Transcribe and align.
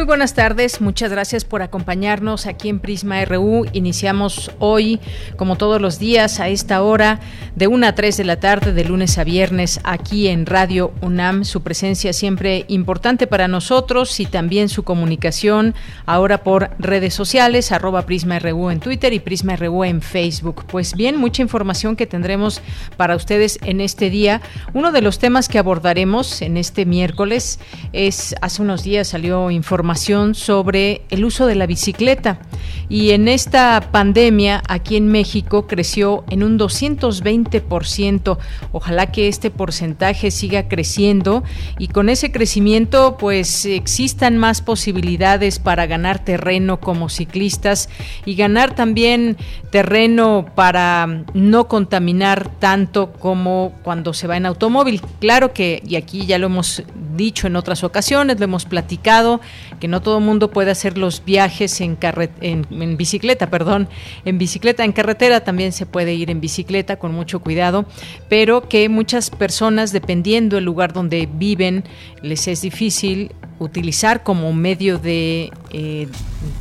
Muy 0.00 0.06
buenas 0.06 0.32
tardes, 0.32 0.80
muchas 0.80 1.10
gracias 1.10 1.44
por 1.44 1.60
acompañarnos 1.60 2.46
aquí 2.46 2.70
en 2.70 2.78
Prisma 2.78 3.22
RU. 3.26 3.66
Iniciamos 3.74 4.50
hoy, 4.58 4.98
como 5.36 5.56
todos 5.56 5.78
los 5.78 5.98
días, 5.98 6.40
a 6.40 6.48
esta 6.48 6.82
hora, 6.82 7.20
de 7.54 7.66
1 7.66 7.86
a 7.86 7.94
3 7.94 8.16
de 8.16 8.24
la 8.24 8.40
tarde, 8.40 8.72
de 8.72 8.84
lunes 8.86 9.18
a 9.18 9.24
viernes, 9.24 9.78
aquí 9.84 10.28
en 10.28 10.46
Radio 10.46 10.94
UNAM. 11.02 11.44
Su 11.44 11.62
presencia 11.62 12.14
siempre 12.14 12.64
importante 12.68 13.26
para 13.26 13.46
nosotros 13.46 14.18
y 14.20 14.24
también 14.24 14.70
su 14.70 14.84
comunicación 14.84 15.74
ahora 16.06 16.44
por 16.44 16.70
redes 16.78 17.12
sociales, 17.12 17.70
arroba 17.70 18.06
Prisma 18.06 18.38
RU 18.38 18.70
en 18.70 18.80
Twitter 18.80 19.12
y 19.12 19.20
Prisma 19.20 19.56
RU 19.56 19.84
en 19.84 20.00
Facebook. 20.00 20.64
Pues 20.64 20.94
bien, 20.94 21.16
mucha 21.18 21.42
información 21.42 21.94
que 21.94 22.06
tendremos 22.06 22.62
para 22.96 23.16
ustedes 23.16 23.58
en 23.64 23.82
este 23.82 24.08
día. 24.08 24.40
Uno 24.72 24.92
de 24.92 25.02
los 25.02 25.18
temas 25.18 25.50
que 25.50 25.58
abordaremos 25.58 26.40
en 26.40 26.56
este 26.56 26.86
miércoles 26.86 27.60
es, 27.92 28.34
hace 28.40 28.62
unos 28.62 28.82
días 28.82 29.08
salió 29.08 29.50
información 29.50 29.89
sobre 29.94 31.02
el 31.10 31.24
uso 31.24 31.46
de 31.46 31.54
la 31.54 31.66
bicicleta. 31.66 32.40
Y 32.88 33.10
en 33.10 33.28
esta 33.28 33.88
pandemia 33.92 34.62
aquí 34.68 34.96
en 34.96 35.08
México 35.08 35.68
creció 35.68 36.24
en 36.28 36.42
un 36.42 36.58
220%. 36.58 38.38
Ojalá 38.72 39.12
que 39.12 39.28
este 39.28 39.50
porcentaje 39.50 40.32
siga 40.32 40.66
creciendo 40.66 41.44
y 41.78 41.88
con 41.88 42.08
ese 42.08 42.32
crecimiento 42.32 43.16
pues 43.16 43.64
existan 43.64 44.38
más 44.38 44.60
posibilidades 44.60 45.60
para 45.60 45.86
ganar 45.86 46.24
terreno 46.24 46.80
como 46.80 47.08
ciclistas 47.08 47.88
y 48.24 48.34
ganar 48.34 48.74
también 48.74 49.36
terreno 49.70 50.46
para 50.54 51.24
no 51.32 51.68
contaminar 51.68 52.50
tanto 52.58 53.12
como 53.12 53.72
cuando 53.82 54.12
se 54.12 54.26
va 54.26 54.36
en 54.36 54.46
automóvil. 54.46 55.00
Claro 55.20 55.52
que, 55.52 55.80
y 55.86 55.96
aquí 55.96 56.26
ya 56.26 56.38
lo 56.38 56.46
hemos 56.46 56.82
dicho 57.16 57.46
en 57.46 57.56
otras 57.56 57.84
ocasiones, 57.84 58.38
lo 58.38 58.44
hemos 58.44 58.64
platicado, 58.64 59.40
que 59.80 59.88
no 59.88 60.02
todo 60.02 60.18
el 60.18 60.24
mundo 60.24 60.50
puede 60.50 60.70
hacer 60.70 60.98
los 60.98 61.24
viajes 61.24 61.80
en, 61.80 61.98
en, 62.40 62.96
bicicleta, 62.96 63.50
perdón, 63.50 63.88
en 64.24 64.38
bicicleta, 64.38 64.84
en 64.84 64.92
carretera 64.92 65.40
también 65.40 65.72
se 65.72 65.86
puede 65.86 66.14
ir 66.14 66.30
en 66.30 66.40
bicicleta 66.40 66.96
con 66.96 67.12
mucho 67.12 67.40
cuidado, 67.40 67.86
pero 68.28 68.68
que 68.68 68.88
muchas 68.88 69.30
personas, 69.30 69.92
dependiendo 69.92 70.56
del 70.56 70.66
lugar 70.66 70.92
donde 70.92 71.28
viven, 71.32 71.84
les 72.22 72.46
es 72.46 72.60
difícil 72.60 73.32
utilizar 73.58 74.22
como 74.22 74.52
medio 74.52 74.98
de, 74.98 75.50
eh, 75.72 76.08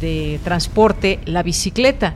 de 0.01 0.39
transporte 0.43 1.19
la 1.25 1.43
bicicleta. 1.43 2.15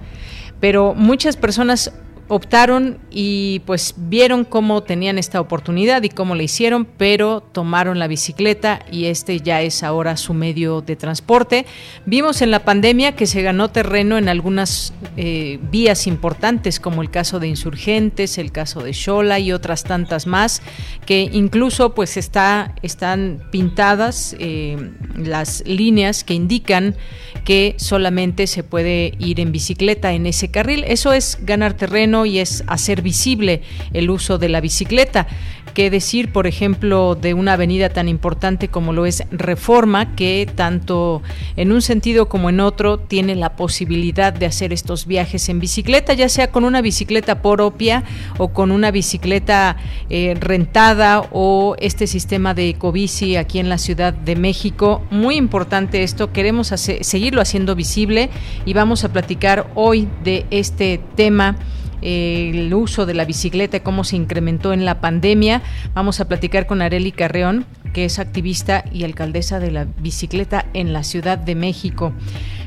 Pero 0.59 0.93
muchas 0.93 1.35
personas 1.35 1.91
optaron 2.27 2.99
y 3.11 3.61
pues 3.65 3.95
vieron 3.97 4.45
cómo 4.45 4.83
tenían 4.83 5.17
esta 5.17 5.41
oportunidad 5.41 6.03
y 6.03 6.09
cómo 6.09 6.35
le 6.35 6.45
hicieron, 6.45 6.85
pero 6.85 7.41
tomaron 7.41 7.99
la 7.99 8.07
bicicleta 8.07 8.79
y 8.91 9.05
este 9.05 9.39
ya 9.39 9.61
es 9.61 9.83
ahora 9.83 10.17
su 10.17 10.33
medio 10.33 10.81
de 10.81 10.95
transporte. 10.95 11.65
Vimos 12.05 12.41
en 12.41 12.51
la 12.51 12.63
pandemia 12.63 13.15
que 13.15 13.27
se 13.27 13.41
ganó 13.41 13.69
terreno 13.69 14.17
en 14.17 14.29
algunas 14.29 14.93
eh, 15.17 15.59
vías 15.71 16.07
importantes, 16.07 16.79
como 16.79 17.01
el 17.01 17.09
caso 17.09 17.39
de 17.39 17.47
Insurgentes, 17.47 18.37
el 18.37 18.51
caso 18.51 18.81
de 18.81 18.93
Xola 18.93 19.39
y 19.39 19.51
otras 19.51 19.83
tantas 19.83 20.27
más, 20.27 20.61
que 21.05 21.29
incluso 21.31 21.93
pues 21.93 22.17
está, 22.17 22.75
están 22.81 23.43
pintadas 23.51 24.35
eh, 24.39 24.91
las 25.15 25.63
líneas 25.65 26.23
que 26.23 26.33
indican 26.33 26.95
que 27.43 27.75
solamente 27.77 28.47
se 28.47 28.63
puede 28.63 29.13
ir 29.19 29.39
en 29.39 29.51
bicicleta 29.51 30.13
en 30.13 30.25
ese 30.25 30.49
carril. 30.49 30.85
Eso 30.87 31.11
es 31.11 31.39
ganar 31.41 31.73
terreno 31.73 32.12
y 32.25 32.39
es 32.39 32.63
hacer 32.67 33.01
visible 33.01 33.61
el 33.93 34.09
uso 34.09 34.37
de 34.37 34.49
la 34.49 34.61
bicicleta. 34.61 35.27
¿Qué 35.73 35.89
decir, 35.89 36.31
por 36.31 36.45
ejemplo, 36.45 37.15
de 37.15 37.33
una 37.33 37.53
avenida 37.53 37.89
tan 37.89 38.07
importante 38.07 38.67
como 38.67 38.93
lo 38.93 39.07
es 39.07 39.23
Reforma, 39.31 40.15
que 40.15 40.47
tanto 40.53 41.23
en 41.55 41.71
un 41.71 41.81
sentido 41.81 42.29
como 42.29 42.51
en 42.51 42.59
otro 42.59 42.99
tiene 42.99 43.35
la 43.35 43.55
posibilidad 43.55 44.31
de 44.31 44.45
hacer 44.45 44.71
estos 44.71 45.07
viajes 45.07 45.49
en 45.49 45.59
bicicleta, 45.59 46.13
ya 46.13 46.29
sea 46.29 46.51
con 46.51 46.63
una 46.63 46.81
bicicleta 46.81 47.41
propia 47.41 48.03
o 48.37 48.49
con 48.49 48.71
una 48.71 48.91
bicicleta 48.91 49.77
eh, 50.11 50.35
rentada 50.39 51.27
o 51.31 51.75
este 51.79 52.05
sistema 52.05 52.53
de 52.53 52.69
ecobici 52.69 53.35
aquí 53.35 53.57
en 53.57 53.67
la 53.67 53.79
Ciudad 53.79 54.13
de 54.13 54.35
México? 54.35 55.01
Muy 55.09 55.37
importante 55.37 56.03
esto, 56.03 56.31
queremos 56.31 56.67
seguirlo 56.67 57.41
haciendo 57.41 57.75
visible 57.75 58.29
y 58.65 58.73
vamos 58.73 59.03
a 59.03 59.11
platicar 59.11 59.71
hoy 59.73 60.07
de 60.23 60.45
este 60.51 60.99
tema 61.15 61.57
el 62.03 62.73
uso 62.73 63.05
de 63.05 63.13
la 63.13 63.25
bicicleta, 63.25 63.81
cómo 63.81 64.03
se 64.03 64.15
incrementó 64.15 64.73
en 64.73 64.85
la 64.85 65.01
pandemia. 65.01 65.61
Vamos 65.93 66.19
a 66.19 66.27
platicar 66.27 66.67
con 66.67 66.81
Areli 66.81 67.11
Carreón, 67.11 67.65
que 67.93 68.05
es 68.05 68.19
activista 68.19 68.83
y 68.91 69.03
alcaldesa 69.03 69.59
de 69.59 69.71
la 69.71 69.85
bicicleta 69.85 70.65
en 70.73 70.93
la 70.93 71.03
Ciudad 71.03 71.37
de 71.37 71.55
México. 71.55 72.13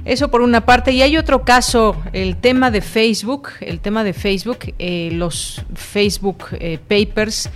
Eso 0.04 0.30
por 0.30 0.41
una 0.41 0.64
parte. 0.64 0.92
Y 0.92 1.02
hay 1.02 1.16
otro 1.16 1.44
caso, 1.44 2.00
el 2.12 2.36
tema 2.36 2.70
de 2.70 2.80
Facebook, 2.80 3.48
el 3.60 3.80
tema 3.80 4.04
de 4.04 4.12
Facebook, 4.12 4.74
eh, 4.78 5.10
los 5.12 5.64
Facebook 5.74 6.47
eh, 6.53 6.78
Papers 6.78 7.50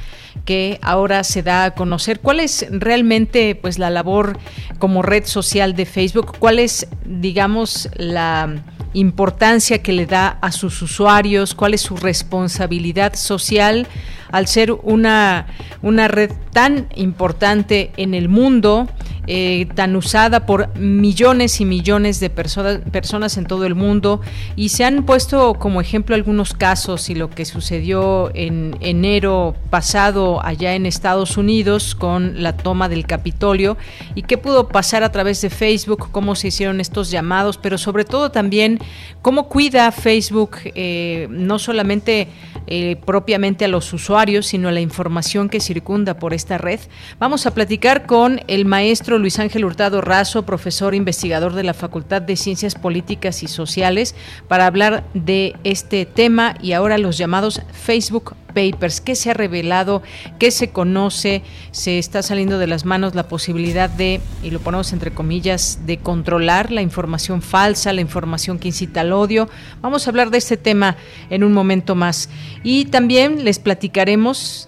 que 0.44 0.78
ahora 0.82 1.22
se 1.24 1.42
da 1.42 1.64
a 1.64 1.74
conocer. 1.74 2.20
¿Cuál 2.20 2.40
es 2.40 2.66
realmente 2.70 3.54
pues 3.54 3.78
la 3.78 3.90
labor 3.90 4.38
como 4.78 5.02
red 5.02 5.24
social 5.24 5.74
de 5.74 5.86
Facebook? 5.86 6.36
¿Cuál 6.38 6.58
es, 6.58 6.88
digamos, 7.04 7.88
la 7.96 8.62
importancia 8.92 9.82
que 9.82 9.92
le 9.92 10.06
da 10.06 10.38
a 10.40 10.52
sus 10.52 10.82
usuarios? 10.82 11.54
¿Cuál 11.54 11.74
es 11.74 11.80
su 11.80 11.96
responsabilidad 11.96 13.14
social 13.14 13.86
al 14.32 14.46
ser 14.46 14.72
una, 14.72 15.46
una 15.82 16.08
red 16.08 16.30
tan 16.52 16.88
importante 16.94 17.92
en 17.96 18.14
el 18.14 18.28
mundo? 18.28 18.88
Eh, 19.32 19.68
tan 19.76 19.94
usada 19.94 20.44
por 20.44 20.76
millones 20.76 21.60
y 21.60 21.64
millones 21.64 22.18
de 22.18 22.30
personas, 22.30 22.80
personas 22.90 23.36
en 23.36 23.46
todo 23.46 23.64
el 23.64 23.76
mundo 23.76 24.20
y 24.56 24.70
se 24.70 24.82
han 24.82 25.04
puesto 25.04 25.54
como 25.54 25.80
ejemplo 25.80 26.16
algunos 26.16 26.52
casos 26.52 27.08
y 27.10 27.14
lo 27.14 27.30
que 27.30 27.44
sucedió 27.44 28.32
en 28.34 28.76
enero 28.80 29.54
pasado 29.70 30.44
allá 30.44 30.74
en 30.74 30.84
Estados 30.84 31.36
Unidos 31.36 31.94
con 31.94 32.42
la 32.42 32.56
toma 32.56 32.88
del 32.88 33.06
Capitolio 33.06 33.76
y 34.16 34.22
qué 34.22 34.36
pudo 34.36 34.66
pasar 34.66 35.04
a 35.04 35.12
través 35.12 35.40
de 35.42 35.50
Facebook, 35.50 36.08
cómo 36.10 36.34
se 36.34 36.48
hicieron 36.48 36.80
estos 36.80 37.12
llamados, 37.12 37.56
pero 37.56 37.78
sobre 37.78 38.04
todo 38.04 38.32
también 38.32 38.80
cómo 39.22 39.48
cuida 39.48 39.92
Facebook 39.92 40.56
eh, 40.74 41.28
no 41.30 41.60
solamente 41.60 42.26
eh, 42.66 42.96
propiamente 43.04 43.64
a 43.64 43.68
los 43.68 43.92
usuarios, 43.92 44.19
sino 44.20 44.68
a 44.68 44.72
la 44.72 44.82
información 44.82 45.48
que 45.48 45.60
circunda 45.60 46.18
por 46.18 46.34
esta 46.34 46.58
red. 46.58 46.78
Vamos 47.18 47.46
a 47.46 47.54
platicar 47.54 48.04
con 48.04 48.42
el 48.48 48.66
maestro 48.66 49.18
Luis 49.18 49.38
Ángel 49.38 49.64
Hurtado 49.64 50.02
Razo, 50.02 50.44
profesor 50.44 50.94
investigador 50.94 51.54
de 51.54 51.62
la 51.62 51.72
Facultad 51.72 52.20
de 52.20 52.36
Ciencias 52.36 52.74
Políticas 52.74 53.42
y 53.42 53.48
Sociales, 53.48 54.14
para 54.46 54.66
hablar 54.66 55.04
de 55.14 55.56
este 55.64 56.04
tema 56.04 56.54
y 56.60 56.72
ahora 56.72 56.98
los 56.98 57.16
llamados 57.16 57.62
Facebook 57.72 58.34
Papers, 58.50 59.00
qué 59.00 59.14
se 59.14 59.30
ha 59.30 59.34
revelado, 59.34 60.02
qué 60.38 60.50
se 60.50 60.70
conoce, 60.70 61.42
se 61.70 61.98
está 61.98 62.22
saliendo 62.22 62.58
de 62.58 62.66
las 62.66 62.84
manos 62.84 63.14
la 63.14 63.28
posibilidad 63.28 63.88
de, 63.88 64.20
y 64.42 64.50
lo 64.50 64.60
ponemos 64.60 64.92
entre 64.92 65.12
comillas, 65.12 65.80
de 65.86 65.98
controlar 65.98 66.72
la 66.72 66.82
información 66.82 67.42
falsa, 67.42 67.92
la 67.92 68.00
información 68.00 68.58
que 68.58 68.68
incita 68.68 69.02
al 69.02 69.12
odio. 69.12 69.48
Vamos 69.80 70.06
a 70.06 70.10
hablar 70.10 70.30
de 70.30 70.38
este 70.38 70.56
tema 70.56 70.96
en 71.30 71.44
un 71.44 71.52
momento 71.52 71.94
más. 71.94 72.28
Y 72.62 72.86
también 72.86 73.44
les 73.44 73.58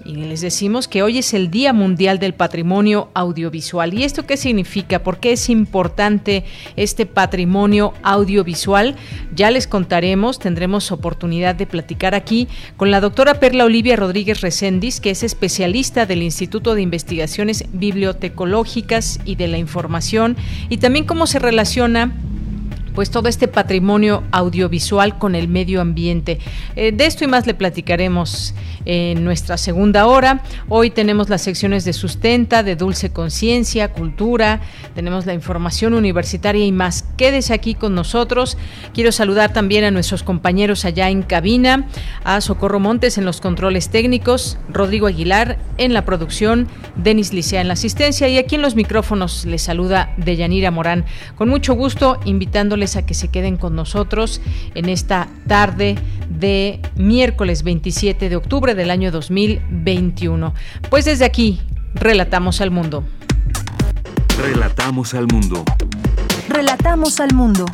y 0.05 0.15
les 0.15 0.41
decimos 0.41 0.87
que 0.87 1.03
hoy 1.03 1.19
es 1.19 1.35
el 1.35 1.51
Día 1.51 1.73
Mundial 1.73 2.21
del 2.21 2.33
Patrimonio 2.33 3.09
Audiovisual. 3.13 3.93
¿Y 3.93 4.05
esto 4.05 4.25
qué 4.25 4.37
significa? 4.37 5.03
¿Por 5.03 5.19
qué 5.19 5.33
es 5.33 5.49
importante 5.49 6.45
este 6.77 7.07
patrimonio 7.07 7.93
audiovisual? 8.05 8.95
Ya 9.35 9.51
les 9.51 9.67
contaremos, 9.67 10.39
tendremos 10.39 10.93
oportunidad 10.93 11.57
de 11.57 11.67
platicar 11.67 12.15
aquí 12.15 12.47
con 12.77 12.93
la 12.93 13.01
doctora 13.01 13.41
Perla 13.41 13.65
Olivia 13.65 13.97
Rodríguez 13.97 14.43
Recendis, 14.43 15.01
que 15.01 15.11
es 15.11 15.25
especialista 15.25 16.07
del 16.07 16.23
Instituto 16.23 16.77
de 16.77 16.83
Investigaciones 16.83 17.65
Bibliotecológicas 17.73 19.19
y 19.25 19.35
de 19.35 19.49
la 19.49 19.59
Información, 19.59 20.37
y 20.69 20.77
también 20.77 21.05
cómo 21.05 21.27
se 21.27 21.41
relaciona 21.41 22.13
pues 22.95 23.11
todo 23.11 23.29
este 23.29 23.49
patrimonio 23.49 24.23
audiovisual 24.33 25.19
con 25.19 25.35
el 25.35 25.49
medio 25.49 25.81
ambiente. 25.81 26.39
Eh, 26.77 26.93
de 26.93 27.07
esto 27.07 27.25
y 27.25 27.27
más 27.27 27.47
le 27.47 27.55
platicaremos 27.55 28.55
en 28.85 29.25
nuestra 29.25 29.57
segunda 29.57 30.07
hora. 30.07 30.43
Hoy 30.69 30.91
tenemos 30.91 31.29
las 31.29 31.43
secciones 31.43 31.85
de 31.85 31.93
sustenta, 31.93 32.63
de 32.63 32.77
dulce 32.77 33.11
conciencia, 33.11 33.93
cultura, 33.93 34.61
tenemos 34.95 35.27
la 35.27 35.35
información 35.35 35.95
universitaria 35.95 36.65
y 36.65 36.73
más. 36.73 37.05
Quédese 37.17 37.55
aquí 37.55 37.75
con 37.75 37.95
nosotros. 37.95 38.57
Quiero 38.95 39.13
saludar 39.13 39.53
también 39.53 39.85
a 39.85 39.91
nuestros 39.91 40.23
compañeros 40.23 40.85
allá 40.85 41.11
en 41.11 41.23
cabina, 41.23 41.87
a 42.25 42.41
Socorro 42.41 42.81
Montes 42.81 43.19
en 43.19 43.25
los 43.25 43.41
controles 43.41 43.89
técnicos, 43.91 44.59
Rodrigo 44.69 45.07
Aguilar 45.07 45.59
en 45.79 45.95
la 45.95 46.05
producción, 46.05 46.69
Denis 46.97 47.33
Licea 47.33 47.61
en 47.61 47.69
la 47.69 47.75
asistencia 47.75 48.29
y 48.29 48.39
aquí 48.39 48.57
en 48.57 48.63
los 48.63 48.75
micrófonos 48.75 49.45
les 49.45 49.63
saluda 49.63 50.15
Deyanira 50.17 50.71
Morán. 50.71 51.05
Con 51.37 51.49
mucho 51.49 51.75
gusto 51.75 52.19
invitándoles 52.83 52.97
a 52.97 53.07
que 53.07 53.15
se 53.15 53.29
queden 53.29 53.57
con 53.57 53.75
nosotros 53.75 54.41
en 54.75 54.89
esta 54.89 55.29
tarde 55.47 55.97
de 56.29 56.81
miércoles 56.97 57.63
27 57.63 58.29
de 58.29 58.37
octubre 58.37 58.75
del 58.75 58.91
año 58.91 59.11
2021. 59.11 60.55
Pues 60.91 61.05
desde 61.05 61.25
aquí, 61.25 61.61
relatamos 61.95 62.61
al 62.61 62.71
mundo. 62.71 63.05
Relatamos 64.39 65.15
al 65.15 65.27
mundo. 65.27 65.65
Relatamos 66.49 67.21
al 67.21 67.35
mundo. 67.35 67.67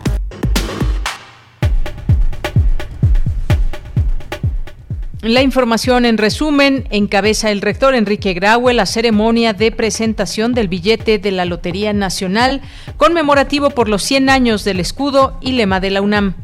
La 5.22 5.42
información 5.42 6.04
en 6.04 6.16
resumen, 6.16 6.86
encabeza 6.90 7.50
el 7.50 7.60
rector 7.60 7.96
Enrique 7.96 8.34
Graue 8.34 8.72
la 8.72 8.86
ceremonia 8.86 9.52
de 9.52 9.72
presentación 9.72 10.54
del 10.54 10.68
billete 10.68 11.18
de 11.18 11.32
la 11.32 11.44
Lotería 11.44 11.92
Nacional 11.92 12.60
conmemorativo 12.96 13.70
por 13.70 13.88
los 13.88 14.04
100 14.04 14.30
años 14.30 14.62
del 14.62 14.78
escudo 14.78 15.36
y 15.40 15.52
lema 15.52 15.80
de 15.80 15.90
la 15.90 16.02
UNAM. 16.02 16.34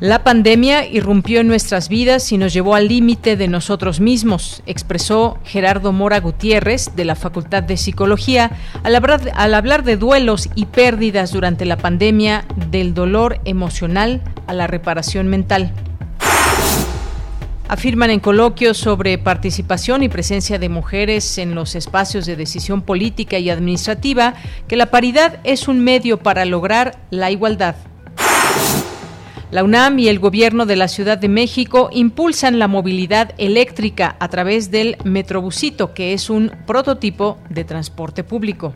La 0.00 0.24
pandemia 0.24 0.84
irrumpió 0.84 1.38
en 1.38 1.46
nuestras 1.46 1.88
vidas 1.88 2.32
y 2.32 2.38
nos 2.38 2.52
llevó 2.52 2.74
al 2.74 2.88
límite 2.88 3.36
de 3.36 3.46
nosotros 3.46 4.00
mismos, 4.00 4.64
expresó 4.66 5.38
Gerardo 5.44 5.92
Mora 5.92 6.18
Gutiérrez 6.18 6.96
de 6.96 7.04
la 7.04 7.14
Facultad 7.14 7.62
de 7.62 7.76
Psicología 7.76 8.50
al 8.82 8.96
hablar, 8.96 9.30
al 9.36 9.54
hablar 9.54 9.84
de 9.84 9.96
duelos 9.96 10.48
y 10.56 10.66
pérdidas 10.66 11.30
durante 11.30 11.66
la 11.66 11.76
pandemia, 11.76 12.46
del 12.72 12.94
dolor 12.94 13.38
emocional 13.44 14.22
a 14.48 14.54
la 14.54 14.66
reparación 14.66 15.28
mental. 15.28 15.72
Afirman 17.72 18.10
en 18.10 18.20
coloquios 18.20 18.76
sobre 18.76 19.16
participación 19.16 20.02
y 20.02 20.10
presencia 20.10 20.58
de 20.58 20.68
mujeres 20.68 21.38
en 21.38 21.54
los 21.54 21.74
espacios 21.74 22.26
de 22.26 22.36
decisión 22.36 22.82
política 22.82 23.38
y 23.38 23.48
administrativa 23.48 24.34
que 24.68 24.76
la 24.76 24.90
paridad 24.90 25.40
es 25.42 25.68
un 25.68 25.80
medio 25.80 26.18
para 26.18 26.44
lograr 26.44 26.98
la 27.08 27.30
igualdad. 27.30 27.76
La 29.50 29.64
UNAM 29.64 29.98
y 30.00 30.08
el 30.08 30.18
gobierno 30.18 30.66
de 30.66 30.76
la 30.76 30.86
Ciudad 30.86 31.16
de 31.16 31.30
México 31.30 31.88
impulsan 31.94 32.58
la 32.58 32.68
movilidad 32.68 33.32
eléctrica 33.38 34.16
a 34.20 34.28
través 34.28 34.70
del 34.70 34.98
Metrobusito, 35.04 35.94
que 35.94 36.12
es 36.12 36.28
un 36.28 36.52
prototipo 36.66 37.38
de 37.48 37.64
transporte 37.64 38.22
público. 38.22 38.74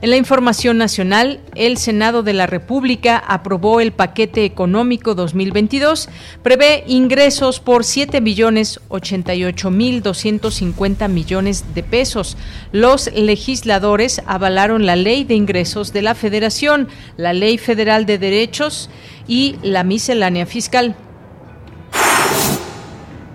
En 0.00 0.10
la 0.10 0.16
información 0.16 0.78
nacional, 0.78 1.40
el 1.56 1.76
Senado 1.76 2.22
de 2.22 2.32
la 2.32 2.46
República 2.46 3.18
aprobó 3.18 3.80
el 3.80 3.90
paquete 3.90 4.44
económico 4.44 5.16
2022, 5.16 6.08
prevé 6.44 6.84
ingresos 6.86 7.58
por 7.58 7.82
7 7.82 8.20
billones 8.20 8.78
88 8.90 9.70
mil 9.72 10.00
250 10.00 11.08
millones 11.08 11.64
de 11.74 11.82
pesos. 11.82 12.36
Los 12.70 13.12
legisladores 13.12 14.22
avalaron 14.26 14.86
la 14.86 14.94
Ley 14.94 15.24
de 15.24 15.34
Ingresos 15.34 15.92
de 15.92 16.02
la 16.02 16.14
Federación, 16.14 16.86
la 17.16 17.32
Ley 17.32 17.58
Federal 17.58 18.06
de 18.06 18.18
Derechos 18.18 18.90
y 19.26 19.56
la 19.64 19.82
miscelánea 19.82 20.46
fiscal. 20.46 20.94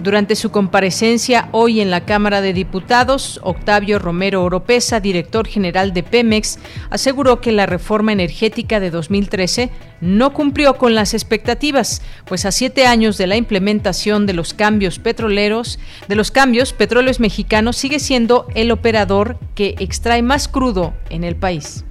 Durante 0.04 0.36
su 0.36 0.52
comparecencia 0.52 1.48
hoy 1.54 1.80
en 1.80 1.90
la 1.90 2.04
Cámara 2.04 2.42
de 2.42 2.52
Diputados, 2.52 3.40
Octavio 3.42 4.00
Romero 4.00 4.44
Oropesa, 4.44 5.00
director 5.00 5.48
general 5.48 5.94
de 5.94 6.04
Pemex, 6.04 6.60
aseguró 6.90 7.40
que 7.40 7.54
la 7.54 7.68
reforma 7.68 8.12
energética 8.12 8.82
de 8.82 8.92
2013 8.92 9.70
no 10.02 10.34
cumplió 10.34 10.78
con 10.78 10.94
las 10.94 11.14
expectativas, 11.14 12.02
pues 12.26 12.44
a 12.44 12.52
siete 12.52 12.86
años 12.86 13.18
de 13.18 13.28
la 13.28 13.38
implementación 13.38 14.26
de 14.26 14.34
los 14.34 14.54
cambios 14.54 15.00
petroleros, 15.00 15.80
de 16.10 16.16
los 16.18 16.32
cambios, 16.32 16.74
Petróleos 16.74 17.22
Mexicanos 17.22 17.78
sigue 17.78 18.00
siendo 18.00 18.48
el 18.56 18.72
operador 18.72 19.38
que 19.56 19.76
extrae 19.80 20.22
más 20.22 20.50
crudo 20.50 20.94
en 21.12 21.24
el 21.24 21.38
país. 21.38 21.86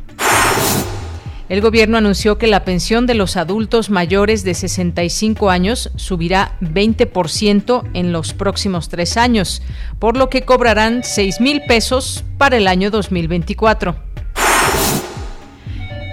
El 1.52 1.60
gobierno 1.60 1.98
anunció 1.98 2.38
que 2.38 2.46
la 2.46 2.64
pensión 2.64 3.04
de 3.04 3.12
los 3.12 3.36
adultos 3.36 3.90
mayores 3.90 4.42
de 4.42 4.54
65 4.54 5.50
años 5.50 5.90
subirá 5.96 6.56
20% 6.62 7.90
en 7.92 8.10
los 8.10 8.32
próximos 8.32 8.88
tres 8.88 9.18
años, 9.18 9.60
por 9.98 10.16
lo 10.16 10.30
que 10.30 10.46
cobrarán 10.46 11.04
6 11.04 11.42
mil 11.42 11.60
pesos 11.68 12.24
para 12.38 12.56
el 12.56 12.66
año 12.66 12.90
2024. 12.90 13.94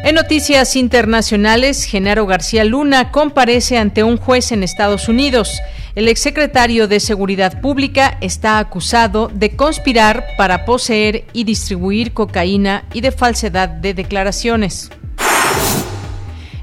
En 0.03 0.15
noticias 0.15 0.75
internacionales, 0.75 1.85
Genaro 1.85 2.25
García 2.25 2.65
Luna 2.65 3.09
comparece 3.09 3.77
ante 3.77 4.03
un 4.03 4.17
juez 4.17 4.51
en 4.51 4.61
Estados 4.61 5.07
Unidos. 5.07 5.61
El 5.95 6.09
exsecretario 6.09 6.89
de 6.89 6.99
Seguridad 6.99 7.61
Pública 7.61 8.17
está 8.19 8.59
acusado 8.59 9.29
de 9.33 9.55
conspirar 9.55 10.25
para 10.37 10.65
poseer 10.65 11.23
y 11.31 11.45
distribuir 11.45 12.11
cocaína 12.11 12.83
y 12.91 12.99
de 12.99 13.13
falsedad 13.13 13.69
de 13.69 13.93
declaraciones. 13.93 14.89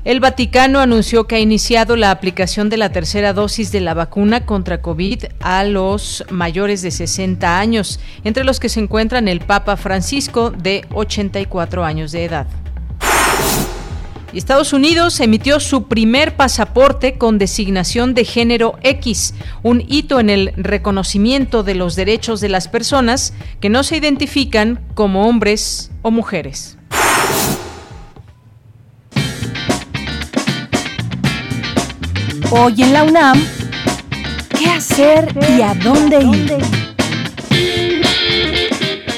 El 0.06 0.20
Vaticano 0.20 0.78
anunció 0.78 1.26
que 1.26 1.34
ha 1.34 1.40
iniciado 1.40 1.96
la 1.96 2.12
aplicación 2.12 2.70
de 2.70 2.76
la 2.76 2.92
tercera 2.92 3.32
dosis 3.32 3.72
de 3.72 3.80
la 3.80 3.92
vacuna 3.92 4.46
contra 4.46 4.80
COVID 4.80 5.24
a 5.40 5.64
los 5.64 6.24
mayores 6.30 6.80
de 6.82 6.92
60 6.92 7.58
años, 7.58 7.98
entre 8.22 8.44
los 8.44 8.60
que 8.60 8.68
se 8.68 8.78
encuentran 8.78 9.26
el 9.26 9.40
Papa 9.40 9.76
Francisco 9.76 10.52
de 10.52 10.84
84 10.94 11.84
años 11.84 12.12
de 12.12 12.24
edad. 12.24 12.46
Estados 14.32 14.72
Unidos 14.72 15.18
emitió 15.18 15.58
su 15.58 15.88
primer 15.88 16.36
pasaporte 16.36 17.18
con 17.18 17.38
designación 17.38 18.14
de 18.14 18.24
género 18.24 18.78
X, 18.84 19.34
un 19.64 19.82
hito 19.88 20.20
en 20.20 20.30
el 20.30 20.52
reconocimiento 20.56 21.64
de 21.64 21.74
los 21.74 21.96
derechos 21.96 22.40
de 22.40 22.48
las 22.48 22.68
personas 22.68 23.34
que 23.58 23.70
no 23.70 23.82
se 23.82 23.96
identifican 23.96 24.84
como 24.94 25.26
hombres 25.26 25.90
o 26.02 26.12
mujeres. 26.12 26.78
Hoy 32.50 32.80
en 32.80 32.92
la 32.92 33.02
UNAM, 33.02 33.42
¿qué 34.56 34.66
hacer 34.66 35.34
y 35.56 35.62
a 35.62 35.74
dónde 35.74 36.20
ir? 36.20 36.56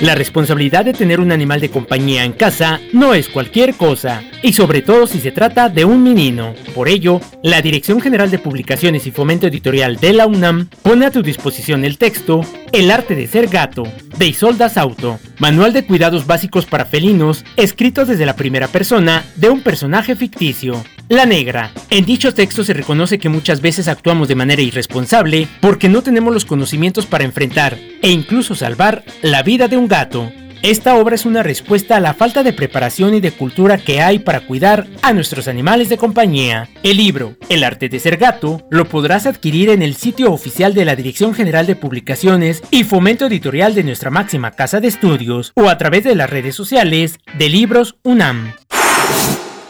La 0.01 0.15
responsabilidad 0.15 0.87
de 0.87 0.95
tener 0.95 1.21
un 1.21 1.31
animal 1.31 1.61
de 1.61 1.69
compañía 1.69 2.25
en 2.25 2.33
casa 2.33 2.81
no 2.93 3.13
es 3.13 3.29
cualquier 3.29 3.75
cosa, 3.75 4.23
y 4.43 4.55
sobre 4.55 4.81
todo 4.81 5.07
si 5.07 5.21
se 5.21 5.31
trata 5.31 5.69
de 5.69 5.85
un 5.85 6.03
menino. 6.03 6.55
Por 6.75 6.89
ello, 6.89 7.21
la 7.43 7.61
Dirección 7.61 8.01
General 8.01 8.31
de 8.31 8.39
Publicaciones 8.39 9.07
y 9.07 9.11
Fomento 9.11 9.47
Editorial 9.47 9.97
de 9.97 10.15
la 10.15 10.27
UNAM 10.27 10.69
pone 10.83 11.05
a 11.05 11.11
tu 11.11 11.23
disposición 11.23 11.85
el 11.85 11.99
texto 11.99 12.41
El 12.73 12.91
arte 12.91 13.15
de 13.15 13.27
ser 13.27 13.49
gato, 13.49 13.83
de 14.17 14.27
Isolda 14.27 14.71
Sauto, 14.71 15.19
manual 15.39 15.75
de 15.75 15.85
cuidados 15.85 16.27
básicos 16.27 16.65
para 16.65 16.87
felinos, 16.87 17.45
escrito 17.57 18.07
desde 18.07 18.25
la 18.25 18.37
primera 18.37 18.69
persona 18.69 19.25
de 19.37 19.51
un 19.51 19.61
personaje 19.61 20.17
ficticio. 20.17 20.83
La 21.09 21.25
negra. 21.25 21.73
En 21.89 22.05
dicho 22.05 22.35
texto 22.35 22.65
se 22.65 22.75
reconoce 22.75 23.19
que 23.19 23.31
muchas 23.31 23.63
veces 23.63 23.89
actuamos 23.89 24.29
de 24.29 24.35
manera 24.35 24.61
irresponsable 24.61 25.49
porque 25.61 25.89
no 25.89 26.03
tenemos 26.03 26.35
los 26.35 26.45
conocimientos 26.45 27.07
para 27.07 27.25
enfrentar 27.25 27.79
e 28.03 28.11
incluso 28.11 28.55
salvar 28.55 29.05
la 29.23 29.43
vida 29.43 29.69
de 29.69 29.79
un 29.79 29.89
gato. 29.89 30.31
Esta 30.63 30.97
obra 30.97 31.15
es 31.15 31.25
una 31.25 31.43
respuesta 31.43 31.97
a 31.97 32.01
la 32.01 32.13
falta 32.13 32.43
de 32.43 32.53
preparación 32.53 33.15
y 33.15 33.21
de 33.21 33.31
cultura 33.31 33.79
que 33.79 34.03
hay 34.03 34.19
para 34.19 34.41
cuidar 34.41 34.87
a 35.01 35.15
nuestros 35.15 35.49
animales 35.49 35.89
de 35.89 35.97
compañía. 35.97 36.69
El 36.83 36.99
libro, 36.99 37.37
El 37.49 37.65
arte 37.65 37.89
de 37.89 38.01
ser 38.01 38.19
gato, 38.19 38.67
lo 38.71 38.85
podrás 38.85 39.25
adquirir 39.25 39.71
en 39.71 39.83
el 39.83 39.95
sitio 39.95 40.31
oficial 40.31 40.75
de 40.75 40.85
la 40.85 40.97
Dirección 40.97 41.33
General 41.33 41.65
de 41.67 41.77
Publicaciones 41.77 42.63
y 42.71 42.85
Fomento 42.85 43.27
Editorial 43.27 43.75
de 43.75 43.85
nuestra 43.85 44.11
máxima 44.11 44.51
casa 44.51 44.81
de 44.81 44.89
estudios 44.89 45.53
o 45.55 45.71
a 45.71 45.79
través 45.79 46.05
de 46.05 46.17
las 46.17 46.29
redes 46.29 46.55
sociales 46.55 47.19
de 47.39 47.49
Libros 47.49 47.97
UNAM. 48.03 48.53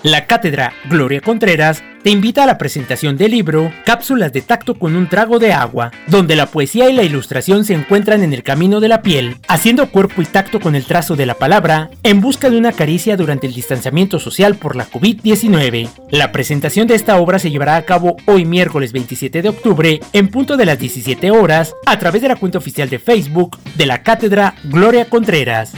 La 0.05 0.27
cátedra 0.27 0.73
Gloria 0.89 1.21
Contreras 1.21 1.83
te 2.05 2.11
invita 2.11 2.45
a 2.45 2.47
la 2.47 2.57
presentación 2.57 3.17
del 3.17 3.33
libro 3.33 3.73
Cápsulas 3.85 4.33
de 4.33 4.43
tacto 4.43 4.79
con 4.79 4.95
un 4.95 5.09
trago 5.09 5.41
de 5.41 5.53
agua, 5.53 5.91
donde 6.07 6.37
la 6.37 6.47
poesía 6.47 6.89
y 6.89 6.93
la 6.93 7.03
ilustración 7.03 7.65
se 7.65 7.75
encuentran 7.75 8.23
en 8.23 8.33
el 8.33 8.45
camino 8.45 8.79
de 8.79 8.87
la 8.87 9.03
piel, 9.03 9.37
haciendo 9.49 9.91
cuerpo 9.91 10.23
y 10.23 10.27
tacto 10.27 10.61
con 10.61 10.77
el 10.77 10.85
trazo 10.85 11.17
de 11.17 11.27
la 11.27 11.35
palabra, 11.35 11.91
en 12.05 12.21
busca 12.21 12.49
de 12.49 12.57
una 12.57 12.71
caricia 12.71 13.17
durante 13.17 13.49
el 13.49 13.55
distanciamiento 13.55 14.21
social 14.21 14.55
por 14.55 14.77
la 14.77 14.89
COVID-19. 14.89 15.89
La 16.11 16.31
presentación 16.31 16.87
de 16.87 16.95
esta 16.95 17.17
obra 17.19 17.41
se 17.41 17.51
llevará 17.51 17.75
a 17.75 17.83
cabo 17.83 18.17
hoy 18.27 18.45
miércoles 18.45 18.93
27 18.93 19.43
de 19.43 19.49
octubre 19.49 20.01
en 20.13 20.29
punto 20.29 20.57
de 20.57 20.65
las 20.65 20.79
17 20.79 21.33
horas 21.33 21.75
a 21.87 21.99
través 21.99 22.23
de 22.23 22.29
la 22.29 22.37
cuenta 22.37 22.59
oficial 22.59 22.89
de 22.89 23.01
Facebook 23.01 23.59
de 23.75 23.87
la 23.87 24.05
cátedra 24.05 24.55
Gloria 24.63 25.07
Contreras. 25.07 25.73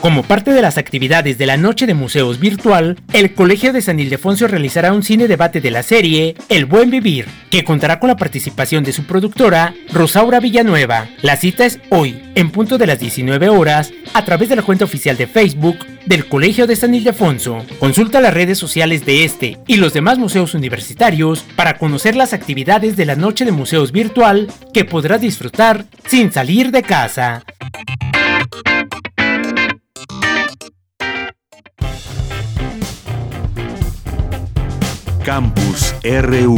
Como 0.00 0.22
parte 0.22 0.52
de 0.52 0.62
las 0.62 0.78
actividades 0.78 1.38
de 1.38 1.46
la 1.46 1.56
Noche 1.56 1.86
de 1.86 1.94
Museos 1.94 2.38
Virtual, 2.38 2.96
el 3.12 3.34
Colegio 3.34 3.72
de 3.72 3.82
San 3.82 3.98
Ildefonso 3.98 4.46
realizará 4.46 4.92
un 4.92 5.02
cine 5.02 5.26
debate 5.26 5.60
de 5.60 5.70
la 5.70 5.82
serie 5.82 6.36
El 6.48 6.66
Buen 6.66 6.90
Vivir, 6.90 7.26
que 7.50 7.64
contará 7.64 7.98
con 7.98 8.08
la 8.08 8.16
participación 8.16 8.84
de 8.84 8.92
su 8.92 9.04
productora, 9.04 9.74
Rosaura 9.92 10.38
Villanueva. 10.38 11.08
La 11.22 11.36
cita 11.36 11.64
es 11.64 11.80
hoy, 11.90 12.22
en 12.34 12.50
punto 12.50 12.78
de 12.78 12.86
las 12.86 13.00
19 13.00 13.48
horas, 13.48 13.92
a 14.14 14.24
través 14.24 14.48
de 14.48 14.56
la 14.56 14.62
cuenta 14.62 14.84
oficial 14.84 15.16
de 15.16 15.26
Facebook 15.26 15.78
del 16.04 16.28
Colegio 16.28 16.66
de 16.66 16.76
San 16.76 16.94
Ildefonso. 16.94 17.64
Consulta 17.80 18.20
las 18.20 18.34
redes 18.34 18.58
sociales 18.58 19.04
de 19.04 19.24
este 19.24 19.58
y 19.66 19.76
los 19.76 19.92
demás 19.92 20.18
museos 20.18 20.54
universitarios 20.54 21.44
para 21.56 21.78
conocer 21.78 22.14
las 22.14 22.32
actividades 22.32 22.96
de 22.96 23.06
la 23.06 23.16
Noche 23.16 23.44
de 23.44 23.52
Museos 23.52 23.92
Virtual 23.92 24.46
que 24.72 24.84
podrás 24.84 25.20
disfrutar 25.20 25.84
sin 26.06 26.32
salir 26.32 26.70
de 26.70 26.82
casa. 26.82 27.42
Campus 35.26 35.92
RU. 36.04 36.56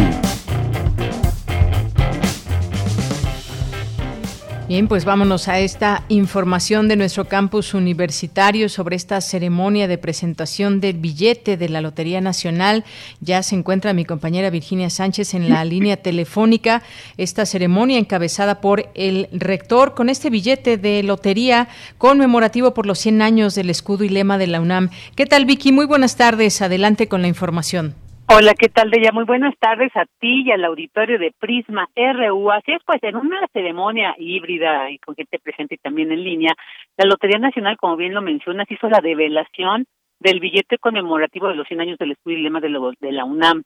Bien, 4.68 4.88
pues 4.88 5.06
vámonos 5.06 5.48
a 5.48 5.58
esta 5.58 6.04
información 6.10 6.86
de 6.86 6.96
nuestro 6.96 7.24
campus 7.24 7.72
universitario 7.72 8.68
sobre 8.68 8.96
esta 8.96 9.22
ceremonia 9.22 9.88
de 9.88 9.96
presentación 9.96 10.82
del 10.82 10.98
billete 10.98 11.56
de 11.56 11.70
la 11.70 11.80
Lotería 11.80 12.20
Nacional. 12.20 12.84
Ya 13.22 13.42
se 13.42 13.54
encuentra 13.54 13.94
mi 13.94 14.04
compañera 14.04 14.50
Virginia 14.50 14.90
Sánchez 14.90 15.32
en 15.32 15.48
la 15.48 15.64
línea 15.64 15.96
telefónica. 15.96 16.82
Esta 17.16 17.46
ceremonia 17.46 17.96
encabezada 17.96 18.60
por 18.60 18.90
el 18.94 19.30
rector 19.32 19.94
con 19.94 20.10
este 20.10 20.28
billete 20.28 20.76
de 20.76 21.02
lotería 21.02 21.68
conmemorativo 21.96 22.74
por 22.74 22.84
los 22.84 22.98
100 22.98 23.22
años 23.22 23.54
del 23.54 23.70
escudo 23.70 24.04
y 24.04 24.10
lema 24.10 24.36
de 24.36 24.48
la 24.48 24.60
UNAM. 24.60 24.90
¿Qué 25.16 25.24
tal, 25.24 25.46
Vicky? 25.46 25.72
Muy 25.72 25.86
buenas 25.86 26.16
tardes. 26.16 26.60
Adelante 26.60 27.08
con 27.08 27.22
la 27.22 27.28
información. 27.28 27.94
Hola, 28.30 28.52
¿qué 28.52 28.68
tal, 28.68 28.90
Deya? 28.90 29.10
Muy 29.10 29.24
buenas 29.24 29.54
tardes 29.58 29.90
a 29.96 30.04
ti 30.20 30.42
y 30.44 30.50
al 30.50 30.62
auditorio 30.62 31.18
de 31.18 31.32
Prisma 31.40 31.88
RU. 31.96 32.50
Así 32.50 32.72
es, 32.72 32.82
pues, 32.84 33.02
en 33.02 33.16
una 33.16 33.46
ceremonia 33.54 34.14
híbrida 34.18 34.90
y 34.90 34.98
con 34.98 35.14
gente 35.14 35.38
presente 35.38 35.76
y 35.76 35.78
también 35.78 36.12
en 36.12 36.22
línea, 36.22 36.52
la 36.98 37.06
Lotería 37.06 37.38
Nacional, 37.38 37.78
como 37.78 37.96
bien 37.96 38.12
lo 38.12 38.20
mencionas, 38.20 38.70
hizo 38.70 38.86
la 38.90 39.00
develación 39.00 39.86
del 40.20 40.40
billete 40.40 40.76
conmemorativo 40.76 41.48
de 41.48 41.54
los 41.54 41.66
100 41.68 41.80
años 41.80 41.98
del 41.98 42.12
estudio 42.12 42.36
y 42.36 42.42
lema 42.42 42.60
de, 42.60 42.68
de 43.00 43.12
la 43.12 43.24
UNAM. 43.24 43.62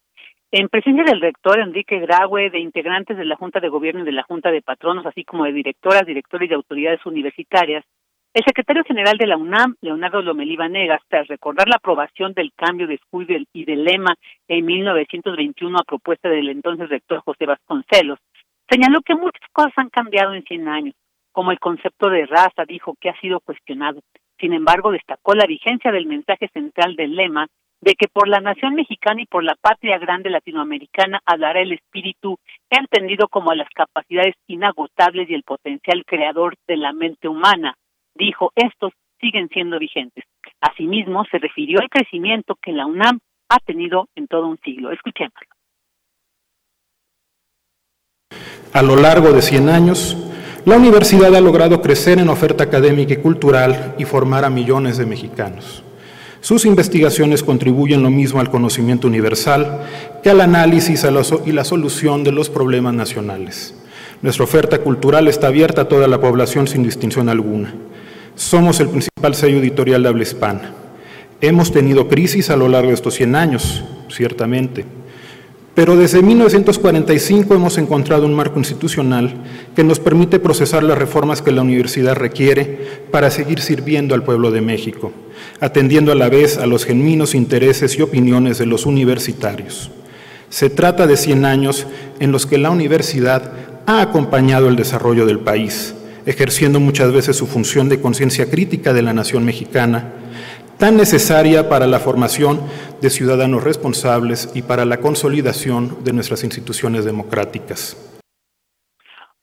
En 0.53 0.69
presencia 0.69 1.03
del 1.03 1.21
rector 1.21 1.59
Enrique 1.59 1.99
Graue, 1.99 2.51
de 2.51 2.61
integrantes 2.61 3.17
de 3.17 3.25
la 3.25 3.35
Junta 3.35 3.59
de 3.59 3.69
Gobierno 3.69 4.03
y 4.03 4.05
de 4.05 4.13
la 4.13 4.23
Junta 4.23 4.53
de 4.53 4.63
Patronos, 4.63 5.05
así 5.07 5.25
como 5.25 5.43
de 5.43 5.53
directoras, 5.53 6.07
directores 6.07 6.49
y 6.49 6.55
autoridades 6.55 7.05
universitarias, 7.05 7.85
el 8.35 8.45
secretario 8.45 8.83
general 8.85 9.19
de 9.19 9.27
la 9.27 9.37
UNAM, 9.37 9.77
Leonardo 9.83 10.23
Lomelí 10.23 10.57
Vanegas, 10.57 11.03
tras 11.09 11.29
recordar 11.29 11.69
la 11.69 11.77
aprobación 11.77 12.33
del 12.33 12.51
cambio 12.57 12.87
de 12.87 12.95
escudo 12.95 13.35
y 13.53 13.65
de 13.67 13.77
lema 13.77 14.15
en 14.49 14.65
1921 14.65 15.79
a 15.79 15.85
propuesta 15.85 16.31
del 16.31 16.49
entonces 16.49 16.89
rector 16.89 17.21
José 17.21 17.45
Vasconcelos, 17.45 18.19
señaló 18.71 19.03
que 19.03 19.15
muchas 19.15 19.47
cosas 19.53 19.73
han 19.77 19.91
cambiado 19.91 20.33
en 20.33 20.45
100 20.45 20.69
años, 20.69 20.95
como 21.31 21.51
el 21.51 21.59
concepto 21.59 22.09
de 22.09 22.25
raza, 22.25 22.65
dijo 22.67 22.95
que 22.99 23.11
ha 23.11 23.21
sido 23.21 23.39
cuestionado. 23.41 24.01
Sin 24.41 24.55
embargo, 24.55 24.93
destacó 24.93 25.35
la 25.35 25.47
vigencia 25.47 25.93
del 25.93 26.07
mensaje 26.07 26.49
central 26.55 26.97
del 26.97 27.15
lema 27.15 27.49
de 27.83 27.95
que 27.95 28.09
por 28.09 28.29
la 28.29 28.41
nación 28.41 28.75
mexicana 28.75 29.21
y 29.21 29.27
por 29.27 29.45
la 29.45 29.57
patria 29.61 29.99
grande 29.99 30.31
latinoamericana 30.31 31.21
hablará 31.27 31.61
el 31.61 31.73
espíritu 31.73 32.39
entendido 32.71 33.29
como 33.29 33.53
las 33.53 33.69
capacidades 33.75 34.37
inagotables 34.47 35.29
y 35.29 35.35
el 35.35 35.43
potencial 35.43 36.05
creador 36.07 36.55
de 36.67 36.77
la 36.77 36.93
mente 36.93 37.29
humana 37.29 37.77
dijo, 38.15 38.53
estos 38.55 38.93
siguen 39.21 39.49
siendo 39.49 39.79
vigentes. 39.79 40.25
Asimismo, 40.61 41.25
se 41.31 41.39
refirió 41.39 41.81
al 41.81 41.89
crecimiento 41.89 42.57
que 42.61 42.73
la 42.73 42.87
UNAM 42.87 43.19
ha 43.49 43.59
tenido 43.61 44.09
en 44.15 44.27
todo 44.27 44.47
un 44.47 44.59
siglo. 44.65 44.91
Escuchémoslo. 44.93 45.49
A 48.73 48.83
lo 48.83 48.97
largo 48.97 49.33
de 49.33 49.43
100 49.43 49.69
años, 49.69 50.17
la 50.65 50.77
universidad 50.77 51.35
ha 51.35 51.41
logrado 51.41 51.83
crecer 51.83 52.19
en 52.19 52.29
oferta 52.29 52.65
académica 52.65 53.13
y 53.13 53.19
cultural 53.19 53.95
y 53.99 54.05
formar 54.05 54.45
a 54.45 54.51
millones 54.51 54.97
de 54.97 55.07
mexicanos. 55.07 55.85
Sus 56.41 56.65
investigaciones 56.65 57.45
contribuyen 57.45 58.03
lo 58.03 58.11
mismo 58.11 58.41
al 58.41 58.51
conocimiento 58.51 59.07
universal 59.07 59.87
que 60.23 60.31
al 60.31 60.41
análisis 60.41 61.07
y 61.47 61.53
la 61.53 61.65
solución 61.65 62.25
de 62.25 62.33
los 62.33 62.49
problemas 62.49 62.95
nacionales. 62.95 63.79
Nuestra 64.23 64.45
oferta 64.45 64.79
cultural 64.79 65.29
está 65.29 65.49
abierta 65.49 65.83
a 65.83 65.89
toda 65.89 66.09
la 66.09 66.21
población 66.21 66.67
sin 66.67 66.83
distinción 66.83 67.29
alguna. 67.29 67.75
Somos 68.35 68.81
el 68.81 68.89
principal 68.89 69.35
sello 69.35 69.59
editorial 69.59 70.03
de 70.03 70.09
habla 70.09 70.23
hispana. 70.23 70.73
Hemos 71.41 71.73
tenido 71.73 72.09
crisis 72.09 72.51
a 72.51 72.57
lo 72.57 72.69
largo 72.69 72.89
de 72.89 72.95
estos 72.95 73.15
100 73.15 73.35
años, 73.35 73.85
ciertamente, 74.09 74.85
pero 75.75 75.97
desde 75.97 76.23
1945 76.23 77.55
hemos 77.55 77.79
encontrado 77.79 78.27
un 78.27 78.35
marco 78.35 78.59
institucional 78.59 79.35
que 79.75 79.85
nos 79.85 80.01
permite 80.01 80.39
procesar 80.39 80.83
las 80.83 80.99
reformas 80.99 81.41
que 81.41 81.51
la 81.51 81.63
universidad 81.63 82.15
requiere 82.15 83.05
para 83.11 83.31
seguir 83.31 83.61
sirviendo 83.61 84.15
al 84.15 84.23
pueblo 84.23 84.51
de 84.51 84.61
México, 84.61 85.13
atendiendo 85.61 86.13
a 86.13 86.15
la 86.15 86.29
vez 86.29 86.59
a 86.59 86.67
los 86.67 86.85
genuinos 86.85 87.35
intereses 87.35 87.99
y 87.99 88.03
opiniones 88.03 88.59
de 88.59 88.67
los 88.67 88.85
universitarios. 88.85 89.91
Se 90.51 90.69
trata 90.69 91.07
de 91.07 91.17
100 91.17 91.47
años 91.47 91.87
en 92.21 92.33
los 92.33 92.45
que 92.45 92.59
la 92.59 92.71
universidad 92.71 93.53
ha 93.87 94.03
acompañado 94.03 94.69
el 94.69 94.77
desarrollo 94.77 95.25
del 95.25 95.39
país, 95.39 95.95
ejerciendo 96.27 96.81
muchas 96.81 97.13
veces 97.13 97.37
su 97.37 97.47
función 97.47 97.89
de 97.89 98.01
conciencia 98.01 98.51
crítica 98.51 98.93
de 98.93 99.03
la 99.03 99.13
nación 99.13 99.45
mexicana, 99.45 100.13
tan 100.79 100.97
necesaria 100.97 101.69
para 101.69 101.87
la 101.87 102.01
formación 102.01 102.61
de 103.01 103.11
ciudadanos 103.11 103.63
responsables 103.63 104.51
y 104.55 104.63
para 104.63 104.85
la 104.85 104.99
consolidación 104.99 106.03
de 106.05 106.13
nuestras 106.13 106.45
instituciones 106.45 107.05
democráticas. 107.05 107.97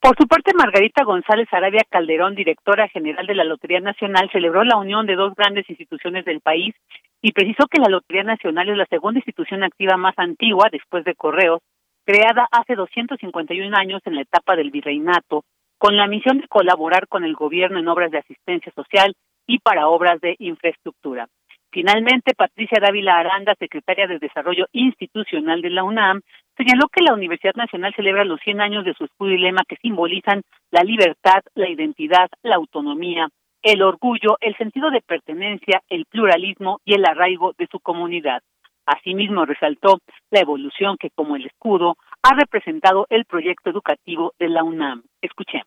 Por 0.00 0.16
su 0.16 0.26
parte, 0.26 0.52
Margarita 0.54 1.04
González 1.04 1.46
Arabia 1.52 1.82
Calderón, 1.88 2.34
directora 2.34 2.88
general 2.88 3.26
de 3.26 3.34
la 3.34 3.44
Lotería 3.44 3.80
Nacional, 3.80 4.30
celebró 4.32 4.64
la 4.64 4.78
unión 4.78 5.06
de 5.06 5.14
dos 5.14 5.34
grandes 5.34 5.68
instituciones 5.68 6.24
del 6.24 6.40
país 6.40 6.74
y 7.20 7.32
precisó 7.32 7.66
que 7.66 7.80
la 7.80 7.90
Lotería 7.90 8.24
Nacional 8.24 8.70
es 8.70 8.78
la 8.78 8.86
segunda 8.86 9.18
institución 9.18 9.62
activa 9.62 9.98
más 9.98 10.14
antigua, 10.16 10.68
después 10.72 11.04
de 11.04 11.14
Correos, 11.14 11.60
creada 12.06 12.48
hace 12.50 12.76
251 12.76 13.76
años 13.76 14.00
en 14.06 14.14
la 14.14 14.22
etapa 14.22 14.56
del 14.56 14.70
virreinato 14.70 15.44
con 15.80 15.96
la 15.96 16.06
misión 16.06 16.38
de 16.38 16.46
colaborar 16.46 17.08
con 17.08 17.24
el 17.24 17.34
gobierno 17.34 17.78
en 17.78 17.88
obras 17.88 18.10
de 18.10 18.18
asistencia 18.18 18.70
social 18.72 19.16
y 19.46 19.60
para 19.60 19.88
obras 19.88 20.20
de 20.20 20.36
infraestructura. 20.38 21.26
Finalmente, 21.72 22.34
Patricia 22.34 22.78
Dávila 22.82 23.16
Aranda, 23.16 23.54
secretaria 23.58 24.06
de 24.06 24.18
Desarrollo 24.18 24.66
Institucional 24.72 25.62
de 25.62 25.70
la 25.70 25.82
UNAM, 25.82 26.20
señaló 26.54 26.88
que 26.88 27.02
la 27.02 27.14
Universidad 27.14 27.54
Nacional 27.54 27.94
celebra 27.96 28.24
los 28.24 28.40
100 28.42 28.60
años 28.60 28.84
de 28.84 28.92
su 28.92 29.04
escudo 29.04 29.30
y 29.30 29.38
lema 29.38 29.62
que 29.66 29.76
simbolizan 29.76 30.42
la 30.70 30.82
libertad, 30.82 31.40
la 31.54 31.70
identidad, 31.70 32.28
la 32.42 32.56
autonomía, 32.56 33.28
el 33.62 33.80
orgullo, 33.80 34.36
el 34.40 34.54
sentido 34.58 34.90
de 34.90 35.00
pertenencia, 35.00 35.80
el 35.88 36.04
pluralismo 36.04 36.80
y 36.84 36.92
el 36.92 37.06
arraigo 37.06 37.54
de 37.56 37.66
su 37.68 37.80
comunidad. 37.80 38.42
Asimismo, 38.84 39.46
resaltó 39.46 40.00
la 40.30 40.40
evolución 40.40 40.98
que, 40.98 41.08
como 41.08 41.36
el 41.36 41.46
escudo, 41.46 41.96
ha 42.22 42.34
representado 42.34 43.06
el 43.10 43.24
proyecto 43.24 43.70
educativo 43.70 44.34
de 44.38 44.48
la 44.48 44.62
UNAM. 44.62 45.02
Escuchemos. 45.22 45.66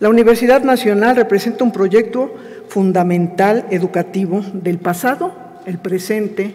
La 0.00 0.08
Universidad 0.08 0.62
Nacional 0.62 1.16
representa 1.16 1.62
un 1.62 1.72
proyecto 1.72 2.34
fundamental 2.68 3.66
educativo 3.70 4.40
del 4.52 4.78
pasado, 4.78 5.60
el 5.66 5.78
presente 5.78 6.54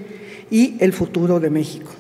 y 0.50 0.78
el 0.84 0.94
futuro 0.94 1.40
de 1.40 1.50
México. 1.50 1.92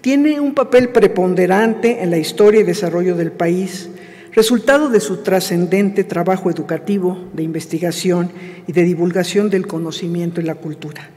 Tiene 0.00 0.38
un 0.38 0.54
papel 0.54 0.90
preponderante 0.90 2.02
en 2.02 2.10
la 2.10 2.18
historia 2.18 2.60
y 2.60 2.64
desarrollo 2.64 3.16
del 3.16 3.32
país, 3.32 3.90
resultado 4.32 4.90
de 4.90 5.00
su 5.00 5.22
trascendente 5.22 6.04
trabajo 6.04 6.50
educativo, 6.50 7.30
de 7.32 7.42
investigación 7.42 8.30
y 8.66 8.72
de 8.72 8.82
divulgación 8.82 9.48
del 9.48 9.66
conocimiento 9.66 10.40
y 10.40 10.44
la 10.44 10.56
cultura. 10.56 11.08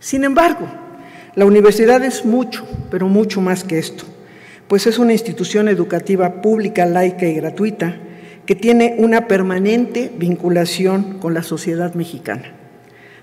Sin 0.00 0.24
embargo, 0.24 0.66
la 1.36 1.46
universidad 1.46 2.04
es 2.04 2.24
mucho, 2.24 2.66
pero 2.90 3.08
mucho 3.08 3.40
más 3.40 3.62
que 3.62 3.78
esto 3.78 4.04
pues 4.68 4.86
es 4.86 4.98
una 4.98 5.12
institución 5.12 5.68
educativa 5.68 6.40
pública, 6.40 6.86
laica 6.86 7.26
y 7.26 7.34
gratuita 7.34 7.96
que 8.46 8.54
tiene 8.54 8.96
una 8.98 9.26
permanente 9.26 10.10
vinculación 10.16 11.18
con 11.18 11.34
la 11.34 11.42
sociedad 11.42 11.94
mexicana. 11.94 12.52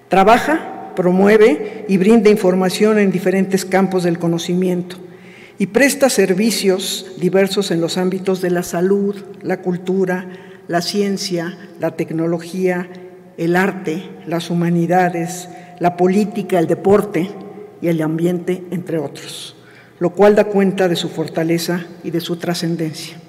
Trabaja, 0.08 0.94
promueve 0.96 1.86
y 1.88 1.98
brinda 1.98 2.30
información 2.30 3.00
en 3.00 3.12
diferentes 3.12 3.66
campos 3.66 4.04
del 4.04 4.20
conocimiento 4.20 4.98
y 5.58 5.68
presta 5.68 6.10
servicios 6.10 7.14
diversos 7.20 7.72
en 7.72 7.82
los 7.82 7.98
ámbitos 7.98 8.42
de 8.42 8.50
la 8.50 8.64
salud, 8.64 9.16
la 9.42 9.62
cultura, 9.62 10.28
la 10.68 10.82
ciencia, 10.82 11.58
la 11.80 11.96
tecnología, 11.96 12.90
el 13.38 13.56
arte, 13.56 14.04
las 14.26 14.50
humanidades, 14.50 15.50
la 15.80 15.98
política, 15.98 16.60
el 16.60 16.68
deporte 16.68 17.30
y 17.82 17.88
el 17.88 18.02
ambiente, 18.02 18.64
entre 18.72 18.98
otros 18.98 19.56
lo 20.02 20.10
cual 20.10 20.36
da 20.36 20.46
cuenta 20.46 20.88
de 20.88 20.96
su 20.96 21.10
fortaleza 21.10 21.86
y 22.04 22.10
de 22.10 22.22
su 22.22 22.40
trascendencia. 22.40 23.20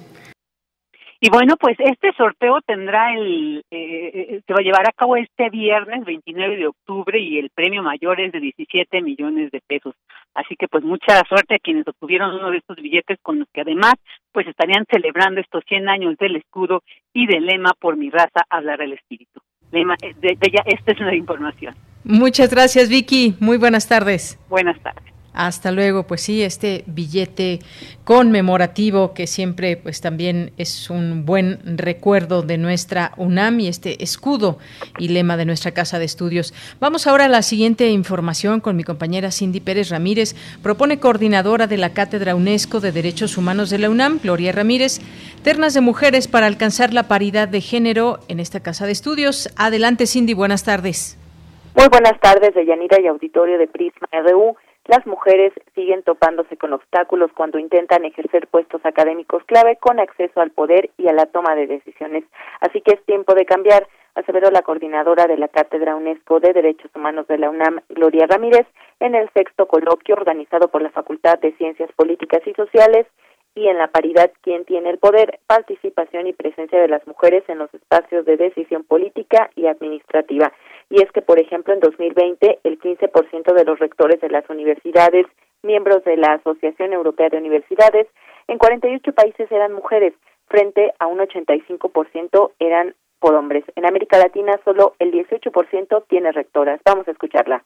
Y 1.21 1.29
bueno, 1.29 1.57
pues 1.61 1.77
este 1.79 2.13
sorteo 2.15 2.63
tendrá 2.67 3.15
el, 3.15 3.63
eh, 3.71 3.77
eh, 4.15 4.41
se 4.45 4.53
va 4.55 4.61
a 4.61 4.65
llevar 4.65 4.89
a 4.89 4.93
cabo 4.93 5.17
este 5.17 5.51
viernes 5.51 6.03
29 6.07 6.57
de 6.57 6.67
octubre 6.67 7.21
y 7.21 7.39
el 7.39 7.51
premio 7.51 7.83
mayor 7.83 8.21
es 8.23 8.33
de 8.33 8.41
17 8.41 9.03
millones 9.03 9.51
de 9.53 9.61
pesos. 9.61 9.95
Así 10.35 10.57
que 10.57 10.67
pues 10.67 10.83
mucha 10.83 11.21
suerte 11.29 11.57
a 11.57 11.59
quienes 11.59 11.87
obtuvieron 11.87 12.35
uno 12.35 12.51
de 12.51 12.57
estos 12.57 12.77
billetes 12.77 13.19
con 13.21 13.39
los 13.39 13.49
que 13.53 13.61
además 13.61 13.95
pues 14.33 14.49
estarían 14.49 14.87
celebrando 14.91 15.43
estos 15.43 15.63
100 15.69 15.91
años 15.91 16.17
del 16.19 16.37
escudo 16.37 16.83
y 17.13 17.27
del 17.27 17.45
lema 17.45 17.73
por 17.79 17.99
mi 17.99 18.09
raza 18.09 18.47
hablar 18.49 18.81
el 18.81 18.95
espíritu. 18.95 19.41
Lema, 19.73 19.95
de, 20.01 20.37
de, 20.37 20.63
esta 20.65 20.93
es 20.93 21.01
la 21.01 21.15
información. 21.15 21.75
Muchas 22.03 22.51
gracias 22.51 22.89
Vicky, 22.89 23.37
muy 23.41 23.59
buenas 23.59 23.87
tardes. 23.87 24.41
Buenas 24.49 24.83
tardes. 24.83 25.12
Hasta 25.35 25.73
luego, 25.73 26.03
pues 26.07 26.21
sí, 26.21 26.43
este 26.43 26.85
billete 26.87 27.61
conmemorativo 28.05 29.15
que 29.15 29.27
siempre 29.27 29.77
pues 29.77 30.01
también 30.01 30.53
es 30.59 30.91
un 30.91 31.25
buen 31.25 31.79
recuerdo 31.79 32.43
de 32.43 32.59
nuestra 32.59 33.13
UNAM 33.17 33.61
y 33.61 33.69
este 33.69 34.03
escudo 34.03 34.59
y 34.99 35.09
lema 35.09 35.37
de 35.37 35.47
nuestra 35.47 35.73
casa 35.73 35.99
de 35.99 36.05
estudios. 36.05 36.53
Vamos 36.81 37.07
ahora 37.07 37.27
a 37.27 37.29
la 37.29 37.43
siguiente 37.43 37.89
información 37.89 38.61
con 38.61 38.77
mi 38.77 38.85
compañera 38.85 39.31
Cindy 39.31 39.61
Pérez 39.61 39.89
Ramírez. 39.89 40.35
Propone 40.63 41.01
coordinadora 41.01 41.67
de 41.67 41.79
la 41.79 41.95
Cátedra 41.95 42.35
UNESCO 42.35 42.81
de 42.81 42.93
Derechos 42.93 43.39
Humanos 43.39 43.71
de 43.71 43.79
la 43.79 43.89
UNAM, 43.89 44.21
Gloria 44.23 44.53
Ramírez, 44.53 45.01
ternas 45.43 45.73
de 45.73 45.81
mujeres 45.81 46.29
para 46.29 46.47
alcanzar 46.47 46.93
la 46.93 47.09
paridad 47.09 47.49
de 47.49 47.61
género 47.61 48.19
en 48.29 48.39
esta 48.39 48.61
casa 48.61 48.85
de 48.85 48.93
estudios. 48.93 49.49
Adelante 49.57 50.07
Cindy, 50.07 50.35
buenas 50.35 50.65
tardes. 50.65 51.19
Muy 51.75 51.89
buenas 51.89 52.21
tardes, 52.21 52.55
Deyanira 52.55 53.01
y 53.01 53.07
auditorio 53.07 53.57
de 53.57 53.67
Prisma. 53.67 54.07
Las 54.87 55.07
mujeres 55.07 55.53
siguen 55.77 56.03
topándose 56.03 56.57
con 56.57 56.73
obstáculos 56.73 57.31
cuando 57.37 57.61
intentan 57.61 58.05
ejercer 58.05 58.49
puestos 58.49 58.85
académicos 58.85 59.45
clave 59.45 59.77
con 59.77 60.01
acceso 60.01 60.41
al 60.41 60.51
poder 60.51 60.91
y 60.99 61.07
a 61.07 61.13
la 61.13 61.27
toma 61.27 61.55
de 61.55 61.69
decisiones. 61.69 62.25
Así 62.61 62.81
que 62.81 62.95
es 62.95 63.05
tiempo 63.05 63.35
de 63.35 63.47
cambiar, 63.47 63.87
aseveró 64.17 64.51
la 64.51 64.63
coordinadora 64.63 65.27
de 65.27 65.37
la 65.37 65.47
Cátedra 65.47 65.95
UNESCO 65.95 66.41
de 66.41 66.53
Derechos 66.53 66.91
Humanos 66.97 67.29
de 67.29 67.39
la 67.39 67.51
UNAM, 67.51 67.81
Gloria 67.91 68.27
Ramírez, 68.27 68.67
en 68.99 69.15
el 69.15 69.31
sexto 69.35 69.69
coloquio 69.69 70.17
organizado 70.17 70.67
por 70.67 70.83
la 70.83 70.91
Facultad 70.91 71.39
de 71.39 71.53
Ciencias 71.53 71.91
Políticas 71.93 72.43
y 72.45 72.53
Sociales 72.55 73.07
y 73.55 73.69
en 73.69 73.79
la 73.79 73.89
paridad 73.89 74.33
quién 74.41 74.65
tiene 74.65 74.91
el 74.91 74.99
poder, 74.99 75.39
participación 75.47 76.27
y 76.27 76.33
presencia 76.33 76.81
de 76.81 76.89
las 76.89 77.07
mujeres 77.07 77.45
en 77.49 77.59
los 77.59 77.73
espacios 77.75 78.25
de 78.25 78.37
decisión 78.37 78.83
política 78.83 79.51
y 79.55 79.67
administrativa 79.67 80.53
y 80.93 81.01
es 81.01 81.11
que, 81.13 81.23
por 81.23 81.41
ejemplo, 81.41 81.73
en 81.73 81.81
2020 81.81 82.61
el 82.65 82.79
15% 82.79 83.55
de 83.55 83.65
los 83.65 83.79
rectores 83.79 84.21
de 84.21 84.29
las 84.29 84.49
universidades, 84.51 85.27
miembros 85.63 86.05
de 86.05 86.19
la 86.19 86.35
Asociación 86.35 86.93
Europea 86.93 87.31
de 87.31 87.39
Universidades, 87.39 88.07
en 88.47 88.59
48 88.59 89.11
países 89.15 89.51
eran 89.51 89.73
mujeres, 89.73 90.13
frente 90.49 90.93
a 90.99 91.07
un 91.07 91.21
85% 91.21 92.51
eran 92.59 92.95
por 93.21 93.35
hombres. 93.35 93.65
En 93.75 93.87
América 93.87 94.19
Latina 94.19 94.61
solo 94.67 94.95
el 94.99 95.13
18% 95.13 96.05
tiene 96.09 96.31
rectoras. 96.31 96.79
Vamos 96.85 97.09
a 97.09 97.13
escucharla. 97.13 97.65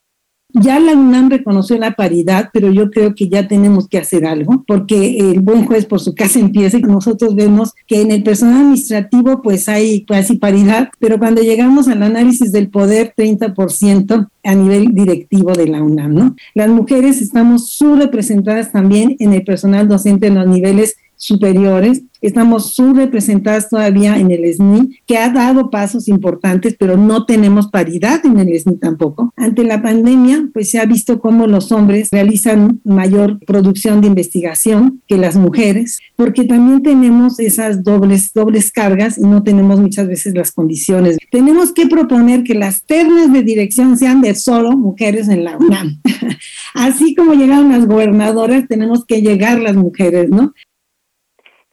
Ya 0.51 0.81
la 0.81 0.93
UNAM 0.93 1.29
reconoció 1.29 1.77
la 1.77 1.97
paridad, 1.97 2.51
pero 2.53 2.71
yo 2.71 2.91
creo 2.91 3.15
que 3.15 3.29
ya 3.29 3.47
tenemos 3.47 3.89
que 3.89 3.99
hacer 3.99 4.25
algo, 4.25 4.65
porque 4.67 5.19
el 5.19 5.41
buen 5.41 5.67
juez 5.67 5.85
por 5.87 6.01
su 6.01 6.15
casa 6.15 6.39
empieza 6.41 6.79
y 6.79 6.83
nosotros 6.83 7.35
vemos 7.35 7.75
que 7.87 8.01
en 8.01 8.11
el 8.11 8.23
personal 8.23 8.61
administrativo 8.61 9.43
pues 9.43 9.69
hay 9.69 10.05
casi 10.05 10.37
paridad, 10.37 10.89
pero 10.99 11.19
cuando 11.19 11.43
llegamos 11.43 11.89
al 11.89 12.03
análisis 12.03 12.53
del 12.53 12.71
poder, 12.71 13.13
30% 13.17 14.29
a 14.45 14.55
nivel 14.55 14.95
directivo 14.95 15.53
de 15.53 15.67
la 15.67 15.83
UNAM, 15.83 16.15
¿no? 16.15 16.37
Las 16.55 16.69
mujeres 16.69 17.21
estamos 17.21 17.71
subrepresentadas 17.71 18.73
también 18.73 19.17
en 19.19 19.33
el 19.33 19.45
personal 19.45 19.89
docente 19.89 20.29
en 20.29 20.37
los 20.37 20.47
niveles 20.47 20.97
superiores. 21.17 22.03
Estamos 22.23 22.75
subrepresentadas 22.75 23.69
todavía 23.69 24.19
en 24.19 24.31
el 24.31 24.53
SNI, 24.53 24.99
que 25.07 25.19
ha 25.19 25.31
dado 25.31 25.71
pasos 25.71 26.09
importantes, 26.09 26.75
pero 26.79 26.97
no 26.97 27.27
tenemos 27.27 27.69
paridad 27.69 28.25
en 28.25 28.39
el 28.39 28.59
SNI 28.59 28.79
tampoco. 28.79 29.33
Ante 29.37 29.65
la 29.65 29.83
pandemia, 29.83 30.49
pues 30.53 30.71
se 30.71 30.79
ha 30.79 30.87
visto 30.87 31.21
cómo 31.21 31.47
los 31.47 31.71
hombres 31.73 32.09
realizan 32.11 32.81
mayor 32.85 33.39
producción 33.47 34.01
de 34.01 34.09
investigación 34.09 35.03
que 35.07 35.19
las 35.19 35.37
mujeres, 35.37 35.99
porque 36.17 36.45
también 36.45 36.83
tenemos 36.83 37.39
esas 37.39 37.85
dobles, 37.85 38.33
dobles 38.33 38.73
cargas 38.73 39.19
y 39.19 39.23
no 39.23 39.43
tenemos 39.43 39.81
muchas 39.81 40.09
veces 40.09 40.35
las 40.35 40.53
condiciones. 40.53 41.19
Tenemos 41.31 41.73
que 41.73 41.87
proponer 41.87 42.43
que 42.45 42.55
las 42.55 42.85
ternas 42.85 43.33
de 43.33 43.43
dirección 43.43 43.97
sean 43.97 44.21
de 44.21 44.35
solo 44.35 44.77
mujeres 44.77 45.29
en 45.29 45.45
la 45.45 45.57
UNAM. 45.57 46.01
Así 46.75 47.15
como 47.15 47.35
llegaron 47.35 47.71
las 47.71 47.87
gobernadoras, 47.87 48.67
tenemos 48.69 49.05
que 49.05 49.23
llegar 49.23 49.61
las 49.61 49.77
mujeres, 49.77 50.29
¿no? 50.31 50.53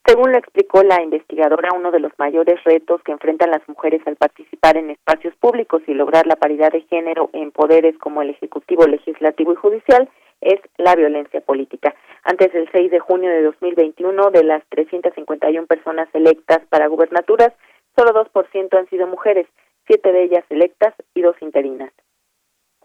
Según 0.05 0.33
lo 0.33 0.37
explicó 0.37 0.83
la 0.83 1.01
investigadora, 1.01 1.69
uno 1.73 1.89
de 1.89 2.01
los 2.01 2.11
mayores 2.17 2.61
retos 2.65 3.01
que 3.03 3.13
enfrentan 3.13 3.51
las 3.51 3.67
mujeres 3.69 4.01
al 4.05 4.17
participar 4.17 4.75
en 4.75 4.89
espacios 4.89 5.33
públicos 5.37 5.81
y 5.87 5.93
lograr 5.93 6.27
la 6.27 6.35
paridad 6.35 6.73
de 6.73 6.81
género 6.81 7.29
en 7.31 7.51
poderes 7.51 7.97
como 7.99 8.21
el 8.21 8.31
Ejecutivo, 8.31 8.85
Legislativo 8.85 9.53
y 9.53 9.55
Judicial 9.55 10.09
es 10.41 10.59
la 10.77 10.95
violencia 10.95 11.39
política. 11.39 11.95
Antes 12.23 12.51
del 12.51 12.69
6 12.71 12.91
de 12.91 12.99
junio 12.99 13.29
de 13.29 13.43
2021, 13.43 14.31
de 14.31 14.43
las 14.43 14.63
351 14.69 15.67
personas 15.67 16.09
electas 16.13 16.59
para 16.69 16.87
gubernaturas, 16.87 17.53
solo 17.95 18.11
2% 18.11 18.77
han 18.77 18.89
sido 18.89 19.07
mujeres, 19.07 19.47
siete 19.87 20.11
de 20.11 20.23
ellas 20.23 20.43
electas 20.49 20.93
y 21.13 21.21
dos 21.21 21.35
interinas. 21.41 21.91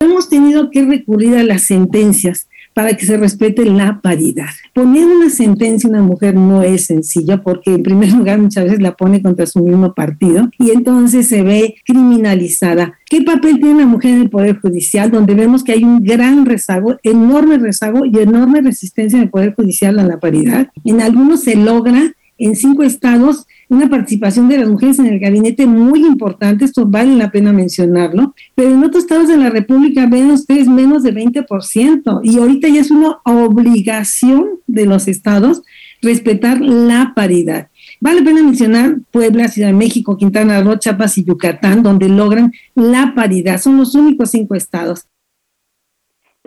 Hemos 0.01 0.29
tenido 0.29 0.71
que 0.71 0.85
recurrir 0.85 1.37
a 1.37 1.43
las 1.43 1.67
sentencias 1.67 2.48
para 2.79 2.97
que 2.97 3.07
se 3.07 3.17
respete 3.17 3.65
la 3.65 4.01
paridad. 4.01 4.51
Poner 4.73 5.05
una 5.05 5.31
sentencia 5.31 5.89
a 5.89 5.91
una 5.91 6.03
mujer 6.03 6.37
no 6.37 6.63
es 6.63 6.87
sencillo 6.87 7.43
porque 7.43 7.75
en 7.75 7.83
primer 7.83 8.13
lugar 8.17 8.39
muchas 8.39 8.67
veces 8.67 8.81
la 8.81 8.95
pone 8.97 9.21
contra 9.21 9.47
su 9.47 9.59
mismo 9.65 9.95
partido 9.95 10.49
y 10.61 10.71
entonces 10.71 11.27
se 11.27 11.43
ve 11.43 11.75
criminalizada. 11.85 12.95
¿Qué 13.07 13.23
papel 13.23 13.59
tiene 13.59 13.81
la 13.81 13.87
mujer 13.87 14.13
en 14.13 14.21
el 14.21 14.31
Poder 14.31 14.61
Judicial? 14.61 15.11
Donde 15.11 15.35
vemos 15.35 15.65
que 15.65 15.73
hay 15.73 15.83
un 15.83 16.05
gran 16.05 16.47
rezago, 16.47 16.99
enorme 17.03 17.59
rezago 17.59 18.07
y 18.07 18.17
enorme 18.17 18.61
resistencia 18.61 19.17
en 19.17 19.25
el 19.25 19.31
Poder 19.31 19.57
Judicial 19.57 19.99
a 19.99 20.05
la 20.05 20.21
paridad. 20.21 20.69
En 20.85 21.01
algunos 21.01 21.41
se 21.41 21.57
logra, 21.57 22.13
en 22.39 22.55
cinco 22.55 22.85
estados 22.85 23.49
una 23.69 23.89
participación 23.89 24.49
de 24.49 24.59
las 24.59 24.69
mujeres 24.69 24.99
en 24.99 25.07
el 25.07 25.21
gabinete 25.21 25.67
muy 25.67 26.01
importante, 26.01 26.65
esto 26.65 26.87
vale 26.87 27.15
la 27.17 27.31
pena 27.31 27.53
mencionarlo, 27.53 28.35
pero 28.55 28.71
en 28.71 28.83
otros 28.83 29.05
estados 29.05 29.29
de 29.29 29.37
la 29.37 29.51
República 29.51 30.07
ven 30.07 30.31
ustedes 30.31 30.69
menos 30.69 31.03
de 31.03 31.15
20% 31.15 32.21
y 32.23 32.39
ahorita 32.39 32.69
ya 32.69 32.81
es 32.81 32.91
una 32.91 33.19
obligación 33.25 34.61
de 34.67 34.87
los 34.87 35.09
estados 35.09 35.63
respetar 36.01 36.61
la 36.61 37.13
paridad. 37.15 37.69
Vale 38.01 38.21
la 38.21 38.27
pena 38.27 38.43
mencionar 38.43 38.99
Puebla, 39.11 39.49
Ciudad 39.49 39.69
de 39.69 39.75
México, 39.75 40.17
Quintana 40.17 40.63
Roo, 40.63 40.79
Chiapas 40.79 41.19
y 41.19 41.25
Yucatán, 41.25 41.83
donde 41.83 42.09
logran 42.09 42.53
la 42.75 43.13
paridad. 43.15 43.61
Son 43.61 43.77
los 43.77 43.95
únicos 43.95 44.31
cinco 44.31 44.55
estados. 44.55 45.07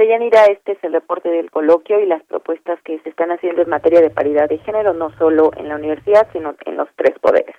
Deyanira, 0.01 0.45
este 0.45 0.71
es 0.71 0.83
el 0.83 0.93
reporte 0.93 1.29
del 1.29 1.51
coloquio 1.51 1.99
y 1.99 2.07
las 2.07 2.23
propuestas 2.23 2.79
que 2.83 2.99
se 3.01 3.09
están 3.09 3.29
haciendo 3.29 3.61
en 3.61 3.69
materia 3.69 4.01
de 4.01 4.09
paridad 4.09 4.49
de 4.49 4.57
género, 4.57 4.93
no 4.93 5.15
solo 5.19 5.51
en 5.57 5.69
la 5.69 5.75
universidad, 5.75 6.27
sino 6.33 6.55
en 6.65 6.77
los 6.77 6.89
tres 6.95 7.13
poderes. 7.19 7.55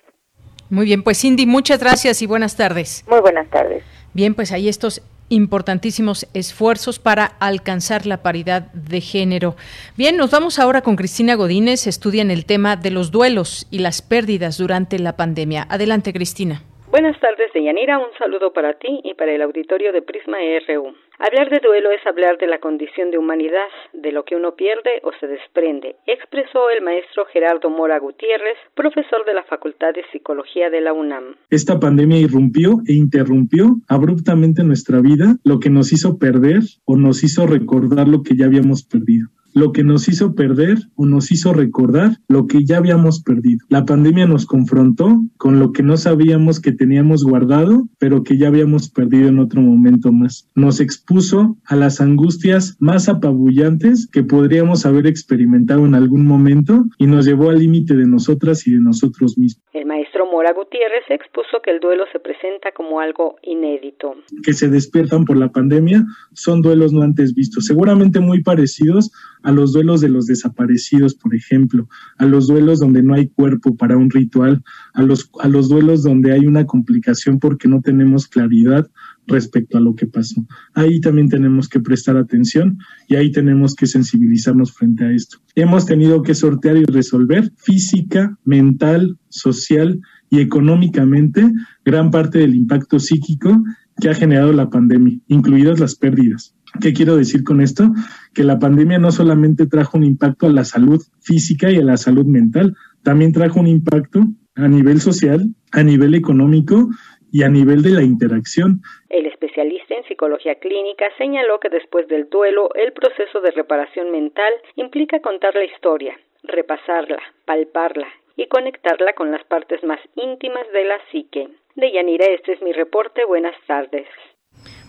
Muy 0.69 0.85
bien, 0.85 1.03
pues 1.03 1.21
Cindy, 1.21 1.45
muchas 1.45 1.79
gracias 1.79 2.21
y 2.21 2.27
buenas 2.27 2.57
tardes. 2.57 3.05
Muy 3.07 3.21
buenas 3.21 3.49
tardes. 3.49 3.85
Bien, 4.13 4.35
pues 4.35 4.51
ahí 4.51 4.67
estos 4.67 5.01
importantísimos 5.29 6.27
esfuerzos 6.33 6.99
para 6.99 7.25
alcanzar 7.39 8.05
la 8.05 8.21
paridad 8.21 8.63
de 8.73 8.99
género. 8.99 9.55
Bien, 9.95 10.17
nos 10.17 10.29
vamos 10.29 10.59
ahora 10.59 10.81
con 10.81 10.97
Cristina 10.97 11.35
Godínez, 11.35 11.87
estudian 11.87 12.29
el 12.29 12.45
tema 12.45 12.75
de 12.75 12.91
los 12.91 13.11
duelos 13.11 13.67
y 13.71 13.79
las 13.79 14.01
pérdidas 14.01 14.57
durante 14.57 14.99
la 14.99 15.15
pandemia. 15.15 15.65
Adelante, 15.69 16.11
Cristina. 16.11 16.61
Buenas 16.93 17.19
tardes, 17.19 17.49
Deyanira. 17.55 17.97
Un 17.97 18.13
saludo 18.19 18.53
para 18.53 18.77
ti 18.77 19.01
y 19.03 19.15
para 19.15 19.33
el 19.33 19.41
auditorio 19.41 19.91
de 19.91 20.03
Prisma 20.03 20.37
RU. 20.67 20.93
Hablar 21.17 21.49
de 21.49 21.59
duelo 21.59 21.89
es 21.89 22.05
hablar 22.05 22.37
de 22.37 22.45
la 22.45 22.59
condición 22.59 23.09
de 23.09 23.17
humanidad, 23.17 23.65
de 23.93 24.11
lo 24.11 24.23
que 24.25 24.35
uno 24.35 24.53
pierde 24.53 25.01
o 25.01 25.09
se 25.19 25.25
desprende, 25.25 25.95
expresó 26.05 26.69
el 26.69 26.83
maestro 26.83 27.25
Gerardo 27.33 27.71
Mora 27.71 27.97
Gutiérrez, 27.97 28.57
profesor 28.75 29.25
de 29.25 29.33
la 29.33 29.43
Facultad 29.43 29.95
de 29.95 30.05
Psicología 30.11 30.69
de 30.69 30.81
la 30.81 30.93
UNAM. 30.93 31.33
Esta 31.49 31.79
pandemia 31.79 32.19
irrumpió 32.19 32.83
e 32.85 32.93
interrumpió 32.93 33.73
abruptamente 33.87 34.63
nuestra 34.63 35.01
vida, 35.01 35.37
lo 35.43 35.59
que 35.59 35.71
nos 35.71 35.93
hizo 35.93 36.19
perder 36.19 36.59
o 36.85 36.95
nos 36.95 37.23
hizo 37.23 37.47
recordar 37.47 38.07
lo 38.07 38.21
que 38.21 38.35
ya 38.37 38.45
habíamos 38.45 38.83
perdido 38.83 39.29
lo 39.53 39.71
que 39.71 39.83
nos 39.83 40.07
hizo 40.09 40.35
perder 40.35 40.77
o 40.95 41.05
nos 41.05 41.31
hizo 41.31 41.53
recordar 41.53 42.17
lo 42.27 42.47
que 42.47 42.65
ya 42.65 42.77
habíamos 42.77 43.21
perdido. 43.21 43.65
La 43.69 43.85
pandemia 43.85 44.25
nos 44.25 44.45
confrontó 44.45 45.21
con 45.37 45.59
lo 45.59 45.71
que 45.71 45.83
no 45.83 45.97
sabíamos 45.97 46.59
que 46.59 46.71
teníamos 46.71 47.23
guardado, 47.23 47.87
pero 47.99 48.23
que 48.23 48.37
ya 48.37 48.47
habíamos 48.47 48.89
perdido 48.89 49.29
en 49.29 49.39
otro 49.39 49.61
momento 49.61 50.11
más. 50.11 50.49
Nos 50.55 50.79
expuso 50.79 51.57
a 51.65 51.75
las 51.75 52.01
angustias 52.01 52.75
más 52.79 53.09
apabullantes 53.09 54.07
que 54.11 54.23
podríamos 54.23 54.85
haber 54.85 55.07
experimentado 55.07 55.85
en 55.85 55.95
algún 55.95 56.25
momento 56.25 56.85
y 56.97 57.07
nos 57.07 57.25
llevó 57.25 57.49
al 57.49 57.59
límite 57.59 57.95
de 57.95 58.07
nosotras 58.07 58.67
y 58.67 58.71
de 58.71 58.79
nosotros 58.79 59.37
mismos. 59.37 59.63
El 59.73 59.85
maestro 59.85 60.12
Mora 60.25 60.53
Gutiérrez 60.53 61.03
expuso 61.09 61.61
que 61.63 61.71
el 61.71 61.79
duelo 61.79 62.05
se 62.11 62.19
presenta 62.19 62.71
como 62.71 62.99
algo 62.99 63.37
inédito. 63.41 64.15
Que 64.43 64.53
se 64.53 64.69
despiertan 64.69 65.25
por 65.25 65.37
la 65.37 65.49
pandemia 65.49 66.03
son 66.33 66.61
duelos 66.61 66.93
no 66.93 67.01
antes 67.01 67.33
vistos, 67.33 67.65
seguramente 67.65 68.19
muy 68.19 68.41
parecidos 68.43 69.11
a 69.43 69.51
los 69.51 69.73
duelos 69.73 70.01
de 70.01 70.09
los 70.09 70.25
desaparecidos, 70.25 71.15
por 71.15 71.35
ejemplo, 71.35 71.87
a 72.17 72.25
los 72.25 72.47
duelos 72.47 72.79
donde 72.79 73.03
no 73.03 73.13
hay 73.13 73.27
cuerpo 73.27 73.75
para 73.75 73.97
un 73.97 74.09
ritual, 74.09 74.61
a 74.93 75.01
los, 75.01 75.29
a 75.39 75.47
los 75.47 75.69
duelos 75.69 76.03
donde 76.03 76.31
hay 76.31 76.45
una 76.45 76.65
complicación 76.65 77.39
porque 77.39 77.67
no 77.67 77.81
tenemos 77.81 78.27
claridad 78.27 78.87
respecto 79.27 79.77
a 79.77 79.81
lo 79.81 79.95
que 79.95 80.07
pasó. 80.07 80.45
Ahí 80.73 80.99
también 80.99 81.29
tenemos 81.29 81.69
que 81.69 81.79
prestar 81.79 82.17
atención 82.17 82.77
y 83.07 83.15
ahí 83.15 83.31
tenemos 83.31 83.75
que 83.75 83.87
sensibilizarnos 83.87 84.73
frente 84.73 85.05
a 85.05 85.11
esto. 85.11 85.37
Hemos 85.55 85.85
tenido 85.85 86.21
que 86.23 86.35
sortear 86.35 86.77
y 86.77 86.85
resolver 86.85 87.51
física, 87.57 88.37
mental, 88.43 89.17
social 89.29 89.99
y 90.29 90.39
económicamente 90.39 91.51
gran 91.85 92.11
parte 92.11 92.39
del 92.39 92.55
impacto 92.55 92.99
psíquico 92.99 93.63
que 93.99 94.09
ha 94.09 94.15
generado 94.15 94.51
la 94.53 94.69
pandemia, 94.69 95.19
incluidas 95.27 95.79
las 95.79 95.95
pérdidas. 95.95 96.55
¿Qué 96.81 96.93
quiero 96.93 97.15
decir 97.15 97.43
con 97.43 97.61
esto? 97.61 97.93
Que 98.33 98.43
la 98.43 98.57
pandemia 98.57 98.97
no 98.97 99.11
solamente 99.11 99.67
trajo 99.67 99.97
un 99.97 100.03
impacto 100.03 100.47
a 100.47 100.51
la 100.51 100.65
salud 100.65 101.01
física 101.21 101.69
y 101.69 101.77
a 101.77 101.83
la 101.83 101.97
salud 101.97 102.25
mental, 102.25 102.75
también 103.03 103.31
trajo 103.31 103.59
un 103.59 103.67
impacto 103.67 104.25
a 104.55 104.67
nivel 104.67 105.01
social, 105.01 105.53
a 105.71 105.83
nivel 105.83 106.15
económico 106.15 106.89
y 107.33 107.43
a 107.43 107.49
nivel 107.49 107.81
de 107.81 107.89
la 107.89 108.03
interacción. 108.03 108.83
El 109.09 109.25
especialista 109.25 109.95
en 109.95 110.03
psicología 110.05 110.53
clínica 110.55 111.05
señaló 111.17 111.59
que 111.59 111.69
después 111.69 112.07
del 112.07 112.29
duelo, 112.29 112.69
el 112.75 112.93
proceso 112.93 113.41
de 113.41 113.49
reparación 113.49 114.11
mental 114.11 114.53
implica 114.75 115.19
contar 115.19 115.55
la 115.55 115.65
historia, 115.65 116.15
repasarla, 116.43 117.17
palparla 117.45 118.07
y 118.37 118.45
conectarla 118.45 119.13
con 119.13 119.31
las 119.31 119.43
partes 119.45 119.83
más 119.83 119.99
íntimas 120.15 120.71
de 120.73 120.85
la 120.85 120.97
psique. 121.11 121.49
De 121.75 121.91
Yanira, 121.91 122.25
este 122.27 122.53
es 122.53 122.61
mi 122.61 122.71
reporte. 122.71 123.25
Buenas 123.25 123.55
tardes. 123.65 124.07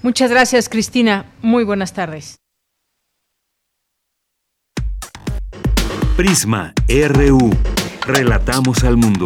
Muchas 0.02 0.30
gracias, 0.30 0.68
Cristina. 0.68 1.24
Muy 1.40 1.64
buenas 1.64 1.94
tardes. 1.94 2.36
Prisma 6.14 6.74
RU. 6.88 7.50
Relatamos 8.06 8.84
al 8.84 8.98
mundo. 8.98 9.24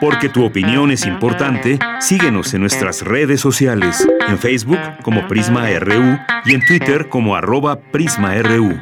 Porque 0.00 0.28
tu 0.28 0.44
opinión 0.44 0.90
es 0.90 1.06
importante, 1.06 1.78
síguenos 2.00 2.52
en 2.54 2.60
nuestras 2.60 3.02
redes 3.02 3.40
sociales, 3.40 4.06
en 4.28 4.38
Facebook 4.38 4.78
como 5.02 5.26
Prisma 5.26 5.68
RU 5.78 6.18
y 6.44 6.54
en 6.54 6.64
Twitter 6.66 7.08
como 7.08 7.34
arroba 7.34 7.80
PrismaRU. 7.80 8.78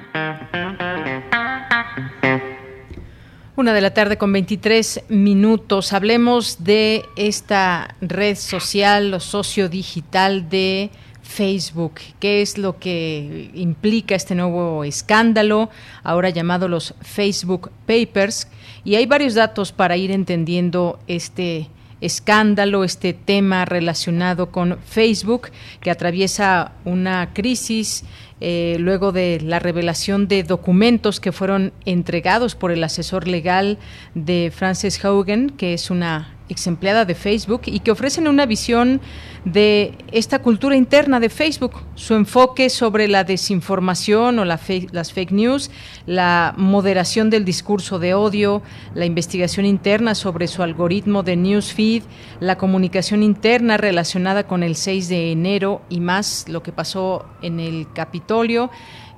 Una 3.57 3.73
de 3.73 3.81
la 3.81 3.95
tarde 3.95 4.19
con 4.19 4.33
23 4.33 5.05
minutos. 5.11 5.93
Hablemos 5.93 6.65
de 6.65 7.05
esta 7.15 7.95
red 8.01 8.35
social 8.35 9.15
o 9.15 9.21
socio 9.21 9.69
digital 9.69 10.49
de 10.49 10.91
Facebook. 11.23 12.01
¿Qué 12.19 12.43
es 12.43 12.59
lo 12.59 12.81
que 12.81 13.51
implica 13.55 14.17
este 14.17 14.35
nuevo 14.35 14.83
escándalo, 14.83 15.71
ahora 16.03 16.31
llamado 16.31 16.67
los 16.67 16.95
Facebook 17.01 17.71
Papers? 17.87 18.49
Y 18.85 18.97
hay 18.97 19.07
varios 19.07 19.35
datos 19.35 19.73
para 19.73 19.97
ir 19.97 20.11
entendiendo 20.11 20.99
este 21.07 21.69
escándalo, 22.01 22.85
este 22.85 23.15
tema 23.15 23.65
relacionado 23.65 24.51
con 24.51 24.79
Facebook, 24.85 25.49
que 25.81 25.91
atraviesa 25.91 26.73
una 26.85 27.33
crisis 27.33 28.05
eh, 28.41 28.77
luego 28.79 29.11
de 29.11 29.41
la 29.41 29.59
revelación 29.59 30.29
de 30.29 30.43
documentos 30.43 31.19
que 31.19 31.33
fueron 31.33 31.73
entregados 31.87 32.57
por 32.57 32.73
el 32.73 32.85
asesor 32.85 33.27
legal 33.27 33.79
de 34.15 34.53
Frances 34.55 35.03
Haugen, 35.03 35.49
que 35.49 35.73
es 35.73 35.91
una 35.91 36.35
ex 36.49 36.67
empleada 36.67 37.05
de 37.05 37.15
Facebook 37.15 37.63
y 37.67 37.81
que 37.81 37.91
ofrecen 37.91 38.29
una 38.29 38.47
visión 38.47 39.01
de 39.45 39.93
esta 40.13 40.41
cultura 40.41 40.77
interna 40.77 41.21
de 41.21 41.29
Facebook, 41.29 41.83
su 41.95 42.15
enfoque 42.15 42.71
sobre 42.71 43.09
la 43.09 43.25
desinformación 43.25 44.39
o 44.39 44.45
las 44.45 45.13
fake 45.13 45.33
news, 45.33 45.71
la 46.07 46.55
moderación 46.57 47.31
del 47.31 47.45
discurso 47.45 47.99
de 47.99 48.15
odio, 48.15 48.63
la 48.95 49.05
investigación 49.05 49.67
interna 49.67 50.15
sobre 50.15 50.49
su 50.49 50.63
algoritmo 50.63 51.23
de 51.23 51.37
newsfeed, 51.37 52.03
la 52.41 52.57
comunicación 52.57 53.23
interna 53.23 53.77
relacionada 53.77 54.47
con 54.47 54.63
el 54.63 54.77
6 54.77 55.09
de 55.09 55.33
enero 55.33 55.83
y 55.91 56.01
más 56.01 56.49
lo 56.49 56.63
que 56.63 56.73
pasó 56.73 57.27
en 57.43 57.61
el 57.61 57.87
Capitolio 57.93 58.71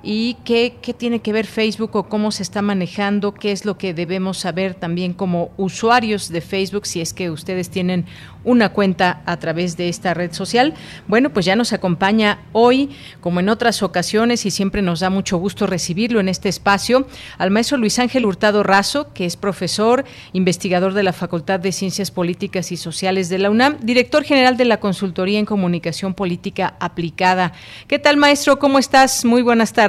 y 0.03 0.37
qué, 0.45 0.77
qué 0.81 0.93
tiene 0.93 1.19
que 1.19 1.33
ver 1.33 1.45
Facebook 1.47 1.95
o 1.95 2.03
cómo 2.07 2.31
se 2.31 2.43
está 2.43 2.61
manejando, 2.61 3.33
qué 3.33 3.51
es 3.51 3.65
lo 3.65 3.77
que 3.77 3.93
debemos 3.93 4.37
saber 4.37 4.75
también 4.75 5.13
como 5.13 5.51
usuarios 5.57 6.29
de 6.29 6.41
Facebook, 6.41 6.85
si 6.85 7.01
es 7.01 7.13
que 7.13 7.31
ustedes 7.31 7.69
tienen 7.69 8.05
una 8.43 8.69
cuenta 8.69 9.21
a 9.25 9.37
través 9.37 9.75
de 9.75 9.89
esta 9.89 10.13
red 10.13 10.31
social. 10.31 10.73
Bueno, 11.07 11.31
pues 11.31 11.45
ya 11.45 11.55
nos 11.55 11.73
acompaña 11.73 12.39
hoy, 12.53 12.91
como 13.19 13.39
en 13.39 13.49
otras 13.49 13.83
ocasiones, 13.83 14.45
y 14.45 14.51
siempre 14.51 14.81
nos 14.81 15.01
da 15.01 15.09
mucho 15.09 15.37
gusto 15.37 15.67
recibirlo 15.67 16.19
en 16.19 16.29
este 16.29 16.47
espacio, 16.47 17.07
al 17.37 17.51
maestro 17.51 17.77
Luis 17.77 17.99
Ángel 17.99 18.25
Hurtado 18.25 18.63
Razo, 18.63 19.11
que 19.13 19.25
es 19.25 19.35
profesor, 19.35 20.05
investigador 20.31 20.93
de 20.93 21.03
la 21.03 21.11
Facultad 21.11 21.59
de 21.59 21.71
Ciencias 21.71 22.11
Políticas 22.11 22.71
y 22.71 22.77
Sociales 22.77 23.29
de 23.29 23.39
la 23.39 23.49
UNAM, 23.49 23.77
director 23.81 24.23
general 24.23 24.57
de 24.57 24.65
la 24.65 24.79
Consultoría 24.79 25.39
en 25.39 25.45
Comunicación 25.45 26.13
Política 26.13 26.75
Aplicada. 26.79 27.51
¿Qué 27.87 27.99
tal, 27.99 28.17
maestro? 28.17 28.59
¿Cómo 28.59 28.79
estás? 28.79 29.25
Muy 29.25 29.41
buenas 29.41 29.73
tardes. 29.73 29.86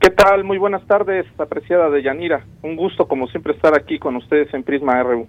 ¿Qué 0.00 0.08
tal? 0.08 0.44
Muy 0.44 0.56
buenas 0.56 0.86
tardes, 0.86 1.26
apreciada 1.38 1.90
de 1.90 2.02
Yanira. 2.02 2.42
Un 2.62 2.74
gusto, 2.74 3.06
como 3.06 3.26
siempre, 3.26 3.52
estar 3.52 3.76
aquí 3.76 3.98
con 3.98 4.16
ustedes 4.16 4.52
en 4.54 4.62
Prisma 4.62 5.02
RU. 5.02 5.28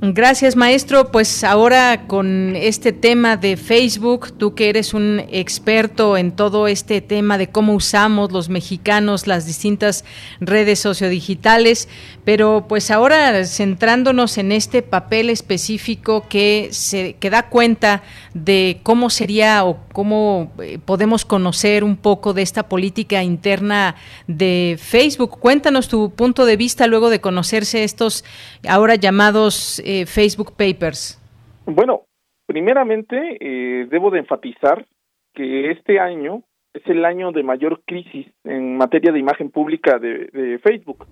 Gracias, 0.00 0.54
maestro. 0.54 1.10
Pues 1.10 1.42
ahora 1.42 2.06
con 2.06 2.54
este 2.54 2.92
tema 2.92 3.36
de 3.36 3.56
Facebook, 3.56 4.30
tú 4.38 4.54
que 4.54 4.68
eres 4.68 4.94
un 4.94 5.24
experto 5.28 6.16
en 6.16 6.30
todo 6.30 6.68
este 6.68 7.00
tema 7.00 7.36
de 7.36 7.48
cómo 7.48 7.74
usamos 7.74 8.30
los 8.30 8.48
mexicanos 8.48 9.26
las 9.26 9.44
distintas 9.44 10.04
redes 10.38 10.78
sociodigitales, 10.78 11.88
pero 12.24 12.66
pues 12.68 12.92
ahora 12.92 13.44
centrándonos 13.44 14.38
en 14.38 14.52
este 14.52 14.82
papel 14.82 15.30
específico 15.30 16.28
que 16.28 16.68
se 16.70 17.14
que 17.14 17.28
da 17.28 17.48
cuenta 17.48 18.04
de 18.34 18.78
cómo 18.84 19.10
sería 19.10 19.64
o 19.64 19.78
cómo 19.92 20.52
eh, 20.62 20.78
podemos 20.78 21.24
conocer 21.24 21.82
un 21.82 21.96
poco 21.96 22.34
de 22.34 22.42
esta 22.42 22.68
política 22.68 23.24
interna 23.24 23.96
de 24.28 24.78
Facebook. 24.80 25.40
Cuéntanos 25.40 25.88
tu 25.88 26.10
punto 26.10 26.46
de 26.46 26.56
vista 26.56 26.86
luego 26.86 27.10
de 27.10 27.20
conocerse 27.20 27.82
estos 27.82 28.24
ahora 28.68 28.94
llamados 28.94 29.82
eh, 29.88 30.04
Facebook 30.04 30.52
Papers? 30.52 31.18
Bueno, 31.64 32.02
primeramente 32.46 33.38
eh, 33.40 33.86
debo 33.90 34.10
de 34.10 34.18
enfatizar 34.18 34.86
que 35.32 35.70
este 35.70 35.98
año 35.98 36.42
es 36.74 36.86
el 36.86 37.06
año 37.06 37.32
de 37.32 37.42
mayor 37.42 37.80
crisis 37.86 38.26
en 38.44 38.76
materia 38.76 39.12
de 39.12 39.18
imagen 39.18 39.50
pública 39.50 39.98
de, 39.98 40.60
Facebook. 40.62 41.06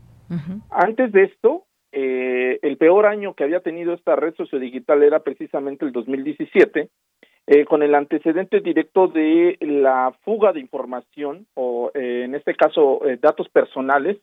Antes 0.70 1.10
de 1.12 1.22
esto, 1.22 1.64
eh, 1.92 2.58
el 2.60 2.76
peor 2.76 3.06
año 3.06 3.32
que 3.32 3.44
había 3.44 3.60
tenido 3.60 3.94
esta 3.94 4.14
red 4.14 4.34
sociodigital 4.34 5.02
era 5.02 5.20
precisamente 5.20 5.86
el 5.86 5.92
2017, 5.92 6.90
eh, 7.46 7.64
con 7.64 7.82
el 7.82 7.94
antecedente 7.94 8.60
directo 8.60 9.08
de 9.08 9.56
la 9.60 10.12
fuga 10.22 10.52
de 10.52 10.60
información, 10.60 11.46
o 11.54 11.90
en 11.94 12.34
este 12.34 12.54
caso 12.54 13.00
datos 13.22 13.48
personales, 13.48 14.18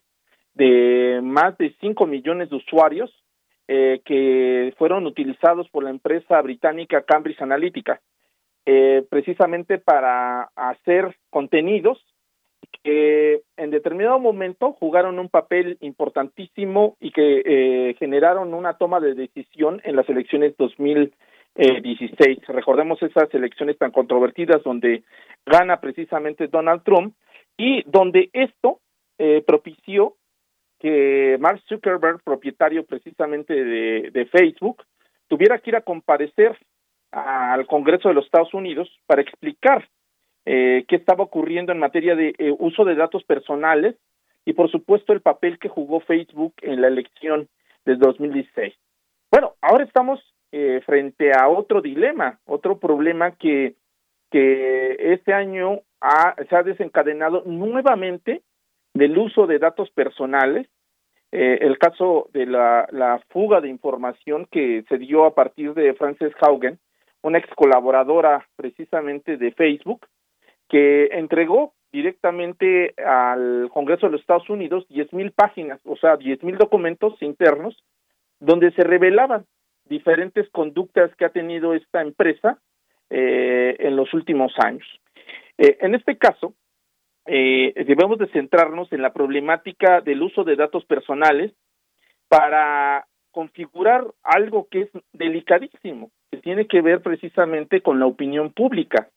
de 0.54 1.18
más 1.22 1.58
de 1.58 1.74
5 1.80 2.06
millones 2.06 2.50
de 2.50 2.56
usuarios 2.56 3.10
eh, 3.66 4.02
que 4.04 4.74
fueron 4.76 5.06
utilizados 5.06 5.68
por 5.70 5.84
la 5.84 5.90
empresa 5.90 6.40
británica 6.42 7.00
Cambridge 7.00 7.40
Analytica, 7.40 7.98
eh, 8.66 9.06
precisamente 9.08 9.78
para 9.78 10.50
hacer 10.54 11.16
contenidos 11.30 11.98
que 12.82 13.40
en 13.56 13.70
determinado 13.70 14.18
momento 14.18 14.72
jugaron 14.72 15.18
un 15.18 15.30
papel 15.30 15.78
importantísimo 15.80 16.98
y 17.00 17.10
que 17.10 17.42
eh, 17.42 17.94
generaron 17.98 18.52
una 18.52 18.74
toma 18.76 19.00
de 19.00 19.14
decisión 19.14 19.80
en 19.84 19.96
las 19.96 20.08
elecciones 20.10 20.54
2016. 20.58 22.46
Recordemos 22.48 23.02
esas 23.02 23.32
elecciones 23.32 23.78
tan 23.78 23.92
controvertidas 23.92 24.62
donde 24.62 25.04
gana 25.46 25.80
precisamente 25.80 26.48
Donald 26.48 26.82
Trump 26.82 27.14
y 27.56 27.82
donde 27.86 28.28
esto 28.34 28.80
propició 29.46 30.16
que 30.84 31.38
Mark 31.40 31.62
Zuckerberg, 31.66 32.22
propietario 32.22 32.84
precisamente 32.84 33.54
de, 33.54 34.26
Facebook, 34.26 34.84
tuviera 35.28 35.58
que 35.58 35.70
ir 35.70 35.76
a 35.76 35.80
comparecer 35.80 36.58
al 37.10 37.66
Congreso 37.66 38.08
de 38.08 38.14
los 38.14 38.26
Estados 38.26 38.52
Unidos 38.52 38.94
para 39.06 39.22
explicar 39.22 39.88
eh, 40.44 40.84
qué 40.86 40.96
estaba 40.96 41.24
ocurriendo 41.24 41.72
en 41.72 41.78
materia 41.78 42.14
de 42.14 42.34
eh, 42.36 42.54
uso 42.58 42.84
de 42.84 42.96
datos 42.96 43.24
personales 43.24 43.96
y, 44.44 44.52
por 44.52 44.70
supuesto, 44.70 45.14
el 45.14 45.22
papel 45.22 45.58
que 45.58 45.70
jugó 45.70 46.00
Facebook 46.00 46.52
en 46.60 46.82
la 46.82 46.88
elección 46.88 47.48
del 47.86 47.98
2016. 47.98 48.74
Bueno, 49.30 49.54
ahora 49.62 49.84
estamos 49.84 50.20
eh, 50.52 50.82
frente 50.84 51.32
a 51.32 51.48
otro 51.48 51.80
dilema, 51.80 52.40
otro 52.44 52.78
problema 52.78 53.30
que, 53.36 53.76
que 54.30 54.96
este 55.14 55.32
año 55.32 55.80
ha, 56.02 56.34
se 56.46 56.54
ha 56.54 56.62
desencadenado 56.62 57.42
nuevamente 57.46 58.42
del 58.92 59.16
uso 59.16 59.46
de 59.46 59.58
datos 59.58 59.90
personales 59.92 60.68
eh, 61.36 61.58
el 61.62 61.78
caso 61.78 62.28
de 62.32 62.46
la, 62.46 63.20
fuga 63.28 63.60
de 63.60 63.68
información 63.68 64.46
que 64.52 64.84
se 64.88 64.98
dio 64.98 65.24
a 65.24 65.34
partir 65.34 65.74
de 65.74 65.92
Frances 65.94 66.32
Haugen, 66.40 66.78
una 67.22 67.38
ex 67.38 67.48
colaboradora 67.56 68.46
precisamente 68.54 69.36
de 69.36 69.50
Facebook, 69.50 70.06
que 70.68 71.06
entregó 71.10 71.72
directamente 71.90 72.94
al 73.04 73.68
Congreso 73.72 74.06
de 74.06 74.12
los 74.12 74.20
Estados 74.20 74.48
Unidos 74.48 74.86
diez 74.88 75.12
mil 75.12 75.32
páginas, 75.32 75.80
o 75.84 75.96
sea, 75.96 76.16
diez 76.16 76.40
mil 76.44 76.56
documentos 76.56 77.20
internos, 77.20 77.82
donde 78.38 78.70
se 78.70 78.84
revelaban 78.84 79.44
diferentes 79.86 80.48
conductas 80.50 81.12
que 81.16 81.24
ha 81.24 81.30
tenido 81.30 81.74
esta 81.74 82.00
empresa 82.00 82.58
eh, 83.10 83.74
en 83.80 83.96
los 83.96 84.14
últimos 84.14 84.52
años. 84.64 84.86
Eh, 85.58 85.78
en 85.80 85.96
este 85.96 86.16
caso, 86.16 86.54
eh, 87.26 87.72
debemos 87.86 88.18
de 88.18 88.28
centrarnos 88.28 88.92
en 88.92 89.02
la 89.02 89.12
problemática 89.12 90.00
del 90.00 90.22
uso 90.22 90.44
de 90.44 90.56
datos 90.56 90.84
personales 90.84 91.52
para 92.28 93.06
configurar 93.30 94.06
algo 94.22 94.68
que 94.70 94.82
es 94.82 94.90
delicadísimo, 95.12 96.10
que 96.30 96.38
tiene 96.38 96.66
que 96.66 96.80
ver 96.82 97.02
precisamente 97.02 97.80
con 97.80 97.98
la 97.98 98.06
opinión 98.06 98.52
pública, 98.52 99.08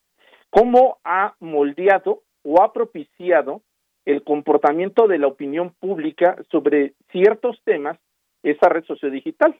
cómo 0.49 0.97
ha 1.03 1.35
moldeado 1.39 2.23
o 2.43 2.61
ha 2.61 2.73
propiciado 2.73 3.61
el 4.05 4.23
comportamiento 4.23 5.07
de 5.07 5.19
la 5.19 5.27
opinión 5.27 5.73
pública 5.79 6.37
sobre 6.49 6.93
ciertos 7.11 7.61
temas 7.65 7.97
esa 8.41 8.69
red 8.69 8.85
sociodigital. 8.85 9.55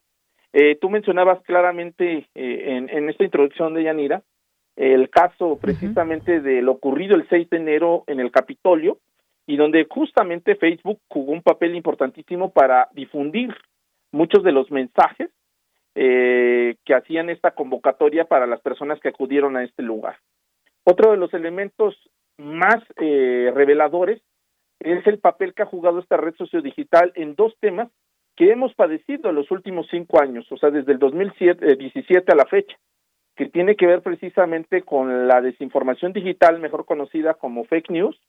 Eh, 0.54 0.78
tú 0.80 0.90
mencionabas 0.90 1.42
claramente 1.44 2.28
eh, 2.34 2.88
en, 2.90 3.10
esta 3.10 3.26
introducción 3.26 3.74
de 3.74 3.84
Yanira 3.84 4.24
el 4.78 5.10
caso 5.10 5.58
precisamente 5.60 6.40
de 6.40 6.62
lo 6.62 6.74
ocurrido 6.74 7.16
el 7.16 7.28
6 7.28 7.50
de 7.50 7.58
enero 7.58 8.04
en 8.06 8.20
el 8.20 8.32
Capitolio 8.32 9.00
y 9.48 9.58
donde 9.58 9.88
justamente 9.90 10.56
Facebook 10.56 11.00
jugó 11.08 11.32
un 11.32 11.42
papel 11.42 11.76
importantísimo 11.76 12.52
para 12.52 12.88
difundir 12.94 13.56
muchos 14.12 14.44
de 14.44 14.52
los 14.52 14.70
mensajes 14.70 15.32
eh, 15.96 16.76
que 16.86 16.94
hacían 16.94 17.32
esta 17.32 17.52
convocatoria 17.52 18.26
para 18.26 18.46
las 18.46 18.62
personas 18.62 19.00
que 19.00 19.10
acudieron 19.10 19.58
a 19.58 19.64
este 19.64 19.82
lugar. 19.82 20.18
Otro 20.84 21.12
de 21.12 21.18
los 21.18 21.34
elementos 21.34 21.96
más 22.38 22.78
eh, 22.98 23.52
reveladores 23.56 24.22
es 24.80 25.06
el 25.08 25.18
papel 25.18 25.56
que 25.56 25.64
ha 25.64 25.66
jugado 25.66 26.00
esta 26.00 26.18
red 26.18 26.36
sociodigital 26.36 27.12
en 27.16 27.34
dos 27.34 27.56
temas 27.60 27.90
que 28.36 28.52
hemos 28.52 28.76
padecido 28.76 29.32
en 29.32 29.36
los 29.36 29.50
últimos 29.50 29.88
cinco 29.90 30.22
años, 30.22 30.46
o 30.52 30.58
sea, 30.58 30.70
desde 30.70 30.92
el 30.92 31.00
2017 31.00 31.66
eh, 31.66 32.24
a 32.28 32.36
la 32.36 32.46
fecha 32.46 32.78
que 33.38 33.46
tiene 33.46 33.76
que 33.76 33.86
ver 33.86 34.02
precisamente 34.02 34.82
con 34.82 35.28
la 35.28 35.42
desinformación 35.42 36.12
digital, 36.12 36.60
mejor 36.60 36.86
conocida 36.86 37.36
como 37.36 37.66
fake 37.66 37.92
news, 37.92 38.20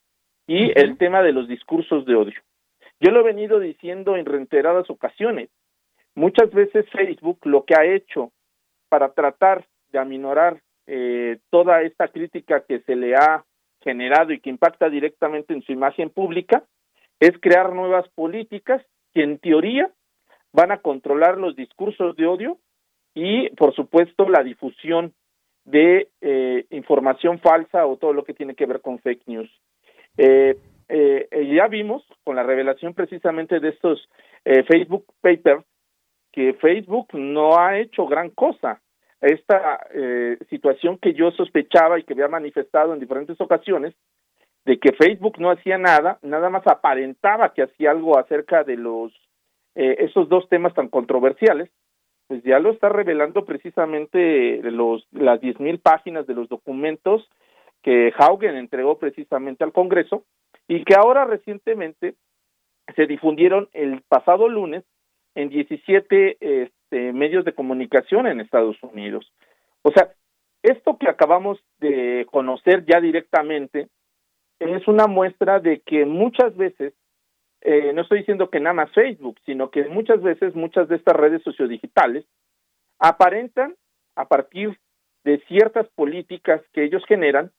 y 0.47 0.71
el 0.79 0.97
tema 0.99 1.23
de 1.23 1.33
los 1.33 1.49
discursos 1.49 2.05
de 2.07 2.14
odio. 2.14 2.40
Yo 3.01 3.11
lo 3.11 3.21
he 3.21 3.25
venido 3.25 3.59
diciendo 3.59 4.16
en 4.16 4.27
reiteradas 4.27 4.88
ocasiones. 4.90 5.51
Muchas 6.14 6.51
veces 6.51 6.87
Facebook 6.90 7.38
lo 7.44 7.64
que 7.64 7.75
ha 7.75 7.85
hecho 7.85 8.33
para 8.88 9.12
tratar 9.12 9.64
de 9.92 9.99
aminorar 9.99 10.61
eh, 10.87 11.38
toda 11.51 11.83
esta 11.83 12.09
crítica 12.09 12.64
que 12.66 12.81
se 12.81 12.97
le 12.97 13.14
ha 13.14 13.44
generado 13.83 14.33
y 14.33 14.40
que 14.40 14.51
impacta 14.51 14.90
directamente 14.90 15.55
en 15.55 15.62
su 15.62 15.73
imagen 15.73 16.11
pública 16.11 16.64
es 17.21 17.33
crear 17.40 17.73
nuevas 17.73 18.09
políticas 18.11 18.83
que 19.14 19.23
en 19.23 19.38
teoría 19.38 19.90
van 20.53 20.73
a 20.73 20.79
controlar 20.79 21.38
los 21.38 21.57
discursos 21.57 22.16
de 22.16 22.27
odio 22.27 22.59
y, 23.18 23.50
por 23.57 23.74
supuesto, 23.74 24.28
la 24.28 24.44
difusión 24.44 25.12
de 25.64 26.09
eh, 26.20 26.66
información 26.70 27.40
falsa 27.40 27.85
o 27.85 27.96
todo 27.96 28.12
lo 28.12 28.22
que 28.22 28.33
tiene 28.33 28.54
que 28.54 28.66
ver 28.66 28.81
con 28.81 29.00
fake 29.00 29.26
news. 29.26 29.50
Eh, 30.16 30.57
eh, 30.88 31.28
ya 31.52 31.66
vimos 31.66 32.04
con 32.22 32.37
la 32.37 32.44
revelación 32.44 32.94
precisamente 32.94 33.59
de 33.59 33.70
estos 33.70 34.09
Facebook 34.44 35.04
Papers 35.20 35.64
que 36.33 36.54
Facebook 36.54 37.09
no 37.12 37.59
ha 37.59 37.78
hecho 37.78 38.07
gran 38.07 38.31
cosa. 38.31 38.81
Esta 39.20 39.81
situación 40.48 40.96
que 40.98 41.12
yo 41.12 41.33
sospechaba 41.33 41.98
y 41.98 42.04
que 42.04 42.12
había 42.12 42.28
manifestado 42.28 42.94
en 42.94 43.00
diferentes 43.00 43.38
ocasiones, 43.40 43.94
de 44.64 44.78
que 44.78 44.92
Facebook 44.92 45.38
no 45.40 45.50
hacía 45.50 45.76
nada, 45.76 46.18
nada 46.22 46.50
más 46.50 46.64
aparentaba 46.66 47.52
que 47.52 47.62
hacía 47.62 47.90
algo 47.90 48.16
acerca 48.16 48.62
de 48.62 48.76
los 48.76 49.12
esos 49.74 50.28
dos 50.28 50.48
temas 50.48 50.72
tan 50.74 50.88
controversiales, 50.88 51.68
pues 52.29 52.43
ya 52.45 52.61
lo 52.61 52.71
está 52.71 52.91
revelando 52.91 53.45
precisamente 53.45 54.62
los 54.62 55.07
las 55.11 55.41
diez 55.41 55.59
mil 55.59 55.81
páginas 55.81 56.27
de 56.27 56.35
los 56.35 56.49
documentos 56.49 57.29
que 57.83 58.12
Haugen 58.17 58.57
entregó 58.57 58.99
precisamente 58.99 59.64
al 59.64 59.73
Congreso 59.73 60.25
y 60.69 60.85
que 60.85 60.95
ahora 60.95 61.25
recientemente 61.25 62.14
se 62.95 63.07
difundieron 63.07 63.69
el 63.73 64.03
pasado 64.09 64.49
lunes 64.49 64.85
en 65.35 65.49
17 65.49 66.37
este, 66.41 67.12
medios 67.12 67.45
de 67.45 67.55
comunicación 67.55 68.27
en 68.27 68.41
Estados 68.41 68.77
Unidos. 68.83 69.33
O 69.83 69.91
sea, 69.91 70.12
esto 70.62 70.99
que 70.99 71.09
acabamos 71.09 71.59
de 71.79 72.27
conocer 72.31 72.85
ya 72.87 73.01
directamente 73.01 73.88
es 74.59 74.88
una 74.88 75.07
muestra 75.07 75.61
de 75.61 75.81
que 75.81 76.05
muchas 76.05 76.57
veces 76.57 76.93
eh, 77.61 77.92
no 77.92 78.03
estoy 78.03 78.21
diciendo 78.21 78.51
que 78.51 78.61
nada 78.61 78.75
más 78.75 78.92
Facebook, 78.92 79.37
sino 79.44 79.71
que 79.71 79.85
muchas 79.88 80.23
veces 80.23 80.55
muchas 80.55 80.88
de 80.88 80.97
estas 80.97 81.16
redes 81.16 81.42
sociodigitales 81.42 82.25
aparentan 82.99 83.75
a 84.16 84.27
partir 84.27 84.79
de 85.25 85.38
ciertas 85.49 85.88
políticas 85.94 86.62
que 86.73 86.85
ellos 86.85 87.05
generan 87.07 87.51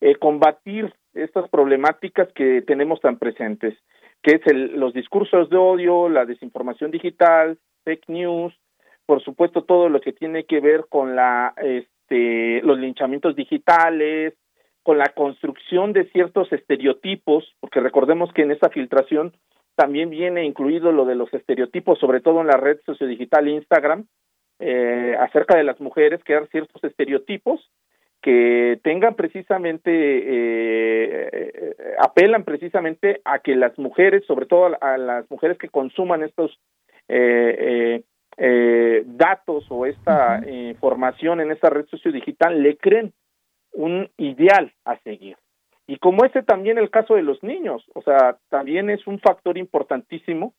eh, 0.00 0.16
combatir 0.16 0.92
estas 1.14 1.48
problemáticas 1.48 2.32
que 2.32 2.62
tenemos 2.62 3.00
tan 3.00 3.18
presentes, 3.18 3.78
que 4.22 4.36
es 4.36 4.46
el, 4.46 4.78
los 4.78 4.92
discursos 4.94 5.48
de 5.50 5.56
odio, 5.56 6.08
la 6.08 6.24
desinformación 6.24 6.90
digital, 6.90 7.58
fake 7.84 8.08
news, 8.08 8.54
por 9.06 9.22
supuesto 9.22 9.64
todo 9.64 9.88
lo 9.88 10.00
que 10.00 10.12
tiene 10.12 10.44
que 10.44 10.60
ver 10.60 10.86
con 10.88 11.16
la 11.16 11.54
este, 11.56 12.62
los 12.62 12.78
linchamientos 12.78 13.36
digitales, 13.36 14.34
con 14.82 14.98
la 14.98 15.10
construcción 15.10 15.92
de 15.92 16.08
ciertos 16.10 16.52
estereotipos, 16.52 17.54
porque 17.60 17.80
recordemos 17.80 18.32
que 18.32 18.42
en 18.42 18.50
esa 18.50 18.68
filtración 18.70 19.32
también 19.74 20.10
viene 20.10 20.44
incluido 20.44 20.92
lo 20.92 21.04
de 21.04 21.14
los 21.14 21.32
estereotipos, 21.32 21.98
sobre 21.98 22.20
todo 22.20 22.40
en 22.40 22.48
la 22.48 22.56
red 22.56 22.78
sociodigital 22.84 23.48
Instagram, 23.48 24.06
eh, 24.58 25.16
acerca 25.18 25.56
de 25.56 25.64
las 25.64 25.80
mujeres, 25.80 26.20
crear 26.24 26.46
ciertos 26.48 26.82
estereotipos 26.84 27.70
que 28.20 28.78
tengan 28.84 29.16
precisamente, 29.16 29.90
eh, 29.90 31.28
eh, 31.32 31.74
apelan 31.98 32.44
precisamente 32.44 33.20
a 33.24 33.40
que 33.40 33.56
las 33.56 33.76
mujeres, 33.78 34.24
sobre 34.26 34.46
todo 34.46 34.76
a, 34.80 34.98
las 34.98 35.28
mujeres 35.30 35.58
que 35.58 35.68
consuman 35.68 36.22
estos 36.22 36.56
datos 39.16 39.66
o 39.68 39.84
esta 39.84 40.40
información 40.48 41.40
en 41.40 41.50
esta 41.50 41.68
red 41.68 41.86
sociodigital, 41.86 42.62
le 42.62 42.76
creen 42.76 43.12
un 43.72 44.10
ideal 44.16 44.72
a 44.84 44.98
seguir. 44.98 45.36
Y 45.86 45.98
como 45.98 46.24
ese 46.24 46.42
también 46.42 46.78
el 46.78 46.90
caso 46.90 47.14
de 47.14 47.22
los 47.22 47.42
niños, 47.42 47.84
o 47.94 48.02
sea, 48.02 48.38
también 48.48 48.88
es 48.90 49.06
un 49.06 49.18
factor 49.18 49.58
importantísimo 49.58 50.54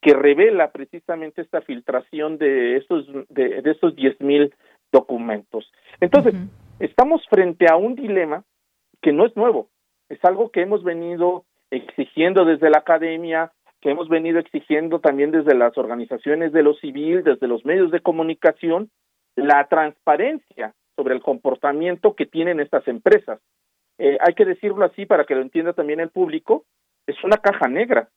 que 0.00 0.14
revela 0.14 0.70
precisamente 0.70 1.42
esta 1.42 1.60
filtración 1.62 2.38
de 2.38 2.76
estos 2.76 3.06
de, 3.28 3.62
de 3.62 3.70
estos 3.70 3.96
diez 3.96 4.18
mil 4.20 4.54
documentos. 4.92 5.70
Entonces, 6.00 6.34
estamos 6.78 7.26
frente 7.28 7.66
a 7.68 7.76
un 7.76 7.96
dilema 7.96 8.44
que 9.02 9.12
no 9.12 9.26
es 9.26 9.36
nuevo, 9.36 9.68
es 10.08 10.24
algo 10.24 10.50
que 10.50 10.62
hemos 10.62 10.84
venido 10.84 11.44
exigiendo 11.70 12.44
desde 12.44 12.70
la 12.70 12.78
academia, 12.78 13.52
que 13.80 13.90
hemos 13.90 14.08
venido 14.08 14.38
exigiendo 14.38 15.00
también 15.00 15.30
desde 15.30 15.54
las 15.54 15.76
organizaciones 15.76 16.52
de 16.52 16.62
lo 16.62 16.74
civil, 16.74 17.22
desde 17.24 17.46
los 17.46 17.64
medios 17.64 17.90
de 17.90 18.00
comunicación, 18.00 18.90
la 19.36 19.66
transparencia 19.68 20.74
sobre 20.98 21.14
el 21.14 21.22
comportamiento 21.22 22.16
que 22.16 22.26
tienen 22.26 22.58
estas 22.58 22.88
empresas. 22.88 23.40
Eh, 23.98 24.18
hay 24.20 24.34
que 24.34 24.44
decirlo 24.44 24.84
así 24.84 25.06
para 25.06 25.24
que 25.24 25.36
lo 25.36 25.42
entienda 25.42 25.72
también 25.72 26.00
el 26.00 26.10
público, 26.10 26.64
es 27.06 27.22
una 27.22 27.36
caja 27.36 27.68
negra. 27.68 28.08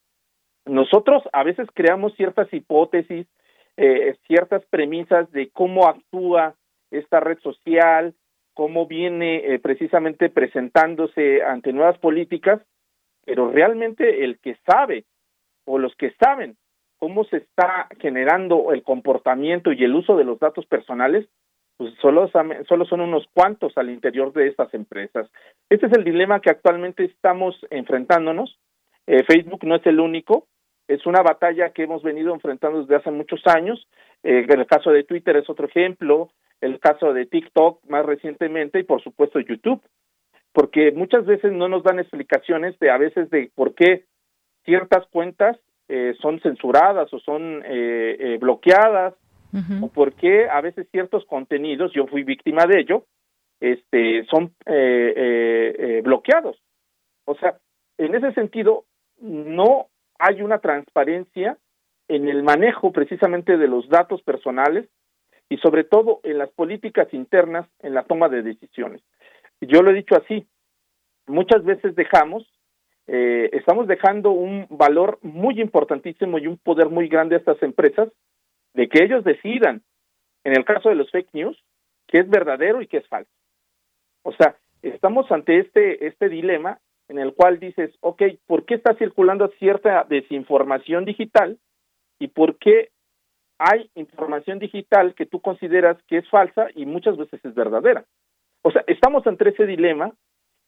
Nosotros 0.65 1.21
a 1.31 1.43
veces 1.43 1.67
creamos 1.75 2.15
ciertas 2.15 2.51
hipótesis, 2.51 3.27
eh, 3.77 4.17
ciertas 4.25 4.65
premisas 4.65 5.31
de 5.31 5.51
cómo 5.51 5.87
actúa 5.87 6.55
esta 6.89 7.19
red 7.19 7.37
social, 7.41 8.15
cómo 8.55 8.87
viene 8.87 9.53
eh, 9.53 9.59
precisamente 9.59 10.31
presentándose 10.31 11.43
ante 11.43 11.73
nuevas 11.73 11.99
políticas, 11.99 12.61
pero 13.25 13.51
realmente 13.51 14.23
el 14.23 14.39
que 14.39 14.57
sabe 14.65 15.05
o 15.65 15.77
los 15.77 15.95
que 15.97 16.15
saben 16.19 16.57
cómo 16.97 17.25
se 17.25 17.37
está 17.37 17.87
generando 17.99 18.73
el 18.73 18.81
comportamiento 18.81 19.71
y 19.71 19.83
el 19.83 19.93
uso 19.93 20.17
de 20.17 20.23
los 20.23 20.39
datos 20.39 20.65
personales 20.65 21.27
pues 21.81 21.95
solo, 21.99 22.29
solo 22.67 22.85
son 22.85 23.01
unos 23.01 23.25
cuantos 23.33 23.75
al 23.75 23.89
interior 23.89 24.31
de 24.33 24.49
estas 24.49 24.71
empresas. 24.75 25.27
Este 25.67 25.87
es 25.87 25.93
el 25.93 26.03
dilema 26.03 26.39
que 26.39 26.51
actualmente 26.51 27.03
estamos 27.05 27.55
enfrentándonos. 27.71 28.59
Eh, 29.07 29.23
Facebook 29.23 29.63
no 29.63 29.77
es 29.77 29.85
el 29.87 29.99
único, 29.99 30.45
es 30.87 31.03
una 31.07 31.23
batalla 31.23 31.71
que 31.71 31.81
hemos 31.81 32.03
venido 32.03 32.35
enfrentando 32.35 32.81
desde 32.81 32.97
hace 32.97 33.09
muchos 33.09 33.41
años. 33.47 33.87
Eh, 34.21 34.45
el 34.47 34.67
caso 34.67 34.91
de 34.91 35.05
Twitter 35.05 35.35
es 35.37 35.49
otro 35.49 35.65
ejemplo, 35.65 36.29
el 36.61 36.79
caso 36.79 37.13
de 37.13 37.25
TikTok 37.25 37.83
más 37.89 38.05
recientemente 38.05 38.77
y 38.77 38.83
por 38.83 39.01
supuesto 39.01 39.39
YouTube, 39.39 39.81
porque 40.53 40.91
muchas 40.91 41.25
veces 41.25 41.51
no 41.51 41.67
nos 41.67 41.81
dan 41.81 41.97
explicaciones 41.97 42.77
de 42.77 42.91
a 42.91 42.99
veces 42.99 43.31
de 43.31 43.49
por 43.55 43.73
qué 43.73 44.05
ciertas 44.65 45.07
cuentas 45.07 45.57
eh, 45.89 46.13
son 46.21 46.39
censuradas 46.41 47.11
o 47.11 47.17
son 47.17 47.63
eh, 47.65 48.37
bloqueadas 48.39 49.15
o 49.81 49.87
por 49.89 50.13
qué 50.13 50.49
a 50.49 50.61
veces 50.61 50.87
ciertos 50.91 51.25
contenidos, 51.25 51.91
yo 51.93 52.07
fui 52.07 52.23
víctima 52.23 52.65
de 52.65 52.79
ello, 52.79 53.05
este, 53.59 54.25
son 54.25 54.53
bloqueados. 56.03 56.57
O 57.25 57.35
sea, 57.35 57.57
en 57.97 58.15
ese 58.15 58.33
sentido, 58.33 58.85
no 59.19 59.87
hay 60.19 60.41
una 60.41 60.59
transparencia 60.59 61.57
en 62.07 62.27
el 62.27 62.43
manejo 62.43 62.91
precisamente 62.91 63.57
de 63.57 63.67
los 63.67 63.87
datos 63.87 64.21
personales 64.21 64.89
y 65.49 65.57
sobre 65.57 65.83
todo 65.83 66.19
en 66.23 66.37
las 66.37 66.49
políticas 66.51 67.13
internas 67.13 67.67
en 67.79 67.93
la 67.93 68.03
toma 68.03 68.29
de 68.29 68.41
decisiones. 68.41 69.01
Yo 69.61 69.81
lo 69.81 69.91
he 69.91 69.95
dicho 69.95 70.15
así, 70.15 70.47
muchas 71.27 71.63
veces 71.63 71.95
dejamos, 71.95 72.49
eh, 73.07 73.49
estamos 73.53 73.87
dejando 73.87 74.31
un 74.31 74.67
valor 74.69 75.19
muy 75.21 75.61
importantísimo 75.61 76.37
y 76.37 76.47
un 76.47 76.57
poder 76.57 76.89
muy 76.89 77.07
grande 77.07 77.35
a 77.35 77.39
estas 77.39 77.61
empresas 77.63 78.09
de 78.73 78.87
que 78.89 79.03
ellos 79.03 79.23
decidan, 79.23 79.83
en 80.43 80.53
el 80.57 80.65
caso 80.65 80.89
de 80.89 80.95
los 80.95 81.09
fake 81.11 81.33
news, 81.33 81.57
qué 82.07 82.19
es 82.19 82.29
verdadero 82.29 82.81
y 82.81 82.87
qué 82.87 82.97
es 82.97 83.07
falso. 83.07 83.31
O 84.23 84.33
sea, 84.33 84.57
estamos 84.81 85.31
ante 85.31 85.59
este, 85.59 86.07
este 86.07 86.29
dilema 86.29 86.79
en 87.07 87.19
el 87.19 87.33
cual 87.33 87.59
dices, 87.59 87.93
ok, 88.01 88.23
¿por 88.47 88.65
qué 88.65 88.75
está 88.75 88.95
circulando 88.95 89.49
cierta 89.59 90.05
desinformación 90.07 91.05
digital? 91.05 91.59
¿Y 92.19 92.27
por 92.27 92.57
qué 92.57 92.89
hay 93.63 93.91
información 93.93 94.57
digital 94.57 95.13
que 95.13 95.27
tú 95.27 95.39
consideras 95.39 95.95
que 96.07 96.17
es 96.17 96.29
falsa 96.29 96.69
y 96.73 96.87
muchas 96.87 97.15
veces 97.15 97.45
es 97.45 97.53
verdadera. 97.53 98.05
O 98.63 98.71
sea, 98.71 98.83
estamos 98.87 99.25
entre 99.27 99.51
ese 99.51 99.67
dilema. 99.67 100.11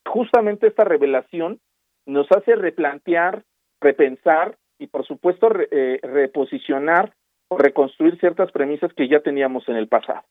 Justamente 0.06 0.68
esta 0.68 0.84
revelación 0.84 1.60
nos 2.06 2.28
hace 2.32 2.56
replantear, 2.56 3.46
repensar 3.82 4.58
y, 4.78 4.88
por 4.88 5.08
supuesto, 5.08 5.50
eh, 5.72 6.00
reposicionar 6.04 7.14
reconstruir 7.58 8.20
ciertas 8.20 8.52
premisas 8.52 8.94
que 8.94 9.08
ya 9.08 9.22
teníamos 9.22 9.68
en 9.70 9.76
el 9.76 9.88
pasado. 9.88 10.24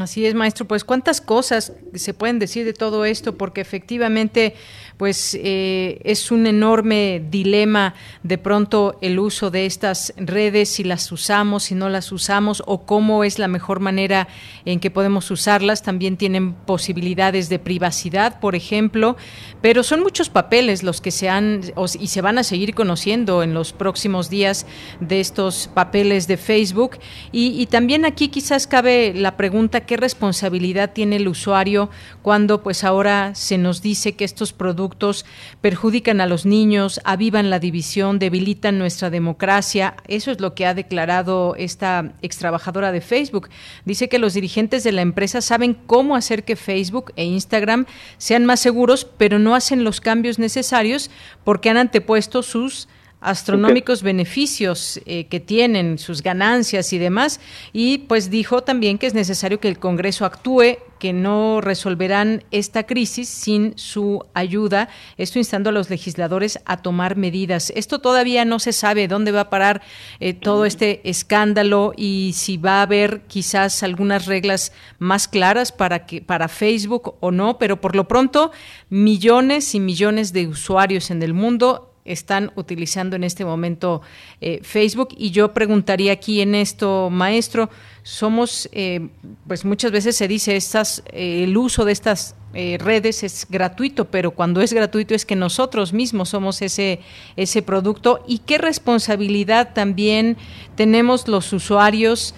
Así 0.00 0.26
es, 0.26 0.34
maestro. 0.34 0.66
Pues 0.66 0.82
cuántas 0.82 1.20
cosas 1.20 1.72
se 1.94 2.14
pueden 2.14 2.40
decir 2.40 2.64
de 2.64 2.72
todo 2.72 3.04
esto, 3.04 3.36
porque 3.36 3.60
efectivamente, 3.60 4.56
pues 4.96 5.38
eh, 5.40 6.00
es 6.02 6.32
un 6.32 6.48
enorme 6.48 7.22
dilema 7.30 7.94
de 8.24 8.36
pronto 8.36 8.98
el 9.02 9.20
uso 9.20 9.52
de 9.52 9.66
estas 9.66 10.12
redes, 10.16 10.68
si 10.70 10.82
las 10.82 11.12
usamos, 11.12 11.64
si 11.64 11.76
no 11.76 11.88
las 11.88 12.10
usamos, 12.10 12.62
o 12.66 12.86
cómo 12.86 13.22
es 13.22 13.38
la 13.38 13.46
mejor 13.46 13.78
manera 13.78 14.26
en 14.64 14.80
que 14.80 14.90
podemos 14.90 15.30
usarlas. 15.30 15.82
También 15.82 16.16
tienen 16.16 16.54
posibilidades 16.54 17.48
de 17.48 17.60
privacidad, 17.60 18.40
por 18.40 18.56
ejemplo, 18.56 19.16
pero 19.62 19.84
son 19.84 20.00
muchos 20.00 20.28
papeles 20.28 20.82
los 20.82 21.00
que 21.00 21.12
se 21.12 21.28
han 21.28 21.60
y 22.00 22.08
se 22.08 22.20
van 22.20 22.38
a 22.38 22.42
seguir 22.42 22.74
conociendo 22.74 23.44
en 23.44 23.54
los 23.54 23.72
próximos 23.72 24.28
días 24.28 24.66
de 24.98 25.20
estos 25.20 25.70
papeles 25.72 26.26
de 26.26 26.36
Facebook. 26.36 26.98
Y, 27.30 27.60
y 27.60 27.66
también 27.66 28.04
aquí 28.04 28.26
quizás 28.26 28.66
cabe 28.66 29.14
la 29.14 29.36
pregunta 29.36 29.83
qué 29.86 29.96
responsabilidad 29.96 30.92
tiene 30.92 31.16
el 31.16 31.28
usuario 31.28 31.90
cuando 32.22 32.62
pues 32.62 32.84
ahora 32.84 33.34
se 33.34 33.58
nos 33.58 33.82
dice 33.82 34.14
que 34.14 34.24
estos 34.24 34.52
productos 34.52 35.24
perjudican 35.60 36.20
a 36.20 36.26
los 36.26 36.46
niños, 36.46 37.00
avivan 37.04 37.50
la 37.50 37.58
división, 37.58 38.18
debilitan 38.18 38.78
nuestra 38.78 39.10
democracia. 39.10 39.96
Eso 40.08 40.30
es 40.30 40.40
lo 40.40 40.54
que 40.54 40.66
ha 40.66 40.74
declarado 40.74 41.54
esta 41.56 42.12
ex 42.22 42.38
trabajadora 42.38 42.92
de 42.92 43.00
Facebook. 43.00 43.48
Dice 43.84 44.08
que 44.08 44.18
los 44.18 44.34
dirigentes 44.34 44.84
de 44.84 44.92
la 44.92 45.02
empresa 45.02 45.40
saben 45.40 45.74
cómo 45.74 46.16
hacer 46.16 46.44
que 46.44 46.56
Facebook 46.56 47.12
e 47.16 47.24
Instagram 47.24 47.86
sean 48.18 48.44
más 48.44 48.60
seguros, 48.60 49.06
pero 49.16 49.38
no 49.38 49.54
hacen 49.54 49.84
los 49.84 50.00
cambios 50.00 50.38
necesarios 50.38 51.10
porque 51.44 51.70
han 51.70 51.76
antepuesto 51.76 52.42
sus 52.42 52.88
astronómicos 53.24 54.02
beneficios 54.02 55.00
eh, 55.06 55.26
que 55.26 55.40
tienen, 55.40 55.98
sus 55.98 56.22
ganancias 56.22 56.92
y 56.92 56.98
demás. 56.98 57.40
Y 57.72 57.98
pues 57.98 58.30
dijo 58.30 58.62
también 58.62 58.98
que 58.98 59.06
es 59.06 59.14
necesario 59.14 59.58
que 59.60 59.68
el 59.68 59.78
Congreso 59.78 60.26
actúe, 60.26 60.76
que 60.98 61.12
no 61.12 61.60
resolverán 61.60 62.44
esta 62.50 62.84
crisis 62.84 63.28
sin 63.28 63.76
su 63.76 64.24
ayuda. 64.34 64.88
Esto 65.16 65.38
instando 65.38 65.70
a 65.70 65.72
los 65.72 65.90
legisladores 65.90 66.60
a 66.66 66.78
tomar 66.78 67.16
medidas. 67.16 67.72
Esto 67.74 67.98
todavía 67.98 68.44
no 68.44 68.58
se 68.58 68.72
sabe 68.72 69.08
dónde 69.08 69.32
va 69.32 69.40
a 69.40 69.50
parar 69.50 69.82
eh, 70.20 70.34
todo 70.34 70.66
este 70.66 71.00
escándalo 71.08 71.92
y 71.96 72.32
si 72.34 72.58
va 72.58 72.80
a 72.80 72.82
haber 72.82 73.22
quizás 73.22 73.82
algunas 73.82 74.26
reglas 74.26 74.72
más 74.98 75.28
claras 75.28 75.72
para 75.72 76.06
que 76.06 76.20
para 76.20 76.48
Facebook 76.48 77.14
o 77.20 77.30
no, 77.30 77.58
pero 77.58 77.80
por 77.80 77.96
lo 77.96 78.06
pronto 78.06 78.52
millones 78.90 79.74
y 79.74 79.80
millones 79.80 80.32
de 80.32 80.46
usuarios 80.46 81.10
en 81.10 81.22
el 81.22 81.32
mundo 81.32 81.93
están 82.04 82.52
utilizando 82.54 83.16
en 83.16 83.24
este 83.24 83.44
momento 83.44 84.02
eh, 84.40 84.60
Facebook. 84.62 85.08
Y 85.16 85.30
yo 85.30 85.52
preguntaría 85.54 86.12
aquí 86.12 86.40
en 86.40 86.54
esto, 86.54 87.08
maestro, 87.10 87.70
somos, 88.02 88.68
eh, 88.72 89.08
pues 89.46 89.64
muchas 89.64 89.90
veces 89.90 90.16
se 90.16 90.28
dice, 90.28 90.56
estas, 90.56 91.02
eh, 91.12 91.44
el 91.44 91.56
uso 91.56 91.84
de 91.84 91.92
estas 91.92 92.36
redes 92.54 93.24
es 93.24 93.48
gratuito, 93.50 94.04
pero 94.04 94.30
cuando 94.30 94.60
es 94.60 94.72
gratuito 94.72 95.12
es 95.12 95.26
que 95.26 95.34
nosotros 95.34 95.92
mismos 95.92 96.28
somos 96.28 96.62
ese, 96.62 97.00
ese 97.34 97.62
producto. 97.62 98.22
¿Y 98.28 98.38
qué 98.38 98.58
responsabilidad 98.58 99.74
también 99.74 100.36
tenemos 100.76 101.26
los 101.26 101.52
usuarios? 101.52 102.34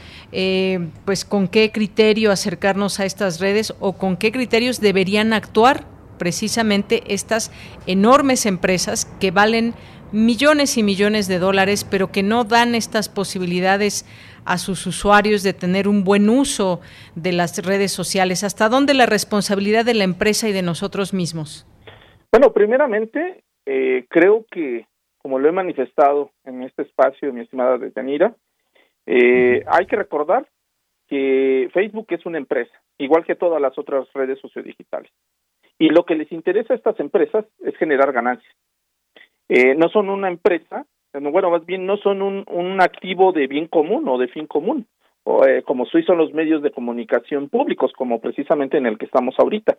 pues 1.07 1.25
con 1.25 1.49
qué 1.49 1.71
criterio 1.73 2.31
acercarnos 2.31 3.01
a 3.01 3.07
estas 3.07 3.41
redes 3.41 3.73
o 3.81 3.95
con 3.95 4.19
qué 4.19 4.33
criterios 4.33 4.81
deberían 4.81 5.33
actuar 5.33 5.87
precisamente 6.19 7.03
estas 7.09 7.51
enormes 7.87 8.47
empresas 8.47 9.05
que 9.21 9.31
valen 9.31 9.75
millones 10.13 10.79
y 10.79 10.83
millones 10.83 11.29
de 11.29 11.39
dólares, 11.39 11.85
pero 11.85 12.13
que 12.13 12.23
no 12.23 12.45
dan 12.45 12.75
estas 12.75 13.09
posibilidades 13.09 14.05
a 14.45 14.59
sus 14.59 14.87
usuarios 14.87 15.43
de 15.43 15.53
tener 15.53 15.89
un 15.89 16.05
buen 16.05 16.29
uso 16.29 16.81
de 17.15 17.33
las 17.33 17.65
redes 17.65 17.93
sociales. 17.93 18.45
¿Hasta 18.45 18.69
dónde 18.69 18.95
la 18.95 19.07
responsabilidad 19.07 19.85
de 19.85 19.95
la 19.95 20.05
empresa 20.05 20.49
y 20.49 20.53
de 20.53 20.63
nosotros 20.63 21.13
mismos? 21.13 21.67
Bueno, 22.31 22.53
primeramente, 22.53 23.43
eh, 23.67 24.07
creo 24.09 24.45
que, 24.51 24.87
como 25.19 25.39
lo 25.39 25.49
he 25.49 25.53
manifestado 25.53 26.31
en 26.45 26.63
este 26.63 26.83
espacio, 26.83 27.33
mi 27.33 27.41
estimada 27.41 27.79
detenida, 27.79 28.35
eh, 29.07 29.65
hay 29.67 29.87
que 29.87 29.97
recordar 29.97 30.49
que 31.09 31.69
Facebook 31.73 32.07
es 32.11 32.27
una 32.27 32.39
empresa, 32.39 32.73
igual 32.99 33.25
que 33.25 33.37
todas 33.37 33.61
las 33.61 33.79
otras 33.79 34.13
redes 34.13 34.41
sociodigitales. 34.41 35.11
Y 35.79 35.91
lo 35.91 36.05
que 36.05 36.15
les 36.15 36.31
interesa 36.33 36.73
a 36.73 36.77
estas 36.77 36.99
empresas 37.01 37.45
es 37.65 37.77
generar 37.77 38.13
ganancias. 38.13 38.55
Eh, 39.49 39.75
no 39.75 39.89
son 39.89 40.09
una 40.09 40.29
empresa, 40.29 40.87
bueno, 41.13 41.51
más 41.51 41.65
bien 41.65 41.87
no 41.87 41.97
son 41.99 42.23
un, 42.23 42.45
un 42.49 42.81
activo 42.81 43.33
de 43.33 43.47
bien 43.47 43.69
común 43.69 44.09
o 44.09 44.19
de 44.19 44.29
fin 44.29 44.47
común, 44.47 44.87
o, 45.25 45.47
eh, 45.47 45.63
como 45.63 45.87
son 45.87 46.19
los 46.19 46.33
medios 46.33 46.63
de 46.63 46.71
comunicación 46.71 47.49
públicos, 47.49 47.93
como 47.93 48.21
precisamente 48.21 48.77
en 48.77 48.87
el 48.87 48.99
que 48.99 49.07
estamos 49.07 49.35
ahorita, 49.39 49.79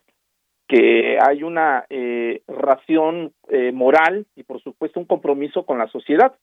que 0.68 1.18
hay 1.20 1.44
una 1.44 1.86
eh, 1.90 2.42
ración 2.48 3.32
eh, 3.50 3.72
moral 3.72 4.26
y 4.36 4.44
por 4.44 4.62
supuesto 4.62 5.00
un 5.00 5.06
compromiso 5.06 5.66
con 5.66 5.78
la 5.78 5.88
sociedad. 5.88 6.36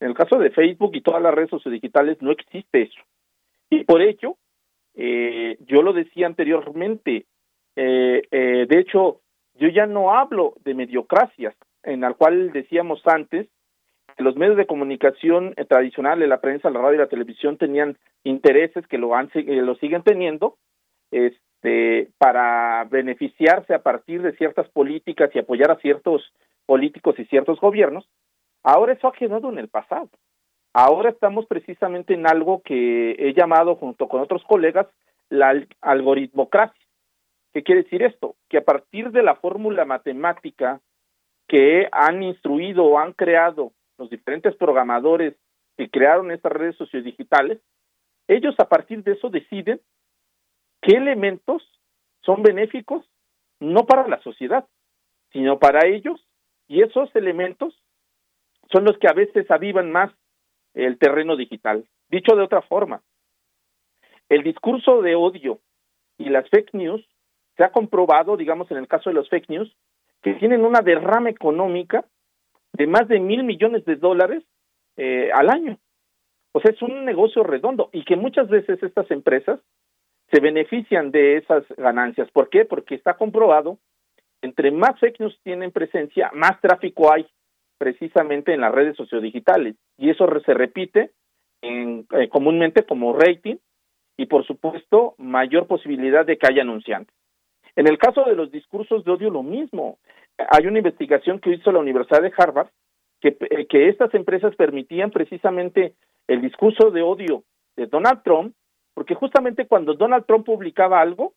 En 0.00 0.08
el 0.08 0.14
caso 0.14 0.38
de 0.38 0.50
Facebook 0.50 0.92
y 0.94 1.00
todas 1.00 1.22
las 1.22 1.34
redes 1.34 1.50
sociodigitales 1.50 2.20
no 2.22 2.30
existe 2.30 2.82
eso. 2.82 3.00
Y 3.70 3.84
por 3.84 4.02
ello, 4.02 4.36
eh, 4.94 5.56
yo 5.66 5.82
lo 5.82 5.92
decía 5.92 6.26
anteriormente, 6.26 7.26
eh, 7.76 8.22
eh, 8.30 8.66
de 8.68 8.78
hecho, 8.78 9.20
yo 9.54 9.68
ya 9.68 9.86
no 9.86 10.14
hablo 10.14 10.54
de 10.64 10.74
mediocracias, 10.74 11.54
en 11.82 12.00
la 12.00 12.14
cual 12.14 12.52
decíamos 12.52 13.02
antes 13.06 13.48
que 14.16 14.22
los 14.22 14.36
medios 14.36 14.56
de 14.56 14.66
comunicación 14.66 15.54
eh, 15.56 15.64
tradicionales, 15.64 16.28
la 16.28 16.40
prensa, 16.40 16.70
la 16.70 16.80
radio 16.80 16.96
y 16.96 16.98
la 16.98 17.08
televisión 17.08 17.56
tenían 17.56 17.96
intereses 18.22 18.86
que 18.86 18.98
lo, 18.98 19.14
han, 19.14 19.30
lo 19.34 19.74
siguen 19.76 20.02
teniendo 20.02 20.56
este, 21.10 22.10
para 22.18 22.84
beneficiarse 22.84 23.74
a 23.74 23.82
partir 23.82 24.22
de 24.22 24.36
ciertas 24.36 24.68
políticas 24.68 25.30
y 25.34 25.38
apoyar 25.38 25.70
a 25.70 25.78
ciertos 25.78 26.32
políticos 26.66 27.16
y 27.18 27.24
ciertos 27.26 27.60
gobiernos. 27.60 28.08
Ahora 28.62 28.92
eso 28.92 29.08
ha 29.08 29.12
quedado 29.12 29.50
en 29.50 29.58
el 29.58 29.68
pasado. 29.68 30.08
Ahora 30.72 31.10
estamos 31.10 31.46
precisamente 31.46 32.14
en 32.14 32.26
algo 32.26 32.62
que 32.62 33.12
he 33.12 33.32
llamado 33.32 33.76
junto 33.76 34.08
con 34.08 34.20
otros 34.20 34.42
colegas 34.44 34.86
la 35.28 35.54
algoritmocracia. 35.80 36.83
¿Qué 37.54 37.62
quiere 37.62 37.84
decir 37.84 38.02
esto? 38.02 38.34
Que 38.50 38.58
a 38.58 38.64
partir 38.64 39.12
de 39.12 39.22
la 39.22 39.36
fórmula 39.36 39.84
matemática 39.84 40.80
que 41.46 41.88
han 41.92 42.20
instruido 42.24 42.84
o 42.84 42.98
han 42.98 43.12
creado 43.12 43.72
los 43.96 44.10
diferentes 44.10 44.56
programadores 44.56 45.36
que 45.76 45.88
crearon 45.88 46.32
estas 46.32 46.50
redes 46.50 46.76
sociodigitales, 46.76 47.60
ellos 48.26 48.56
a 48.58 48.68
partir 48.68 49.04
de 49.04 49.12
eso 49.12 49.30
deciden 49.30 49.80
qué 50.82 50.96
elementos 50.96 51.62
son 52.22 52.42
benéficos 52.42 53.08
no 53.60 53.86
para 53.86 54.08
la 54.08 54.20
sociedad, 54.22 54.66
sino 55.30 55.60
para 55.60 55.86
ellos, 55.86 56.20
y 56.66 56.82
esos 56.82 57.14
elementos 57.14 57.80
son 58.72 58.84
los 58.84 58.98
que 58.98 59.06
a 59.06 59.12
veces 59.12 59.48
avivan 59.48 59.92
más 59.92 60.12
el 60.74 60.98
terreno 60.98 61.36
digital. 61.36 61.86
Dicho 62.08 62.34
de 62.34 62.42
otra 62.42 62.62
forma, 62.62 63.02
el 64.28 64.42
discurso 64.42 65.02
de 65.02 65.14
odio 65.14 65.60
y 66.18 66.30
las 66.30 66.48
fake 66.50 66.74
news 66.74 67.06
se 67.56 67.64
ha 67.64 67.72
comprobado, 67.72 68.36
digamos 68.36 68.70
en 68.70 68.78
el 68.78 68.88
caso 68.88 69.10
de 69.10 69.14
los 69.14 69.28
fake 69.28 69.48
news, 69.48 69.76
que 70.22 70.34
tienen 70.34 70.64
una 70.64 70.80
derrama 70.80 71.30
económica 71.30 72.04
de 72.72 72.86
más 72.86 73.06
de 73.08 73.20
mil 73.20 73.44
millones 73.44 73.84
de 73.84 73.96
dólares 73.96 74.42
eh, 74.96 75.30
al 75.32 75.50
año. 75.50 75.78
O 76.52 76.60
sea, 76.60 76.72
es 76.72 76.82
un 76.82 77.04
negocio 77.04 77.42
redondo 77.42 77.90
y 77.92 78.04
que 78.04 78.16
muchas 78.16 78.48
veces 78.48 78.82
estas 78.82 79.10
empresas 79.10 79.60
se 80.30 80.40
benefician 80.40 81.10
de 81.10 81.36
esas 81.36 81.64
ganancias. 81.76 82.30
¿Por 82.32 82.48
qué? 82.48 82.64
Porque 82.64 82.94
está 82.94 83.14
comprobado, 83.14 83.78
entre 84.42 84.70
más 84.70 84.98
fake 84.98 85.20
news 85.20 85.38
tienen 85.42 85.72
presencia, 85.72 86.30
más 86.34 86.60
tráfico 86.60 87.12
hay 87.12 87.26
precisamente 87.78 88.52
en 88.52 88.60
las 88.60 88.72
redes 88.72 88.96
sociodigitales 88.96 89.76
y 89.98 90.10
eso 90.10 90.26
se 90.44 90.54
repite 90.54 91.10
en, 91.62 92.06
eh, 92.12 92.28
comúnmente 92.28 92.84
como 92.84 93.16
rating 93.16 93.56
y 94.16 94.26
por 94.26 94.46
supuesto 94.46 95.14
mayor 95.18 95.66
posibilidad 95.66 96.24
de 96.24 96.38
que 96.38 96.46
haya 96.46 96.62
anunciantes. 96.62 97.14
En 97.76 97.88
el 97.88 97.98
caso 97.98 98.24
de 98.24 98.36
los 98.36 98.50
discursos 98.50 99.04
de 99.04 99.12
odio 99.12 99.30
lo 99.30 99.42
mismo. 99.42 99.98
Hay 100.50 100.66
una 100.66 100.78
investigación 100.78 101.38
que 101.40 101.50
hizo 101.50 101.72
la 101.72 101.80
Universidad 101.80 102.22
de 102.22 102.32
Harvard 102.36 102.68
que, 103.20 103.36
eh, 103.40 103.66
que 103.66 103.88
estas 103.88 104.12
empresas 104.14 104.54
permitían 104.56 105.10
precisamente 105.10 105.94
el 106.26 106.40
discurso 106.40 106.90
de 106.90 107.02
odio 107.02 107.44
de 107.76 107.86
Donald 107.86 108.22
Trump, 108.22 108.54
porque 108.94 109.14
justamente 109.14 109.66
cuando 109.66 109.94
Donald 109.94 110.24
Trump 110.26 110.46
publicaba 110.46 111.00
algo, 111.00 111.34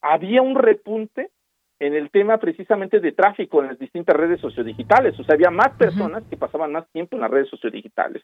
había 0.00 0.42
un 0.42 0.54
repunte 0.54 1.30
en 1.78 1.94
el 1.94 2.10
tema 2.10 2.38
precisamente 2.38 3.00
de 3.00 3.12
tráfico 3.12 3.60
en 3.60 3.68
las 3.68 3.78
distintas 3.78 4.14
redes 4.14 4.40
sociodigitales, 4.40 5.18
o 5.18 5.24
sea, 5.24 5.34
había 5.34 5.50
más 5.50 5.70
personas 5.78 6.22
que 6.28 6.36
pasaban 6.36 6.72
más 6.72 6.86
tiempo 6.92 7.16
en 7.16 7.22
las 7.22 7.30
redes 7.30 7.48
sociodigitales. 7.48 8.22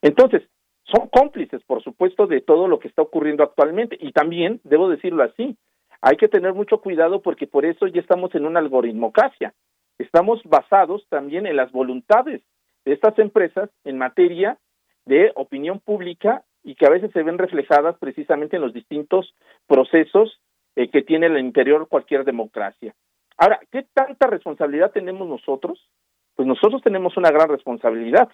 Entonces, 0.00 0.42
son 0.84 1.08
cómplices, 1.08 1.62
por 1.64 1.82
supuesto, 1.82 2.26
de 2.26 2.40
todo 2.40 2.68
lo 2.68 2.78
que 2.78 2.88
está 2.88 3.02
ocurriendo 3.02 3.42
actualmente. 3.42 3.96
Y 4.00 4.12
también, 4.12 4.60
debo 4.64 4.88
decirlo 4.88 5.22
así, 5.22 5.56
hay 6.02 6.16
que 6.16 6.28
tener 6.28 6.52
mucho 6.52 6.80
cuidado 6.80 7.22
porque 7.22 7.46
por 7.46 7.64
eso 7.64 7.86
ya 7.86 8.00
estamos 8.00 8.34
en 8.34 8.44
una 8.44 8.58
algoritmocracia. 8.58 9.54
Estamos 9.98 10.42
basados 10.44 11.06
también 11.08 11.46
en 11.46 11.56
las 11.56 11.70
voluntades 11.70 12.42
de 12.84 12.92
estas 12.92 13.16
empresas 13.20 13.70
en 13.84 13.98
materia 13.98 14.58
de 15.06 15.30
opinión 15.36 15.78
pública 15.78 16.42
y 16.64 16.74
que 16.74 16.86
a 16.86 16.90
veces 16.90 17.12
se 17.12 17.22
ven 17.22 17.38
reflejadas 17.38 17.96
precisamente 17.98 18.56
en 18.56 18.62
los 18.62 18.72
distintos 18.72 19.34
procesos 19.68 20.40
eh, 20.74 20.90
que 20.90 21.02
tiene 21.02 21.26
el 21.26 21.38
interior 21.38 21.88
cualquier 21.88 22.24
democracia. 22.24 22.94
Ahora, 23.36 23.60
¿qué 23.70 23.86
tanta 23.94 24.26
responsabilidad 24.26 24.90
tenemos 24.90 25.28
nosotros? 25.28 25.88
Pues 26.34 26.48
nosotros 26.48 26.82
tenemos 26.82 27.16
una 27.16 27.30
gran 27.30 27.48
responsabilidad, 27.48 28.28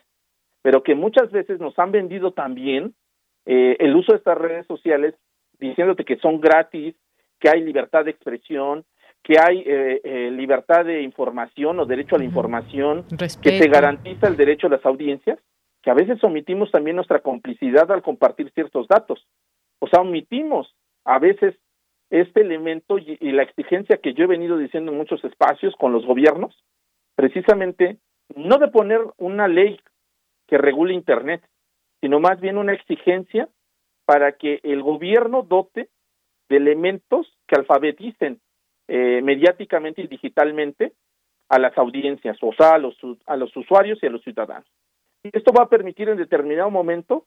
pero 0.62 0.82
que 0.82 0.94
muchas 0.94 1.30
veces 1.32 1.60
nos 1.60 1.78
han 1.78 1.92
vendido 1.92 2.32
también 2.32 2.94
eh, 3.44 3.76
el 3.78 3.94
uso 3.94 4.12
de 4.12 4.18
estas 4.18 4.38
redes 4.38 4.66
sociales 4.66 5.14
diciéndote 5.58 6.04
que 6.04 6.16
son 6.16 6.40
gratis, 6.40 6.94
que 7.38 7.48
hay 7.48 7.62
libertad 7.62 8.04
de 8.04 8.10
expresión, 8.10 8.84
que 9.22 9.38
hay 9.38 9.62
eh, 9.66 10.30
libertad 10.30 10.84
de 10.84 11.02
información 11.02 11.78
o 11.80 11.86
derecho 11.86 12.16
a 12.16 12.18
la 12.18 12.24
información, 12.24 13.04
que 13.42 13.58
se 13.58 13.68
garantiza 13.68 14.28
el 14.28 14.36
derecho 14.36 14.66
a 14.66 14.70
las 14.70 14.86
audiencias, 14.86 15.38
que 15.82 15.90
a 15.90 15.94
veces 15.94 16.22
omitimos 16.24 16.70
también 16.70 16.96
nuestra 16.96 17.20
complicidad 17.20 17.90
al 17.90 18.02
compartir 18.02 18.50
ciertos 18.52 18.88
datos. 18.88 19.26
O 19.80 19.88
sea, 19.88 20.00
omitimos 20.00 20.74
a 21.04 21.18
veces 21.18 21.54
este 22.10 22.40
elemento 22.40 22.98
y, 22.98 23.16
la 23.32 23.42
exigencia 23.42 23.98
que 23.98 24.14
yo 24.14 24.24
he 24.24 24.28
venido 24.28 24.56
diciendo 24.56 24.92
en 24.92 24.98
muchos 24.98 25.22
espacios 25.24 25.74
con 25.76 25.92
los 25.92 26.06
gobiernos, 26.06 26.56
precisamente 27.14 27.98
no 28.34 28.58
de 28.58 28.68
poner 28.68 29.00
una 29.18 29.48
ley 29.48 29.78
que 30.46 30.58
regule 30.58 30.94
Internet, 30.94 31.42
sino 32.00 32.20
más 32.20 32.40
bien 32.40 32.56
una 32.56 32.72
exigencia 32.72 33.48
para 34.06 34.32
que 34.32 34.60
el 34.62 34.82
gobierno 34.82 35.42
dote 35.42 35.88
de 36.48 36.56
elementos 36.56 37.26
que 37.46 37.56
alfabeticen 37.56 38.40
eh, 38.88 39.20
mediáticamente 39.22 40.02
y 40.02 40.06
digitalmente 40.06 40.92
a 41.48 41.58
las 41.58 41.76
audiencias, 41.78 42.36
o 42.42 42.52
sea, 42.52 42.74
a 42.74 42.78
los, 42.78 42.96
a 43.26 43.36
los 43.36 43.54
usuarios 43.56 43.98
y 44.02 44.06
a 44.06 44.10
los 44.10 44.22
ciudadanos. 44.22 44.68
Y 45.22 45.30
esto 45.32 45.52
va 45.52 45.64
a 45.64 45.68
permitir 45.68 46.08
en 46.08 46.16
determinado 46.16 46.70
momento 46.70 47.26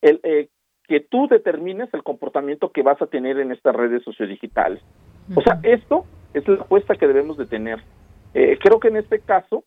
el, 0.00 0.20
eh, 0.22 0.48
que 0.88 1.00
tú 1.00 1.28
determines 1.28 1.92
el 1.94 2.02
comportamiento 2.02 2.70
que 2.70 2.82
vas 2.82 3.00
a 3.00 3.06
tener 3.06 3.38
en 3.38 3.52
estas 3.52 3.74
redes 3.74 4.02
sociodigitales. 4.02 4.82
O 5.34 5.40
sea, 5.40 5.60
esto 5.62 6.04
es 6.34 6.46
la 6.46 6.56
apuesta 6.56 6.96
que 6.96 7.06
debemos 7.06 7.36
de 7.36 7.46
tener. 7.46 7.80
Eh, 8.34 8.58
creo 8.60 8.80
que 8.80 8.88
en 8.88 8.96
este 8.96 9.20
caso 9.20 9.64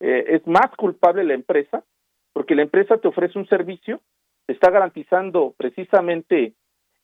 eh, 0.00 0.24
es 0.28 0.46
más 0.46 0.74
culpable 0.76 1.24
la 1.24 1.34
empresa, 1.34 1.84
porque 2.32 2.54
la 2.54 2.62
empresa 2.62 2.98
te 2.98 3.08
ofrece 3.08 3.38
un 3.38 3.46
servicio, 3.48 4.00
te 4.46 4.54
está 4.54 4.70
garantizando 4.70 5.54
precisamente 5.56 6.54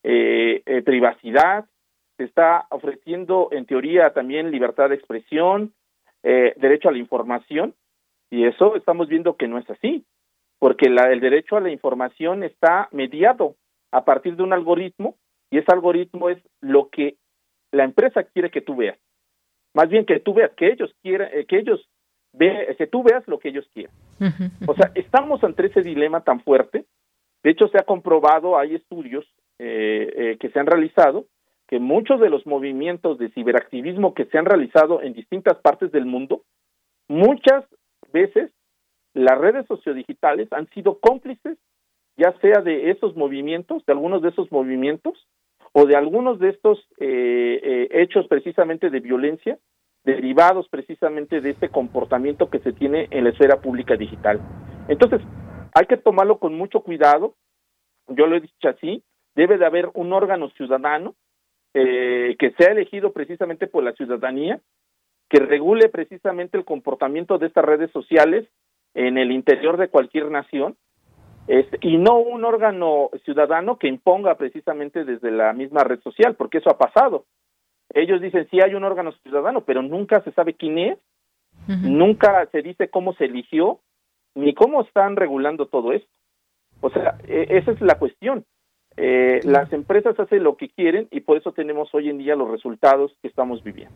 eh, 0.03 0.83
privacidad, 0.85 1.67
te 2.17 2.25
está 2.25 2.67
ofreciendo 2.71 3.49
en 3.53 3.67
teoría 3.67 4.13
también 4.13 4.51
libertad 4.51 4.89
de 4.89 4.97
expresión, 4.97 5.73
derecho 6.23 6.89
a 6.89 6.93
la 6.93 6.99
información, 6.99 7.75
y 8.31 8.45
eso 8.45 8.77
estamos 8.77 9.09
viendo 9.09 9.37
que 9.37 9.49
no 9.49 9.59
es 9.59 9.69
así 9.69 10.07
porque 10.63 10.89
la, 10.89 11.11
el 11.11 11.19
derecho 11.19 11.57
a 11.57 11.61
la 11.61 11.73
información 11.73 12.45
está 12.45 12.89
mediado 12.93 13.57
a 13.91 14.05
partir 14.05 14.37
de 14.37 14.45
un 14.45 14.53
algoritmo 14.53 15.17
y 15.51 15.59
ese 15.59 15.73
algoritmo 15.73 16.29
es 16.29 16.39
lo 16.61 16.89
que 16.89 17.17
la 17.73 17.83
empresa 17.83 18.23
quiere 18.23 18.49
que 18.49 18.61
tú 18.61 18.77
veas. 18.77 18.97
Más 19.75 19.89
bien 19.89 20.07
que 20.07 20.21
tú 20.21 20.35
veas, 20.35 20.53
que 20.53 20.69
ellos 20.69 20.95
quieran, 21.03 21.31
eh, 21.33 21.47
que 21.47 21.59
ellos 21.59 21.85
ve, 22.33 22.77
que 22.79 22.87
tú 22.87 23.03
veas 23.03 23.27
lo 23.27 23.41
que 23.41 23.49
ellos 23.49 23.69
quieren. 23.75 23.93
O 24.69 24.75
sea, 24.77 24.93
estamos 24.95 25.43
ante 25.43 25.67
ese 25.67 25.83
dilema 25.83 26.21
tan 26.21 26.39
fuerte. 26.45 26.85
De 27.43 27.51
hecho, 27.51 27.67
se 27.67 27.79
ha 27.79 27.83
comprobado, 27.83 28.57
hay 28.57 28.77
estudios 28.77 29.27
eh, 29.65 30.13
eh, 30.17 30.37
que 30.41 30.51
se 30.51 30.59
han 30.59 30.67
realizado, 30.67 31.27
que 31.69 31.79
muchos 31.79 32.21
de 32.21 32.31
los 32.31 32.45
movimientos 32.47 33.17
de 33.19 33.31
ciberactivismo 33.31 34.13
que 34.13 34.25
se 34.25 34.37
han 34.37 34.45
realizado 34.45 35.01
en 35.03 35.13
distintas 35.13 35.57
partes 35.59 35.93
del 35.93 36.05
mundo, 36.05 36.43
muchas 37.09 37.65
veces 38.13 38.51
las 39.15 39.39
redes 39.39 39.67
sociodigitales 39.69 40.53
han 40.53 40.69
sido 40.71 40.99
cómplices, 40.99 41.59
ya 42.17 42.35
sea 42.41 42.61
de 42.61 42.91
esos 42.91 43.15
movimientos, 43.17 43.87
de 43.87 43.93
algunos 43.93 44.21
de 44.23 44.31
esos 44.31 44.51
movimientos, 44.51 45.29
o 45.73 45.87
de 45.87 45.97
algunos 45.97 46.41
de 46.41 46.51
estos 46.51 46.79
eh, 46.99 47.61
eh, 47.63 47.89
hechos 47.93 48.27
precisamente 48.27 48.91
de 48.91 49.01
violencia, 49.01 49.59
derivados 50.05 50.69
precisamente 50.69 51.41
de 51.41 51.51
este 51.51 51.69
comportamiento 51.69 52.51
que 52.51 52.59
se 52.59 52.73
tiene 52.73 53.07
en 53.11 53.25
la 53.25 53.31
esfera 53.31 53.61
pública 53.61 53.97
digital. 53.97 54.41
Entonces, 54.89 55.21
hay 55.73 55.87
que 55.87 55.97
tomarlo 55.97 56.39
con 56.39 56.55
mucho 56.55 56.81
cuidado, 56.81 57.37
yo 58.09 58.27
lo 58.27 58.37
he 58.37 58.41
dicho 58.41 58.69
así, 58.69 59.05
debe 59.35 59.59
de 59.59 59.67
haber 59.67 59.91
un 59.95 60.13
órgano 60.13 60.51
ciudadano 60.51 61.15
eh, 61.75 62.37
que 62.39 62.51
sea 62.53 62.73
elegido 62.73 63.13
precisamente 63.13 63.67
por 63.67 63.83
la 63.83 63.93
ciudadanía, 63.93 64.61
que 65.29 65.39
regule 65.39 65.89
precisamente 65.89 66.59
el 66.59 66.65
comportamiento 66.65 67.39
de 67.39 67.47
estas 67.47 67.65
redes 67.65 67.91
sociales 67.91 68.47
en 68.95 69.17
el 69.17 69.33
interior 69.33 69.79
de 69.79 69.89
cualquier 69.89 70.31
nación 70.31 70.77
y 71.81 71.97
no 71.99 72.19
un 72.19 72.45
órgano 72.45 73.11
ciudadano 73.25 73.77
que 73.77 73.89
imponga 73.89 74.37
precisamente 74.37 75.05
desde 75.05 75.31
la 75.31 75.53
misma 75.53 75.83
red 75.83 76.01
social, 76.01 76.37
porque 76.37 76.59
eso 76.59 76.71
ha 76.71 76.79
pasado. 76.79 77.25
Ellos 77.95 78.21
dicen 78.21 78.47
sí 78.51 78.61
hay 78.61 78.75
un 78.75 78.85
órgano 78.85 79.13
ciudadano, 79.23 79.63
pero 79.63 79.83
nunca 79.83 80.23
se 80.23 80.33
sabe 80.33 80.55
quién 80.55 80.79
es, 80.79 80.99
nunca 81.67 82.47
se 82.53 82.63
dice 82.63 82.89
cómo 82.89 83.13
se 83.15 83.25
eligió, 83.25 83.81
ni 84.35 84.55
cómo 84.55 84.83
están 84.83 85.17
regulando 85.17 85.67
todo 85.67 85.93
esto. 85.93 86.09
O 86.81 86.91
sea, 86.91 87.19
e, 87.27 87.47
esa 87.51 87.73
es 87.73 87.81
la 87.81 87.99
cuestión. 87.99 88.45
Eh, 88.97 89.41
las 89.45 89.73
empresas 89.73 90.19
hacen 90.19 90.43
lo 90.43 90.57
que 90.57 90.69
quieren 90.69 91.09
y 91.11 91.21
por 91.21 91.37
eso 91.37 91.53
tenemos 91.53 91.95
hoy 91.95 92.09
en 92.09 92.19
día 92.19 92.37
los 92.37 92.51
resultados 92.51 93.13
que 93.23 93.29
estamos 93.29 93.63
viviendo. 93.65 93.95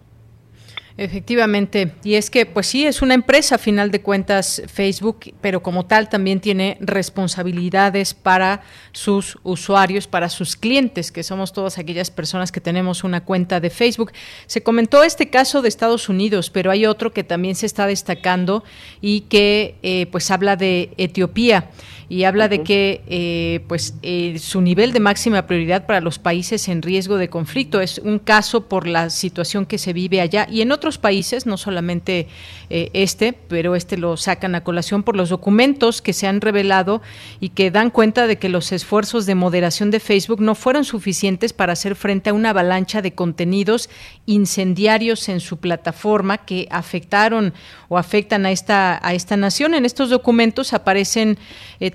Efectivamente, 0.98 1.92
y 2.04 2.14
es 2.14 2.30
que 2.30 2.46
pues 2.46 2.68
sí, 2.68 2.86
es 2.86 3.02
una 3.02 3.12
empresa 3.12 3.56
a 3.56 3.58
final 3.58 3.90
de 3.90 4.00
cuentas 4.00 4.62
Facebook, 4.66 5.34
pero 5.42 5.62
como 5.62 5.84
tal 5.84 6.08
también 6.08 6.40
tiene 6.40 6.78
responsabilidades 6.80 8.14
para 8.14 8.62
sus 8.92 9.36
usuarios, 9.42 10.06
para 10.06 10.30
sus 10.30 10.56
clientes, 10.56 11.12
que 11.12 11.22
somos 11.22 11.52
todas 11.52 11.76
aquellas 11.76 12.10
personas 12.10 12.50
que 12.50 12.62
tenemos 12.62 13.04
una 13.04 13.22
cuenta 13.22 13.60
de 13.60 13.68
Facebook. 13.68 14.12
Se 14.46 14.62
comentó 14.62 15.02
este 15.02 15.28
caso 15.28 15.60
de 15.60 15.68
Estados 15.68 16.08
Unidos, 16.08 16.48
pero 16.48 16.70
hay 16.70 16.86
otro 16.86 17.12
que 17.12 17.24
también 17.24 17.56
se 17.56 17.66
está 17.66 17.86
destacando 17.86 18.64
y 19.02 19.22
que 19.22 19.74
eh, 19.82 20.06
pues 20.10 20.30
habla 20.30 20.56
de 20.56 20.94
Etiopía 20.96 21.68
y 22.08 22.24
habla 22.24 22.48
de 22.48 22.62
que 22.62 23.02
eh, 23.08 23.60
pues 23.66 23.94
eh, 24.02 24.38
su 24.38 24.60
nivel 24.60 24.92
de 24.92 25.00
máxima 25.00 25.46
prioridad 25.46 25.86
para 25.86 26.00
los 26.00 26.18
países 26.18 26.68
en 26.68 26.82
riesgo 26.82 27.16
de 27.16 27.28
conflicto 27.28 27.80
es 27.80 27.98
un 27.98 28.20
caso 28.20 28.68
por 28.68 28.86
la 28.86 29.10
situación 29.10 29.66
que 29.66 29.78
se 29.78 29.92
vive 29.92 30.20
allá. 30.20 30.46
Y 30.50 30.60
en 30.60 30.70
otros 30.70 30.98
países, 30.98 31.46
no 31.46 31.56
solamente 31.56 32.28
eh, 32.70 32.90
este, 32.92 33.32
pero 33.32 33.74
este 33.74 33.96
lo 33.96 34.16
sacan 34.16 34.54
a 34.54 34.62
colación 34.62 35.02
por 35.02 35.16
los 35.16 35.30
documentos 35.30 36.00
que 36.00 36.12
se 36.12 36.28
han 36.28 36.40
revelado 36.40 37.02
y 37.40 37.48
que 37.50 37.72
dan 37.72 37.90
cuenta 37.90 38.28
de 38.28 38.38
que 38.38 38.48
los 38.48 38.70
esfuerzos 38.70 39.26
de 39.26 39.34
moderación 39.34 39.90
de 39.90 39.98
Facebook 39.98 40.40
no 40.40 40.54
fueron 40.54 40.84
suficientes 40.84 41.52
para 41.52 41.72
hacer 41.72 41.96
frente 41.96 42.30
a 42.30 42.34
una 42.34 42.50
avalancha 42.50 43.02
de 43.02 43.14
contenidos 43.14 43.90
incendiarios 44.26 45.28
en 45.28 45.40
su 45.40 45.58
plataforma 45.58 46.38
que 46.38 46.68
afectaron 46.70 47.52
o 47.88 47.98
afectan 47.98 48.46
a 48.46 48.50
esta 48.50 49.00
a 49.02 49.14
esta 49.14 49.36
nación. 49.36 49.74
En 49.74 49.84
estos 49.84 50.10
documentos 50.10 50.72
aparecen 50.72 51.38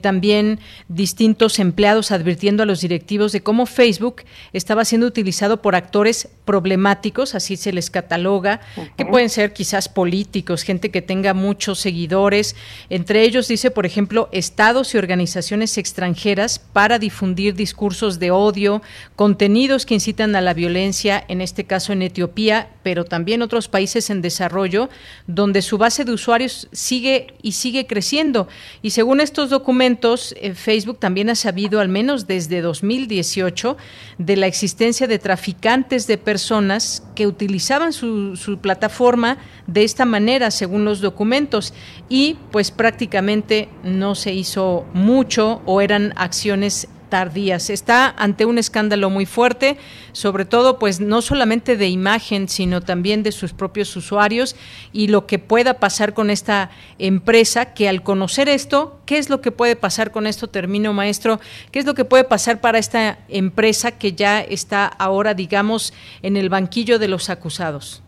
también 0.01 0.59
distintos 0.87 1.59
empleados 1.59 2.11
advirtiendo 2.11 2.63
a 2.63 2.65
los 2.65 2.81
directivos 2.81 3.31
de 3.31 3.41
cómo 3.41 3.65
Facebook 3.65 4.23
estaba 4.53 4.85
siendo 4.85 5.07
utilizado 5.07 5.61
por 5.61 5.75
actores 5.75 6.29
problemáticos, 6.45 7.35
así 7.35 7.55
se 7.55 7.71
les 7.71 7.89
cataloga, 7.89 8.61
que 8.97 9.05
pueden 9.05 9.29
ser 9.29 9.53
quizás 9.53 9.87
políticos, 9.87 10.63
gente 10.63 10.91
que 10.91 11.01
tenga 11.01 11.33
muchos 11.33 11.79
seguidores. 11.79 12.55
Entre 12.89 13.23
ellos 13.23 13.47
dice, 13.47 13.71
por 13.71 13.85
ejemplo, 13.85 14.29
estados 14.31 14.93
y 14.93 14.97
organizaciones 14.97 15.77
extranjeras 15.77 16.59
para 16.59 16.99
difundir 16.99 17.55
discursos 17.55 18.19
de 18.19 18.31
odio, 18.31 18.81
contenidos 19.15 19.85
que 19.85 19.93
incitan 19.93 20.35
a 20.35 20.41
la 20.41 20.53
violencia, 20.53 21.23
en 21.27 21.41
este 21.41 21.65
caso 21.65 21.93
en 21.93 22.01
Etiopía, 22.01 22.69
pero 22.83 23.05
también 23.05 23.41
otros 23.41 23.67
países 23.67 24.09
en 24.09 24.21
desarrollo, 24.21 24.89
donde 25.27 25.61
su 25.61 25.77
base 25.81 26.05
de 26.05 26.13
usuarios 26.13 26.69
sigue 26.71 27.33
y 27.41 27.51
sigue 27.51 27.85
creciendo. 27.85 28.47
Y 28.81 28.91
según 28.91 29.19
estos 29.19 29.49
documentos, 29.49 30.33
eh, 30.39 30.53
Facebook 30.53 30.99
también 30.99 31.29
ha 31.29 31.35
sabido, 31.35 31.81
al 31.81 31.89
menos 31.89 32.27
desde 32.27 32.61
2018, 32.61 33.75
de 34.17 34.35
la 34.37 34.47
existencia 34.47 35.07
de 35.07 35.19
traficantes 35.19 36.07
de 36.07 36.17
personas 36.17 37.03
que 37.15 37.27
utilizaban 37.27 37.91
su, 37.91 38.37
su 38.37 38.59
plataforma 38.59 39.37
de 39.67 39.83
esta 39.83 40.05
manera, 40.05 40.51
según 40.51 40.85
los 40.85 41.01
documentos, 41.01 41.73
y 42.07 42.37
pues 42.51 42.71
prácticamente 42.71 43.67
no 43.83 44.15
se 44.15 44.33
hizo 44.33 44.85
mucho 44.93 45.61
o 45.65 45.81
eran 45.81 46.13
acciones 46.15 46.87
tardías. 47.11 47.69
Está 47.69 48.09
ante 48.17 48.45
un 48.45 48.57
escándalo 48.57 49.11
muy 49.11 49.27
fuerte, 49.27 49.77
sobre 50.13 50.45
todo 50.45 50.79
pues 50.79 50.99
no 50.99 51.21
solamente 51.21 51.77
de 51.77 51.89
imagen, 51.89 52.47
sino 52.47 52.81
también 52.81 53.21
de 53.21 53.31
sus 53.31 53.53
propios 53.53 53.95
usuarios 53.95 54.55
y 54.91 55.09
lo 55.09 55.27
que 55.27 55.37
pueda 55.37 55.75
pasar 55.75 56.15
con 56.15 56.31
esta 56.31 56.71
empresa 56.97 57.75
que 57.75 57.87
al 57.87 58.01
conocer 58.01 58.49
esto, 58.49 58.99
¿qué 59.05 59.19
es 59.19 59.29
lo 59.29 59.41
que 59.41 59.51
puede 59.51 59.75
pasar 59.75 60.11
con 60.11 60.25
esto? 60.25 60.47
Termino, 60.47 60.93
maestro, 60.93 61.39
¿qué 61.71 61.79
es 61.79 61.85
lo 61.85 61.93
que 61.93 62.05
puede 62.05 62.23
pasar 62.23 62.61
para 62.61 62.79
esta 62.79 63.19
empresa 63.27 63.99
que 63.99 64.13
ya 64.13 64.41
está 64.41 64.87
ahora, 64.87 65.35
digamos, 65.35 65.93
en 66.23 66.37
el 66.37 66.49
banquillo 66.49 66.97
de 66.97 67.09
los 67.09 67.29
acusados? 67.29 68.01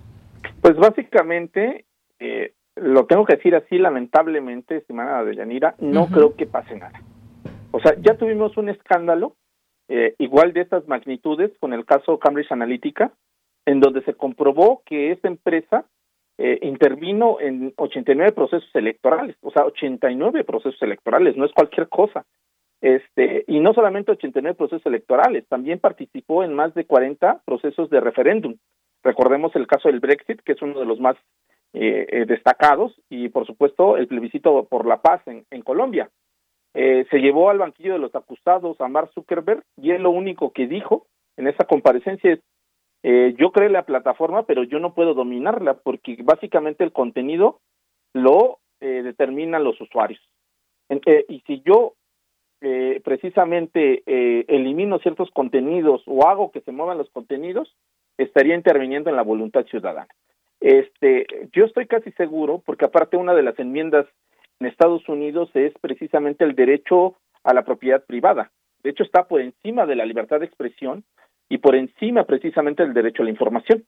Pues 0.62 0.78
básicamente, 0.78 1.86
eh, 2.20 2.54
lo 2.78 3.06
tengo 3.06 3.26
que 3.26 3.36
decir 3.36 3.54
así, 3.54 3.78
lamentablemente, 3.78 4.78
estimada 4.78 5.26
Deyanira, 5.26 5.76
no 5.80 6.08
creo 6.08 6.36
que 6.36 6.46
pase 6.46 6.76
nada. 6.78 7.02
O 7.74 7.80
sea, 7.80 7.96
ya 8.00 8.16
tuvimos 8.16 8.56
un 8.56 8.70
escándalo 8.70 9.36
eh, 9.90 10.14
igual 10.20 10.54
de 10.54 10.62
estas 10.62 10.88
magnitudes 10.88 11.52
con 11.60 11.74
el 11.74 11.86
caso 11.86 12.20
Cambridge 12.20 12.52
Analytica, 12.52 13.12
en 13.66 13.80
donde 13.80 14.04
se 14.04 14.14
comprobó 14.14 14.84
que 14.86 15.12
esta 15.12 15.28
empresa 15.28 15.86
eh, 16.38 16.60
intervino 16.62 17.40
en 17.40 17.74
89 17.76 18.32
procesos 18.34 18.70
electorales, 18.76 19.36
o 19.42 19.50
sea, 19.50 19.66
89 19.66 20.44
procesos 20.44 20.80
electorales, 20.84 21.36
no 21.36 21.46
es 21.46 21.52
cualquier 21.52 21.90
cosa. 21.90 22.26
Este, 22.80 23.44
y 23.48 23.60
no 23.60 23.74
solamente 23.74 24.12
89 24.12 24.56
procesos 24.56 24.86
electorales, 24.86 25.48
también 25.48 25.80
participó 25.80 26.44
en 26.44 26.54
más 26.54 26.76
de 26.76 26.86
40 26.86 27.42
procesos 27.44 27.90
de 27.90 28.02
referéndum. 28.02 28.56
Recordemos 29.02 29.56
el 29.56 29.66
caso 29.66 29.90
del 29.90 30.00
Brexit, 30.00 30.42
que 30.42 30.52
es 30.52 30.62
uno 30.62 30.80
de 30.80 30.86
los 30.86 31.00
más 31.00 31.16
eh, 31.74 32.26
destacados, 32.28 32.94
y 33.10 33.30
por 33.30 33.48
supuesto 33.48 33.98
el 33.98 34.08
plebiscito 34.08 34.66
por 34.66 34.86
la 34.86 35.02
paz 35.02 35.24
en 35.26 35.62
Colombia. 35.64 36.12
Eh, 36.74 37.06
se 37.12 37.20
llevó 37.20 37.50
al 37.50 37.60
banquillo 37.60 37.94
de 37.94 38.00
los 38.00 38.16
acusados 38.16 38.80
a 38.82 38.88
Mark 38.88 39.12
Zuckerberg 39.14 39.64
y 39.78 39.92
él 39.92 40.04
lo 40.04 40.10
único 40.10 40.52
que 40.52 40.66
dijo 40.66 41.06
en 41.38 41.48
esa 41.48 41.66
comparecencia 41.66 42.34
es 42.34 42.40
eh, 43.04 43.36
yo 43.38 43.52
creé 43.52 43.70
la 43.70 43.86
plataforma 43.86 44.44
pero 44.44 44.64
yo 44.64 44.80
no 44.80 44.94
puedo 44.94 45.14
dominarla 45.14 45.76
porque 45.76 46.18
básicamente 46.24 46.84
el 46.84 46.92
contenido 46.92 47.60
lo 48.14 48.60
eh, 48.80 49.02
determinan 49.04 49.64
los 49.64 49.80
usuarios. 49.80 50.22
Y 51.28 51.42
si 51.48 51.62
yo 51.66 51.94
precisamente 53.04 54.04
elimino 54.06 55.00
ciertos 55.00 55.30
contenidos 55.32 56.02
o 56.06 56.28
hago 56.28 56.52
que 56.52 56.62
se 56.62 56.72
muevan 56.72 56.98
los 56.98 57.10
contenidos 57.10 57.76
estaría 58.18 58.56
interviniendo 58.56 59.10
en 59.10 59.18
la 59.18 59.24
voluntad 59.24 59.66
ciudadana. 59.66 60.08
Este 60.62 61.26
yo 61.52 61.66
estoy 61.66 61.88
casi 61.88 62.12
seguro 62.12 62.62
porque 62.66 62.86
aparte 62.86 63.18
una 63.18 63.34
de 63.34 63.42
las 63.42 63.58
enmiendas 63.60 64.06
en 64.60 64.68
Estados 64.68 65.08
Unidos 65.10 65.50
es 65.54 65.74
precisamente 65.82 66.44
el 66.44 66.56
derecho 66.56 67.18
a 67.44 67.54
la 67.54 67.64
propiedad 67.64 68.04
privada. 68.06 68.52
De 68.84 68.90
hecho, 68.90 69.04
está 69.04 69.28
por 69.28 69.42
encima 69.42 69.86
de 69.86 69.96
la 69.96 70.06
libertad 70.06 70.40
de 70.40 70.46
expresión 70.46 71.04
y 71.50 71.58
por 71.58 71.76
encima 71.76 72.26
precisamente 72.26 72.84
del 72.84 72.94
derecho 72.94 73.22
a 73.22 73.26
la 73.26 73.32
información. 73.32 73.86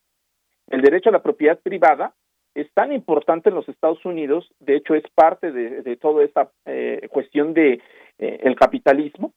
El 0.67 0.81
derecho 0.81 1.09
a 1.09 1.13
la 1.13 1.23
propiedad 1.23 1.59
privada 1.59 2.13
es 2.53 2.71
tan 2.73 2.93
importante 2.93 3.49
en 3.49 3.55
los 3.55 3.67
Estados 3.67 4.03
Unidos, 4.05 4.49
de 4.59 4.77
hecho 4.77 4.95
es 4.95 5.03
parte 5.13 5.51
de, 5.51 5.97
toda 5.97 6.23
esta 6.23 6.49
eh, 6.65 7.07
cuestión 7.11 7.53
de 7.53 7.81
eh, 8.17 8.39
el 8.43 8.55
capitalismo, 8.55 9.33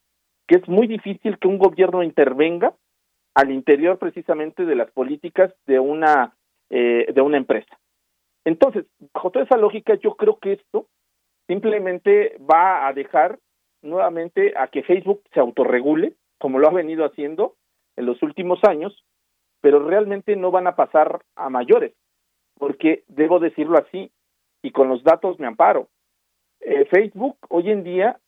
que 0.46 0.56
es 0.56 0.68
muy 0.68 0.86
difícil 0.86 1.38
que 1.38 1.48
un 1.48 1.58
gobierno 1.58 2.02
intervenga 2.02 2.74
al 3.34 3.50
interior 3.50 3.98
precisamente 3.98 4.64
de 4.64 4.76
las 4.76 4.90
políticas 4.92 5.52
de 5.66 5.80
una 5.80 6.34
eh, 6.70 7.10
de 7.12 7.20
una 7.20 7.38
empresa. 7.38 7.78
Entonces, 8.44 8.84
bajo 9.14 9.30
toda 9.30 9.44
esa 9.44 9.56
lógica, 9.56 9.94
yo 9.94 10.14
creo 10.16 10.38
que 10.38 10.52
esto 10.52 10.86
simplemente 11.48 12.36
va 12.48 12.86
a 12.86 12.92
dejar 12.92 13.40
nuevamente 13.82 14.54
a 14.56 14.68
que 14.68 14.84
Facebook 14.84 15.22
se 15.34 15.40
autorregule, 15.40 16.14
como 16.38 16.60
lo 16.60 16.68
ha 16.68 16.72
venido 16.72 17.04
haciendo 17.04 17.56
en 17.96 18.06
los 18.06 18.22
últimos 18.22 18.62
años, 18.62 19.04
pero 19.60 19.84
realmente 19.84 20.36
no 20.36 20.52
van 20.52 20.68
a 20.68 20.76
pasar 20.76 21.22
a 21.34 21.50
mayores, 21.50 21.92
porque 22.56 23.02
debo 23.08 23.40
decirlo 23.40 23.78
así, 23.78 24.12
y 24.62 24.70
con 24.70 24.88
los 24.88 25.02
datos 25.02 25.40
me 25.40 25.46
amparo. 25.46 25.88
Eh, 26.60 26.84
Facebook 26.86 27.38
hoy 27.48 27.70
en 27.70 27.82
día 27.82 28.20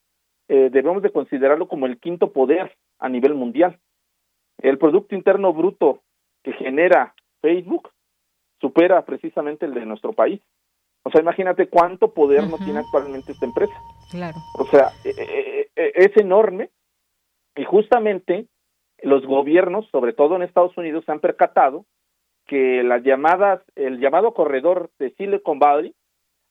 eh, 0.48 0.70
debemos 0.70 1.02
de 1.02 1.12
considerarlo 1.12 1.68
como 1.68 1.86
el 1.86 2.00
quinto 2.00 2.32
poder 2.32 2.76
a 2.98 3.08
nivel 3.08 3.34
mundial. 3.34 3.78
El 4.58 4.78
Producto 4.78 5.14
Interno 5.14 5.52
Bruto 5.52 6.02
que 6.42 6.52
genera 6.54 7.14
Facebook 7.40 7.90
supera 8.60 9.04
precisamente 9.04 9.66
el 9.66 9.74
de 9.74 9.86
nuestro 9.86 10.12
país. 10.12 10.40
O 11.02 11.10
sea, 11.10 11.20
imagínate 11.20 11.68
cuánto 11.68 12.12
poder 12.12 12.48
no 12.48 12.58
tiene 12.58 12.80
actualmente 12.80 13.32
esta 13.32 13.46
empresa. 13.46 13.72
Claro. 14.10 14.38
O 14.58 14.66
sea, 14.66 14.90
e, 15.04 15.10
e, 15.10 15.70
e, 15.74 15.92
es 15.94 16.16
enorme 16.16 16.70
y 17.56 17.64
justamente 17.64 18.46
los 19.02 19.24
gobiernos, 19.24 19.88
sobre 19.90 20.12
todo 20.12 20.36
en 20.36 20.42
Estados 20.42 20.76
Unidos, 20.76 21.04
se 21.04 21.12
han 21.12 21.20
percatado 21.20 21.86
que 22.46 22.82
las 22.82 23.02
llamadas, 23.02 23.62
el 23.76 23.98
llamado 23.98 24.34
corredor 24.34 24.90
de 24.98 25.10
Silicon 25.12 25.58
Valley 25.58 25.94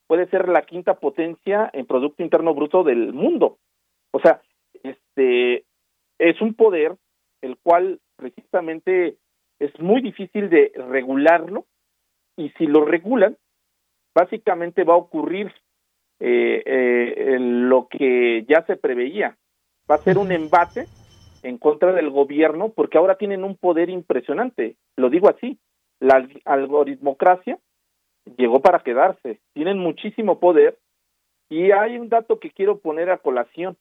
puede 0.07 0.27
ser 0.29 0.49
la 0.49 0.63
quinta 0.63 0.95
potencia 0.95 1.69
en 1.73 1.85
Producto 1.85 2.23
Interno 2.23 2.55
Bruto 2.55 2.83
del 2.83 3.13
mundo. 3.13 3.57
O 4.11 4.19
sea, 4.19 4.41
este 4.81 5.65
es 6.17 6.41
un 6.41 6.55
poder 6.55 6.95
el 7.41 7.57
cual 7.57 7.99
precisamente 8.15 9.17
es 9.59 9.79
muy 9.79 10.01
difícil 10.01 10.49
de 10.49 10.71
regularlo 10.75 11.65
y 12.37 12.49
si 12.51 12.65
lo 12.65 12.85
regulan, 12.85 13.37
básicamente 14.19 14.83
va 14.83 14.95
a 14.95 14.97
ocurrir 14.97 15.47
eh, 16.19 16.61
eh, 16.65 17.37
lo 17.39 17.87
que 17.87 18.45
ya 18.49 18.65
se 18.65 18.75
preveía. 18.75 19.37
Va 19.89 19.95
a 19.95 19.99
ser 19.99 20.17
un 20.17 20.33
embate 20.33 20.87
en 21.41 21.57
contra 21.57 21.93
del 21.93 22.09
gobierno 22.09 22.69
porque 22.69 22.97
ahora 22.97 23.15
tienen 23.15 23.45
un 23.45 23.55
poder 23.55 23.89
impresionante. 23.89 24.75
Lo 24.97 25.09
digo 25.09 25.29
así, 25.29 25.57
la 26.01 26.27
algoritmocracia 26.43 27.59
llegó 28.37 28.61
para 28.61 28.79
quedarse. 28.79 29.39
Tienen 29.53 29.79
muchísimo 29.79 30.39
poder 30.39 30.77
y 31.49 31.71
hay 31.71 31.97
un 31.97 32.09
dato 32.09 32.39
que 32.39 32.51
quiero 32.51 32.79
poner 32.79 33.09
a 33.09 33.19
colación. 33.19 33.77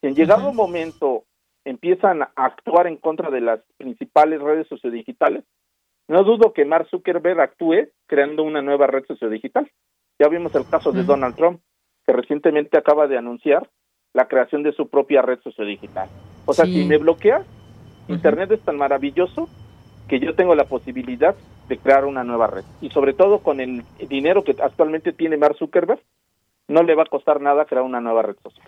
Si 0.00 0.06
en 0.06 0.14
llegado 0.14 0.48
un 0.48 0.56
momento 0.56 1.24
empiezan 1.66 2.22
a 2.22 2.32
actuar 2.36 2.86
en 2.86 2.96
contra 2.96 3.30
de 3.30 3.42
las 3.42 3.60
principales 3.76 4.40
redes 4.40 4.66
sociodigitales, 4.66 5.44
no 6.08 6.22
dudo 6.22 6.52
que 6.52 6.64
Mark 6.64 6.88
Zuckerberg 6.90 7.40
actúe 7.40 7.88
creando 8.06 8.42
una 8.42 8.62
nueva 8.62 8.86
red 8.86 9.04
sociodigital. 9.06 9.70
Ya 10.18 10.28
vimos 10.28 10.54
el 10.54 10.68
caso 10.68 10.92
de 10.92 11.02
Donald 11.02 11.34
Trump, 11.34 11.60
que 12.06 12.12
recientemente 12.12 12.78
acaba 12.78 13.06
de 13.06 13.18
anunciar 13.18 13.68
la 14.12 14.28
creación 14.28 14.62
de 14.62 14.72
su 14.72 14.88
propia 14.88 15.22
red 15.22 15.40
sociodigital. 15.40 16.08
O 16.46 16.52
sea, 16.52 16.66
si 16.66 16.84
me 16.84 16.98
bloqueas, 16.98 17.44
Internet 18.08 18.52
es 18.52 18.60
tan 18.60 18.76
maravilloso 18.76 19.48
que 20.08 20.20
yo 20.20 20.34
tengo 20.34 20.54
la 20.54 20.64
posibilidad 20.64 21.34
de 21.68 21.78
crear 21.78 22.04
una 22.04 22.22
nueva 22.22 22.46
red. 22.46 22.64
Y 22.80 22.90
sobre 22.90 23.14
todo 23.14 23.38
con 23.38 23.60
el 23.60 23.82
dinero 24.08 24.44
que 24.44 24.54
actualmente 24.62 25.12
tiene 25.12 25.36
Mark 25.36 25.56
Zuckerberg, 25.56 26.00
no 26.68 26.82
le 26.82 26.94
va 26.94 27.04
a 27.04 27.06
costar 27.06 27.40
nada 27.40 27.64
crear 27.64 27.82
una 27.82 28.00
nueva 28.00 28.22
red 28.22 28.36
social. 28.42 28.66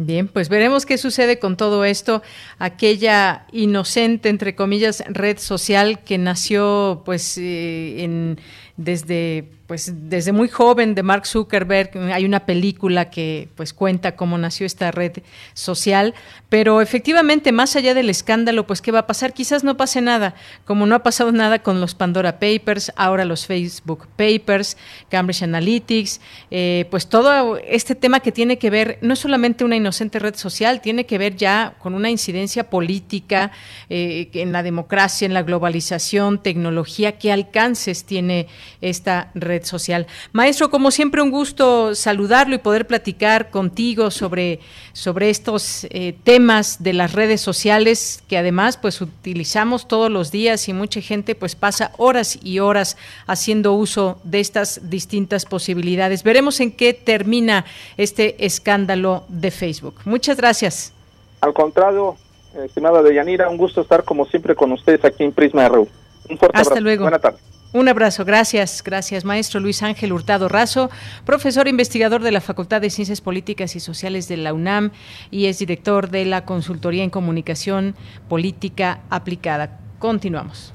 Bien, 0.00 0.28
pues 0.28 0.48
veremos 0.48 0.86
qué 0.86 0.96
sucede 0.96 1.40
con 1.40 1.56
todo 1.56 1.84
esto. 1.84 2.22
Aquella 2.60 3.46
inocente, 3.50 4.28
entre 4.28 4.54
comillas, 4.54 5.02
red 5.08 5.38
social 5.38 6.04
que 6.04 6.18
nació 6.18 7.02
pues 7.04 7.36
eh, 7.36 8.04
en, 8.04 8.38
desde 8.76 9.57
pues 9.68 9.92
desde 10.08 10.32
muy 10.32 10.48
joven 10.48 10.94
de 10.94 11.02
Mark 11.02 11.26
Zuckerberg 11.26 11.90
hay 12.10 12.24
una 12.24 12.46
película 12.46 13.10
que 13.10 13.50
pues 13.54 13.74
cuenta 13.74 14.16
cómo 14.16 14.38
nació 14.38 14.64
esta 14.64 14.90
red 14.90 15.18
social, 15.52 16.14
pero 16.48 16.80
efectivamente 16.80 17.52
más 17.52 17.76
allá 17.76 17.92
del 17.92 18.08
escándalo, 18.08 18.66
pues 18.66 18.80
qué 18.80 18.92
va 18.92 19.00
a 19.00 19.06
pasar, 19.06 19.34
quizás 19.34 19.64
no 19.64 19.76
pase 19.76 20.00
nada, 20.00 20.34
como 20.64 20.86
no 20.86 20.94
ha 20.94 21.02
pasado 21.02 21.32
nada 21.32 21.58
con 21.58 21.82
los 21.82 21.94
Pandora 21.94 22.38
Papers, 22.38 22.92
ahora 22.96 23.26
los 23.26 23.44
Facebook 23.44 24.08
Papers, 24.16 24.78
Cambridge 25.10 25.42
Analytics, 25.42 26.22
eh, 26.50 26.86
pues 26.90 27.06
todo 27.06 27.58
este 27.58 27.94
tema 27.94 28.20
que 28.20 28.32
tiene 28.32 28.56
que 28.56 28.70
ver 28.70 28.98
no 29.02 29.12
es 29.12 29.18
solamente 29.18 29.64
una 29.64 29.76
inocente 29.76 30.18
red 30.18 30.34
social, 30.36 30.80
tiene 30.80 31.04
que 31.04 31.18
ver 31.18 31.36
ya 31.36 31.74
con 31.78 31.92
una 31.92 32.08
incidencia 32.08 32.70
política 32.70 33.52
eh, 33.90 34.30
en 34.32 34.52
la 34.52 34.62
democracia, 34.62 35.26
en 35.26 35.34
la 35.34 35.42
globalización, 35.42 36.42
tecnología, 36.42 37.18
qué 37.18 37.32
alcances 37.32 38.04
tiene 38.04 38.46
esta 38.80 39.30
red 39.34 39.57
social. 39.64 40.06
Maestro, 40.32 40.70
como 40.70 40.90
siempre, 40.90 41.22
un 41.22 41.30
gusto 41.30 41.94
saludarlo 41.94 42.54
y 42.54 42.58
poder 42.58 42.86
platicar 42.86 43.50
contigo 43.50 44.10
sobre, 44.10 44.60
sobre 44.92 45.30
estos 45.30 45.86
eh, 45.90 46.14
temas 46.24 46.82
de 46.82 46.92
las 46.92 47.12
redes 47.12 47.40
sociales 47.40 48.22
que 48.28 48.38
además 48.38 48.76
pues 48.76 49.00
utilizamos 49.00 49.88
todos 49.88 50.10
los 50.10 50.30
días 50.30 50.68
y 50.68 50.72
mucha 50.72 51.00
gente 51.00 51.34
pues 51.34 51.54
pasa 51.54 51.92
horas 51.96 52.38
y 52.42 52.58
horas 52.58 52.96
haciendo 53.26 53.72
uso 53.74 54.18
de 54.24 54.40
estas 54.40 54.90
distintas 54.90 55.44
posibilidades. 55.44 56.22
Veremos 56.22 56.60
en 56.60 56.72
qué 56.72 56.94
termina 56.94 57.64
este 57.96 58.44
escándalo 58.44 59.24
de 59.28 59.50
Facebook. 59.50 59.94
Muchas 60.04 60.36
gracias. 60.36 60.92
Al 61.40 61.52
contrario, 61.52 62.16
estimada 62.64 63.02
Deyanira, 63.02 63.48
un 63.48 63.56
gusto 63.56 63.80
estar 63.80 64.04
como 64.04 64.26
siempre 64.26 64.54
con 64.54 64.72
ustedes 64.72 65.04
aquí 65.04 65.24
en 65.24 65.32
Prisma 65.32 65.68
RU. 65.68 65.88
Un 66.28 66.38
fuerte 66.38 66.58
Hasta 66.58 66.80
luego. 66.80 67.02
Buenas 67.04 67.20
tardes. 67.20 67.40
Un 67.72 67.86
abrazo, 67.88 68.24
gracias, 68.24 68.82
gracias, 68.82 69.26
maestro 69.26 69.60
Luis 69.60 69.82
Ángel 69.82 70.12
Hurtado 70.12 70.48
Razo, 70.48 70.90
profesor 71.26 71.68
investigador 71.68 72.22
de 72.22 72.32
la 72.32 72.40
Facultad 72.40 72.80
de 72.80 72.88
Ciencias 72.88 73.20
Políticas 73.20 73.76
y 73.76 73.80
Sociales 73.80 74.26
de 74.26 74.38
la 74.38 74.54
UNAM 74.54 74.90
y 75.30 75.46
es 75.46 75.58
director 75.58 76.08
de 76.08 76.24
la 76.24 76.46
Consultoría 76.46 77.04
en 77.04 77.10
Comunicación 77.10 77.94
Política 78.26 79.00
Aplicada. 79.10 79.80
Continuamos. 79.98 80.72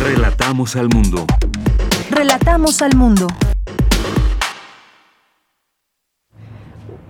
Relatamos 0.00 0.74
al 0.76 0.88
mundo. 0.88 1.26
Relatamos 2.10 2.80
al 2.80 2.96
mundo. 2.96 3.26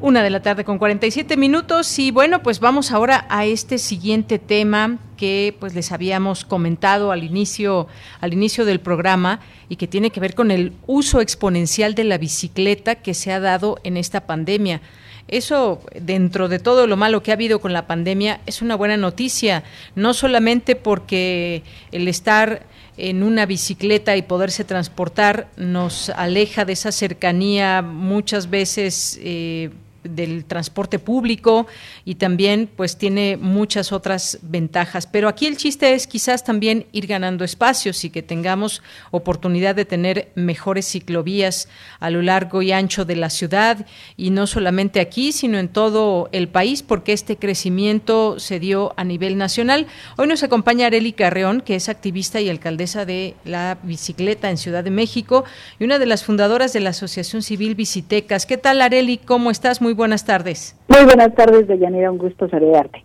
Una 0.04 0.22
de 0.22 0.28
la 0.28 0.42
tarde 0.42 0.64
con 0.64 0.76
47 0.76 1.38
minutos 1.38 1.98
y 1.98 2.10
bueno, 2.10 2.42
pues 2.42 2.60
vamos 2.60 2.92
ahora 2.92 3.26
a 3.30 3.46
este 3.46 3.78
siguiente 3.78 4.38
tema 4.38 4.98
que 5.16 5.56
pues 5.58 5.74
les 5.74 5.92
habíamos 5.92 6.44
comentado 6.44 7.10
al 7.10 7.24
inicio 7.24 7.86
al 8.20 8.34
inicio 8.34 8.66
del 8.66 8.80
programa 8.80 9.40
y 9.70 9.76
que 9.76 9.86
tiene 9.86 10.10
que 10.10 10.20
ver 10.20 10.34
con 10.34 10.50
el 10.50 10.74
uso 10.86 11.22
exponencial 11.22 11.94
de 11.94 12.04
la 12.04 12.18
bicicleta 12.18 12.96
que 12.96 13.14
se 13.14 13.32
ha 13.32 13.40
dado 13.40 13.78
en 13.82 13.96
esta 13.96 14.26
pandemia. 14.26 14.82
Eso, 15.26 15.80
dentro 15.98 16.50
de 16.50 16.58
todo 16.58 16.86
lo 16.86 16.98
malo 16.98 17.22
que 17.22 17.30
ha 17.30 17.34
habido 17.34 17.58
con 17.58 17.72
la 17.72 17.86
pandemia, 17.86 18.42
es 18.44 18.60
una 18.60 18.74
buena 18.74 18.98
noticia, 18.98 19.64
no 19.94 20.12
solamente 20.12 20.76
porque 20.76 21.62
el 21.92 22.08
estar 22.08 22.66
en 22.98 23.22
una 23.22 23.46
bicicleta 23.46 24.18
y 24.18 24.22
poderse 24.22 24.64
transportar 24.64 25.48
nos 25.56 26.10
aleja 26.10 26.66
de 26.66 26.74
esa 26.74 26.92
cercanía 26.92 27.80
muchas 27.80 28.50
veces 28.50 29.18
eh, 29.22 29.70
del 30.04 30.44
transporte 30.44 30.98
público 30.98 31.66
y 32.04 32.16
también 32.16 32.70
pues 32.76 32.96
tiene 32.96 33.36
muchas 33.36 33.92
otras 33.92 34.38
ventajas. 34.42 35.06
Pero 35.06 35.28
aquí 35.28 35.46
el 35.46 35.56
chiste 35.56 35.94
es 35.94 36.06
quizás 36.06 36.44
también 36.44 36.86
ir 36.92 37.06
ganando 37.06 37.44
espacios 37.44 38.04
y 38.04 38.10
que 38.10 38.22
tengamos 38.22 38.82
oportunidad 39.10 39.74
de 39.74 39.84
tener 39.84 40.30
mejores 40.34 40.86
ciclovías 40.86 41.68
a 42.00 42.10
lo 42.10 42.22
largo 42.22 42.62
y 42.62 42.72
ancho 42.72 43.04
de 43.04 43.16
la 43.16 43.30
ciudad 43.30 43.86
y 44.16 44.30
no 44.30 44.46
solamente 44.46 45.00
aquí, 45.00 45.32
sino 45.32 45.58
en 45.58 45.68
todo 45.68 46.28
el 46.32 46.48
país, 46.48 46.82
porque 46.82 47.12
este 47.12 47.36
crecimiento 47.36 48.38
se 48.38 48.60
dio 48.60 48.94
a 48.96 49.04
nivel 49.04 49.36
nacional. 49.36 49.86
Hoy 50.16 50.28
nos 50.28 50.42
acompaña 50.42 50.86
Areli 50.86 51.12
Carreón, 51.12 51.60
que 51.60 51.74
es 51.74 51.88
activista 51.88 52.40
y 52.40 52.50
alcaldesa 52.50 53.04
de 53.04 53.34
la 53.44 53.78
bicicleta 53.82 54.50
en 54.50 54.58
Ciudad 54.58 54.84
de 54.84 54.90
México 54.90 55.44
y 55.78 55.84
una 55.84 55.98
de 55.98 56.06
las 56.06 56.24
fundadoras 56.24 56.72
de 56.72 56.80
la 56.80 56.90
Asociación 56.90 57.42
Civil 57.42 57.74
Bicitecas. 57.74 58.46
¿Qué 58.46 58.56
tal, 58.58 58.82
Areli? 58.82 59.18
¿Cómo 59.18 59.50
estás? 59.50 59.80
Muy 59.80 59.93
buenas 59.94 60.24
tardes. 60.24 60.76
Muy 60.88 61.04
buenas 61.04 61.34
tardes, 61.34 61.66
Deyanira, 61.66 62.10
un 62.10 62.18
gusto 62.18 62.48
saludarte. 62.48 63.02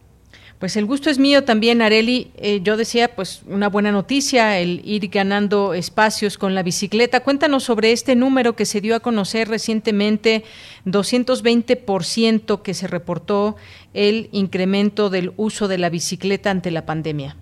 Pues 0.60 0.76
el 0.76 0.86
gusto 0.86 1.10
es 1.10 1.20
mío 1.20 1.46
también, 1.46 1.82
Areli. 1.82 2.32
Eh, 2.36 2.60
yo 2.62 2.76
decía, 2.76 3.16
pues 3.16 3.44
una 3.48 3.70
buena 3.70 3.94
noticia, 3.94 4.60
el 4.60 4.82
ir 4.84 5.08
ganando 5.08 5.74
espacios 5.74 6.38
con 6.38 6.54
la 6.54 6.64
bicicleta. 6.64 7.22
Cuéntanos 7.22 7.64
sobre 7.64 7.94
este 7.94 8.14
número 8.18 8.58
que 8.58 8.66
se 8.66 8.82
dio 8.82 8.98
a 8.98 9.00
conocer 9.00 9.48
recientemente, 9.48 10.44
220% 10.86 12.62
que 12.62 12.74
se 12.74 12.88
reportó 12.88 13.56
el 13.94 14.28
incremento 14.34 15.10
del 15.10 15.32
uso 15.38 15.70
de 15.70 15.78
la 15.78 15.90
bicicleta 15.90 16.52
ante 16.52 16.72
la 16.72 16.86
pandemia. 16.86 17.38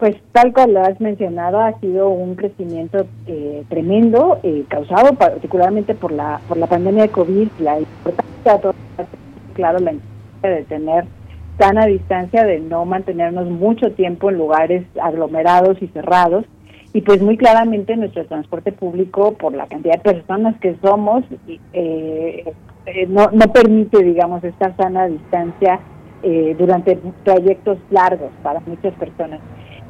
Pues 0.00 0.16
tal 0.32 0.54
cual 0.54 0.72
lo 0.72 0.80
has 0.80 0.98
mencionado, 0.98 1.60
ha 1.60 1.78
sido 1.78 2.08
un 2.08 2.34
crecimiento 2.34 3.04
eh, 3.26 3.64
tremendo, 3.68 4.38
eh, 4.42 4.64
causado 4.66 5.12
particularmente 5.12 5.94
por 5.94 6.10
la 6.10 6.40
por 6.48 6.56
la 6.56 6.66
pandemia 6.66 7.02
de 7.02 7.08
COVID, 7.10 7.48
la 7.58 7.78
importancia, 7.78 8.72
claro, 9.52 9.78
la 9.78 9.92
importancia 9.92 10.56
de 10.56 10.64
tener 10.64 11.04
sana 11.58 11.84
distancia, 11.84 12.44
de 12.44 12.60
no 12.60 12.86
mantenernos 12.86 13.50
mucho 13.50 13.92
tiempo 13.92 14.30
en 14.30 14.38
lugares 14.38 14.86
aglomerados 15.02 15.82
y 15.82 15.88
cerrados, 15.88 16.46
y 16.94 17.02
pues 17.02 17.20
muy 17.20 17.36
claramente 17.36 17.94
nuestro 17.94 18.24
transporte 18.24 18.72
público, 18.72 19.34
por 19.34 19.52
la 19.54 19.66
cantidad 19.66 19.96
de 19.96 20.12
personas 20.14 20.58
que 20.60 20.76
somos, 20.80 21.24
eh, 21.74 22.54
no, 23.08 23.30
no 23.32 23.52
permite, 23.52 24.02
digamos, 24.02 24.42
esta 24.44 24.74
sana 24.76 25.08
distancia 25.08 25.78
durante 26.58 26.98
trayectos 27.24 27.78
largos 27.90 28.30
para 28.42 28.60
muchas 28.60 28.92
personas. 28.94 29.40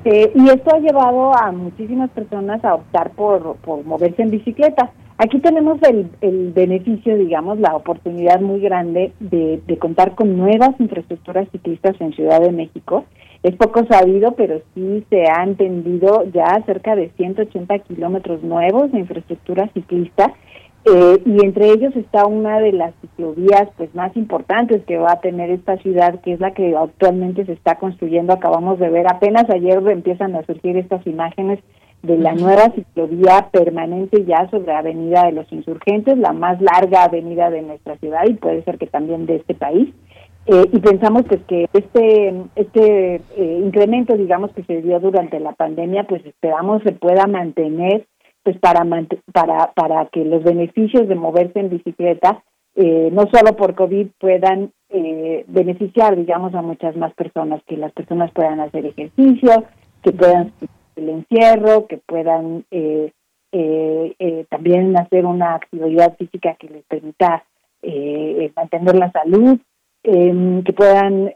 Eh, 0.05 0.33
y 0.35 0.49
esto 0.49 0.75
ha 0.75 0.79
llevado 0.79 1.35
a 1.37 1.53
muchísimas 1.53 2.11
personas 2.11 2.65
a 2.65 2.75
optar 2.75 3.11
por, 3.11 3.57
por 3.57 3.85
moverse 3.85 4.23
en 4.23 4.31
bicicleta. 4.31 4.91
Aquí 5.19 5.39
tenemos 5.41 5.79
el, 5.83 6.09
el 6.23 6.53
beneficio, 6.53 7.17
digamos, 7.17 7.61
la 7.61 7.77
oportunidad 7.77 8.41
muy 8.41 8.61
grande 8.61 9.13
de, 9.21 9.61
de 9.67 9.79
contar 9.79 10.15
con 10.15 10.39
nuevas 10.39 10.71
infraestructuras 10.79 11.47
ciclistas 11.51 12.01
en 12.01 12.15
Ciudad 12.15 12.41
de 12.41 12.53
México. 12.53 13.05
Es 13.43 13.55
poco 13.57 13.85
sabido, 13.85 14.33
pero 14.33 14.63
sí 14.75 15.05
se 15.11 15.25
ha 15.31 15.45
entendido 15.45 16.25
ya 16.33 16.63
cerca 16.65 16.97
de 16.97 17.11
180 17.17 17.79
kilómetros 17.81 18.43
nuevos 18.43 18.91
de 18.93 19.01
infraestructura 19.01 19.69
ciclista 19.75 20.33
eh, 20.87 21.23
y 21.27 21.45
entre 21.45 21.71
ellos 21.71 21.95
está 21.95 22.27
una 22.27 22.59
de 22.59 22.73
las 22.73 22.95
ciclovías 23.03 23.69
pues 23.77 23.95
más 23.95 24.17
importantes 24.17 24.83
que 24.87 24.97
va 24.97 25.13
a 25.13 25.21
tener 25.21 25.51
esta 25.51 25.77
ciudad, 25.79 26.21
que 26.21 26.33
es 26.33 26.41
la 26.41 26.53
que 26.53 26.75
actualmente 26.75 27.45
se 27.45 27.53
está 27.53 27.77
construyendo. 27.77 28.33
Acabamos 28.33 28.79
de 28.79 28.89
ver, 28.89 29.07
apenas 29.07 29.49
ayer 29.51 29.79
empiezan 29.89 30.35
a 30.35 30.45
surgir 30.47 30.79
estas 30.79 31.07
imágenes 31.07 31.59
de 32.03 32.17
la 32.17 32.33
nueva 32.33 32.73
ciclovía 32.75 33.51
permanente 33.53 34.25
ya 34.25 34.49
sobre 34.51 34.73
Avenida 34.73 35.25
de 35.25 35.33
los 35.33 35.53
Insurgentes, 35.53 36.17
la 36.17 36.33
más 36.33 36.59
larga 36.63 37.05
avenida 37.05 37.51
de 37.51 37.61
nuestra 37.61 37.97
ciudad 37.99 38.23
y 38.27 38.35
puede 38.35 38.63
ser 38.65 38.79
que 38.79 38.87
también 38.87 39.27
de 39.27 39.37
este 39.37 39.55
país. 39.55 39.91
Eh, 40.47 40.65
y 40.73 40.79
pensamos 40.79 41.25
pues 41.29 41.43
que 41.47 41.69
este 41.75 42.35
este 42.57 43.17
eh, 43.37 43.61
incremento 43.63 44.17
digamos 44.17 44.51
que 44.53 44.65
se 44.65 44.81
dio 44.81 44.99
durante 44.99 45.39
la 45.39 45.53
pandemia 45.53 46.05
pues 46.05 46.25
esperamos 46.25 46.83
se 46.83 46.93
pueda 46.93 47.27
mantener 47.27 48.07
pues 48.43 48.59
para, 48.59 48.85
para, 49.33 49.73
para 49.73 50.07
que 50.07 50.25
los 50.25 50.43
beneficios 50.43 51.09
de 51.09 51.15
moverse 51.15 51.61
en 51.61 51.71
bicicleta, 51.71 52.43
eh, 52.75 53.11
no 53.13 53.23
solo 53.33 53.57
por 53.57 53.75
COVID, 53.75 54.09
puedan 54.19 54.73
eh, 54.89 55.45
beneficiar, 55.49 56.17
digamos, 56.17 56.55
a 56.55 56.63
muchas 56.63 56.97
más 56.97 57.13
personas, 57.15 57.63
que 57.67 57.77
las 57.77 57.93
personas 57.93 58.31
puedan 58.33 58.61
hacer 58.61 58.87
ejercicio, 58.87 59.65
que 60.03 60.13
puedan 60.13 60.53
el 60.97 61.09
encierro, 61.09 61.87
que 61.87 61.99
puedan 61.99 62.65
eh, 62.71 63.13
también 64.49 64.97
hacer 64.97 65.27
una 65.27 65.55
actividad 65.55 66.17
física 66.17 66.55
que 66.55 66.69
les 66.69 66.85
permita 66.85 67.45
mantener 68.55 68.95
la 68.97 69.11
salud, 69.11 69.59
em, 70.03 70.63
que 70.63 70.73
puedan 70.73 71.33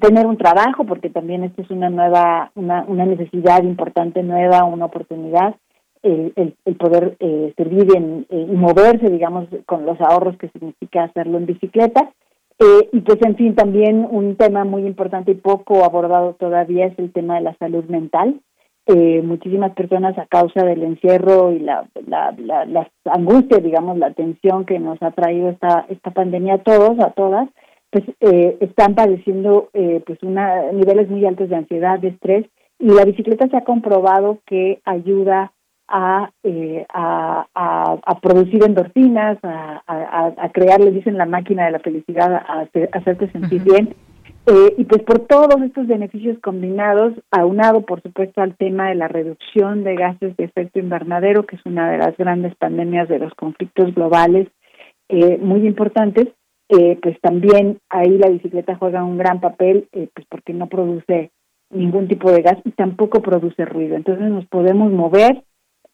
tener 0.00 0.26
un 0.26 0.36
trabajo, 0.36 0.84
porque 0.84 1.10
también 1.10 1.44
esto 1.44 1.62
es 1.62 1.70
una 1.70 1.90
nueva, 1.90 2.50
una, 2.54 2.84
una 2.86 3.06
necesidad 3.06 3.62
importante 3.62 4.22
nueva, 4.22 4.64
una 4.64 4.86
oportunidad, 4.86 5.54
el, 6.02 6.54
el, 6.64 6.76
poder 6.76 7.16
eh, 7.20 7.52
servir 7.56 7.86
en, 7.96 8.26
y 8.30 8.56
moverse, 8.56 9.08
digamos, 9.08 9.46
con 9.66 9.86
los 9.86 10.00
ahorros 10.00 10.36
que 10.38 10.48
significa 10.48 11.04
hacerlo 11.04 11.38
en 11.38 11.46
bicicleta. 11.46 12.12
Eh, 12.58 12.88
y 12.92 13.00
pues, 13.00 13.18
en 13.22 13.36
fin, 13.36 13.54
también 13.54 14.06
un 14.08 14.36
tema 14.36 14.64
muy 14.64 14.86
importante 14.86 15.32
y 15.32 15.34
poco 15.34 15.84
abordado 15.84 16.34
todavía 16.34 16.86
es 16.86 16.98
el 16.98 17.12
tema 17.12 17.36
de 17.36 17.42
la 17.42 17.56
salud 17.56 17.84
mental. 17.84 18.40
Eh, 18.86 19.22
muchísimas 19.22 19.72
personas 19.74 20.18
a 20.18 20.26
causa 20.26 20.64
del 20.64 20.82
encierro 20.82 21.52
y 21.52 21.60
la, 21.60 21.88
la, 22.06 22.34
la, 22.36 22.64
la, 22.64 22.90
angustia, 23.04 23.58
digamos, 23.58 23.96
la 23.96 24.12
tensión 24.12 24.64
que 24.64 24.80
nos 24.80 25.00
ha 25.02 25.12
traído 25.12 25.50
esta, 25.50 25.86
esta 25.88 26.10
pandemia 26.10 26.54
a 26.54 26.62
todos, 26.64 26.98
a 26.98 27.10
todas, 27.10 27.48
pues 27.90 28.04
eh, 28.20 28.56
están 28.60 28.96
padeciendo 28.96 29.68
eh, 29.72 30.02
pues 30.04 30.20
una, 30.22 30.72
niveles 30.72 31.08
muy 31.08 31.24
altos 31.26 31.48
de 31.48 31.56
ansiedad, 31.56 32.00
de 32.00 32.08
estrés, 32.08 32.46
y 32.80 32.88
la 32.88 33.04
bicicleta 33.04 33.46
se 33.48 33.56
ha 33.56 33.64
comprobado 33.64 34.38
que 34.46 34.80
ayuda 34.84 35.52
a, 35.94 36.30
eh, 36.42 36.86
a, 36.88 37.46
a, 37.54 38.20
producir 38.20 38.64
endorfinas, 38.64 39.38
a, 39.42 39.82
a, 39.86 40.48
crear, 40.48 40.80
le 40.80 40.90
dicen, 40.90 41.18
la 41.18 41.26
máquina 41.26 41.66
de 41.66 41.72
la 41.72 41.80
felicidad, 41.80 42.34
a, 42.34 42.66
hacerte 42.92 43.30
sentir 43.30 43.62
bien. 43.62 43.94
Eh, 44.46 44.74
y 44.78 44.84
pues 44.84 45.02
por 45.02 45.20
todos 45.26 45.60
estos 45.62 45.86
beneficios 45.86 46.38
combinados, 46.40 47.12
aunado 47.30 47.82
por 47.82 48.00
supuesto 48.00 48.40
al 48.40 48.56
tema 48.56 48.88
de 48.88 48.94
la 48.94 49.06
reducción 49.06 49.84
de 49.84 49.94
gases 49.94 50.34
de 50.38 50.44
efecto 50.44 50.78
invernadero, 50.80 51.44
que 51.44 51.56
es 51.56 51.66
una 51.66 51.90
de 51.92 51.98
las 51.98 52.16
grandes 52.16 52.56
pandemias 52.56 53.08
de 53.08 53.18
los 53.18 53.34
conflictos 53.34 53.94
globales 53.94 54.48
eh, 55.10 55.36
muy 55.38 55.66
importantes, 55.66 56.28
pues 56.68 57.20
también 57.20 57.80
ahí 57.90 58.16
la 58.16 58.30
bicicleta 58.30 58.76
juega 58.76 59.04
un 59.04 59.18
gran 59.18 59.40
papel, 59.40 59.88
pues 59.92 60.26
porque 60.30 60.54
no 60.54 60.68
produce 60.68 61.30
ningún 61.68 62.08
tipo 62.08 62.32
de 62.32 62.40
gas 62.40 62.56
y 62.64 62.70
tampoco 62.70 63.20
produce 63.20 63.66
ruido. 63.66 63.94
Entonces 63.94 64.30
nos 64.30 64.46
podemos 64.46 64.90
mover 64.90 65.44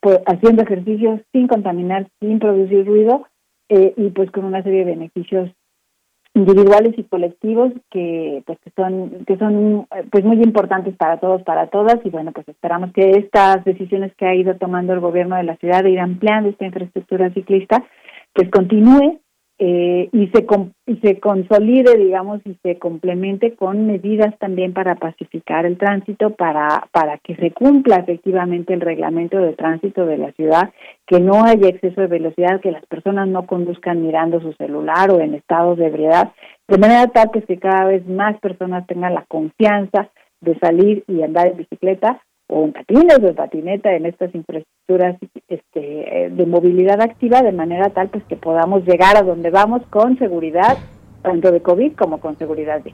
pues, 0.00 0.20
haciendo 0.26 0.62
ejercicios 0.62 1.20
sin 1.32 1.48
contaminar, 1.48 2.08
sin 2.20 2.38
producir 2.38 2.86
ruido 2.86 3.26
eh, 3.68 3.94
y 3.96 4.10
pues 4.10 4.30
con 4.30 4.44
una 4.44 4.62
serie 4.62 4.84
de 4.84 4.92
beneficios 4.92 5.50
individuales 6.34 6.94
y 6.96 7.04
colectivos 7.04 7.72
que 7.90 8.42
pues 8.46 8.58
que 8.60 8.70
son 8.76 9.24
que 9.26 9.36
son 9.38 9.88
pues 10.10 10.24
muy 10.24 10.36
importantes 10.36 10.94
para 10.96 11.18
todos 11.18 11.42
para 11.42 11.68
todas. 11.68 11.96
Y 12.04 12.10
bueno 12.10 12.32
pues 12.32 12.48
esperamos 12.48 12.92
que 12.92 13.10
estas 13.10 13.64
decisiones 13.64 14.14
que 14.16 14.26
ha 14.26 14.34
ido 14.34 14.56
tomando 14.56 14.92
el 14.92 15.00
gobierno 15.00 15.36
de 15.36 15.42
la 15.42 15.56
ciudad 15.56 15.82
de 15.82 15.90
ir 15.90 16.00
ampliando 16.00 16.50
esta 16.50 16.66
infraestructura 16.66 17.32
ciclista 17.32 17.84
pues 18.32 18.50
continúe 18.50 19.20
eh, 19.60 20.08
y 20.12 20.28
se 20.28 20.46
y 20.86 20.96
se 20.98 21.18
consolide 21.18 21.96
digamos 21.96 22.40
y 22.44 22.56
se 22.62 22.78
complemente 22.78 23.56
con 23.56 23.86
medidas 23.88 24.38
también 24.38 24.72
para 24.72 24.94
pacificar 24.94 25.66
el 25.66 25.76
tránsito 25.76 26.30
para 26.30 26.86
para 26.92 27.18
que 27.18 27.34
se 27.34 27.50
cumpla 27.50 27.96
efectivamente 27.96 28.72
el 28.72 28.80
reglamento 28.80 29.38
de 29.38 29.54
tránsito 29.54 30.06
de 30.06 30.18
la 30.18 30.30
ciudad 30.32 30.72
que 31.06 31.18
no 31.18 31.44
haya 31.44 31.68
exceso 31.68 32.00
de 32.00 32.06
velocidad 32.06 32.60
que 32.60 32.70
las 32.70 32.86
personas 32.86 33.26
no 33.26 33.46
conduzcan 33.46 34.00
mirando 34.00 34.40
su 34.40 34.52
celular 34.52 35.10
o 35.10 35.20
en 35.20 35.34
estados 35.34 35.76
de 35.76 35.86
ebriedad 35.86 36.30
de 36.68 36.78
manera 36.78 37.08
tal 37.08 37.32
que 37.32 37.58
cada 37.58 37.86
vez 37.86 38.06
más 38.06 38.38
personas 38.38 38.86
tengan 38.86 39.14
la 39.14 39.24
confianza 39.26 40.08
de 40.40 40.56
salir 40.60 41.02
y 41.08 41.22
andar 41.22 41.48
en 41.48 41.56
bicicleta 41.56 42.22
o 42.48 42.64
en 42.64 42.72
patines 42.72 43.18
o 43.22 43.28
en 43.28 43.34
patineta 43.34 43.92
en 43.92 44.06
estas 44.06 44.34
infraestructuras 44.34 45.16
este, 45.48 46.24
eh, 46.24 46.30
de 46.30 46.46
movilidad 46.46 47.00
activa 47.00 47.42
de 47.42 47.52
manera 47.52 47.90
tal 47.90 48.08
pues 48.08 48.24
que 48.24 48.36
podamos 48.36 48.84
llegar 48.84 49.16
a 49.16 49.22
donde 49.22 49.50
vamos 49.50 49.82
con 49.90 50.18
seguridad 50.18 50.76
tanto 51.22 51.52
de 51.52 51.60
COVID 51.60 51.92
como 51.94 52.20
con 52.20 52.36
seguridad 52.38 52.82
de 52.82 52.92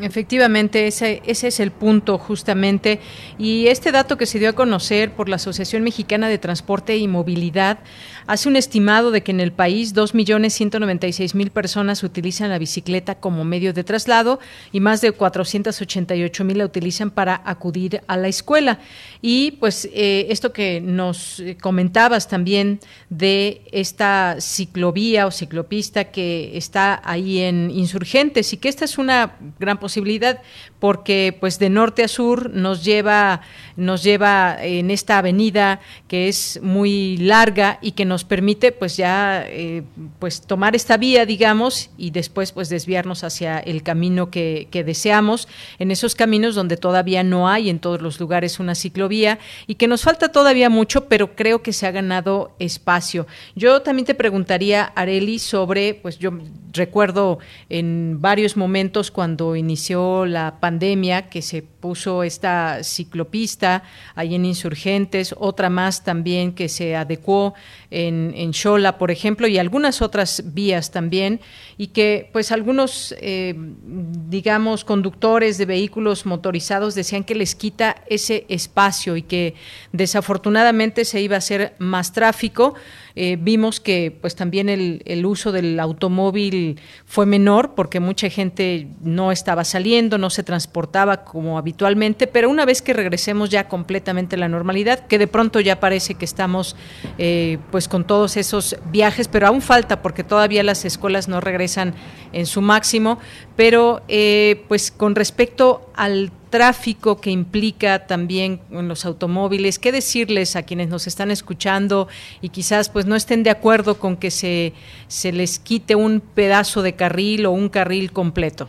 Efectivamente, 0.00 0.86
ese, 0.86 1.22
ese 1.26 1.48
es 1.48 1.60
el 1.60 1.70
punto 1.70 2.16
justamente. 2.16 3.00
Y 3.38 3.66
este 3.66 3.92
dato 3.92 4.16
que 4.16 4.26
se 4.26 4.38
dio 4.38 4.48
a 4.48 4.54
conocer 4.54 5.12
por 5.12 5.28
la 5.28 5.36
Asociación 5.36 5.82
Mexicana 5.82 6.28
de 6.28 6.38
Transporte 6.38 6.96
y 6.96 7.08
Movilidad 7.08 7.80
hace 8.26 8.48
un 8.48 8.56
estimado 8.56 9.10
de 9.10 9.22
que 9.22 9.32
en 9.32 9.40
el 9.40 9.52
país 9.52 9.94
2.196.000 9.94 11.50
personas 11.50 12.02
utilizan 12.02 12.50
la 12.50 12.58
bicicleta 12.58 13.16
como 13.16 13.44
medio 13.44 13.72
de 13.72 13.84
traslado 13.84 14.40
y 14.72 14.80
más 14.80 15.00
de 15.00 15.16
488.000 15.16 16.54
la 16.54 16.64
utilizan 16.64 17.10
para 17.10 17.42
acudir 17.44 18.02
a 18.06 18.16
la 18.16 18.28
escuela. 18.28 18.78
Y 19.20 19.52
pues 19.52 19.88
eh, 19.92 20.26
esto 20.30 20.52
que 20.52 20.80
nos 20.80 21.42
comentabas 21.60 22.28
también 22.28 22.80
de 23.10 23.62
esta 23.72 24.36
ciclovía 24.40 25.26
o 25.26 25.30
ciclopista 25.30 26.04
que 26.04 26.56
está 26.56 27.00
ahí 27.04 27.40
en 27.40 27.70
Insurgentes 27.70 28.52
y 28.52 28.56
que 28.56 28.68
esta 28.68 28.84
es 28.84 28.98
una 28.98 29.36
gran 29.58 29.78
posibilidad 29.82 30.40
porque 30.78 31.36
pues 31.38 31.58
de 31.58 31.68
norte 31.68 32.02
a 32.02 32.08
sur 32.08 32.54
nos 32.54 32.82
lleva 32.82 33.42
nos 33.76 34.02
lleva 34.02 34.56
en 34.60 34.90
esta 34.90 35.18
avenida 35.18 35.80
que 36.08 36.28
es 36.28 36.60
muy 36.62 37.16
larga 37.16 37.78
y 37.82 37.92
que 37.92 38.04
nos 38.04 38.24
permite 38.24 38.72
pues 38.72 38.96
ya 38.96 39.44
eh, 39.46 39.82
pues 40.18 40.42
tomar 40.42 40.76
esta 40.76 40.96
vía 40.96 41.26
digamos 41.26 41.90
y 41.96 42.10
después 42.10 42.52
pues 42.52 42.68
desviarnos 42.68 43.24
hacia 43.24 43.58
el 43.58 43.82
camino 43.82 44.30
que, 44.30 44.68
que 44.70 44.84
deseamos. 44.84 45.48
En 45.78 45.90
esos 45.90 46.14
caminos 46.14 46.54
donde 46.54 46.76
todavía 46.76 47.22
no 47.22 47.48
hay 47.48 47.70
en 47.70 47.78
todos 47.78 48.02
los 48.02 48.20
lugares 48.20 48.60
una 48.60 48.74
ciclovía 48.74 49.38
y 49.66 49.76
que 49.76 49.88
nos 49.88 50.02
falta 50.02 50.30
todavía 50.30 50.70
mucho 50.70 51.08
pero 51.08 51.34
creo 51.34 51.62
que 51.62 51.72
se 51.72 51.86
ha 51.86 51.90
ganado 51.90 52.54
espacio. 52.58 53.26
Yo 53.54 53.82
también 53.82 54.06
te 54.06 54.14
preguntaría 54.14 54.84
Areli 54.84 55.38
sobre 55.38 55.94
pues 55.94 56.18
yo 56.18 56.32
recuerdo 56.72 57.38
en 57.68 58.20
varios 58.20 58.56
momentos 58.56 59.10
cuando 59.10 59.56
inició 59.56 60.26
la 60.26 60.60
pandemia 60.60 61.28
que 61.28 61.42
se 61.42 61.62
puso 61.82 62.22
esta 62.22 62.82
ciclopista 62.84 63.82
ahí 64.14 64.36
en 64.36 64.46
Insurgentes, 64.46 65.34
otra 65.36 65.68
más 65.68 66.04
también 66.04 66.54
que 66.54 66.68
se 66.70 66.96
adecuó 66.96 67.52
en, 67.90 68.32
en 68.34 68.52
por 68.98 69.10
ejemplo, 69.10 69.48
y 69.48 69.58
algunas 69.58 70.00
otras 70.00 70.42
vías 70.54 70.92
también, 70.92 71.40
y 71.76 71.88
que 71.88 72.30
pues 72.32 72.52
algunos, 72.52 73.14
eh, 73.20 73.54
digamos, 73.56 74.84
conductores 74.84 75.58
de 75.58 75.66
vehículos 75.66 76.24
motorizados 76.24 76.94
decían 76.94 77.24
que 77.24 77.34
les 77.34 77.54
quita 77.54 77.96
ese 78.08 78.46
espacio 78.48 79.16
y 79.16 79.22
que 79.22 79.54
desafortunadamente 79.92 81.04
se 81.04 81.20
iba 81.20 81.34
a 81.34 81.38
hacer 81.38 81.74
más 81.78 82.12
tráfico. 82.12 82.74
Eh, 83.14 83.36
vimos 83.40 83.80
que 83.80 84.16
pues 84.20 84.34
también 84.34 84.68
el, 84.68 85.02
el, 85.04 85.26
uso 85.26 85.52
del 85.52 85.78
automóvil 85.78 86.80
fue 87.04 87.26
menor 87.26 87.74
porque 87.74 88.00
mucha 88.00 88.28
gente 88.30 88.88
no 89.02 89.32
estaba 89.32 89.64
saliendo, 89.64 90.18
no 90.18 90.30
se 90.30 90.42
transportaba 90.42 91.24
como 91.24 91.58
habitualmente, 91.58 92.26
pero 92.26 92.48
una 92.48 92.64
vez 92.64 92.82
que 92.82 92.92
regresemos 92.92 93.50
ya 93.50 93.68
completamente 93.68 94.36
a 94.36 94.38
la 94.38 94.48
normalidad, 94.48 95.06
que 95.06 95.18
de 95.18 95.26
pronto 95.26 95.60
ya 95.60 95.80
parece 95.80 96.14
que 96.14 96.24
estamos 96.24 96.76
eh, 97.18 97.58
pues 97.70 97.88
con 97.88 98.04
todos 98.06 98.36
esos 98.36 98.76
viajes, 98.90 99.28
pero 99.28 99.46
aún 99.46 99.62
falta 99.62 100.02
porque 100.02 100.24
todavía 100.24 100.62
las 100.62 100.84
escuelas 100.84 101.28
no 101.28 101.40
regresan 101.40 101.94
en 102.32 102.46
su 102.46 102.62
máximo, 102.62 103.18
pero 103.56 104.02
eh, 104.08 104.64
pues 104.68 104.90
con 104.90 105.14
respecto 105.14 105.90
al 105.94 106.32
tráfico 106.52 107.20
que 107.20 107.30
implica 107.30 108.06
también 108.06 108.60
en 108.70 108.86
los 108.86 109.04
automóviles, 109.04 109.80
¿qué 109.80 109.90
decirles 109.90 110.54
a 110.54 110.62
quienes 110.62 110.88
nos 110.88 111.08
están 111.08 111.32
escuchando 111.32 112.06
y 112.40 112.50
quizás 112.50 112.90
pues 112.90 113.06
no 113.06 113.16
estén 113.16 113.42
de 113.42 113.50
acuerdo 113.50 113.98
con 113.98 114.16
que 114.16 114.30
se, 114.30 114.72
se 115.08 115.32
les 115.32 115.58
quite 115.58 115.96
un 115.96 116.20
pedazo 116.20 116.82
de 116.82 116.92
carril 116.92 117.46
o 117.46 117.50
un 117.50 117.68
carril 117.68 118.12
completo? 118.12 118.68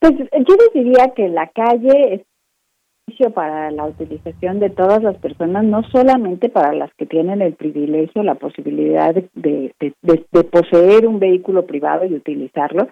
Pues 0.00 0.14
yo 0.18 0.56
les 0.56 0.84
diría 0.84 1.12
que 1.14 1.28
la 1.28 1.46
calle 1.48 2.14
es 2.14 2.20
para 3.34 3.70
la 3.70 3.86
utilización 3.86 4.58
de 4.58 4.68
todas 4.68 5.02
las 5.02 5.16
personas, 5.18 5.64
no 5.64 5.82
solamente 5.84 6.48
para 6.48 6.72
las 6.74 6.92
que 6.94 7.06
tienen 7.06 7.40
el 7.40 7.54
privilegio, 7.54 8.22
la 8.22 8.34
posibilidad 8.34 9.14
de, 9.14 9.28
de, 9.34 9.74
de 10.02 10.44
poseer 10.44 11.06
un 11.06 11.18
vehículo 11.18 11.66
privado 11.66 12.04
y 12.04 12.14
utilizarlo, 12.14 12.88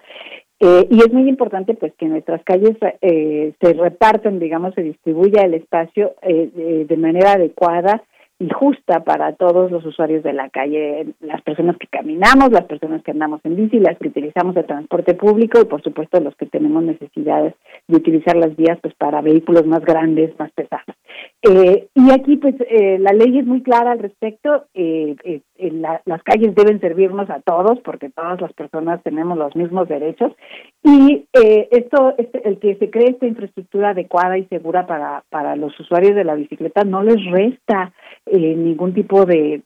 eh, 0.59 0.87
y 0.89 0.99
es 0.99 1.11
muy 1.11 1.27
importante 1.27 1.73
pues 1.73 1.93
que 1.95 2.05
nuestras 2.05 2.41
calles 2.43 2.77
eh, 3.01 3.53
se 3.59 3.73
repartan, 3.73 4.39
digamos, 4.39 4.73
se 4.73 4.83
distribuya 4.83 5.41
el 5.41 5.53
espacio 5.53 6.13
eh, 6.21 6.85
de 6.87 6.97
manera 6.97 7.33
adecuada 7.33 8.03
y 8.39 8.49
justa 8.49 9.03
para 9.03 9.33
todos 9.33 9.71
los 9.71 9.85
usuarios 9.85 10.23
de 10.23 10.33
la 10.33 10.49
calle, 10.49 11.07
las 11.21 11.41
personas 11.41 11.77
que 11.77 11.87
caminamos, 11.87 12.51
las 12.51 12.65
personas 12.65 13.01
que 13.03 13.11
andamos 13.11 13.39
en 13.45 13.55
bici, 13.55 13.79
las 13.79 13.97
que 13.97 14.09
utilizamos 14.09 14.55
el 14.57 14.65
transporte 14.65 15.13
público 15.13 15.59
y 15.61 15.65
por 15.65 15.81
supuesto 15.81 16.19
los 16.19 16.35
que 16.35 16.45
tenemos 16.45 16.83
necesidades 16.83 17.53
de 17.87 17.97
utilizar 17.97 18.35
las 18.35 18.55
vías 18.55 18.77
pues 18.81 18.93
para 18.95 19.21
vehículos 19.21 19.65
más 19.65 19.83
grandes, 19.85 20.37
más 20.37 20.51
pesados. 20.51 20.95
Eh, 21.47 21.89
y 21.93 22.11
aquí 22.11 22.37
pues 22.37 22.55
eh, 22.69 22.97
la 22.99 23.11
ley 23.13 23.37
es 23.37 23.45
muy 23.45 23.61
clara 23.61 23.91
al 23.91 23.99
respecto, 23.99 24.65
eh, 24.73 25.15
las 26.05 26.23
calles 26.23 26.55
deben 26.55 26.79
servirnos 26.79 27.29
a 27.29 27.39
todos 27.41 27.79
porque 27.81 28.09
todas 28.09 28.41
las 28.41 28.51
personas 28.53 29.03
tenemos 29.03 29.37
los 29.37 29.55
mismos 29.55 29.87
derechos. 29.87 30.31
Y 30.83 31.25
esto, 31.31 32.15
este, 32.17 32.47
el 32.47 32.59
que 32.59 32.75
se 32.75 32.89
cree 32.89 33.11
esta 33.11 33.27
infraestructura 33.27 33.89
adecuada 33.89 34.37
y 34.37 34.45
segura 34.45 34.87
para, 34.87 35.23
para 35.29 35.55
los 35.55 35.79
usuarios 35.79 36.15
de 36.15 36.23
la 36.23 36.35
bicicleta 36.35 36.83
no 36.83 37.03
les 37.03 37.23
resta 37.25 37.93
eh, 38.25 38.55
ningún 38.55 38.93
tipo 38.93 39.25
de, 39.25 39.61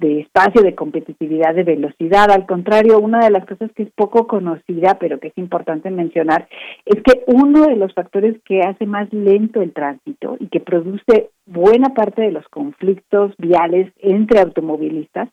espacio 0.00 0.62
de 0.62 0.74
competitividad 0.74 1.54
de 1.54 1.64
velocidad. 1.64 2.30
Al 2.30 2.46
contrario, 2.46 2.98
una 2.98 3.20
de 3.20 3.30
las 3.30 3.46
cosas 3.46 3.70
que 3.72 3.84
es 3.84 3.90
poco 3.94 4.26
conocida, 4.26 4.98
pero 4.98 5.18
que 5.18 5.28
es 5.28 5.38
importante 5.38 5.90
mencionar, 5.90 6.48
es 6.84 7.02
que 7.02 7.24
uno 7.26 7.66
de 7.66 7.76
los 7.76 7.92
factores 7.94 8.36
que 8.44 8.60
hace 8.60 8.86
más 8.86 9.12
lento 9.12 9.62
el 9.62 9.72
tránsito 9.72 10.36
y 10.38 10.48
que 10.48 10.60
produce 10.60 11.30
buena 11.46 11.94
parte 11.94 12.22
de 12.22 12.32
los 12.32 12.46
conflictos 12.48 13.34
viales 13.38 13.92
entre 13.98 14.40
automovilistas 14.40 15.28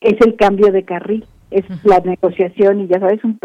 es 0.00 0.14
el 0.24 0.36
cambio 0.36 0.72
de 0.72 0.84
carril 0.84 1.26
es 1.50 1.64
la 1.84 2.00
negociación 2.00 2.80
y 2.80 2.88
ya 2.88 2.98
sabes 2.98 3.22
un, 3.24 3.38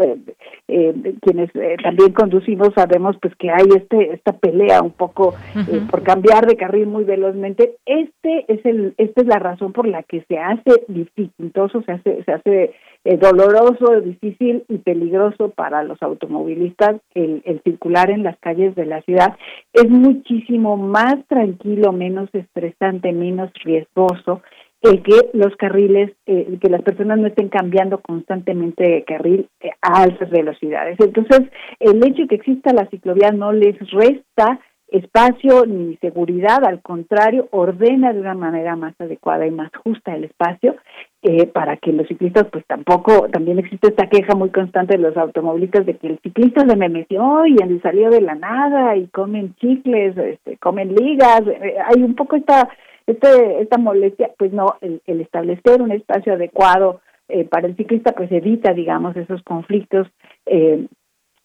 eh, 0.68 0.94
quienes 1.20 1.50
eh, 1.54 1.76
también 1.82 2.12
conducimos 2.12 2.70
sabemos 2.74 3.16
pues 3.20 3.34
que 3.36 3.50
hay 3.50 3.66
este 3.76 4.14
esta 4.14 4.32
pelea 4.32 4.82
un 4.82 4.90
poco 4.90 5.34
eh, 5.54 5.80
por 5.90 6.02
cambiar 6.02 6.46
de 6.46 6.56
carril 6.56 6.86
muy 6.86 7.04
velozmente. 7.04 7.76
Este 7.86 8.44
es 8.48 8.64
el 8.64 8.94
esta 8.96 9.22
es 9.22 9.26
la 9.26 9.38
razón 9.38 9.72
por 9.72 9.86
la 9.86 10.02
que 10.02 10.24
se 10.28 10.38
hace 10.38 10.84
dificultoso 10.88 11.82
se 11.82 11.92
hace 11.92 12.24
se 12.24 12.32
hace 12.32 12.74
eh, 13.04 13.16
doloroso, 13.16 14.00
difícil 14.00 14.64
y 14.68 14.78
peligroso 14.78 15.48
para 15.50 15.82
los 15.82 16.00
automovilistas 16.04 17.00
el, 17.14 17.42
circular 17.64 18.10
en 18.10 18.22
las 18.22 18.38
calles 18.38 18.76
de 18.76 18.86
la 18.86 19.02
ciudad. 19.02 19.36
Es 19.72 19.90
muchísimo 19.90 20.76
más 20.76 21.16
tranquilo, 21.26 21.92
menos 21.92 22.28
estresante, 22.32 23.12
menos 23.12 23.50
riesgoso 23.64 24.42
el 24.82 25.02
que 25.02 25.30
los 25.32 25.54
carriles, 25.56 26.12
eh, 26.26 26.58
que 26.60 26.68
las 26.68 26.82
personas 26.82 27.18
no 27.18 27.28
estén 27.28 27.48
cambiando 27.48 28.00
constantemente 28.00 28.82
de 28.82 29.04
carril 29.04 29.48
eh, 29.60 29.70
a 29.80 30.02
altas 30.02 30.30
velocidades. 30.30 30.98
Entonces, 31.00 31.42
el 31.78 32.04
hecho 32.04 32.22
de 32.22 32.28
que 32.28 32.34
exista 32.34 32.72
la 32.72 32.86
ciclovía 32.86 33.30
no 33.30 33.52
les 33.52 33.78
resta 33.90 34.60
espacio 34.92 35.64
ni 35.66 35.96
seguridad, 35.96 36.64
al 36.64 36.82
contrario, 36.82 37.48
ordena 37.50 38.12
de 38.12 38.20
una 38.20 38.34
manera 38.34 38.76
más 38.76 38.94
adecuada 39.00 39.46
y 39.46 39.50
más 39.50 39.70
justa 39.82 40.14
el 40.14 40.24
espacio 40.24 40.76
eh, 41.22 41.46
para 41.46 41.76
que 41.76 41.92
los 41.92 42.06
ciclistas, 42.08 42.46
pues 42.52 42.64
tampoco, 42.66 43.28
también 43.30 43.58
existe 43.58 43.88
esta 43.88 44.08
queja 44.08 44.34
muy 44.34 44.50
constante 44.50 44.96
de 44.96 45.02
los 45.02 45.16
automovilistas 45.16 45.86
de 45.86 45.96
que 45.96 46.08
el 46.08 46.18
ciclista 46.20 46.66
se 46.68 46.76
me 46.76 46.88
metió 46.88 47.46
y 47.46 47.56
salió 47.80 48.10
de 48.10 48.20
la 48.20 48.34
nada 48.34 48.96
y 48.96 49.06
comen 49.08 49.54
chicles, 49.56 50.16
este, 50.16 50.58
comen 50.58 50.94
ligas, 50.94 51.42
eh, 51.46 51.76
hay 51.86 52.02
un 52.02 52.14
poco 52.14 52.36
esta, 52.36 52.68
este, 53.06 53.62
esta 53.62 53.78
molestia, 53.78 54.30
pues 54.38 54.52
no, 54.52 54.76
el, 54.80 55.00
establecer 55.06 55.80
un 55.80 55.92
espacio 55.92 56.34
adecuado 56.34 57.00
eh, 57.28 57.44
para 57.44 57.66
el 57.66 57.76
ciclista 57.76 58.12
pues 58.12 58.30
evita, 58.32 58.72
digamos, 58.72 59.16
esos 59.16 59.42
conflictos 59.42 60.08
eh, 60.46 60.86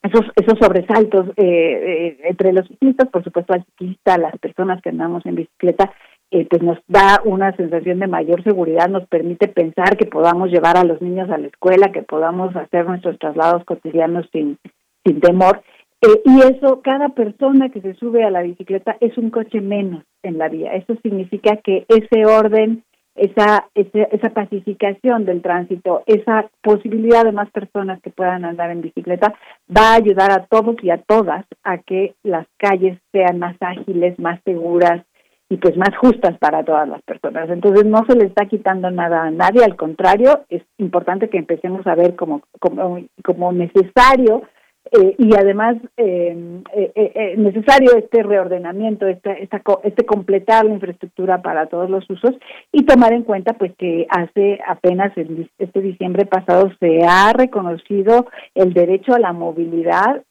esos 0.04 0.26
esos 0.36 0.60
sobresaltos 0.60 1.30
eh, 1.38 1.44
eh, 1.44 2.18
entre 2.24 2.54
los 2.54 2.68
ciclistas, 2.68 3.10
por 3.10 3.24
supuesto 3.24 3.54
al 3.54 3.66
ciclista, 3.66 4.18
las 4.18 4.38
personas 4.40 4.82
que 4.82 4.90
andamos 4.90 5.26
en 5.26 5.36
bicicleta, 5.36 5.92
eh, 6.32 6.46
pues 6.50 6.62
nos 6.62 6.78
da 6.88 7.22
una 7.26 7.56
sensación 7.56 8.00
de 8.00 8.08
mayor 8.08 8.44
seguridad, 8.44 8.90
nos 8.90 9.08
permite 9.08 9.48
pensar 9.48 9.98
que 9.98 10.06
podamos 10.06 10.50
llevar 10.50 10.78
a 10.78 10.84
los 10.84 11.02
niños 11.02 11.30
a 11.30 11.38
la 11.38 11.48
escuela, 11.48 11.92
que 11.92 12.04
podamos 12.04 12.56
hacer 12.56 12.86
nuestros 12.86 13.18
traslados 13.18 13.64
cotidianos 13.66 14.28
sin, 14.32 14.58
sin 15.06 15.20
temor. 15.20 15.62
Y 16.02 16.40
eso, 16.42 16.82
cada 16.84 17.10
persona 17.10 17.70
que 17.70 17.82
se 17.82 17.96
sube 17.96 18.24
a 18.24 18.32
la 18.32 18.44
bicicleta 18.44 18.98
es 19.00 19.18
un 19.18 19.32
coche 19.32 19.62
menos 19.62 20.04
en 20.24 20.38
la 20.38 20.48
vía. 20.48 20.74
Eso 20.74 20.96
significa 21.02 21.58
que 21.58 21.86
ese 21.90 22.26
orden 22.26 22.84
esa, 23.18 23.68
esa, 23.74 24.30
pacificación 24.30 25.26
del 25.26 25.42
tránsito, 25.42 26.04
esa 26.06 26.50
posibilidad 26.62 27.24
de 27.24 27.32
más 27.32 27.50
personas 27.50 28.00
que 28.02 28.12
puedan 28.12 28.46
andar 28.46 28.70
en 28.70 28.82
bicicleta, 28.82 29.34
va 29.76 29.94
a 29.94 29.96
ayudar 29.96 30.32
a 30.32 30.46
todos 30.46 30.76
y 30.84 30.92
a 30.92 31.02
todas 31.02 31.46
a 31.64 31.80
que 31.80 32.16
las 32.24 32.48
calles 32.58 33.00
sean 33.12 33.40
más 33.40 33.56
ágiles, 33.60 34.18
más 34.20 34.40
seguras 34.46 35.04
y 35.50 35.58
pues 35.58 35.76
más 35.78 35.96
justas 35.98 36.38
para 36.38 36.64
todas 36.64 36.88
las 36.88 37.02
personas. 37.02 37.50
Entonces 37.50 37.86
no 37.86 38.06
se 38.08 38.16
le 38.16 38.26
está 38.26 38.46
quitando 38.46 38.92
nada 38.92 39.24
a 39.24 39.32
nadie, 39.32 39.64
al 39.64 39.76
contrario, 39.76 40.46
es 40.50 40.62
importante 40.78 41.30
que 41.30 41.38
empecemos 41.38 41.88
a 41.88 41.96
ver 41.96 42.16
como, 42.16 42.42
como, 42.60 43.00
como 43.24 43.52
necesario 43.52 44.44
eh, 44.92 45.16
y 45.18 45.36
además 45.36 45.78
eh, 45.98 46.62
eh, 46.74 47.36
necesario 47.38 47.96
este 47.98 48.24
reordenamiento, 48.24 49.08
este, 49.08 49.44
esta, 49.44 49.62
este 49.84 50.06
completar 50.06 50.66
la 50.66 50.74
infraestructura 50.74 51.42
para 51.42 51.68
todos 51.68 51.90
los 51.90 52.10
usos 52.10 52.32
y 52.72 52.86
tomar 52.86 53.14
en 53.14 53.24
cuenta 53.24 53.54
pues 53.54 53.76
que 53.78 54.08
hace 54.10 54.60
apenas 54.68 55.12
este 55.58 55.82
diciembre 55.82 56.26
pasado 56.26 56.72
se 56.80 57.02
ha 57.04 57.34
reconocido 57.34 58.28
el 58.56 58.74
derecho 58.74 59.14
a 59.14 59.20
la 59.20 59.34
movilidad 59.34 60.24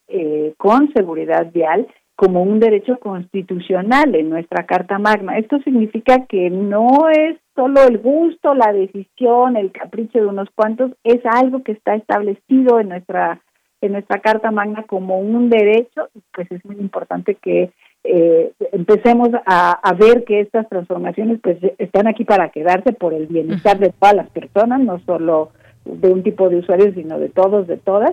con 0.56 0.92
seguridad 0.92 1.50
vial 1.52 1.88
como 2.14 2.42
un 2.42 2.60
derecho 2.60 2.98
constitucional 2.98 4.14
en 4.14 4.30
nuestra 4.30 4.64
Carta 4.64 4.98
Magna. 4.98 5.36
Esto 5.36 5.58
significa 5.58 6.24
que 6.26 6.48
no 6.48 7.10
es 7.10 7.36
solo 7.54 7.82
el 7.86 7.98
gusto, 7.98 8.54
la 8.54 8.72
decisión, 8.72 9.56
el 9.56 9.72
capricho 9.72 10.20
de 10.20 10.26
unos 10.26 10.48
cuantos, 10.54 10.92
es 11.04 11.20
algo 11.24 11.62
que 11.62 11.72
está 11.72 11.94
establecido 11.94 12.80
en 12.80 12.88
nuestra 12.90 13.40
en 13.80 13.92
nuestra 13.92 14.20
Carta 14.20 14.50
Magna 14.50 14.84
como 14.84 15.18
un 15.18 15.50
derecho, 15.50 16.08
pues 16.34 16.50
es 16.50 16.64
muy 16.64 16.76
importante 16.76 17.34
que 17.34 17.70
eh, 18.04 18.52
empecemos 18.72 19.30
a, 19.46 19.94
ver 19.98 20.24
que 20.24 20.40
estas 20.40 20.68
transformaciones 20.68 21.40
pues 21.42 21.58
están 21.78 22.06
aquí 22.06 22.24
para 22.24 22.50
quedarse 22.50 22.92
por 22.92 23.12
el 23.12 23.26
bienestar 23.26 23.78
de 23.78 23.90
todas 23.90 24.14
las 24.14 24.30
personas, 24.30 24.80
no 24.80 25.00
solo 25.00 25.50
de 25.84 26.08
un 26.08 26.22
tipo 26.22 26.48
de 26.48 26.56
usuarios, 26.56 26.94
sino 26.94 27.18
de 27.18 27.28
todos, 27.28 27.66
de 27.66 27.76
todas, 27.76 28.12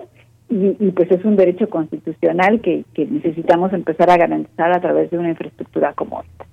y, 0.50 0.76
y 0.78 0.90
pues 0.90 1.10
es 1.10 1.24
un 1.24 1.36
derecho 1.36 1.68
constitucional 1.68 2.60
que, 2.60 2.84
que 2.94 3.06
necesitamos 3.06 3.72
empezar 3.72 4.10
a 4.10 4.16
garantizar 4.16 4.72
a 4.72 4.80
través 4.80 5.10
de 5.10 5.18
una 5.18 5.30
infraestructura 5.30 5.92
como 5.94 6.22
esta. 6.22 6.44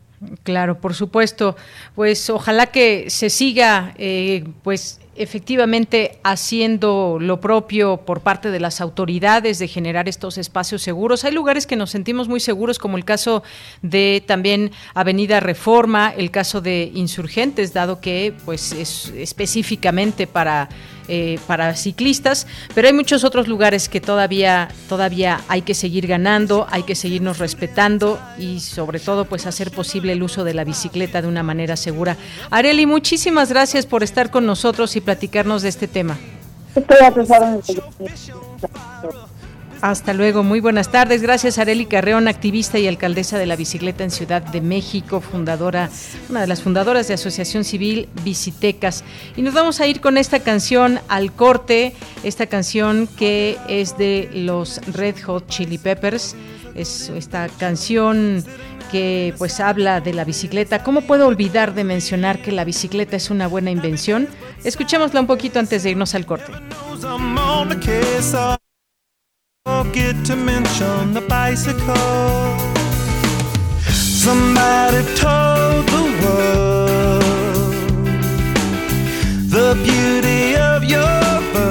Claro, 0.43 0.79
por 0.79 0.93
supuesto. 0.93 1.55
Pues 1.95 2.29
ojalá 2.29 2.67
que 2.67 3.09
se 3.09 3.29
siga, 3.29 3.93
eh, 3.97 4.43
pues 4.63 5.00
efectivamente 5.15 6.19
haciendo 6.23 7.17
lo 7.19 7.41
propio 7.41 7.97
por 7.97 8.21
parte 8.21 8.49
de 8.49 8.59
las 8.59 8.81
autoridades 8.81 9.59
de 9.59 9.67
generar 9.67 10.07
estos 10.07 10.37
espacios 10.37 10.81
seguros. 10.81 11.25
Hay 11.25 11.33
lugares 11.33 11.67
que 11.67 11.75
nos 11.75 11.91
sentimos 11.91 12.27
muy 12.27 12.39
seguros, 12.39 12.79
como 12.79 12.97
el 12.97 13.05
caso 13.05 13.43
de 13.81 14.23
también 14.25 14.71
Avenida 14.93 15.39
Reforma, 15.39 16.13
el 16.15 16.31
caso 16.31 16.61
de 16.61 16.91
Insurgentes, 16.93 17.73
dado 17.73 17.99
que 17.99 18.33
pues 18.45 18.71
es 18.71 19.09
específicamente 19.15 20.27
para 20.27 20.69
eh, 21.13 21.39
para 21.45 21.75
ciclistas, 21.75 22.47
pero 22.73 22.87
hay 22.87 22.93
muchos 22.93 23.25
otros 23.25 23.49
lugares 23.49 23.89
que 23.89 23.99
todavía, 23.99 24.69
todavía 24.87 25.41
hay 25.49 25.61
que 25.61 25.73
seguir 25.73 26.07
ganando, 26.07 26.67
hay 26.71 26.83
que 26.83 26.95
seguirnos 26.95 27.37
respetando 27.37 28.17
y 28.39 28.61
sobre 28.61 29.01
todo 29.01 29.25
pues 29.25 29.45
hacer 29.45 29.71
posible 29.71 30.13
el 30.13 30.23
uso 30.23 30.45
de 30.45 30.53
la 30.53 30.63
bicicleta 30.63 31.21
de 31.21 31.27
una 31.27 31.43
manera 31.43 31.75
segura. 31.75 32.15
Areli, 32.49 32.85
muchísimas 32.85 33.49
gracias 33.49 33.85
por 33.85 34.03
estar 34.03 34.31
con 34.31 34.45
nosotros 34.45 34.95
y 34.95 35.01
platicarnos 35.01 35.63
de 35.63 35.67
este 35.67 35.89
tema. 35.89 36.17
Hasta 39.81 40.13
luego, 40.13 40.43
muy 40.43 40.59
buenas 40.59 40.89
tardes. 40.89 41.21
Gracias 41.21 41.57
Areli 41.57 41.85
Carreón, 41.85 42.27
activista 42.27 42.77
y 42.79 42.87
alcaldesa 42.87 43.37
de 43.37 43.45
la 43.45 43.55
bicicleta 43.55 44.03
en 44.03 44.11
Ciudad 44.11 44.41
de 44.41 44.61
México, 44.61 45.21
fundadora, 45.21 45.89
una 46.29 46.41
de 46.41 46.47
las 46.47 46.61
fundadoras 46.61 47.07
de 47.07 47.15
Asociación 47.15 47.63
Civil 47.63 48.07
Bicitecas. 48.23 49.03
Y 49.35 49.41
nos 49.41 49.53
vamos 49.53 49.81
a 49.81 49.87
ir 49.87 49.99
con 49.99 50.17
esta 50.17 50.39
canción 50.39 50.99
al 51.07 51.33
corte, 51.33 51.93
esta 52.23 52.45
canción 52.45 53.07
que 53.07 53.57
es 53.67 53.97
de 53.97 54.29
los 54.33 54.79
Red 54.93 55.21
Hot 55.23 55.47
Chili 55.47 55.77
Peppers. 55.77 56.35
Es 56.75 57.09
esta 57.09 57.49
canción 57.49 58.43
que 58.91 59.33
pues 59.37 59.59
habla 59.59 59.99
de 59.99 60.13
la 60.13 60.25
bicicleta. 60.25 60.83
¿Cómo 60.83 61.01
puedo 61.01 61.25
olvidar 61.25 61.73
de 61.73 61.83
mencionar 61.83 62.41
que 62.41 62.51
la 62.51 62.65
bicicleta 62.65 63.15
es 63.15 63.29
una 63.29 63.47
buena 63.47 63.71
invención? 63.71 64.27
Escuchémosla 64.63 65.21
un 65.21 65.27
poquito 65.27 65.59
antes 65.59 65.83
de 65.83 65.91
irnos 65.91 66.13
al 66.13 66.25
corte. 66.25 66.51
Forget 69.65 70.25
to 70.25 70.35
mention 70.35 71.13
the 71.13 71.21
bicycle. 71.21 71.95
Somebody 73.91 75.03
told 75.15 75.85
the 75.87 76.03
world 76.21 77.21
the 79.51 79.75
beauty 79.83 80.55
of 80.55 80.83
your 80.83 81.41
verse. 81.53 81.70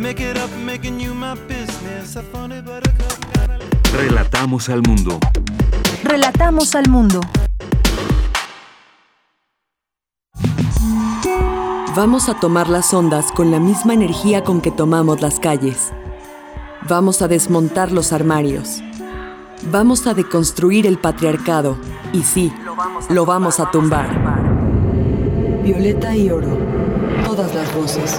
Make 0.00 0.22
it 0.22 0.38
up, 0.38 0.50
making 0.64 0.98
you 0.98 1.12
my 1.12 1.34
business. 1.46 2.16
Relatamos 3.92 4.70
al 4.70 4.80
mundo. 4.80 5.18
Relatamos 6.02 6.74
al 6.74 6.88
mundo. 6.88 7.20
Vamos 11.94 12.30
a 12.30 12.40
tomar 12.40 12.70
las 12.70 12.94
ondas 12.94 13.30
con 13.30 13.50
la 13.50 13.60
misma 13.60 13.92
energía 13.92 14.42
con 14.42 14.62
que 14.62 14.70
tomamos 14.70 15.20
las 15.20 15.38
calles. 15.38 15.92
Vamos 16.88 17.20
a 17.20 17.28
desmontar 17.28 17.92
los 17.92 18.14
armarios. 18.14 18.82
Vamos 19.70 20.06
a 20.06 20.14
deconstruir 20.14 20.86
el 20.86 20.96
patriarcado. 20.96 21.76
Y 22.14 22.22
sí, 22.22 22.50
lo 23.10 23.26
vamos 23.26 23.60
a 23.60 23.70
tumbar. 23.70 24.08
Violeta 25.62 26.16
y 26.16 26.30
oro. 26.30 26.56
Todas 27.26 27.54
las 27.54 27.74
voces. 27.74 28.18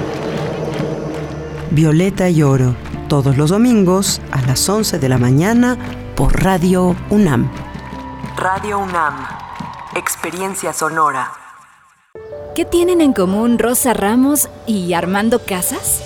Violeta 1.71 2.27
y 2.27 2.43
Oro, 2.43 2.75
todos 3.07 3.37
los 3.37 3.49
domingos 3.49 4.21
a 4.31 4.41
las 4.41 4.67
11 4.67 4.99
de 4.99 5.07
la 5.07 5.17
mañana 5.17 5.77
por 6.17 6.43
Radio 6.43 6.97
UNAM. 7.09 7.49
Radio 8.35 8.77
UNAM, 8.79 9.25
experiencia 9.95 10.73
sonora. 10.73 11.31
¿Qué 12.55 12.65
tienen 12.65 12.99
en 12.99 13.13
común 13.13 13.57
Rosa 13.57 13.93
Ramos 13.93 14.49
y 14.67 14.91
Armando 14.91 15.39
Casas? 15.45 16.03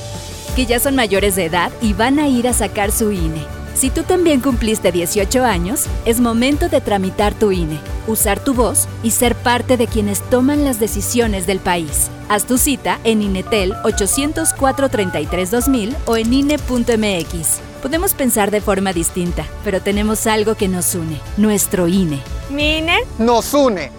Que 0.56 0.68
ya 0.68 0.80
son 0.80 0.96
mayores 0.96 1.36
de 1.36 1.46
edad 1.46 1.72
y 1.82 1.94
van 1.94 2.20
a 2.20 2.28
ir 2.28 2.48
a 2.48 2.54
sacar 2.54 2.92
su 2.92 3.12
INE. 3.12 3.44
Si 3.76 3.90
tú 3.90 4.04
también 4.04 4.40
cumpliste 4.40 4.94
18 4.94 5.44
años, 5.44 5.88
es 6.06 6.22
momento 6.22 6.70
de 6.70 6.80
tramitar 6.80 7.34
tu 7.34 7.52
INE, 7.52 7.78
usar 8.08 8.40
tu 8.40 8.54
voz 8.54 8.88
y 9.04 9.12
ser 9.12 9.36
parte 9.36 9.76
de 9.76 9.88
quienes 9.88 10.22
toman 10.30 10.64
las 10.64 10.80
decisiones 10.80 11.46
del 11.46 11.60
país. 11.60 12.10
Haz 12.30 12.46
tu 12.46 12.58
cita 12.58 13.02
en 13.04 13.22
INETEL 13.22 13.74
804-33-2000 13.84 15.94
o 16.06 16.16
en 16.16 16.32
INE.mx. 16.32 17.60
Podemos 17.82 18.14
pensar 18.14 18.50
de 18.50 18.62
forma 18.62 18.94
distinta, 18.94 19.46
pero 19.66 19.82
tenemos 19.82 20.26
algo 20.26 20.56
que 20.56 20.70
nos 20.70 20.96
une, 20.96 21.20
nuestro 21.36 21.90
INE. 21.90 22.22
¿Mi 22.50 22.78
INE? 22.78 23.00
Nos 23.20 23.54
une. 23.54 23.92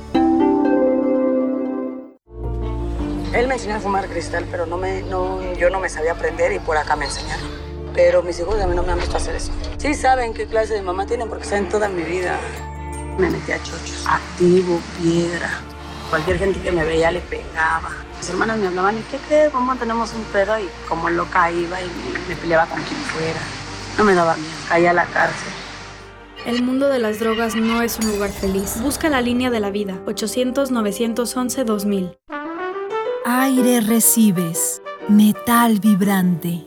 Él 3.35 3.47
me 3.47 3.57
enseñó 3.57 3.75
a 3.75 3.81
fumar 3.81 4.09
cristal, 4.09 4.47
pero 4.51 4.65
no 4.65 4.79
me, 4.79 5.03
no, 5.03 5.39
yo 5.57 5.69
no 5.69 5.81
me 5.81 5.91
sabía 5.91 6.13
aprender 6.13 6.55
y 6.55 6.61
por 6.61 6.79
acá 6.79 6.97
me 6.97 7.05
enseñaron 7.05 7.66
pero 7.97 8.23
mis 8.23 8.39
hijos 8.39 8.61
a 8.61 8.67
mí 8.67 8.77
no 8.77 8.83
me 8.83 8.93
han 8.93 8.99
visto 8.99 9.17
hacer 9.17 9.35
eso. 9.35 9.51
Sí 9.79 9.95
saben 9.95 10.35
qué 10.35 10.47
clase 10.47 10.75
de 10.75 10.83
mamá 10.83 11.07
tienen 11.07 11.31
porque 11.31 11.47
saben 11.47 11.71
toda 11.71 11.89
mi 11.89 12.03
vida. 12.03 12.39
Me 13.19 13.31
metí 13.31 13.53
a 13.53 13.63
chochos, 13.63 14.05
activo, 14.07 14.79
piedra. 15.03 15.49
Cualquier 16.11 16.39
gente 16.39 16.61
que 16.61 16.71
me 16.71 16.85
veía 16.85 17.11
le 17.11 17.21
pegaba. 17.21 17.89
Mis 18.19 18.29
hermanas 18.29 18.59
me 18.59 18.67
hablaban, 18.67 18.99
¿y 18.99 19.01
qué 19.11 19.17
crees? 19.27 19.51
Mamá, 19.53 19.77
tenemos 19.77 20.13
un 20.13 20.23
perro 20.25 20.59
y 20.59 20.69
como 20.89 21.09
loca 21.09 21.51
iba 21.51 21.81
y 21.81 21.91
me, 22.29 22.37
peleaba 22.37 22.67
con 22.67 22.83
quien 22.83 23.01
fuera. 23.01 23.41
No 23.97 24.05
me 24.05 24.13
daba 24.15 24.37
miedo, 24.37 24.51
caía 24.69 24.91
a 24.91 24.95
la 24.95 25.07
cárcel. 25.07 25.49
El 26.45 26.63
mundo 26.63 26.89
de 26.89 26.99
las 26.99 27.19
drogas 27.19 27.57
no 27.57 27.81
es 27.81 27.99
un 27.99 28.13
lugar 28.13 28.29
feliz. 28.31 28.77
Busca 28.83 29.09
la 29.09 29.23
línea 29.23 29.49
de 29.51 29.61
la 29.61 29.71
vida, 29.71 29.95
800-911-2000. 30.05 32.19
Aire 33.25 33.81
recibes, 33.81 34.83
metal 35.09 35.81
vibrante 35.81 36.67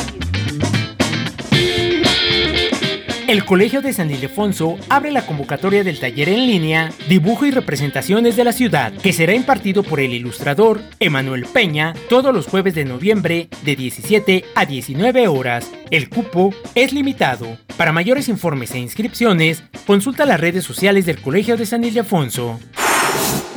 El 3.31 3.45
Colegio 3.45 3.81
de 3.81 3.93
San 3.93 4.11
Ildefonso 4.11 4.77
abre 4.89 5.09
la 5.09 5.25
convocatoria 5.25 5.85
del 5.85 6.01
taller 6.01 6.27
en 6.27 6.47
línea 6.47 6.91
Dibujo 7.07 7.45
y 7.45 7.51
representaciones 7.51 8.35
de 8.35 8.43
la 8.43 8.51
ciudad, 8.51 8.91
que 8.91 9.13
será 9.13 9.33
impartido 9.33 9.83
por 9.83 10.01
el 10.01 10.11
ilustrador 10.11 10.81
Emanuel 10.99 11.45
Peña 11.45 11.93
todos 12.09 12.35
los 12.35 12.45
jueves 12.47 12.75
de 12.75 12.83
noviembre 12.83 13.47
de 13.63 13.77
17 13.77 14.43
a 14.53 14.65
19 14.65 15.29
horas. 15.29 15.71
El 15.91 16.09
cupo 16.09 16.53
es 16.75 16.91
limitado. 16.91 17.57
Para 17.77 17.93
mayores 17.93 18.27
informes 18.27 18.71
e 18.71 18.79
inscripciones, 18.79 19.63
consulta 19.87 20.25
las 20.25 20.41
redes 20.41 20.65
sociales 20.65 21.05
del 21.05 21.21
Colegio 21.21 21.55
de 21.55 21.65
San 21.65 21.85
Ildefonso. 21.85 22.59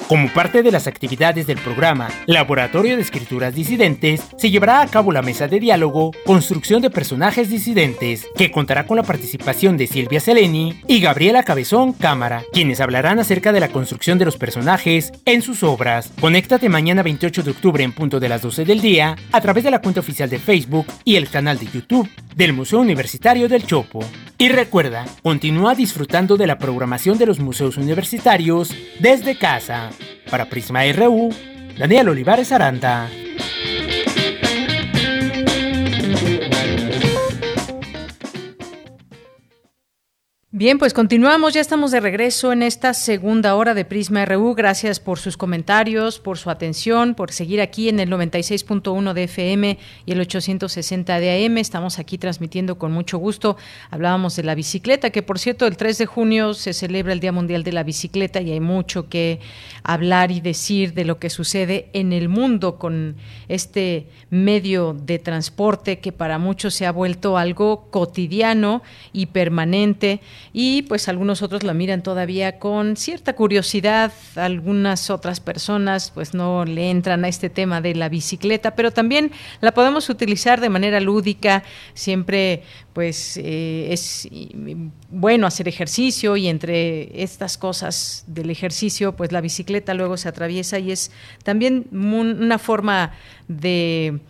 Como 0.08 0.28
parte 0.28 0.62
de 0.62 0.70
las 0.70 0.86
actividades 0.86 1.46
del 1.46 1.58
programa 1.58 2.08
Laboratorio 2.26 2.94
de 2.94 3.02
Escrituras 3.02 3.54
Disidentes, 3.54 4.22
se 4.36 4.50
llevará 4.50 4.82
a 4.82 4.86
cabo 4.86 5.12
la 5.12 5.22
mesa 5.22 5.48
de 5.48 5.58
diálogo 5.58 6.12
Construcción 6.26 6.82
de 6.82 6.90
Personajes 6.90 7.48
Disidentes, 7.48 8.26
que 8.36 8.50
contará 8.50 8.86
con 8.86 8.98
la 8.98 9.02
participación 9.02 9.78
de 9.78 9.86
Silvia 9.86 10.20
Seleni 10.20 10.78
y 10.86 11.00
Gabriela 11.00 11.42
Cabezón 11.42 11.94
Cámara, 11.94 12.42
quienes 12.52 12.80
hablarán 12.80 13.18
acerca 13.18 13.50
de 13.52 13.60
la 13.60 13.70
construcción 13.70 14.18
de 14.18 14.26
los 14.26 14.36
personajes 14.36 15.10
en 15.24 15.40
sus 15.40 15.62
obras. 15.62 16.12
Conéctate 16.20 16.68
mañana 16.68 17.02
28 17.02 17.42
de 17.42 17.50
octubre 17.52 17.82
en 17.82 17.92
punto 17.92 18.20
de 18.20 18.28
las 18.28 18.42
12 18.42 18.66
del 18.66 18.82
día 18.82 19.16
a 19.32 19.40
través 19.40 19.64
de 19.64 19.70
la 19.70 19.80
cuenta 19.80 20.00
oficial 20.00 20.28
de 20.28 20.38
Facebook 20.38 20.86
y 21.04 21.16
el 21.16 21.30
canal 21.30 21.58
de 21.58 21.66
YouTube 21.66 22.10
del 22.36 22.52
Museo 22.52 22.80
Universitario 22.80 23.48
del 23.48 23.66
Chopo. 23.66 24.00
Y 24.36 24.48
recuerda, 24.48 25.06
continúa 25.22 25.74
disfrutando 25.74 26.36
de 26.36 26.46
la 26.46 26.58
programación 26.58 27.16
de 27.18 27.26
los 27.26 27.38
museos 27.38 27.76
universitarios 27.76 28.74
desde 28.98 29.38
casa. 29.44 29.90
Para 30.30 30.46
Prisma 30.46 30.80
RU, 30.96 31.28
Daniel 31.76 32.08
Olivares 32.08 32.50
Aranda. 32.50 33.10
Bien, 40.56 40.78
pues 40.78 40.94
continuamos, 40.94 41.52
ya 41.52 41.60
estamos 41.60 41.90
de 41.90 41.98
regreso 41.98 42.52
en 42.52 42.62
esta 42.62 42.94
segunda 42.94 43.56
hora 43.56 43.74
de 43.74 43.84
Prisma 43.84 44.24
RU. 44.24 44.54
Gracias 44.54 45.00
por 45.00 45.18
sus 45.18 45.36
comentarios, 45.36 46.20
por 46.20 46.38
su 46.38 46.48
atención, 46.48 47.16
por 47.16 47.32
seguir 47.32 47.60
aquí 47.60 47.88
en 47.88 47.98
el 47.98 48.08
96.1 48.08 49.14
de 49.14 49.24
FM 49.24 49.78
y 50.06 50.12
el 50.12 50.20
860 50.20 51.18
de 51.18 51.44
AM. 51.44 51.58
Estamos 51.58 51.98
aquí 51.98 52.18
transmitiendo 52.18 52.78
con 52.78 52.92
mucho 52.92 53.18
gusto. 53.18 53.56
Hablábamos 53.90 54.36
de 54.36 54.44
la 54.44 54.54
bicicleta, 54.54 55.10
que 55.10 55.24
por 55.24 55.40
cierto 55.40 55.66
el 55.66 55.76
3 55.76 55.98
de 55.98 56.06
junio 56.06 56.54
se 56.54 56.72
celebra 56.72 57.12
el 57.12 57.18
Día 57.18 57.32
Mundial 57.32 57.64
de 57.64 57.72
la 57.72 57.82
Bicicleta 57.82 58.40
y 58.40 58.52
hay 58.52 58.60
mucho 58.60 59.08
que 59.08 59.40
hablar 59.82 60.30
y 60.30 60.40
decir 60.40 60.94
de 60.94 61.04
lo 61.04 61.18
que 61.18 61.30
sucede 61.30 61.90
en 61.94 62.12
el 62.12 62.28
mundo 62.28 62.78
con 62.78 63.16
este 63.48 64.06
medio 64.30 64.94
de 64.94 65.18
transporte 65.18 65.98
que 65.98 66.12
para 66.12 66.38
muchos 66.38 66.74
se 66.74 66.86
ha 66.86 66.92
vuelto 66.92 67.38
algo 67.38 67.90
cotidiano 67.90 68.84
y 69.12 69.26
permanente 69.26 70.20
y 70.52 70.82
pues 70.82 71.08
algunos 71.08 71.42
otros 71.42 71.62
la 71.62 71.74
miran 71.74 72.02
todavía 72.02 72.58
con 72.58 72.96
cierta 72.96 73.34
curiosidad, 73.34 74.12
algunas 74.36 75.10
otras 75.10 75.40
personas 75.40 76.10
pues 76.14 76.34
no 76.34 76.64
le 76.64 76.90
entran 76.90 77.24
a 77.24 77.28
este 77.28 77.50
tema 77.50 77.80
de 77.80 77.94
la 77.94 78.08
bicicleta, 78.08 78.74
pero 78.74 78.90
también 78.90 79.32
la 79.60 79.72
podemos 79.72 80.08
utilizar 80.10 80.60
de 80.60 80.68
manera 80.68 81.00
lúdica, 81.00 81.64
siempre 81.94 82.62
pues 82.92 83.36
eh, 83.36 83.88
es 83.90 84.28
bueno 85.10 85.46
hacer 85.46 85.68
ejercicio 85.68 86.36
y 86.36 86.48
entre 86.48 87.22
estas 87.22 87.58
cosas 87.58 88.24
del 88.26 88.50
ejercicio 88.50 89.16
pues 89.16 89.32
la 89.32 89.40
bicicleta 89.40 89.94
luego 89.94 90.16
se 90.16 90.28
atraviesa 90.28 90.78
y 90.78 90.92
es 90.92 91.10
también 91.42 91.86
una 91.92 92.58
forma 92.58 93.12
de 93.48 94.20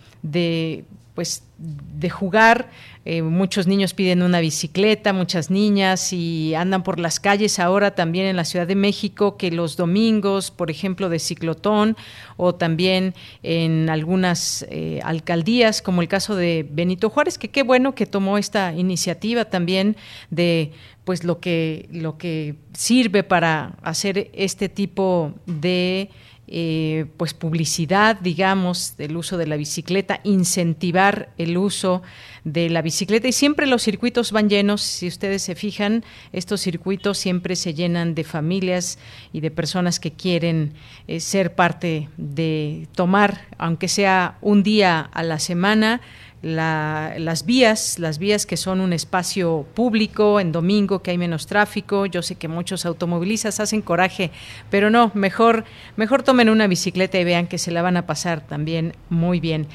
pues 1.14 1.44
de 1.56 2.10
jugar. 2.10 2.70
Eh, 3.06 3.20
muchos 3.22 3.66
niños 3.66 3.92
piden 3.92 4.22
una 4.22 4.40
bicicleta, 4.40 5.12
muchas 5.12 5.50
niñas 5.50 6.12
y 6.12 6.54
andan 6.54 6.82
por 6.82 6.98
las 6.98 7.20
calles 7.20 7.58
ahora 7.58 7.94
también 7.94 8.26
en 8.26 8.36
la 8.36 8.44
Ciudad 8.44 8.66
de 8.66 8.76
México 8.76 9.36
que 9.36 9.50
los 9.50 9.76
domingos, 9.76 10.50
por 10.50 10.70
ejemplo, 10.70 11.10
de 11.10 11.18
ciclotón 11.18 11.96
o 12.36 12.54
también 12.54 13.14
en 13.42 13.90
algunas 13.90 14.64
eh, 14.70 15.00
alcaldías, 15.04 15.82
como 15.82 16.00
el 16.00 16.08
caso 16.08 16.34
de 16.34 16.66
Benito 16.70 17.10
Juárez, 17.10 17.36
que 17.36 17.48
qué 17.48 17.62
bueno 17.62 17.94
que 17.94 18.06
tomó 18.06 18.38
esta 18.38 18.72
iniciativa 18.72 19.44
también 19.44 19.96
de 20.30 20.72
pues 21.04 21.22
lo 21.24 21.38
que 21.38 21.86
lo 21.92 22.16
que 22.16 22.54
sirve 22.72 23.22
para 23.22 23.76
hacer 23.82 24.30
este 24.32 24.70
tipo 24.70 25.34
de 25.44 26.08
eh, 26.46 27.06
pues 27.16 27.32
publicidad, 27.32 28.20
digamos, 28.20 28.96
del 28.96 29.16
uso 29.16 29.38
de 29.38 29.46
la 29.46 29.56
bicicleta, 29.56 30.20
incentivar 30.24 31.30
el 31.38 31.56
uso 31.56 32.02
de 32.44 32.68
la 32.68 32.82
bicicleta. 32.82 33.28
Y 33.28 33.32
siempre 33.32 33.66
los 33.66 33.82
circuitos 33.82 34.30
van 34.30 34.50
llenos, 34.50 34.82
si 34.82 35.08
ustedes 35.08 35.42
se 35.42 35.54
fijan, 35.54 36.04
estos 36.32 36.60
circuitos 36.60 37.16
siempre 37.18 37.56
se 37.56 37.72
llenan 37.72 38.14
de 38.14 38.24
familias 38.24 38.98
y 39.32 39.40
de 39.40 39.50
personas 39.50 40.00
que 40.00 40.12
quieren 40.12 40.74
eh, 41.08 41.20
ser 41.20 41.54
parte 41.54 42.08
de 42.18 42.88
tomar, 42.94 43.46
aunque 43.56 43.88
sea 43.88 44.36
un 44.42 44.62
día 44.62 45.00
a 45.00 45.22
la 45.22 45.38
semana, 45.38 46.00
las 46.44 47.46
vías, 47.46 47.98
las 47.98 48.18
vías 48.18 48.44
que 48.44 48.56
son 48.56 48.80
un 48.80 48.92
espacio 48.92 49.66
público 49.74 50.40
en 50.40 50.52
domingo 50.52 51.00
que 51.00 51.10
hay 51.10 51.18
menos 51.18 51.46
tráfico. 51.46 52.04
Yo 52.06 52.22
sé 52.22 52.34
que 52.34 52.48
muchos 52.48 52.84
automovilistas 52.84 53.60
hacen 53.60 53.80
coraje, 53.80 54.30
pero 54.70 54.90
no, 54.90 55.10
mejor, 55.14 55.64
mejor 55.96 56.22
tomen 56.22 56.50
una 56.50 56.66
bicicleta 56.66 57.18
y 57.18 57.24
vean 57.24 57.46
que 57.46 57.58
se 57.58 57.70
la 57.70 57.80
van 57.80 57.96
a 57.96 58.06
pasar 58.06 58.42
también 58.42 58.94
muy 59.08 59.40
bien. 59.40 59.66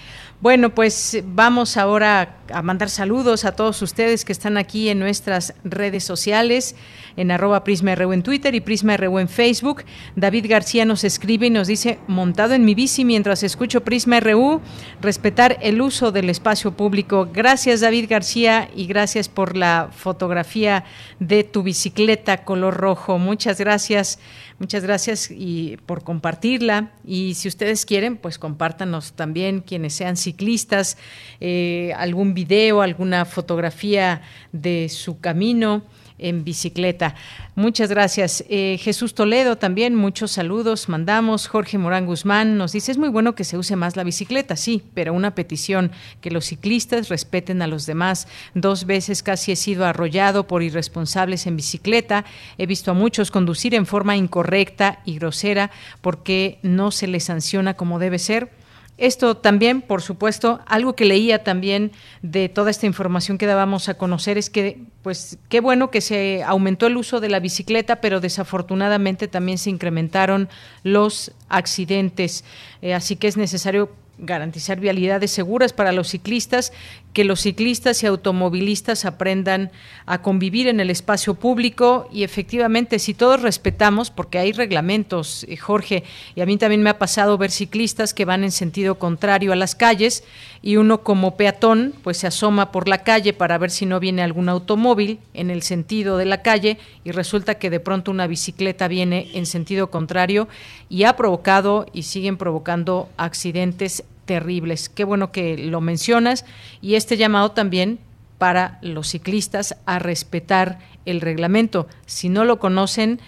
Bueno, 0.41 0.73
pues 0.73 1.21
vamos 1.25 1.75
ahora 1.75 2.37
a 2.53 2.61
mandar 2.61 2.89
saludos 2.89 3.43
a 3.43 3.51
todos 3.51 3.81
ustedes 3.81 4.23
que 4.23 4.31
están 4.31 4.57
aquí 4.57 4.87
en 4.87 4.97
nuestras 4.97 5.53
redes 5.65 6.05
sociales, 6.05 6.77
en 7.17 7.29
arroba 7.31 7.65
Prisma 7.65 7.93
RU 7.93 8.13
en 8.13 8.23
Twitter 8.23 8.55
y 8.55 8.61
Prisma 8.61 8.95
RU 8.95 9.19
en 9.19 9.27
Facebook. 9.27 9.83
David 10.15 10.45
García 10.47 10.85
nos 10.85 11.03
escribe 11.03 11.47
y 11.47 11.49
nos 11.49 11.67
dice, 11.67 11.99
montado 12.07 12.53
en 12.53 12.63
mi 12.63 12.73
bici 12.73 13.03
mientras 13.03 13.43
escucho 13.43 13.83
Prisma 13.83 14.21
RU, 14.21 14.61
respetar 15.01 15.57
el 15.61 15.81
uso 15.81 16.13
del 16.13 16.29
espacio 16.29 16.71
público. 16.71 17.27
Gracias 17.33 17.81
David 17.81 18.05
García 18.09 18.69
y 18.73 18.87
gracias 18.87 19.27
por 19.27 19.57
la 19.57 19.89
fotografía 19.91 20.85
de 21.19 21.43
tu 21.43 21.63
bicicleta 21.63 22.45
color 22.45 22.77
rojo. 22.77 23.17
Muchas 23.19 23.59
gracias. 23.59 24.19
Muchas 24.59 24.83
gracias 24.83 25.31
y 25.31 25.77
por 25.85 26.03
compartirla. 26.03 26.91
Y 27.05 27.35
si 27.35 27.47
ustedes 27.47 27.85
quieren, 27.85 28.17
pues 28.17 28.37
compártanos 28.37 29.13
también 29.13 29.61
quienes 29.61 29.93
sean 29.93 30.17
ciclistas, 30.17 30.97
eh, 31.39 31.93
algún 31.95 32.33
video, 32.33 32.81
alguna 32.81 33.23
fotografía 33.23 34.21
de 34.51 34.89
su 34.89 35.19
camino 35.19 35.83
en 36.19 36.43
bicicleta. 36.43 37.15
Muchas 37.55 37.89
gracias. 37.89 38.43
Eh, 38.49 38.77
Jesús 38.79 39.13
Toledo 39.13 39.57
también, 39.57 39.95
muchos 39.95 40.31
saludos. 40.31 40.89
Mandamos. 40.89 41.47
Jorge 41.47 41.77
Morán 41.77 42.05
Guzmán 42.05 42.57
nos 42.57 42.71
dice, 42.71 42.91
es 42.91 42.97
muy 42.97 43.09
bueno 43.09 43.35
que 43.35 43.43
se 43.43 43.57
use 43.57 43.75
más 43.75 43.95
la 43.95 44.03
bicicleta, 44.03 44.55
sí, 44.55 44.83
pero 44.93 45.13
una 45.13 45.35
petición, 45.35 45.91
que 46.21 46.31
los 46.31 46.45
ciclistas 46.45 47.09
respeten 47.09 47.61
a 47.61 47.67
los 47.67 47.85
demás. 47.85 48.27
Dos 48.53 48.85
veces 48.85 49.23
casi 49.23 49.51
he 49.51 49.55
sido 49.55 49.85
arrollado 49.85 50.47
por 50.47 50.63
irresponsables 50.63 51.47
en 51.47 51.57
bicicleta. 51.57 52.25
He 52.57 52.65
visto 52.65 52.91
a 52.91 52.93
muchos 52.93 53.31
conducir 53.31 53.75
en 53.75 53.85
forma 53.85 54.15
incorrecta 54.15 54.99
y 55.05 55.15
grosera 55.17 55.71
porque 56.01 56.59
no 56.61 56.91
se 56.91 57.07
les 57.07 57.25
sanciona 57.25 57.75
como 57.75 57.99
debe 57.99 58.19
ser 58.19 58.58
esto 58.99 59.37
también, 59.37 59.81
por 59.81 60.01
supuesto, 60.01 60.59
algo 60.65 60.93
que 60.95 61.05
leía 61.05 61.43
también 61.43 61.91
de 62.21 62.49
toda 62.49 62.69
esta 62.69 62.85
información 62.85 63.37
que 63.37 63.45
dábamos 63.45 63.87
a 63.87 63.93
conocer 63.93 64.37
es 64.37 64.49
que, 64.49 64.81
pues, 65.01 65.37
qué 65.47 65.61
bueno 65.61 65.89
que 65.89 66.01
se 66.01 66.43
aumentó 66.43 66.85
el 66.85 66.97
uso 66.97 67.19
de 67.21 67.29
la 67.29 67.39
bicicleta, 67.39 68.01
pero 68.01 68.19
desafortunadamente 68.19 69.29
también 69.29 69.57
se 69.57 69.69
incrementaron 69.69 70.49
los 70.83 71.31
accidentes. 71.47 72.43
Eh, 72.81 72.93
así 72.93 73.15
que 73.15 73.27
es 73.27 73.37
necesario 73.37 73.89
garantizar 74.19 74.79
vialidades 74.79 75.31
seguras 75.31 75.73
para 75.73 75.91
los 75.91 76.09
ciclistas, 76.09 76.73
que 77.13 77.23
los 77.23 77.41
ciclistas 77.41 78.03
y 78.03 78.07
automovilistas 78.07 79.05
aprendan 79.05 79.71
a 80.05 80.21
convivir 80.21 80.67
en 80.67 80.79
el 80.79 80.89
espacio 80.89 81.33
público 81.33 82.07
y 82.11 82.23
efectivamente 82.23 82.99
si 82.99 83.13
todos 83.13 83.41
respetamos, 83.41 84.11
porque 84.11 84.37
hay 84.37 84.51
reglamentos, 84.51 85.45
eh, 85.49 85.57
Jorge, 85.57 86.03
y 86.35 86.41
a 86.41 86.45
mí 86.45 86.57
también 86.57 86.83
me 86.83 86.89
ha 86.91 86.99
pasado 86.99 87.37
ver 87.37 87.51
ciclistas 87.51 88.13
que 88.13 88.25
van 88.25 88.43
en 88.43 88.51
sentido 88.51 88.99
contrario 88.99 89.51
a 89.51 89.55
las 89.55 89.75
calles 89.75 90.23
y 90.61 90.75
uno 90.75 91.03
como 91.03 91.35
peatón 91.35 91.93
pues 92.03 92.17
se 92.17 92.27
asoma 92.27 92.71
por 92.71 92.87
la 92.87 93.03
calle 93.03 93.33
para 93.33 93.57
ver 93.57 93.71
si 93.71 93.85
no 93.85 93.99
viene 93.99 94.21
algún 94.21 94.49
automóvil 94.49 95.19
en 95.33 95.49
el 95.49 95.63
sentido 95.63 96.17
de 96.17 96.25
la 96.25 96.41
calle 96.41 96.77
y 97.03 97.11
resulta 97.11 97.55
que 97.55 97.69
de 97.69 97.79
pronto 97.79 98.11
una 98.11 98.27
bicicleta 98.27 98.87
viene 98.87 99.29
en 99.33 99.45
sentido 99.45 99.89
contrario 99.89 100.47
y 100.89 101.03
ha 101.03 101.15
provocado 101.15 101.85
y 101.93 102.03
siguen 102.03 102.37
provocando 102.37 103.09
accidentes 103.17 104.03
terribles. 104.29 104.89
Qué 104.89 105.05
bueno 105.05 105.31
que 105.31 105.57
lo 105.57 105.81
mencionas 105.81 106.45
y 106.83 106.93
este 106.93 107.17
llamado 107.17 107.49
también 107.49 107.97
para 108.37 108.77
los 108.83 109.07
ciclistas 109.07 109.75
a 109.87 109.97
respetar 109.97 110.77
el 111.07 111.19
reglamento. 111.19 111.87
Si 112.05 112.29
no 112.29 112.45
lo 112.45 112.59
conocen, 112.59 113.19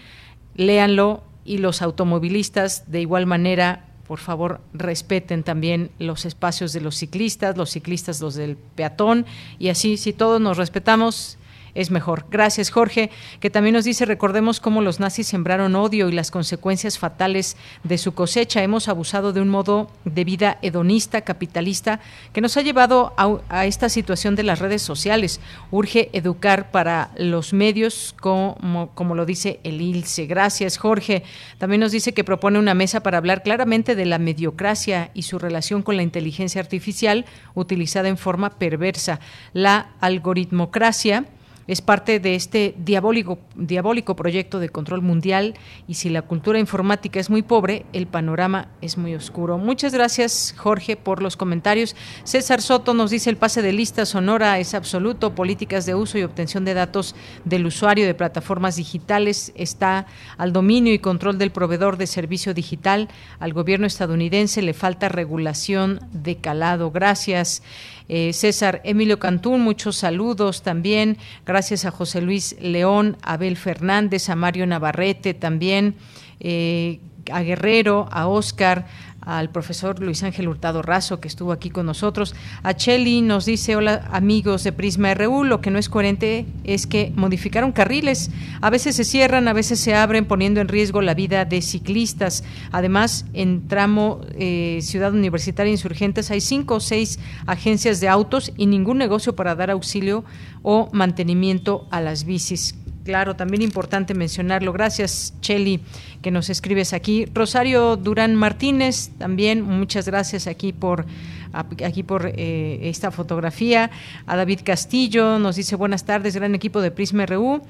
léanlo 0.54 1.24
y 1.44 1.58
los 1.58 1.82
automovilistas 1.82 2.92
de 2.92 3.02
igual 3.02 3.26
manera 3.26 3.88
por 4.08 4.20
favor 4.20 4.62
respeten 4.74 5.42
también 5.42 5.90
los 5.98 6.26
espacios 6.26 6.72
de 6.72 6.82
los 6.82 6.98
ciclistas, 6.98 7.58
los 7.58 7.72
ciclistas 7.72 8.22
los 8.22 8.36
del 8.36 8.56
peatón 8.56 9.26
y 9.58 9.70
así 9.70 9.98
si 9.98 10.14
todos 10.14 10.40
nos 10.40 10.58
respetamos 10.58 11.40
es 11.76 11.92
mejor. 11.92 12.26
Gracias, 12.30 12.70
Jorge, 12.70 13.10
que 13.40 13.50
también 13.50 13.74
nos 13.74 13.86
dice, 13.86 14.06
recordemos 14.06 14.60
cómo 14.60 14.82
los 14.82 15.00
nazis 15.00 15.28
sembraron 15.28 15.76
odio 15.76 16.10
y 16.10 16.12
las 16.12 16.32
consecuencias 16.32 16.98
fatales 17.00 17.58
de 17.84 17.98
su 17.98 18.14
cosecha. 18.14 18.64
Hemos 18.64 18.88
abusado 18.88 19.34
de 19.34 19.42
un 19.42 19.50
modo 19.50 19.90
de 20.06 20.24
vida 20.24 20.58
hedonista, 20.62 21.22
capitalista, 21.22 22.00
que 22.34 22.42
nos 22.42 22.58
ha 22.58 22.62
llevado 22.62 23.14
a, 23.50 23.66
esta 23.66 23.90
situación 23.90 24.36
de 24.36 24.44
las 24.44 24.60
redes 24.60 24.82
sociales. 24.82 25.40
Urge 25.72 26.10
educar 26.14 26.72
para 26.72 27.12
los 27.18 27.54
medios, 27.54 28.16
como, 28.20 28.92
como 28.94 29.16
lo 29.16 29.26
dice 29.26 29.60
el 29.64 29.82
ILSE. 29.82 30.26
Gracias, 30.26 30.78
Jorge. 30.78 31.24
También 31.58 31.82
nos 31.82 31.92
dice 31.92 32.14
que 32.14 32.24
propone 32.24 32.60
una 32.60 32.74
mesa 32.74 33.02
para 33.02 33.18
hablar 33.18 33.44
claramente 33.44 33.96
de 33.96 34.06
la 34.06 34.20
mediocracia 34.20 35.12
y 35.14 35.24
su 35.24 35.40
relación 35.40 35.82
con 35.82 35.98
la 35.98 36.04
inteligencia 36.04 36.62
artificial 36.62 37.26
utilizada 37.54 38.10
en 38.10 38.18
forma 38.18 38.52
perversa. 38.52 39.20
La 39.54 39.92
algoritmocracia 40.00 41.26
es 41.72 41.82
parte 41.82 42.20
de 42.20 42.36
este 42.36 42.76
diabólico, 42.78 43.40
diabólico 43.56 44.18
proyecto 44.18 44.60
de 44.60 44.68
control 44.68 45.02
mundial 45.02 45.54
y 45.88 45.94
si 45.94 46.10
la 46.10 46.22
cultura 46.22 46.60
informática 46.60 47.18
es 47.18 47.30
muy 47.30 47.44
pobre, 47.44 47.86
el 47.94 48.08
panorama 48.08 48.68
es 48.82 48.98
muy 48.98 49.16
oscuro. 49.16 49.58
Muchas 49.58 49.94
gracias, 49.94 50.54
Jorge, 50.58 50.98
por 50.98 51.22
los 51.22 51.38
comentarios. 51.38 51.96
César 52.26 52.62
Soto 52.62 52.94
nos 52.94 53.10
dice 53.10 53.30
el 53.30 53.38
pase 53.38 53.62
de 53.62 53.72
lista 53.72 54.06
sonora 54.06 54.60
es 54.60 54.74
absoluto, 54.74 55.34
políticas 55.34 55.86
de 55.86 55.96
uso 55.96 56.18
y 56.18 56.24
obtención 56.24 56.66
de 56.66 56.74
datos 56.74 57.16
del 57.46 57.66
usuario 57.66 58.06
de 58.06 58.16
plataformas 58.16 58.76
digitales 58.76 59.54
está 59.56 60.08
al 60.38 60.52
dominio 60.52 60.94
y 60.94 61.00
control 61.00 61.38
del 61.38 61.52
proveedor 61.52 61.96
de 61.96 62.08
servicio 62.08 62.54
digital. 62.54 63.08
Al 63.40 63.54
gobierno 63.54 63.88
estadounidense 63.88 64.62
le 64.62 64.74
falta 64.74 65.08
regulación 65.08 66.02
de 66.12 66.36
calado. 66.36 66.92
Gracias. 66.92 67.64
Eh, 68.10 68.34
César 68.34 68.82
Emilio 68.84 69.20
Cantún, 69.20 69.62
muchos 69.62 69.98
saludos 69.98 70.62
también. 70.62 71.18
Gracias 71.46 71.86
a 71.86 71.92
José 71.92 72.22
Luis 72.22 72.56
León, 72.60 73.18
Abel 73.22 73.58
Fernández, 73.58 74.30
a 74.30 74.36
Mario 74.36 74.68
Navarrete 74.68 75.34
también. 75.34 75.96
Eh, 76.40 77.00
a 77.32 77.42
Guerrero, 77.42 78.08
a 78.12 78.28
Oscar, 78.28 78.88
al 79.22 79.50
profesor 79.50 80.00
Luis 80.00 80.24
Ángel 80.24 80.48
Hurtado 80.48 80.82
Razo, 80.82 81.20
que 81.20 81.28
estuvo 81.28 81.52
aquí 81.52 81.70
con 81.70 81.86
nosotros. 81.86 82.36
A 82.64 82.74
Cheli 82.74 83.22
nos 83.22 83.46
dice, 83.46 83.76
hola 83.76 84.08
amigos 84.12 84.64
de 84.64 84.72
Prisma 84.72 85.14
RU, 85.14 85.44
lo 85.44 85.62
que 85.62 85.72
no 85.72 85.80
es 85.80 85.90
coherente 85.90 86.46
es 86.64 86.88
que 86.88 87.14
modificaron 87.16 87.72
carriles. 87.72 88.32
A 88.62 88.70
veces 88.70 88.96
se 88.96 89.04
cierran, 89.04 89.48
a 89.48 89.54
veces 89.54 89.80
se 89.80 89.96
abren, 89.96 90.26
poniendo 90.26 90.60
en 90.60 90.68
riesgo 90.68 91.02
la 91.02 91.14
vida 91.14 91.46
de 91.46 91.62
ciclistas. 91.62 92.44
Además, 92.72 93.26
en 93.34 93.68
tramo 93.68 94.22
eh, 94.34 94.80
Ciudad 94.82 95.14
Universitaria 95.14 95.72
Insurgentes 95.72 96.32
hay 96.32 96.42
cinco 96.42 96.76
o 96.76 96.80
seis 96.80 97.20
agencias 97.46 98.00
de 98.00 98.10
autos 98.10 98.52
y 98.58 98.66
ningún 98.66 98.98
negocio 98.98 99.36
para 99.36 99.56
dar 99.56 99.72
auxilio 99.72 100.24
o 100.64 100.90
mantenimiento 100.92 101.88
a 101.92 102.02
las 102.02 102.26
bicis. 102.26 102.81
Claro, 103.04 103.36
también 103.36 103.64
importante 103.64 104.14
mencionarlo. 104.14 104.74
Gracias, 104.74 105.34
Cheli, 105.42 105.80
que 106.22 106.30
nos 106.30 106.50
escribes 106.50 106.94
aquí. 106.94 107.26
Rosario 107.34 107.98
Durán 107.98 108.36
Martínez, 108.36 109.10
también 109.18 109.64
muchas 109.64 110.06
gracias 110.06 110.46
aquí 110.46 110.72
por 110.72 111.06
aquí 111.54 112.04
por 112.04 112.28
eh, 112.28 112.80
esta 112.84 113.12
fotografía. 113.12 113.92
A 114.26 114.38
David 114.38 114.62
Castillo 114.64 115.40
nos 115.40 115.56
dice 115.56 115.76
buenas 115.76 116.06
tardes, 116.06 116.36
gran 116.36 116.56
equipo 116.56 116.80
de 116.80 116.92
Prisma 116.92 117.26
RU. 117.26 117.62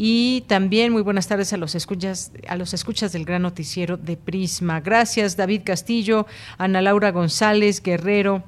Y 0.00 0.42
también 0.46 0.92
muy 0.92 1.02
buenas 1.02 1.26
tardes 1.26 1.52
a 1.52 1.56
los 1.56 1.74
escuchas, 1.74 2.30
a 2.46 2.56
los 2.56 2.72
escuchas 2.72 3.12
del 3.12 3.24
gran 3.24 3.42
noticiero 3.42 3.96
de 3.96 4.16
Prisma. 4.16 4.80
Gracias, 4.80 5.36
David 5.36 5.62
Castillo, 5.64 6.26
Ana 6.56 6.80
Laura 6.80 7.10
González, 7.10 7.82
Guerrero, 7.82 8.44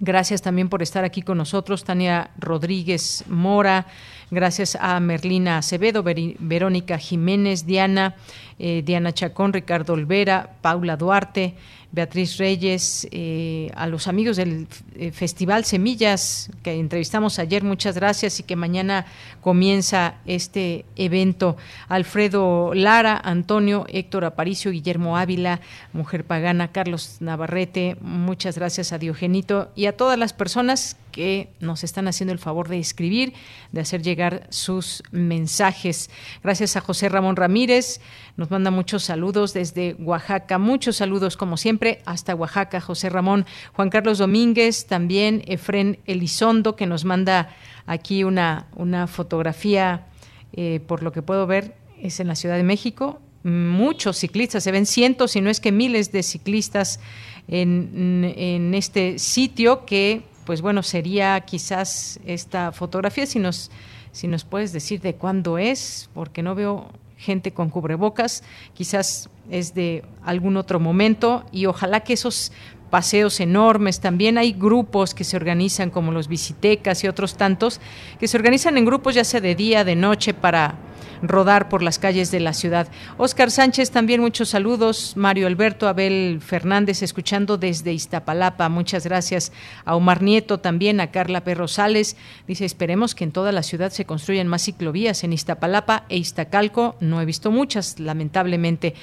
Gracias 0.00 0.42
también 0.42 0.68
por 0.68 0.82
estar 0.82 1.04
aquí 1.04 1.22
con 1.22 1.38
nosotros, 1.38 1.84
Tania 1.84 2.30
Rodríguez 2.38 3.24
Mora. 3.28 3.86
Gracias 4.30 4.76
a 4.80 4.98
Merlina 4.98 5.58
Acevedo, 5.58 6.02
Verónica 6.02 6.98
Jiménez, 6.98 7.64
Diana, 7.64 8.16
eh, 8.58 8.82
Diana 8.84 9.12
Chacón, 9.12 9.52
Ricardo 9.52 9.92
Olvera, 9.92 10.56
Paula 10.62 10.96
Duarte, 10.96 11.54
Beatriz 11.92 12.36
Reyes, 12.36 13.08
eh, 13.10 13.70
a 13.74 13.86
los 13.86 14.06
amigos 14.06 14.36
del 14.36 14.66
eh, 14.96 15.12
Festival 15.12 15.64
Semillas 15.64 16.50
que 16.62 16.74
entrevistamos 16.74 17.38
ayer, 17.38 17.64
muchas 17.64 17.94
gracias 17.94 18.38
y 18.40 18.42
que 18.42 18.56
mañana 18.56 19.06
comienza 19.40 20.16
este 20.26 20.84
evento. 20.96 21.56
Alfredo 21.88 22.74
Lara, 22.74 23.18
Antonio, 23.24 23.86
Héctor 23.88 24.26
Aparicio, 24.26 24.72
Guillermo 24.72 25.16
Ávila, 25.16 25.60
Mujer 25.92 26.24
Pagana, 26.24 26.72
Carlos 26.72 27.16
Navarrete, 27.20 27.96
muchas 28.00 28.58
gracias 28.58 28.92
a 28.92 28.98
Diogenito 28.98 29.70
y 29.74 29.86
a 29.86 29.96
todas 29.96 30.18
las 30.18 30.32
personas 30.32 30.96
que 31.12 31.48
nos 31.60 31.82
están 31.82 32.08
haciendo 32.08 32.34
el 32.34 32.38
favor 32.38 32.68
de 32.68 32.78
escribir, 32.78 33.32
de 33.72 33.80
hacer 33.80 34.02
llegar 34.02 34.46
sus 34.50 35.02
mensajes. 35.12 36.10
Gracias 36.44 36.76
a 36.76 36.82
José 36.82 37.08
Ramón 37.08 37.36
Ramírez, 37.36 38.02
nos 38.36 38.50
manda 38.50 38.70
muchos 38.70 39.04
saludos 39.04 39.54
desde 39.54 39.94
Oaxaca, 39.98 40.58
muchos 40.58 40.96
saludos 40.96 41.36
como 41.36 41.56
siempre 41.56 42.02
hasta 42.04 42.34
Oaxaca, 42.34 42.80
José 42.80 43.08
Ramón. 43.08 43.46
Juan 43.72 43.88
Carlos 43.88 44.18
Domínguez, 44.18 44.86
también 44.86 45.42
Efren 45.46 45.98
Elizondo, 46.04 46.76
que 46.76 46.86
nos 46.86 47.04
manda 47.04 47.48
aquí 47.86 48.24
una, 48.24 48.66
una 48.76 49.06
fotografía, 49.06 50.06
eh, 50.52 50.80
por 50.86 51.02
lo 51.02 51.12
que 51.12 51.22
puedo 51.22 51.46
ver, 51.46 51.76
es 52.00 52.20
en 52.20 52.28
la 52.28 52.34
Ciudad 52.34 52.56
de 52.56 52.62
México. 52.62 53.20
Muchos 53.42 54.18
ciclistas, 54.18 54.64
se 54.64 54.72
ven 54.72 54.84
cientos, 54.84 55.30
si 55.30 55.40
no 55.40 55.48
es 55.48 55.60
que 55.60 55.72
miles 55.72 56.12
de 56.12 56.22
ciclistas 56.22 57.00
en, 57.48 58.34
en 58.36 58.74
este 58.74 59.18
sitio 59.18 59.86
que 59.86 60.24
pues 60.46 60.62
bueno, 60.62 60.82
sería 60.82 61.40
quizás 61.40 62.20
esta 62.24 62.70
fotografía, 62.70 63.26
si 63.26 63.38
nos, 63.38 63.70
si 64.12 64.28
nos 64.28 64.44
puedes 64.44 64.72
decir 64.72 65.00
de 65.00 65.16
cuándo 65.16 65.58
es, 65.58 66.08
porque 66.14 66.42
no 66.42 66.54
veo 66.54 66.88
gente 67.16 67.52
con 67.52 67.70
cubrebocas, 67.70 68.42
quizás 68.74 69.30
es 69.50 69.74
de 69.74 70.04
algún 70.24 70.56
otro 70.56 70.80
momento 70.80 71.44
y 71.52 71.66
ojalá 71.66 72.00
que 72.00 72.12
esos 72.12 72.52
paseos 72.90 73.40
enormes, 73.40 74.00
también 74.00 74.38
hay 74.38 74.52
grupos 74.52 75.14
que 75.14 75.24
se 75.24 75.36
organizan 75.36 75.90
como 75.90 76.12
los 76.12 76.28
visitecas 76.28 77.02
y 77.04 77.08
otros 77.08 77.36
tantos, 77.36 77.80
que 78.18 78.28
se 78.28 78.36
organizan 78.36 78.78
en 78.78 78.84
grupos 78.84 79.14
ya 79.14 79.24
sea 79.24 79.40
de 79.40 79.54
día, 79.54 79.84
de 79.84 79.96
noche 79.96 80.34
para 80.34 80.76
rodar 81.22 81.68
por 81.68 81.82
las 81.82 81.98
calles 81.98 82.30
de 82.30 82.40
la 82.40 82.52
ciudad. 82.52 82.88
Oscar 83.16 83.50
Sánchez, 83.50 83.90
también 83.90 84.20
muchos 84.20 84.50
saludos. 84.50 85.14
Mario 85.16 85.46
Alberto, 85.46 85.88
Abel 85.88 86.40
Fernández, 86.40 87.02
escuchando 87.02 87.56
desde 87.56 87.92
Iztapalapa. 87.92 88.68
Muchas 88.68 89.04
gracias. 89.04 89.52
A 89.84 89.96
Omar 89.96 90.22
Nieto 90.22 90.58
también, 90.58 91.00
a 91.00 91.10
Carla 91.10 91.44
Perrosales. 91.44 92.16
Dice, 92.46 92.64
esperemos 92.64 93.14
que 93.14 93.24
en 93.24 93.32
toda 93.32 93.52
la 93.52 93.62
ciudad 93.62 93.90
se 93.90 94.04
construyan 94.04 94.48
más 94.48 94.62
ciclovías. 94.64 95.24
En 95.24 95.32
Iztapalapa 95.32 96.04
e 96.08 96.16
Iztacalco 96.16 96.96
no 97.00 97.20
he 97.20 97.24
visto 97.24 97.50
muchas, 97.50 97.98
lamentablemente. 97.98 98.94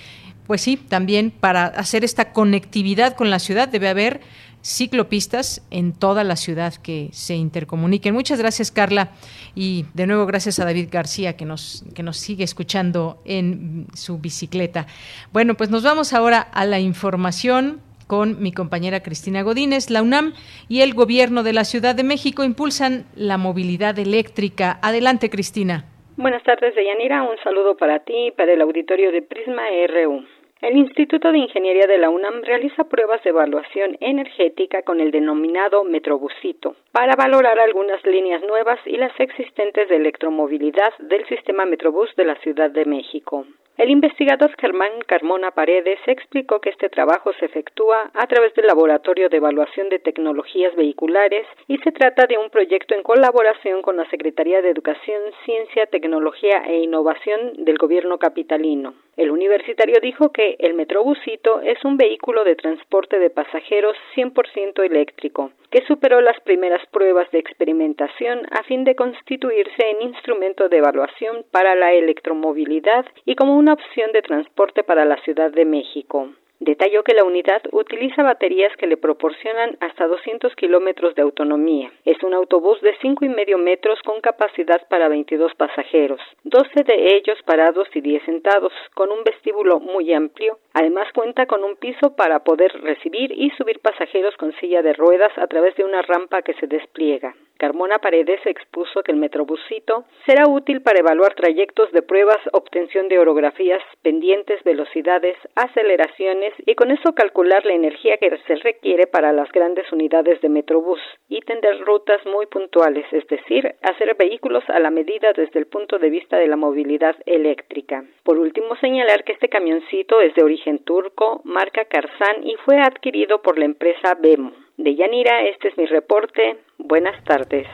Pues 0.47 0.61
sí, 0.61 0.77
también 0.77 1.31
para 1.31 1.65
hacer 1.65 2.03
esta 2.03 2.33
conectividad 2.33 3.15
con 3.15 3.29
la 3.29 3.39
ciudad 3.39 3.67
debe 3.69 3.89
haber 3.89 4.21
ciclopistas 4.63 5.65
en 5.71 5.93
toda 5.93 6.23
la 6.23 6.35
ciudad 6.35 6.73
que 6.75 7.09
se 7.11 7.35
intercomuniquen. 7.35 8.13
Muchas 8.13 8.39
gracias, 8.39 8.71
Carla, 8.71 9.11
y 9.55 9.85
de 9.93 10.07
nuevo 10.07 10.25
gracias 10.25 10.59
a 10.59 10.65
David 10.65 10.87
García 10.89 11.35
que 11.35 11.45
nos, 11.45 11.83
que 11.93 12.01
nos 12.01 12.17
sigue 12.17 12.43
escuchando 12.43 13.21
en 13.25 13.87
su 13.93 14.19
bicicleta. 14.19 14.87
Bueno, 15.33 15.55
pues 15.55 15.69
nos 15.69 15.83
vamos 15.83 16.13
ahora 16.13 16.39
a 16.39 16.65
la 16.65 16.79
información 16.79 17.81
con 18.07 18.41
mi 18.41 18.51
compañera 18.51 19.01
Cristina 19.01 19.41
Godínez. 19.41 19.89
La 19.89 20.01
UNAM 20.01 20.33
y 20.69 20.81
el 20.81 20.93
Gobierno 20.93 21.43
de 21.43 21.53
la 21.53 21.65
Ciudad 21.65 21.95
de 21.95 22.03
México 22.03 22.43
impulsan 22.43 23.05
la 23.15 23.37
movilidad 23.37 23.97
eléctrica. 23.99 24.79
Adelante, 24.81 25.29
Cristina. 25.29 25.85
Buenas 26.15 26.43
tardes, 26.43 26.75
Deyanira. 26.75 27.23
Un 27.23 27.37
saludo 27.43 27.75
para 27.75 27.99
ti 27.99 28.27
y 28.27 28.31
para 28.31 28.53
el 28.53 28.61
auditorio 28.61 29.11
de 29.11 29.23
Prisma 29.23 29.63
RU. 29.87 30.23
El 30.63 30.77
Instituto 30.77 31.33
de 31.33 31.39
Ingeniería 31.39 31.87
de 31.87 31.97
la 31.97 32.09
UNAM 32.09 32.41
realiza 32.41 32.85
pruebas 32.85 33.21
de 33.23 33.31
evaluación 33.31 33.97
energética 33.99 34.81
con 34.83 35.01
el 35.01 35.11
denominado 35.11 35.83
Metrobusito 35.83 36.77
para 36.93 37.17
valorar 37.17 37.59
algunas 37.59 38.01
líneas 38.05 38.41
nuevas 38.43 38.79
y 38.85 38.95
las 38.95 39.11
existentes 39.19 39.89
de 39.89 39.97
electromovilidad 39.97 40.93
del 40.99 41.25
sistema 41.25 41.65
Metrobús 41.65 42.15
de 42.15 42.23
la 42.23 42.35
Ciudad 42.35 42.71
de 42.71 42.85
México. 42.85 43.45
El 43.75 43.89
investigador 43.89 44.55
Germán 44.57 44.93
Carmona 45.05 45.51
Paredes 45.51 45.99
explicó 46.07 46.61
que 46.61 46.69
este 46.69 46.87
trabajo 46.87 47.33
se 47.33 47.45
efectúa 47.47 48.11
a 48.13 48.25
través 48.27 48.53
del 48.53 48.67
Laboratorio 48.67 49.27
de 49.27 49.35
Evaluación 49.35 49.89
de 49.89 49.99
Tecnologías 49.99 50.73
Vehiculares 50.77 51.45
y 51.67 51.77
se 51.79 51.91
trata 51.91 52.25
de 52.25 52.37
un 52.37 52.49
proyecto 52.49 52.95
en 52.95 53.03
colaboración 53.03 53.81
con 53.81 53.97
la 53.97 54.09
Secretaría 54.09 54.61
de 54.61 54.69
Educación, 54.69 55.23
Ciencia, 55.43 55.87
Tecnología 55.87 56.63
e 56.65 56.77
Innovación 56.77 57.65
del 57.65 57.77
Gobierno 57.77 58.17
capitalino. 58.17 58.93
El 59.15 59.29
universitario 59.29 59.97
dijo 60.01 60.31
que 60.31 60.55
el 60.57 60.73
Metrobusito 60.73 61.61
es 61.61 61.83
un 61.85 61.97
vehículo 61.97 62.43
de 62.43 62.55
transporte 62.55 63.19
de 63.19 63.29
pasajeros 63.29 63.95
100% 64.15 64.83
eléctrico, 64.83 65.51
que 65.69 65.85
superó 65.85 66.19
las 66.21 66.39
primeras 66.41 66.83
pruebas 66.87 67.29
de 67.31 67.37
experimentación 67.37 68.47
a 68.51 68.63
fin 68.63 68.83
de 68.83 68.95
constituirse 68.95 69.89
en 69.91 70.01
instrumento 70.09 70.67
de 70.67 70.77
evaluación 70.77 71.45
para 71.51 71.75
la 71.75 71.93
electromovilidad 71.93 73.05
y 73.25 73.35
como 73.35 73.55
una 73.55 73.73
opción 73.73 74.11
de 74.13 74.23
transporte 74.23 74.83
para 74.83 75.05
la 75.05 75.17
Ciudad 75.17 75.51
de 75.51 75.65
México. 75.65 76.29
Detalló 76.63 77.03
que 77.03 77.13
la 77.13 77.25
unidad 77.25 77.61
utiliza 77.73 78.23
baterías 78.23 78.71
que 78.77 78.87
le 78.87 78.95
proporcionan 78.95 79.75
hasta 79.81 80.07
200 80.07 80.55
kilómetros 80.55 81.13
de 81.13 81.21
autonomía. 81.21 81.91
Es 82.05 82.23
un 82.23 82.33
autobús 82.33 82.79
de 82.79 82.95
cinco 83.01 83.25
y 83.25 83.27
medio 83.27 83.57
metros 83.57 83.99
con 84.05 84.21
capacidad 84.21 84.87
para 84.87 85.09
22 85.09 85.53
pasajeros, 85.55 86.21
12 86.45 86.83
de 86.85 87.17
ellos 87.17 87.37
parados 87.45 87.89
y 87.93 87.99
10 87.99 88.23
sentados, 88.23 88.71
con 88.93 89.11
un 89.11 89.25
vestíbulo 89.25 89.81
muy 89.81 90.13
amplio. 90.13 90.57
Además 90.71 91.11
cuenta 91.13 91.47
con 91.47 91.65
un 91.65 91.75
piso 91.75 92.15
para 92.15 92.45
poder 92.45 92.71
recibir 92.81 93.33
y 93.33 93.49
subir 93.57 93.81
pasajeros 93.81 94.37
con 94.37 94.53
silla 94.53 94.81
de 94.81 94.93
ruedas 94.93 95.37
a 95.37 95.47
través 95.47 95.75
de 95.75 95.83
una 95.83 96.01
rampa 96.01 96.43
que 96.43 96.53
se 96.53 96.67
despliega. 96.67 97.35
Carmona 97.57 97.99
Paredes 97.99 98.39
expuso 98.45 99.03
que 99.03 99.11
el 99.11 99.17
Metrobusito 99.17 100.05
será 100.25 100.47
útil 100.47 100.81
para 100.81 100.99
evaluar 100.99 101.33
trayectos 101.35 101.91
de 101.91 102.01
pruebas, 102.01 102.39
obtención 102.51 103.07
de 103.07 103.19
orografías, 103.19 103.81
pendientes, 104.01 104.63
velocidades, 104.63 105.37
aceleraciones 105.55 106.53
y 106.65 106.75
con 106.75 106.91
eso 106.91 107.13
calcular 107.13 107.65
la 107.65 107.73
energía 107.73 108.17
que 108.17 108.37
se 108.47 108.55
requiere 108.55 109.07
para 109.07 109.31
las 109.31 109.51
grandes 109.51 109.91
unidades 109.91 110.41
de 110.41 110.49
Metrobús 110.49 110.99
y 111.29 111.41
tender 111.41 111.79
rutas 111.85 112.25
muy 112.25 112.45
puntuales, 112.47 113.05
es 113.11 113.25
decir, 113.27 113.75
hacer 113.81 114.15
vehículos 114.15 114.63
a 114.69 114.79
la 114.79 114.89
medida 114.89 115.31
desde 115.33 115.59
el 115.59 115.67
punto 115.67 115.99
de 115.99 116.09
vista 116.09 116.37
de 116.37 116.47
la 116.47 116.55
movilidad 116.55 117.15
eléctrica. 117.25 118.03
Por 118.23 118.37
último, 118.39 118.75
señalar 118.77 119.23
que 119.23 119.33
este 119.33 119.49
camioncito 119.49 120.21
es 120.21 120.33
de 120.35 120.43
origen 120.43 120.79
turco, 120.79 121.41
marca 121.43 121.85
Karsan 121.85 122.45
y 122.45 122.55
fue 122.65 122.79
adquirido 122.79 123.41
por 123.41 123.57
la 123.57 123.65
empresa 123.65 124.15
Bemo. 124.19 124.51
De 124.77 124.95
Yanira, 124.95 125.43
este 125.43 125.69
es 125.69 125.77
mi 125.77 125.85
reporte. 125.85 126.57
Buenas 126.77 127.23
tardes. 127.23 127.67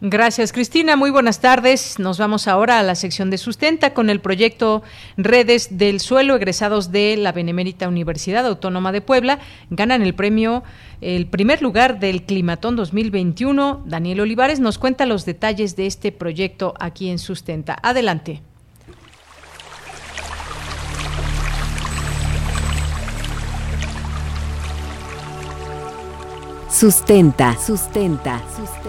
Gracias, 0.00 0.52
Cristina. 0.52 0.94
Muy 0.94 1.10
buenas 1.10 1.40
tardes. 1.40 1.98
Nos 1.98 2.18
vamos 2.18 2.46
ahora 2.46 2.78
a 2.78 2.84
la 2.84 2.94
sección 2.94 3.30
de 3.30 3.38
sustenta 3.38 3.94
con 3.94 4.10
el 4.10 4.20
proyecto 4.20 4.82
Redes 5.16 5.76
del 5.76 5.98
Suelo, 5.98 6.36
egresados 6.36 6.92
de 6.92 7.16
la 7.16 7.32
Benemérita 7.32 7.88
Universidad 7.88 8.46
Autónoma 8.46 8.92
de 8.92 9.00
Puebla. 9.00 9.40
Ganan 9.70 10.02
el 10.02 10.14
premio, 10.14 10.62
el 11.00 11.26
primer 11.26 11.62
lugar 11.62 11.98
del 11.98 12.22
Climatón 12.22 12.76
2021. 12.76 13.82
Daniel 13.86 14.20
Olivares 14.20 14.60
nos 14.60 14.78
cuenta 14.78 15.04
los 15.04 15.26
detalles 15.26 15.74
de 15.74 15.86
este 15.86 16.12
proyecto 16.12 16.74
aquí 16.78 17.10
en 17.10 17.18
Sustenta. 17.18 17.76
Adelante. 17.82 18.42
Sustenta. 26.78 27.58
Sustenta. 27.58 28.40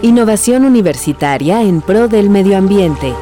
Innovación 0.02 0.64
universitaria 0.64 1.60
en 1.60 1.80
pro 1.80 2.06
del 2.06 2.30
medio 2.30 2.56
ambiente. 2.56 3.12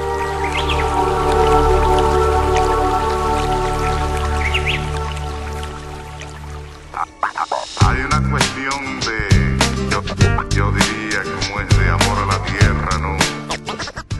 Hay 7.81 8.01
una 8.03 8.31
cuestión 8.31 9.01
de, 9.07 10.55
yo, 10.55 10.71
diría, 10.71 11.23
como 11.23 11.61
es 11.61 11.69
de 11.79 11.89
amor 11.89 12.19
a 12.19 12.27
la 12.27 12.45
tierra, 12.45 12.99
¿no? 13.01 13.17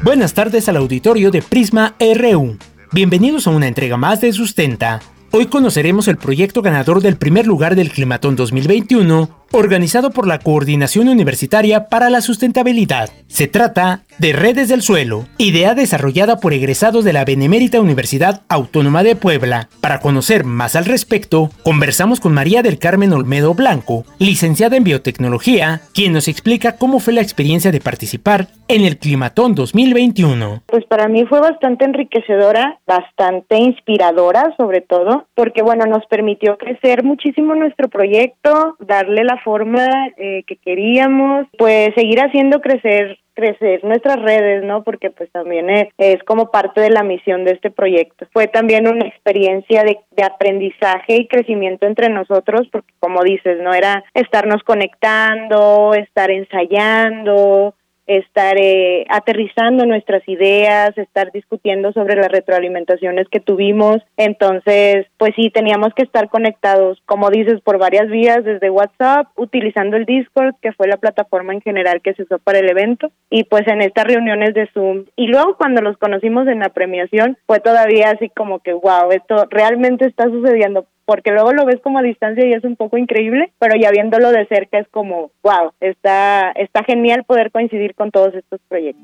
Buenas 0.03 0.33
tardes 0.33 0.67
al 0.71 0.79
auditorio 0.79 1.31
de 1.31 1.43
Prisma 1.43 1.95
RU. 2.01 2.57
Bienvenidos 2.93 3.47
a 3.47 3.51
una 3.51 3.69
entrega 3.69 3.99
más 3.99 4.23
de 4.23 4.33
Sustenta. 4.33 5.01
Hoy 5.31 5.49
conoceremos 5.49 6.09
el 6.09 6.17
proyecto 6.17 6.63
ganador 6.63 7.03
del 7.03 7.19
primer 7.19 7.47
lugar 7.47 7.77
del 7.77 7.91
Climatón 7.91 8.35
2021 8.35 9.38
organizado 9.53 10.11
por 10.11 10.27
la 10.27 10.39
Coordinación 10.39 11.09
Universitaria 11.09 11.89
para 11.89 12.11
la 12.11 12.21
Sustentabilidad. 12.21 13.11
Se 13.27 13.47
trata 13.47 14.03
de 14.19 14.33
Redes 14.33 14.69
del 14.69 14.83
Suelo, 14.83 15.27
idea 15.39 15.75
desarrollada 15.75 16.41
por 16.41 16.53
egresados 16.53 17.05
de 17.05 17.13
la 17.13 17.25
Benemérita 17.25 17.81
Universidad 17.81 18.43
Autónoma 18.49 19.03
de 19.03 19.17
Puebla. 19.17 19.69
Para 19.81 20.01
conocer 20.01 20.45
más 20.45 20.77
al 20.77 20.85
respecto, 20.85 21.51
conversamos 21.63 22.21
con 22.21 22.35
María 22.35 22.63
del 22.63 22.79
Carmen 22.79 23.13
Olmedo 23.13 23.55
Blanco, 23.55 24.05
licenciada 24.19 24.77
en 24.77 24.85
biotecnología, 24.85 25.83
quien 25.95 26.13
nos 26.13 26.29
explica 26.29 26.77
cómo 26.77 26.99
fue 27.01 27.15
la 27.15 27.23
experiencia 27.23 27.71
de 27.71 27.81
participar 27.81 28.49
en 28.69 28.85
el 28.85 28.99
Climatón 28.99 29.55
2021. 29.55 30.63
Pues 30.67 30.85
para 30.87 31.09
mí 31.09 31.25
fue 31.27 31.41
bastante 31.41 31.85
enriquecedora, 31.85 32.81
bastante 32.87 33.57
inspiradora 33.57 34.55
sobre 34.57 34.81
todo, 34.81 35.27
porque 35.35 35.63
bueno, 35.63 35.87
nos 35.87 36.05
permitió 36.07 36.59
crecer 36.59 37.05
muchísimo 37.05 37.55
nuestro 37.55 37.89
proyecto, 37.89 38.77
darle 38.81 39.25
la 39.25 39.38
forma 39.39 40.09
eh, 40.17 40.45
que 40.47 40.57
queríamos, 40.57 41.47
pues 41.59 41.91
seguir 41.95 42.21
haciendo 42.21 42.61
crecer 42.61 43.19
crecer 43.39 43.85
nuestras 43.85 44.21
redes, 44.21 44.65
¿no? 44.65 44.83
Porque 44.83 45.13
pues 45.13 45.31
también 45.31 45.71
es, 45.71 45.87
es, 45.97 46.21
como 46.25 46.51
parte 46.51 46.81
de 46.81 46.91
la 46.91 47.05
misión 47.05 47.45
de 47.45 47.53
este 47.53 47.71
proyecto. 47.71 48.27
Fue 48.33 48.49
también 48.49 48.89
una 48.89 49.07
experiencia 49.07 49.85
de, 49.85 49.97
aprendizaje 50.25 51.15
y 51.15 51.29
crecimiento 51.29 51.87
entre 51.87 52.09
nosotros, 52.09 52.67
porque 52.73 52.93
como 52.99 53.23
dices, 53.23 53.61
no 53.63 53.73
era 53.73 54.03
estarnos 54.15 54.65
conectando, 54.65 55.95
estar 55.95 56.33
ensayando, 56.33 57.75
estar 58.09 58.57
eh, 58.59 59.05
aterrizando 59.11 59.87
nuestras 59.87 60.27
ideas, 60.27 60.97
estar 60.97 61.31
discutiendo 61.31 61.93
sobre 61.93 62.17
las 62.17 62.29
retroalimentaciones 62.29 63.29
que 63.29 63.39
tuvimos. 63.39 63.99
Entonces, 64.17 65.07
pues 65.19 65.35
sí, 65.37 65.51
teníamos 65.51 65.95
que 65.95 66.03
estar 66.03 66.29
conectados, 66.29 67.01
como 67.05 67.31
dices, 67.31 67.61
por 67.61 67.79
varias 67.79 68.09
vías, 68.09 68.43
desde 68.45 68.71
WhatsApp, 68.71 69.29
utilizando 69.37 69.97
el 69.97 70.07
Discord, 70.07 70.55
que 70.63 70.73
fue 70.73 70.89
la 70.89 70.97
plataforma 70.97 71.53
en 71.53 71.61
general 71.61 72.01
que 72.03 72.15
se 72.15 72.23
usó 72.23 72.39
para 72.39 72.59
el 72.59 72.71
evento, 72.71 73.13
y 73.31 73.45
pues 73.45 73.69
en 73.69 73.83
estas 73.83 74.07
reuniones 74.07 74.55
de 74.55 74.69
Zoom. 74.73 75.05
Y 75.15 75.27
luego 75.27 75.57
cuando 75.57 75.83
los 75.83 75.99
conocimos 75.99 76.49
en 76.49 76.61
la 76.61 76.71
premiación, 76.71 77.37
fue 77.47 77.61
todavía 77.61 78.11
así 78.11 78.31
como 78.31 78.61
que, 78.61 78.73
wow, 78.73 79.11
esto 79.11 79.47
realmente 79.51 80.07
está 80.07 80.25
sucediendo 80.25 80.87
porque 81.09 81.31
luego 81.31 81.55
lo 81.55 81.65
ves 81.65 81.81
como 81.83 81.99
a 81.99 82.03
distancia 82.03 82.47
y 82.47 82.53
es 82.53 82.63
un 82.65 82.77
poco 82.77 82.99
increíble, 82.99 83.51
pero 83.59 83.75
ya 83.81 83.91
viéndolo 83.91 84.31
de 84.31 84.45
cerca 84.45 84.79
es 84.79 84.87
como, 84.89 85.31
wow, 85.43 85.73
está, 85.81 86.51
está 86.51 86.85
genial 86.85 87.25
poder 87.25 87.51
coincidir 87.51 87.95
con 87.95 88.11
todos 88.11 88.35
estos 88.35 88.61
proyectos. 88.69 89.03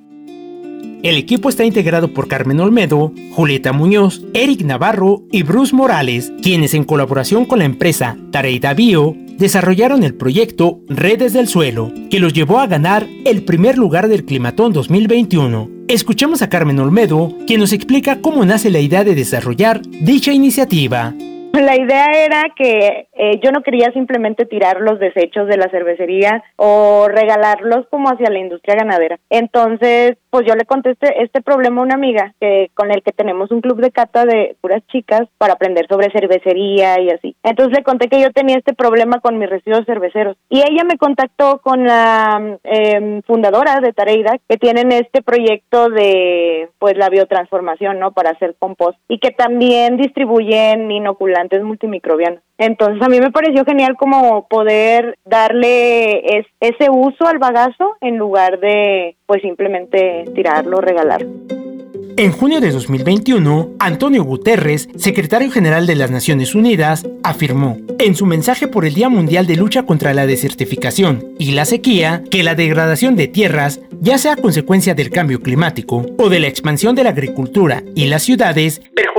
El 1.02 1.16
equipo 1.16 1.48
está 1.48 1.64
integrado 1.64 2.12
por 2.12 2.28
Carmen 2.28 2.60
Olmedo, 2.60 3.10
Julieta 3.32 3.72
Muñoz, 3.72 4.22
Eric 4.34 4.64
Navarro 4.64 5.22
y 5.32 5.44
Bruce 5.44 5.74
Morales, 5.74 6.30
quienes 6.42 6.74
en 6.74 6.84
colaboración 6.84 7.46
con 7.46 7.60
la 7.60 7.64
empresa 7.64 8.18
Tareida 8.30 8.74
Bio 8.74 9.14
desarrollaron 9.38 10.04
el 10.04 10.14
proyecto 10.14 10.80
Redes 10.90 11.32
del 11.32 11.48
Suelo, 11.48 11.90
que 12.10 12.20
los 12.20 12.34
llevó 12.34 12.60
a 12.60 12.66
ganar 12.66 13.06
el 13.24 13.46
primer 13.46 13.78
lugar 13.78 14.08
del 14.08 14.26
Climatón 14.26 14.74
2021. 14.74 15.70
Escuchemos 15.88 16.42
a 16.42 16.50
Carmen 16.50 16.80
Olmedo, 16.80 17.32
quien 17.46 17.60
nos 17.60 17.72
explica 17.72 18.20
cómo 18.20 18.44
nace 18.44 18.68
la 18.68 18.80
idea 18.80 19.04
de 19.04 19.14
desarrollar 19.14 19.80
dicha 19.80 20.34
iniciativa. 20.34 21.14
La 21.62 21.76
idea 21.76 22.06
era 22.12 22.42
que 22.56 23.06
eh, 23.12 23.38
yo 23.40 23.52
no 23.52 23.62
quería 23.62 23.92
simplemente 23.92 24.44
tirar 24.44 24.80
los 24.80 24.98
desechos 24.98 25.46
de 25.46 25.56
la 25.56 25.68
cervecería 25.70 26.42
o 26.56 27.06
regalarlos 27.08 27.86
como 27.90 28.08
hacia 28.08 28.28
la 28.30 28.40
industria 28.40 28.74
ganadera. 28.74 29.20
Entonces, 29.30 30.16
pues 30.30 30.44
yo 30.48 30.56
le 30.56 30.64
contesté 30.64 31.22
este 31.22 31.42
problema 31.42 31.80
a 31.80 31.84
una 31.84 31.94
amiga 31.94 32.34
que 32.40 32.72
con 32.74 32.90
el 32.90 33.04
que 33.04 33.12
tenemos 33.12 33.52
un 33.52 33.60
club 33.60 33.80
de 33.80 33.92
cata 33.92 34.24
de 34.24 34.56
puras 34.60 34.82
chicas 34.88 35.28
para 35.38 35.52
aprender 35.52 35.86
sobre 35.88 36.10
cervecería 36.10 37.00
y 37.00 37.10
así. 37.10 37.36
Entonces 37.44 37.78
le 37.78 37.84
conté 37.84 38.08
que 38.08 38.20
yo 38.20 38.32
tenía 38.32 38.56
este 38.56 38.74
problema 38.74 39.20
con 39.20 39.38
mis 39.38 39.48
residuos 39.48 39.86
cerveceros 39.86 40.36
y 40.48 40.58
ella 40.58 40.82
me 40.82 40.98
contactó 40.98 41.60
con 41.62 41.84
la 41.84 42.58
eh, 42.64 43.20
fundadora 43.28 43.78
de 43.80 43.92
Tareida 43.92 44.38
que 44.48 44.56
tienen 44.56 44.90
este 44.90 45.22
proyecto 45.22 45.88
de 45.88 46.68
pues 46.80 46.96
la 46.96 47.10
biotransformación, 47.10 48.00
¿no? 48.00 48.10
Para 48.10 48.30
hacer 48.30 48.56
compost 48.58 48.98
y 49.06 49.20
que 49.20 49.30
también 49.30 49.96
distribuyen 49.96 50.90
inoculantes 50.90 51.43
multimicrobianos. 51.62 52.40
Entonces 52.58 53.02
a 53.02 53.08
mí 53.08 53.20
me 53.20 53.30
pareció 53.30 53.64
genial 53.64 53.96
como 53.96 54.46
poder 54.48 55.18
darle 55.24 56.44
ese 56.60 56.90
uso 56.90 57.26
al 57.26 57.38
bagazo 57.38 57.96
en 58.00 58.16
lugar 58.16 58.60
de 58.60 59.16
pues 59.26 59.42
simplemente 59.42 60.24
tirarlo, 60.34 60.80
regalarlo. 60.80 61.28
En 62.16 62.30
junio 62.30 62.60
de 62.60 62.70
2021, 62.70 63.70
Antonio 63.80 64.22
Guterres, 64.22 64.88
secretario 64.94 65.50
general 65.50 65.88
de 65.88 65.96
las 65.96 66.12
Naciones 66.12 66.54
Unidas, 66.54 67.04
afirmó 67.24 67.76
en 67.98 68.14
su 68.14 68.24
mensaje 68.24 68.68
por 68.68 68.84
el 68.84 68.94
Día 68.94 69.08
Mundial 69.08 69.48
de 69.48 69.56
Lucha 69.56 69.82
contra 69.82 70.14
la 70.14 70.24
Desertificación 70.24 71.34
y 71.40 71.52
la 71.52 71.64
Sequía 71.64 72.22
que 72.30 72.44
la 72.44 72.54
degradación 72.54 73.16
de 73.16 73.26
tierras, 73.26 73.80
ya 74.00 74.16
sea 74.18 74.36
consecuencia 74.36 74.94
del 74.94 75.10
cambio 75.10 75.40
climático 75.40 76.06
o 76.16 76.28
de 76.28 76.38
la 76.38 76.46
expansión 76.46 76.94
de 76.94 77.02
la 77.02 77.10
agricultura 77.10 77.82
y 77.96 78.06
las 78.06 78.22
ciudades, 78.22 78.80
perjudica 78.94 79.13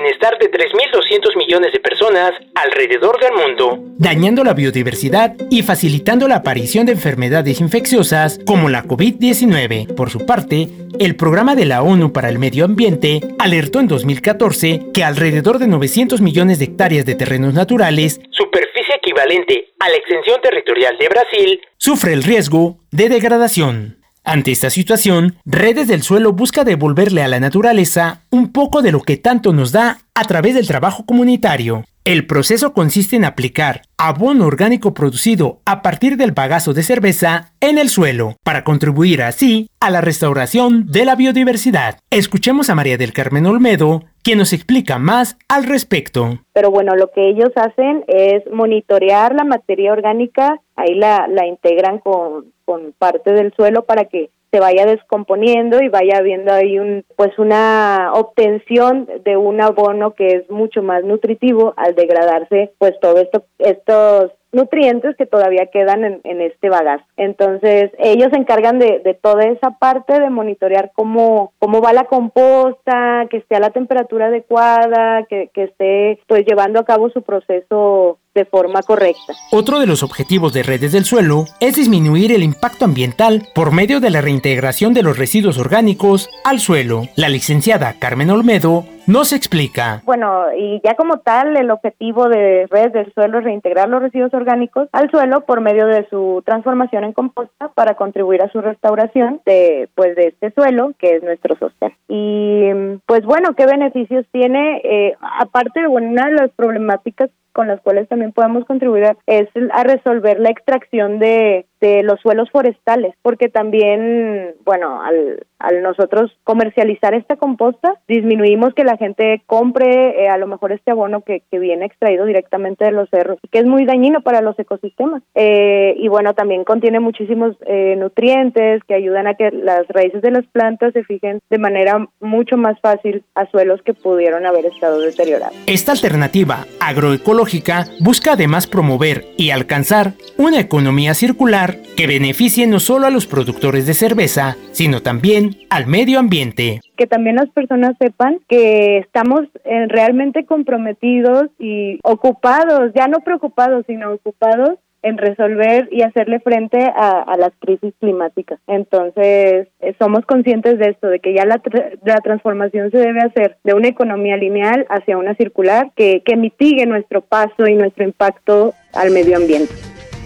bienestar 0.00 0.38
de 0.38 0.50
3.200 0.50 1.36
millones 1.36 1.72
de 1.72 1.80
personas 1.80 2.32
alrededor 2.54 3.18
del 3.18 3.32
mundo, 3.32 3.78
dañando 3.96 4.44
la 4.44 4.52
biodiversidad 4.52 5.34
y 5.50 5.62
facilitando 5.62 6.28
la 6.28 6.36
aparición 6.36 6.84
de 6.84 6.92
enfermedades 6.92 7.62
infecciosas 7.62 8.38
como 8.46 8.68
la 8.68 8.84
COVID-19. 8.84 9.94
Por 9.94 10.10
su 10.10 10.26
parte, 10.26 10.68
el 10.98 11.16
programa 11.16 11.54
de 11.54 11.64
la 11.64 11.82
ONU 11.82 12.12
para 12.12 12.28
el 12.28 12.38
Medio 12.38 12.66
Ambiente 12.66 13.20
alertó 13.38 13.80
en 13.80 13.88
2014 13.88 14.88
que 14.92 15.02
alrededor 15.02 15.58
de 15.58 15.66
900 15.66 16.20
millones 16.20 16.58
de 16.58 16.66
hectáreas 16.66 17.06
de 17.06 17.14
terrenos 17.14 17.54
naturales, 17.54 18.20
superficie 18.30 18.96
equivalente 18.96 19.72
a 19.78 19.88
la 19.88 19.96
extensión 19.96 20.42
territorial 20.42 20.98
de 20.98 21.08
Brasil, 21.08 21.60
sufre 21.78 22.12
el 22.12 22.22
riesgo 22.22 22.80
de 22.90 23.08
degradación. 23.08 24.05
Ante 24.28 24.50
esta 24.50 24.70
situación, 24.70 25.36
Redes 25.44 25.86
del 25.86 26.02
Suelo 26.02 26.32
busca 26.32 26.64
devolverle 26.64 27.22
a 27.22 27.28
la 27.28 27.38
naturaleza 27.38 28.22
un 28.28 28.50
poco 28.50 28.82
de 28.82 28.90
lo 28.90 29.00
que 29.02 29.16
tanto 29.16 29.52
nos 29.52 29.70
da 29.70 29.98
a 30.16 30.24
través 30.24 30.56
del 30.56 30.66
trabajo 30.66 31.06
comunitario. 31.06 31.84
El 32.06 32.28
proceso 32.28 32.72
consiste 32.72 33.16
en 33.16 33.24
aplicar 33.24 33.80
abono 33.98 34.46
orgánico 34.46 34.94
producido 34.94 35.58
a 35.64 35.82
partir 35.82 36.16
del 36.16 36.30
bagazo 36.30 36.72
de 36.72 36.84
cerveza 36.84 37.52
en 37.60 37.78
el 37.78 37.88
suelo, 37.88 38.36
para 38.44 38.62
contribuir 38.62 39.22
así 39.22 39.70
a 39.80 39.90
la 39.90 40.00
restauración 40.00 40.86
de 40.86 41.04
la 41.04 41.16
biodiversidad. 41.16 41.98
Escuchemos 42.12 42.70
a 42.70 42.76
María 42.76 42.96
del 42.96 43.12
Carmen 43.12 43.44
Olmedo, 43.46 44.04
quien 44.22 44.38
nos 44.38 44.52
explica 44.52 45.00
más 45.00 45.36
al 45.48 45.64
respecto. 45.64 46.38
Pero 46.52 46.70
bueno, 46.70 46.94
lo 46.94 47.10
que 47.10 47.28
ellos 47.28 47.50
hacen 47.56 48.04
es 48.06 48.44
monitorear 48.52 49.34
la 49.34 49.42
materia 49.42 49.92
orgánica, 49.92 50.60
ahí 50.76 50.94
la, 50.94 51.26
integran 51.44 51.98
con, 51.98 52.52
con 52.64 52.94
parte 52.96 53.32
del 53.32 53.52
suelo 53.56 53.84
para 53.84 54.04
que 54.04 54.30
se 54.50 54.60
vaya 54.60 54.86
descomponiendo 54.86 55.82
y 55.82 55.88
vaya 55.88 56.18
habiendo 56.18 56.52
ahí 56.52 56.78
un 56.78 57.04
pues 57.16 57.38
una 57.38 58.12
obtención 58.14 59.08
de 59.24 59.36
un 59.36 59.60
abono 59.60 60.14
que 60.14 60.28
es 60.28 60.50
mucho 60.50 60.82
más 60.82 61.04
nutritivo 61.04 61.74
al 61.76 61.94
degradarse 61.94 62.72
pues 62.78 62.98
todo 63.00 63.18
esto 63.18 63.44
estos 63.58 64.32
nutrientes 64.56 65.14
que 65.16 65.26
todavía 65.26 65.66
quedan 65.66 66.04
en, 66.04 66.20
en, 66.24 66.40
este 66.40 66.70
bagazo. 66.70 67.04
Entonces, 67.16 67.90
ellos 67.98 68.28
se 68.32 68.38
encargan 68.38 68.78
de, 68.78 69.00
de, 69.04 69.14
toda 69.14 69.44
esa 69.44 69.72
parte 69.72 70.18
de 70.18 70.30
monitorear 70.30 70.92
cómo, 70.94 71.52
cómo 71.58 71.82
va 71.82 71.92
la 71.92 72.04
composta, 72.04 73.26
que 73.30 73.36
esté 73.36 73.56
a 73.56 73.60
la 73.60 73.70
temperatura 73.70 74.26
adecuada, 74.26 75.24
que, 75.24 75.50
que 75.52 75.64
esté 75.64 76.18
pues 76.26 76.44
llevando 76.46 76.80
a 76.80 76.84
cabo 76.84 77.10
su 77.10 77.22
proceso 77.22 78.18
de 78.36 78.44
forma 78.44 78.82
correcta. 78.82 79.34
Otro 79.50 79.80
de 79.80 79.86
los 79.86 80.04
objetivos 80.04 80.52
de 80.52 80.62
redes 80.62 80.92
del 80.92 81.04
suelo 81.04 81.46
es 81.58 81.74
disminuir 81.74 82.30
el 82.30 82.44
impacto 82.44 82.84
ambiental 82.84 83.48
por 83.54 83.72
medio 83.72 83.98
de 83.98 84.10
la 84.10 84.20
reintegración 84.20 84.94
de 84.94 85.02
los 85.02 85.18
residuos 85.18 85.58
orgánicos 85.58 86.28
al 86.44 86.60
suelo. 86.60 87.08
La 87.16 87.28
licenciada 87.28 87.94
Carmen 87.98 88.30
Olmedo 88.30 88.86
nos 89.06 89.32
explica. 89.32 90.02
Bueno, 90.04 90.46
y 90.56 90.80
ya 90.84 90.94
como 90.94 91.18
tal, 91.18 91.56
el 91.56 91.70
objetivo 91.70 92.28
de 92.28 92.66
redes 92.70 92.92
del 92.92 93.12
suelo 93.14 93.38
es 93.38 93.44
reintegrar 93.44 93.88
los 93.88 94.02
residuos 94.02 94.34
orgánicos 94.34 94.88
al 94.92 95.10
suelo 95.10 95.42
por 95.42 95.60
medio 95.60 95.86
de 95.86 96.06
su 96.08 96.42
transformación 96.44 97.04
en 97.04 97.12
composta 97.12 97.68
para 97.74 97.94
contribuir 97.94 98.42
a 98.42 98.50
su 98.50 98.60
restauración 98.60 99.40
de 99.46 99.88
pues 99.94 100.16
de 100.16 100.28
este 100.28 100.50
suelo 100.52 100.92
que 100.98 101.16
es 101.16 101.22
nuestro 101.22 101.56
sostén. 101.56 101.92
Y 102.08 102.70
pues 103.06 103.24
bueno, 103.24 103.54
¿qué 103.54 103.66
beneficios 103.66 104.26
tiene? 104.32 104.80
Eh, 104.84 105.16
aparte, 105.20 105.86
bueno, 105.86 106.08
una 106.08 106.26
de 106.26 106.32
las 106.32 106.50
problemáticas 106.52 107.30
con 107.56 107.68
las 107.68 107.80
cuales 107.80 108.06
también 108.06 108.32
podemos 108.32 108.66
contribuir 108.66 109.16
es 109.26 109.48
a 109.72 109.82
resolver 109.82 110.38
la 110.38 110.50
extracción 110.50 111.18
de, 111.18 111.64
de 111.80 112.02
los 112.02 112.20
suelos 112.20 112.50
forestales, 112.50 113.14
porque 113.22 113.48
también, 113.48 114.54
bueno, 114.66 115.00
al, 115.02 115.46
al 115.58 115.82
nosotros 115.82 116.30
comercializar 116.44 117.14
esta 117.14 117.36
composta, 117.36 117.94
disminuimos 118.08 118.74
que 118.74 118.84
la 118.84 118.96
gente 118.96 119.42
compre 119.46 120.24
eh, 120.24 120.28
a 120.28 120.38
lo 120.38 120.46
mejor 120.46 120.72
este 120.72 120.90
abono 120.90 121.22
que, 121.22 121.42
que 121.50 121.58
viene 121.58 121.86
extraído 121.86 122.24
directamente 122.24 122.84
de 122.84 122.92
los 122.92 123.08
cerros, 123.10 123.38
que 123.50 123.58
es 123.58 123.66
muy 123.66 123.84
dañino 123.84 124.20
para 124.20 124.40
los 124.40 124.58
ecosistemas. 124.58 125.22
Eh, 125.34 125.94
y 125.98 126.08
bueno, 126.08 126.34
también 126.34 126.64
contiene 126.64 127.00
muchísimos 127.00 127.56
eh, 127.66 127.96
nutrientes 127.96 128.82
que 128.84 128.94
ayudan 128.94 129.26
a 129.26 129.34
que 129.34 129.50
las 129.50 129.86
raíces 129.88 130.22
de 130.22 130.30
las 130.30 130.46
plantas 130.46 130.92
se 130.92 131.04
fijen 131.04 131.40
de 131.50 131.58
manera 131.58 132.06
mucho 132.20 132.56
más 132.56 132.78
fácil 132.80 133.24
a 133.34 133.46
suelos 133.50 133.80
que 133.82 133.94
pudieron 133.94 134.46
haber 134.46 134.66
estado 134.66 135.00
deteriorados. 135.00 135.56
Esta 135.66 135.92
alternativa 135.92 136.66
agroecológica 136.80 137.84
busca 138.00 138.32
además 138.32 138.66
promover 138.66 139.24
y 139.36 139.50
alcanzar 139.50 140.12
una 140.36 140.60
economía 140.60 141.14
circular 141.14 141.76
que 141.96 142.06
beneficie 142.06 142.66
no 142.66 142.80
solo 142.80 143.06
a 143.06 143.10
los 143.10 143.26
productores 143.26 143.86
de 143.86 143.94
cerveza, 143.94 144.56
sino 144.72 145.02
también 145.02 145.45
al 145.70 145.86
medio 145.86 146.18
ambiente. 146.18 146.80
Que 146.96 147.06
también 147.06 147.36
las 147.36 147.48
personas 147.50 147.96
sepan 147.98 148.38
que 148.48 148.98
estamos 148.98 149.42
eh, 149.64 149.86
realmente 149.88 150.44
comprometidos 150.44 151.46
y 151.58 151.98
ocupados, 152.02 152.92
ya 152.94 153.08
no 153.08 153.20
preocupados, 153.20 153.84
sino 153.86 154.12
ocupados 154.12 154.78
en 155.02 155.18
resolver 155.18 155.88
y 155.92 156.02
hacerle 156.02 156.40
frente 156.40 156.78
a, 156.78 157.22
a 157.22 157.36
las 157.36 157.52
crisis 157.60 157.94
climáticas. 158.00 158.58
Entonces, 158.66 159.68
eh, 159.80 159.94
somos 160.00 160.24
conscientes 160.26 160.80
de 160.80 160.88
esto, 160.90 161.06
de 161.06 161.20
que 161.20 161.32
ya 161.32 161.44
la, 161.44 161.62
tra- 161.62 161.96
la 162.04 162.16
transformación 162.16 162.90
se 162.90 162.98
debe 162.98 163.20
hacer 163.20 163.56
de 163.62 163.74
una 163.74 163.86
economía 163.86 164.36
lineal 164.36 164.84
hacia 164.88 165.16
una 165.16 165.36
circular 165.36 165.92
que, 165.94 166.22
que 166.24 166.36
mitigue 166.36 166.86
nuestro 166.86 167.20
paso 167.20 167.68
y 167.68 167.74
nuestro 167.74 168.02
impacto 168.02 168.74
al 168.94 169.12
medio 169.12 169.36
ambiente. 169.36 169.72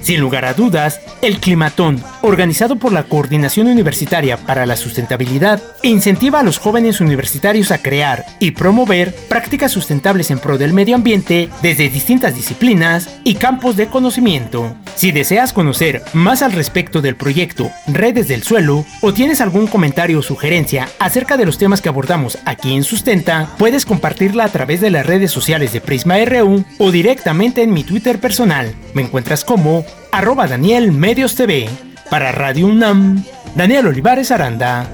Sin 0.03 0.21
lugar 0.21 0.45
a 0.45 0.55
dudas, 0.55 1.01
el 1.23 1.39
Climatón, 1.39 2.03
organizado 2.23 2.77
por 2.77 2.93
la 2.93 3.05
Coordinación 3.05 3.67
Universitaria 3.67 4.39
para 4.39 4.65
la 4.65 4.77
Sustentabilidad, 4.77 5.63
incentiva 5.83 6.41
a 6.41 6.43
los 6.43 6.59
jóvenes 6.59 7.01
universitarios 7.01 7.71
a 7.71 7.79
crear 7.79 8.25
y 8.39 8.53
promover 8.53 9.15
prácticas 9.29 9.73
sustentables 9.73 10.31
en 10.31 10.39
pro 10.39 10.59
del 10.59 10.73
medio 10.73 10.95
ambiente 10.95 11.51
desde 11.63 11.91
distintas 11.91 12.35
disciplinas 12.35 13.21
y 13.25 13.35
campos 13.35 13.77
de 13.77 13.89
conocimiento. 13.89 14.75
Si 14.97 15.13
deseas 15.13 15.53
conocer 15.53 16.03
más 16.13 16.43
al 16.43 16.53
respecto 16.53 17.01
del 17.03 17.17
proyecto 17.17 17.71
Redes 17.87 18.29
del 18.29 18.43
Suelo 18.43 18.85
o 19.03 19.13
tienes 19.13 19.41
algún 19.41 19.67
comentario 19.67 20.19
o 20.19 20.23
sugerencia 20.23 20.89
acerca 20.99 21.37
de 21.37 21.47
los 21.47 21.59
temas 21.59 21.81
que 21.81 21.89
abordamos 21.89 22.39
aquí 22.47 22.75
en 22.75 22.85
Sustenta, 22.85 23.51
puedes 23.59 23.85
compartirla 23.85 24.45
a 24.45 24.49
través 24.49 24.81
de 24.81 24.91
las 24.91 25.07
redes 25.07 25.31
sociales 25.31 25.73
de 25.73 25.81
Prisma 25.81 26.17
RU 26.25 26.65
o 26.79 26.91
directamente 26.91 27.63
en 27.63 27.73
mi 27.73 27.85
Twitter 27.85 28.19
personal. 28.19 28.75
Me 28.95 29.03
encuentras 29.03 29.45
como 29.45 29.85
arroba 30.13 30.47
Daniel 30.47 30.93
Medios 30.93 31.35
TV. 31.35 31.69
Para 32.11 32.33
Radio 32.33 32.67
UNAM, 32.67 33.25
Daniel 33.55 33.87
Olivares 33.87 34.31
Aranda. 34.31 34.87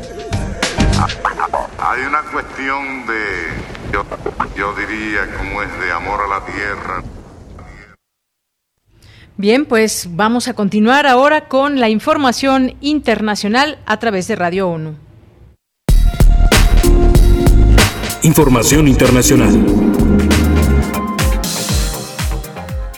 Hay 1.79 2.03
una 2.03 2.21
cuestión 2.33 3.07
de, 3.07 3.93
yo, 3.93 4.05
yo 4.57 4.75
diría, 4.75 5.21
como 5.39 5.63
es 5.63 5.81
de 5.81 5.93
amor 5.93 6.21
a 6.21 6.29
la 6.29 6.45
tierra. 6.45 7.03
Bien, 9.39 9.67
pues 9.67 10.09
vamos 10.11 10.49
a 10.49 10.55
continuar 10.55 11.07
ahora 11.07 11.49
con 11.49 11.79
la 11.79 11.91
información 11.91 12.75
internacional 12.81 13.79
a 13.85 13.99
través 13.99 14.29
de 14.29 14.37
Radio 14.37 14.69
ONU. 14.69 14.97
Información 18.23 18.89
internacional. 18.89 19.86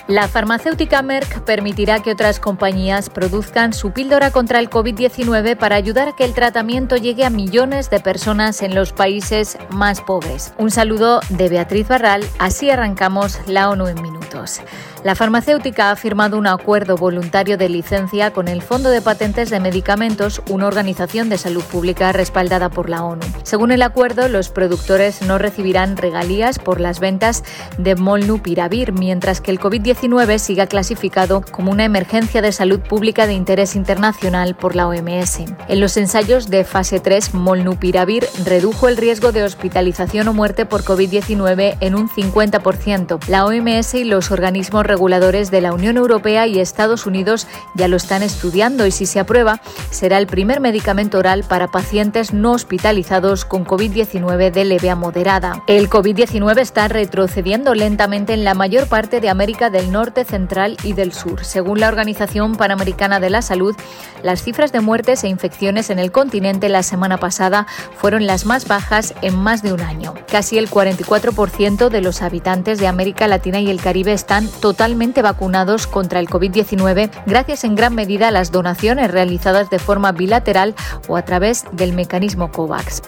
La 0.09 0.27
farmacéutica 0.27 1.03
Merck 1.03 1.41
permitirá 1.41 1.99
que 1.99 2.11
otras 2.11 2.39
compañías 2.39 3.11
produzcan 3.11 3.73
su 3.73 3.91
píldora 3.91 4.31
contra 4.31 4.57
el 4.57 4.67
COVID-19 4.67 5.55
para 5.55 5.75
ayudar 5.75 6.07
a 6.07 6.15
que 6.15 6.25
el 6.25 6.33
tratamiento 6.33 6.97
llegue 6.97 7.25
a 7.25 7.29
millones 7.29 7.91
de 7.91 7.99
personas 7.99 8.63
en 8.63 8.73
los 8.73 8.91
países 8.91 9.59
más 9.69 10.01
pobres. 10.01 10.51
Un 10.57 10.71
saludo 10.71 11.19
de 11.29 11.47
Beatriz 11.47 11.87
Barral, 11.87 12.25
así 12.39 12.71
arrancamos 12.71 13.37
la 13.45 13.69
ONU 13.69 13.85
en 13.85 14.01
minutos. 14.01 14.61
La 15.01 15.15
farmacéutica 15.15 15.91
ha 15.91 15.95
firmado 15.95 16.37
un 16.37 16.45
acuerdo 16.45 16.97
voluntario 16.97 17.57
de 17.57 17.69
licencia 17.69 18.31
con 18.33 18.49
el 18.49 18.61
Fondo 18.61 18.89
de 18.89 19.01
Patentes 19.01 19.49
de 19.49 19.61
Medicamentos, 19.61 20.41
una 20.49 20.67
organización 20.67 21.29
de 21.29 21.37
salud 21.37 21.63
pública 21.63 22.11
respaldada 22.11 22.69
por 22.69 22.89
la 22.89 23.05
ONU. 23.05 23.25
Según 23.43 23.71
el 23.71 23.81
acuerdo, 23.81 24.27
los 24.27 24.49
productores 24.49 25.21
no 25.21 25.37
recibirán 25.37 25.95
regalías 25.95 26.59
por 26.59 26.81
las 26.81 26.99
ventas 26.99 27.45
de 27.77 27.95
Molnupiravir, 27.95 28.91
mientras 28.91 29.39
que 29.39 29.51
el 29.51 29.59
COVID-19 29.59 30.37
siga 30.37 30.67
clasificado 30.67 31.43
como 31.49 31.71
una 31.71 31.85
emergencia 31.85 32.41
de 32.41 32.51
salud 32.51 32.81
pública 32.81 33.25
de 33.25 33.33
interés 33.33 33.77
internacional 33.77 34.57
por 34.57 34.75
la 34.75 34.85
OMS. 34.85 35.39
En 35.69 35.79
los 35.79 35.95
ensayos 35.95 36.49
de 36.49 36.65
fase 36.65 36.99
3, 36.99 37.33
Molnupiravir 37.33 38.27
redujo 38.43 38.89
el 38.89 38.97
riesgo 38.97 39.31
de 39.31 39.43
hospitalización 39.43 40.27
o 40.27 40.33
muerte 40.33 40.65
por 40.65 40.83
COVID-19 40.83 41.77
en 41.79 41.95
un 41.95 42.09
50%. 42.09 43.19
La 43.29 43.45
OMS 43.45 43.93
y 43.93 44.03
los 44.03 44.31
organismos 44.31 44.88
reguladores 44.89 45.51
de 45.51 45.61
la 45.61 45.71
Unión 45.71 45.95
Europea 45.95 46.47
y 46.47 46.59
Estados 46.59 47.05
Unidos 47.05 47.47
ya 47.75 47.87
lo 47.87 47.95
están 47.95 48.23
estudiando 48.23 48.85
y 48.85 48.91
si 48.91 49.05
se 49.05 49.19
aprueba 49.19 49.61
será 49.91 50.17
el 50.17 50.27
primer 50.27 50.59
medicamento 50.59 51.19
oral 51.19 51.45
para 51.47 51.69
pacientes 51.69 52.33
no 52.33 52.51
hospitalizados 52.51 53.45
con 53.45 53.65
COVID-19 53.65 54.51
de 54.51 54.65
leve 54.65 54.89
a 54.89 54.95
moderada. 54.95 55.63
El 55.67 55.89
COVID-19 55.89 56.59
está 56.59 56.87
retrocediendo 56.87 57.75
lentamente 57.75 58.33
en 58.33 58.43
la 58.43 58.55
mayor 58.55 58.87
parte 58.87 59.21
de 59.21 59.29
América 59.29 59.69
del 59.69 59.91
Norte, 59.91 60.25
Central 60.25 60.75
y 60.83 60.93
del 60.93 61.13
Sur. 61.13 61.45
Según 61.45 61.79
la 61.79 61.87
Organización 61.87 62.55
Panamericana 62.55 63.19
de 63.19 63.29
la 63.29 63.41
Salud, 63.41 63.75
las 64.23 64.43
cifras 64.43 64.71
de 64.71 64.81
muertes 64.81 65.23
e 65.23 65.29
infecciones 65.29 65.91
en 65.91 65.99
el 65.99 66.11
continente 66.11 66.67
la 66.67 66.83
semana 66.83 67.17
pasada 67.17 67.67
fueron 67.97 68.25
las 68.25 68.45
más 68.45 68.67
bajas 68.67 69.13
en 69.21 69.37
más 69.37 69.61
de 69.61 69.71
un 69.71 69.81
año. 69.81 70.15
Casi 70.29 70.57
el 70.57 70.69
44% 70.69 71.89
de 71.89 72.01
los 72.01 72.21
habitantes 72.21 72.79
de 72.79 72.87
América 72.87 73.27
Latina 73.27 73.59
y 73.59 73.69
el 73.69 73.79
Caribe 73.79 74.13
están 74.13 74.47
totalmente 74.47 74.78
vacunados 75.21 75.87
contra 75.87 76.19
el 76.21 76.29
COVID-19 76.29 77.09
gracias 77.25 77.65
en 77.65 77.75
gran 77.75 77.93
medida 77.93 78.29
a 78.29 78.31
las 78.31 78.51
donaciones 78.51 79.11
realizadas 79.11 79.69
de 79.69 79.77
forma 79.77 80.13
bilateral 80.13 80.73
o 81.07 81.17
a 81.17 81.23
través 81.23 81.65
del 81.73 81.93
mecanismo 81.93 82.49
COVAX. 82.49 83.01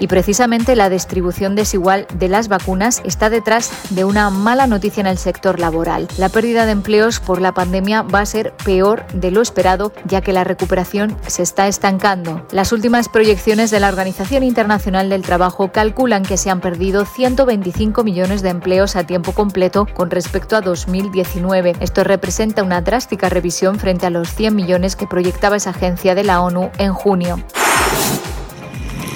Y 0.00 0.08
precisamente 0.08 0.74
la 0.74 0.88
distribución 0.88 1.54
desigual 1.54 2.06
de 2.14 2.28
las 2.28 2.48
vacunas 2.48 3.02
está 3.04 3.30
detrás 3.30 3.70
de 3.90 4.04
una 4.04 4.30
mala 4.30 4.66
noticia 4.66 5.02
en 5.02 5.06
el 5.06 5.18
sector 5.18 5.60
laboral. 5.60 6.08
La 6.16 6.30
pérdida 6.30 6.64
de 6.66 6.72
empleos 6.72 7.20
por 7.20 7.40
la 7.40 7.52
pandemia 7.52 8.02
va 8.02 8.20
a 8.20 8.26
ser 8.26 8.54
peor 8.64 9.06
de 9.12 9.30
lo 9.30 9.42
esperado, 9.42 9.92
ya 10.06 10.22
que 10.22 10.32
la 10.32 10.42
recuperación 10.42 11.16
se 11.26 11.42
está 11.42 11.68
estancando. 11.68 12.46
Las 12.50 12.72
últimas 12.72 13.10
proyecciones 13.10 13.70
de 13.70 13.78
la 13.78 13.88
Organización 13.88 14.42
Internacional 14.42 15.10
del 15.10 15.22
Trabajo 15.22 15.70
calculan 15.70 16.24
que 16.24 16.38
se 16.38 16.48
han 16.48 16.60
perdido 16.60 17.04
125 17.04 18.02
millones 18.02 18.40
de 18.40 18.48
empleos 18.48 18.96
a 18.96 19.04
tiempo 19.04 19.32
completo 19.32 19.86
con 19.94 20.10
respecto 20.10 20.56
a 20.56 20.62
2019. 20.62 21.76
Esto 21.80 22.04
representa 22.04 22.62
una 22.62 22.80
drástica 22.80 23.28
revisión 23.28 23.78
frente 23.78 24.06
a 24.06 24.10
los 24.10 24.34
100 24.34 24.56
millones 24.56 24.96
que 24.96 25.06
proyectaba 25.06 25.56
esa 25.56 25.70
agencia 25.70 26.14
de 26.14 26.24
la 26.24 26.40
ONU 26.40 26.70
en 26.78 26.94
junio. 26.94 27.44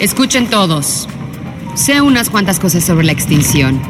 Escuchen 0.00 0.50
todos. 0.50 1.08
Sé 1.76 2.00
unas 2.00 2.28
cuantas 2.28 2.58
cosas 2.58 2.84
sobre 2.84 3.04
la 3.04 3.12
extinción. 3.12 3.80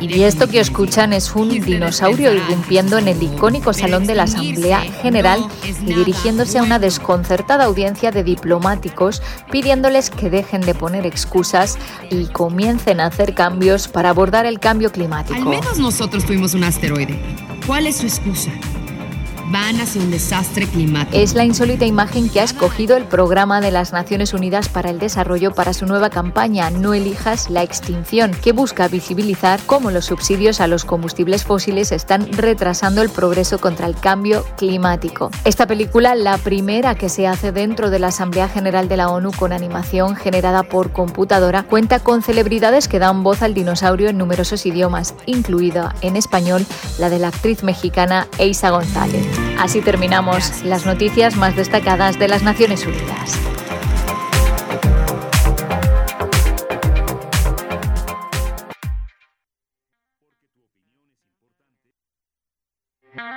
Y 0.00 0.22
esto 0.22 0.46
que 0.46 0.60
escuchan 0.60 1.12
es 1.12 1.34
un 1.34 1.48
dinosaurio 1.48 2.32
irrumpiendo 2.32 2.98
en 2.98 3.08
el 3.08 3.20
icónico 3.20 3.72
salón 3.72 4.06
de 4.06 4.14
la 4.14 4.24
Asamblea 4.24 4.80
General 5.02 5.40
y 5.64 5.94
dirigiéndose 5.94 6.58
a 6.58 6.62
una 6.62 6.78
desconcertada 6.78 7.64
audiencia 7.64 8.12
de 8.12 8.22
diplomáticos 8.22 9.22
pidiéndoles 9.50 10.10
que 10.10 10.30
dejen 10.30 10.60
de 10.60 10.74
poner 10.74 11.04
excusas 11.06 11.78
y 12.10 12.26
comiencen 12.26 13.00
a 13.00 13.06
hacer 13.06 13.34
cambios 13.34 13.88
para 13.88 14.10
abordar 14.10 14.46
el 14.46 14.60
cambio 14.60 14.92
climático. 14.92 15.34
Al 15.34 15.46
menos 15.46 15.78
nosotros 15.78 16.24
tuvimos 16.24 16.54
un 16.54 16.62
asteroide. 16.62 17.18
¿Cuál 17.66 17.86
es 17.86 17.96
su 17.96 18.06
excusa? 18.06 18.52
Es 21.12 21.34
la 21.34 21.44
insólita 21.44 21.86
imagen 21.86 22.28
que 22.28 22.40
ha 22.40 22.44
escogido 22.44 22.98
el 22.98 23.04
Programa 23.04 23.62
de 23.62 23.70
las 23.70 23.94
Naciones 23.94 24.34
Unidas 24.34 24.68
para 24.68 24.90
el 24.90 24.98
Desarrollo 24.98 25.52
para 25.52 25.72
su 25.72 25.86
nueva 25.86 26.10
campaña 26.10 26.68
No 26.70 26.92
elijas 26.92 27.48
la 27.48 27.62
extinción, 27.62 28.32
que 28.42 28.52
busca 28.52 28.88
visibilizar 28.88 29.58
cómo 29.64 29.90
los 29.90 30.04
subsidios 30.04 30.60
a 30.60 30.66
los 30.66 30.84
combustibles 30.84 31.44
fósiles 31.44 31.92
están 31.92 32.30
retrasando 32.32 33.00
el 33.00 33.08
progreso 33.08 33.58
contra 33.58 33.86
el 33.86 33.94
cambio 33.94 34.44
climático. 34.58 35.30
Esta 35.44 35.66
película, 35.66 36.14
la 36.14 36.36
primera 36.36 36.94
que 36.94 37.08
se 37.08 37.26
hace 37.26 37.50
dentro 37.50 37.88
de 37.88 38.00
la 38.00 38.08
Asamblea 38.08 38.48
General 38.48 38.86
de 38.86 38.98
la 38.98 39.08
ONU 39.08 39.32
con 39.32 39.52
animación 39.52 40.14
generada 40.14 40.62
por 40.62 40.92
computadora, 40.92 41.62
cuenta 41.62 42.00
con 42.00 42.22
celebridades 42.22 42.86
que 42.86 42.98
dan 42.98 43.22
voz 43.22 43.40
al 43.40 43.54
dinosaurio 43.54 44.10
en 44.10 44.18
numerosos 44.18 44.66
idiomas, 44.66 45.14
incluida 45.24 45.94
en 46.02 46.16
español 46.16 46.66
la 46.98 47.08
de 47.08 47.18
la 47.18 47.28
actriz 47.28 47.62
mexicana 47.62 48.26
Eisa 48.38 48.68
González. 48.68 49.37
Así 49.58 49.80
terminamos 49.80 50.64
las 50.64 50.86
noticias 50.86 51.36
más 51.36 51.56
destacadas 51.56 52.18
de 52.18 52.28
las 52.28 52.42
Naciones 52.42 52.86
Unidas. 52.86 53.38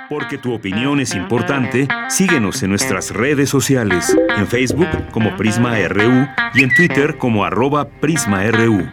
Porque 0.08 0.36
tu 0.36 0.52
opinión 0.52 1.00
es 1.00 1.14
importante, 1.14 1.88
síguenos 2.08 2.62
en 2.62 2.68
nuestras 2.68 3.10
redes 3.10 3.48
sociales, 3.48 4.14
en 4.36 4.46
Facebook 4.46 4.88
como 5.10 5.34
Prisma 5.36 5.76
RU 5.88 6.28
y 6.54 6.62
en 6.62 6.74
Twitter 6.74 7.16
como 7.16 7.44
arroba 7.44 7.88
PrismaRU. 7.88 8.90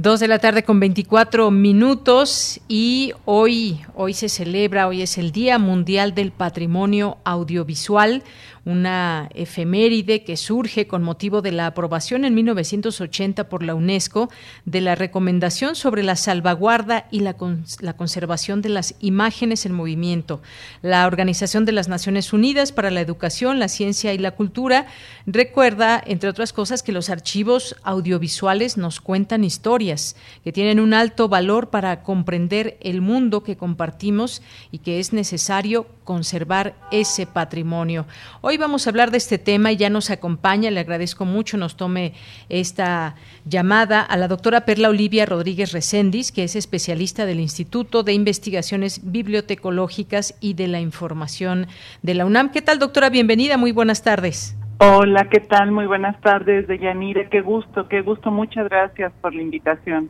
Dos 0.00 0.20
de 0.20 0.28
la 0.28 0.38
tarde 0.38 0.62
con 0.62 0.78
24 0.78 1.50
minutos 1.50 2.60
y 2.68 3.14
hoy, 3.24 3.80
hoy 3.96 4.14
se 4.14 4.28
celebra, 4.28 4.86
hoy 4.86 5.02
es 5.02 5.18
el 5.18 5.32
Día 5.32 5.58
Mundial 5.58 6.14
del 6.14 6.30
Patrimonio 6.30 7.18
Audiovisual, 7.24 8.22
una 8.64 9.28
efeméride 9.34 10.22
que 10.22 10.36
surge 10.36 10.86
con 10.86 11.02
motivo 11.02 11.42
de 11.42 11.50
la 11.50 11.66
aprobación 11.66 12.24
en 12.24 12.34
1980 12.34 13.48
por 13.48 13.64
la 13.64 13.74
UNESCO 13.74 14.30
de 14.66 14.82
la 14.82 14.94
recomendación 14.94 15.74
sobre 15.74 16.04
la 16.04 16.14
salvaguarda 16.14 17.08
y 17.10 17.20
la, 17.20 17.34
la 17.80 17.96
conservación 17.96 18.62
de 18.62 18.68
las 18.68 18.94
imágenes 19.00 19.66
en 19.66 19.72
movimiento. 19.72 20.42
La 20.82 21.06
Organización 21.08 21.64
de 21.64 21.72
las 21.72 21.88
Naciones 21.88 22.32
Unidas 22.32 22.70
para 22.70 22.92
la 22.92 23.00
Educación, 23.00 23.58
la 23.58 23.68
Ciencia 23.68 24.12
y 24.12 24.18
la 24.18 24.32
Cultura 24.32 24.86
recuerda, 25.26 26.00
entre 26.06 26.28
otras 26.28 26.52
cosas, 26.52 26.84
que 26.84 26.92
los 26.92 27.10
archivos 27.10 27.74
audiovisuales 27.82 28.76
nos 28.76 29.00
cuentan 29.00 29.42
historias 29.42 29.87
que 30.44 30.52
tienen 30.52 30.80
un 30.80 30.94
alto 30.94 31.28
valor 31.28 31.70
para 31.70 32.02
comprender 32.02 32.76
el 32.80 33.00
mundo 33.00 33.42
que 33.42 33.56
compartimos 33.56 34.42
y 34.70 34.78
que 34.78 35.00
es 35.00 35.12
necesario 35.12 35.86
conservar 36.04 36.74
ese 36.90 37.26
patrimonio. 37.26 38.06
Hoy 38.40 38.56
vamos 38.56 38.86
a 38.86 38.90
hablar 38.90 39.10
de 39.10 39.18
este 39.18 39.38
tema 39.38 39.72
y 39.72 39.76
ya 39.76 39.90
nos 39.90 40.10
acompaña, 40.10 40.70
le 40.70 40.80
agradezco 40.80 41.24
mucho, 41.24 41.56
nos 41.56 41.76
tome 41.76 42.14
esta 42.48 43.14
llamada 43.44 44.02
a 44.02 44.16
la 44.16 44.28
doctora 44.28 44.64
Perla 44.64 44.88
Olivia 44.88 45.26
Rodríguez 45.26 45.72
Recendis, 45.72 46.32
que 46.32 46.44
es 46.44 46.56
especialista 46.56 47.26
del 47.26 47.40
Instituto 47.40 48.02
de 48.02 48.12
Investigaciones 48.12 49.00
Bibliotecológicas 49.02 50.34
y 50.40 50.54
de 50.54 50.68
la 50.68 50.80
Información 50.80 51.66
de 52.02 52.14
la 52.14 52.26
UNAM. 52.26 52.50
¿Qué 52.52 52.62
tal, 52.62 52.78
doctora? 52.78 53.10
Bienvenida, 53.10 53.56
muy 53.56 53.72
buenas 53.72 54.02
tardes. 54.02 54.56
Hola, 54.80 55.28
¿qué 55.28 55.40
tal? 55.40 55.72
Muy 55.72 55.86
buenas 55.86 56.20
tardes, 56.20 56.68
Deyanira. 56.68 57.28
Qué 57.28 57.40
gusto, 57.40 57.88
qué 57.88 58.00
gusto. 58.00 58.30
Muchas 58.30 58.68
gracias 58.68 59.12
por 59.20 59.34
la 59.34 59.42
invitación. 59.42 60.08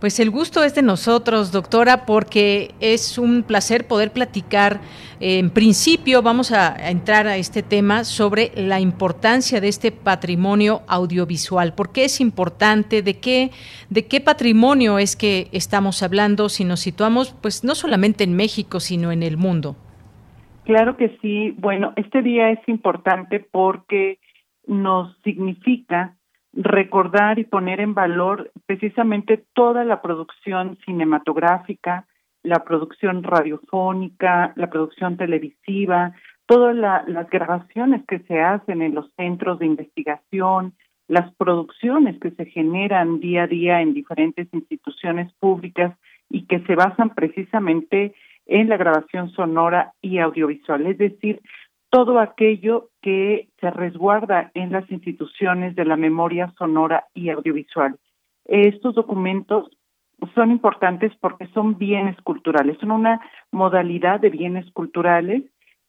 Pues 0.00 0.18
el 0.18 0.32
gusto 0.32 0.64
es 0.64 0.74
de 0.74 0.82
nosotros, 0.82 1.52
doctora, 1.52 2.06
porque 2.06 2.74
es 2.80 3.18
un 3.18 3.44
placer 3.44 3.86
poder 3.86 4.12
platicar. 4.12 4.80
En 5.20 5.50
principio 5.50 6.22
vamos 6.22 6.50
a 6.50 6.74
entrar 6.90 7.28
a 7.28 7.36
este 7.36 7.62
tema 7.62 8.02
sobre 8.02 8.50
la 8.56 8.80
importancia 8.80 9.60
de 9.60 9.68
este 9.68 9.92
patrimonio 9.92 10.82
audiovisual. 10.88 11.74
¿Por 11.74 11.92
qué 11.92 12.06
es 12.06 12.20
importante? 12.20 13.02
¿De 13.02 13.18
qué, 13.18 13.52
de 13.90 14.06
qué 14.06 14.20
patrimonio 14.20 14.98
es 14.98 15.14
que 15.14 15.48
estamos 15.52 16.02
hablando 16.02 16.48
si 16.48 16.64
nos 16.64 16.80
situamos, 16.80 17.32
pues 17.40 17.62
no 17.62 17.76
solamente 17.76 18.24
en 18.24 18.34
México, 18.34 18.80
sino 18.80 19.12
en 19.12 19.22
el 19.22 19.36
mundo? 19.36 19.76
Claro 20.64 20.96
que 20.96 21.18
sí. 21.20 21.54
Bueno, 21.58 21.92
este 21.96 22.22
día 22.22 22.50
es 22.50 22.60
importante 22.68 23.40
porque 23.40 24.18
nos 24.66 25.16
significa 25.22 26.16
recordar 26.52 27.38
y 27.38 27.44
poner 27.44 27.80
en 27.80 27.94
valor 27.94 28.50
precisamente 28.66 29.44
toda 29.54 29.84
la 29.84 30.02
producción 30.02 30.78
cinematográfica, 30.84 32.06
la 32.42 32.64
producción 32.64 33.22
radiofónica, 33.22 34.52
la 34.56 34.70
producción 34.70 35.16
televisiva, 35.16 36.14
todas 36.46 36.74
las 36.74 37.30
grabaciones 37.30 38.04
que 38.06 38.18
se 38.20 38.40
hacen 38.40 38.82
en 38.82 38.94
los 38.94 39.12
centros 39.16 39.58
de 39.60 39.66
investigación, 39.66 40.74
las 41.06 41.32
producciones 41.34 42.18
que 42.20 42.30
se 42.32 42.46
generan 42.46 43.20
día 43.20 43.44
a 43.44 43.46
día 43.46 43.80
en 43.80 43.94
diferentes 43.94 44.48
instituciones 44.52 45.32
públicas 45.34 45.96
y 46.28 46.46
que 46.46 46.60
se 46.60 46.74
basan 46.74 47.10
precisamente 47.10 48.14
en 48.50 48.68
la 48.68 48.76
grabación 48.76 49.30
sonora 49.30 49.92
y 50.02 50.18
audiovisual, 50.18 50.84
es 50.86 50.98
decir, 50.98 51.40
todo 51.88 52.18
aquello 52.18 52.90
que 53.00 53.48
se 53.60 53.70
resguarda 53.70 54.50
en 54.54 54.72
las 54.72 54.88
instituciones 54.90 55.74
de 55.76 55.84
la 55.84 55.96
memoria 55.96 56.52
sonora 56.58 57.06
y 57.14 57.30
audiovisual. 57.30 57.96
Estos 58.44 58.94
documentos 58.96 59.70
son 60.34 60.50
importantes 60.50 61.12
porque 61.20 61.46
son 61.54 61.78
bienes 61.78 62.16
culturales, 62.22 62.76
son 62.78 62.90
una 62.90 63.20
modalidad 63.52 64.20
de 64.20 64.30
bienes 64.30 64.70
culturales 64.72 65.44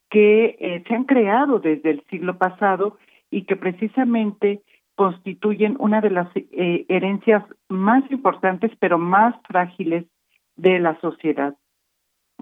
que 0.09 0.55
eh, 0.59 0.83
se 0.87 0.95
han 0.95 1.05
creado 1.05 1.59
desde 1.59 1.89
el 1.89 2.03
siglo 2.09 2.37
pasado 2.37 2.97
y 3.31 3.43
que 3.43 3.55
precisamente 3.55 4.61
constituyen 4.95 5.77
una 5.79 5.99
de 5.99 6.11
las 6.11 6.27
eh, 6.35 6.85
herencias 6.89 7.43
más 7.69 8.03
importantes 8.11 8.71
pero 8.79 8.99
más 8.99 9.35
frágiles 9.47 10.05
de 10.57 10.79
la 10.79 10.99
sociedad. 11.01 11.55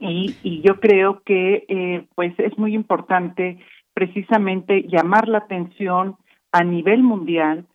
Y, 0.02 0.36
y 0.44 0.62
yo 0.62 0.80
creo 0.80 1.22
que 1.24 1.66
eh, 1.68 2.06
pues 2.16 2.34
es 2.40 2.58
muy 2.58 2.74
importante 2.74 3.60
precisamente 3.94 4.84
llamar 4.88 5.28
la 5.28 5.40
atención 5.40 6.18
a 6.52 6.64
nivel 6.64 7.04
mundial 7.04 7.66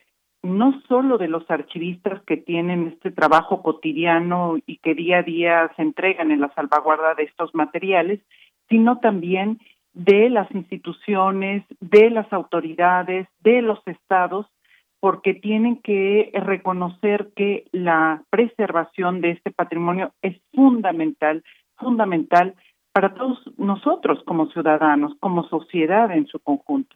no 0.45 0.79
solo 0.89 1.17
de 1.17 1.27
los 1.27 1.51
archivistas 1.51 2.23
que 2.25 2.37
tienen 2.37 2.89
este 2.89 3.11
trabajo 3.11 3.63
cotidiano 3.63 4.59
y 4.67 4.77
que 4.77 4.95
día 4.95 5.19
a 5.19 5.23
día 5.23 5.73
se 5.75 5.83
entregan 5.83 6.31
en 6.31 6.41
la 6.41 6.53
salvaguarda 6.55 7.15
de 7.15 7.25
estos 7.25 7.55
materiales, 7.55 8.21
sino 8.69 8.99
también 8.99 9.59
de 9.95 10.29
las 10.29 10.51
instituciones, 10.55 11.65
de 11.81 12.11
las 12.11 12.31
autoridades, 12.31 13.27
de 13.41 13.63
los 13.63 13.81
estados, 13.87 14.47
porque 15.01 15.33
tienen 15.33 15.81
que 15.81 16.31
reconocer 16.35 17.31
que 17.35 17.65
la 17.73 18.23
preservación 18.29 19.23
de 19.23 19.31
este 19.31 19.51
patrimonio 19.51 20.13
es 20.21 20.37
fundamental 20.53 21.43
fundamental 21.77 22.55
para 22.93 23.15
todos 23.15 23.39
nosotros 23.57 24.21
como 24.25 24.51
ciudadanos, 24.51 25.13
como 25.21 25.49
sociedad 25.49 26.11
en 26.13 26.27
su 26.27 26.39
conjunto. 26.39 26.95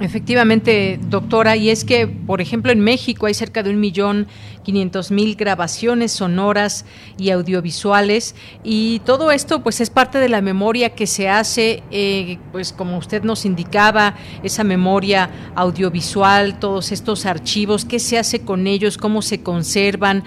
Efectivamente, 0.00 0.98
doctora, 1.08 1.56
y 1.56 1.70
es 1.70 1.84
que, 1.84 2.06
por 2.06 2.40
ejemplo, 2.40 2.72
en 2.72 2.80
México 2.80 3.26
hay 3.26 3.34
cerca 3.34 3.62
de 3.62 3.70
un 3.70 3.80
millón 3.80 4.26
quinientos 4.62 5.10
mil 5.10 5.34
grabaciones 5.36 6.12
sonoras 6.12 6.84
y 7.18 7.30
audiovisuales, 7.30 8.34
y 8.64 9.00
todo 9.00 9.30
esto, 9.30 9.62
pues, 9.62 9.80
es 9.80 9.90
parte 9.90 10.18
de 10.18 10.28
la 10.28 10.40
memoria 10.40 10.90
que 10.90 11.06
se 11.06 11.28
hace, 11.28 11.82
eh, 11.90 12.38
pues, 12.52 12.72
como 12.72 12.98
usted 12.98 13.22
nos 13.22 13.44
indicaba, 13.44 14.14
esa 14.42 14.64
memoria 14.64 15.30
audiovisual, 15.54 16.58
todos 16.58 16.92
estos 16.92 17.26
archivos, 17.26 17.84
qué 17.84 17.98
se 17.98 18.18
hace 18.18 18.40
con 18.42 18.66
ellos, 18.66 18.98
cómo 18.98 19.22
se 19.22 19.42
conservan, 19.42 20.24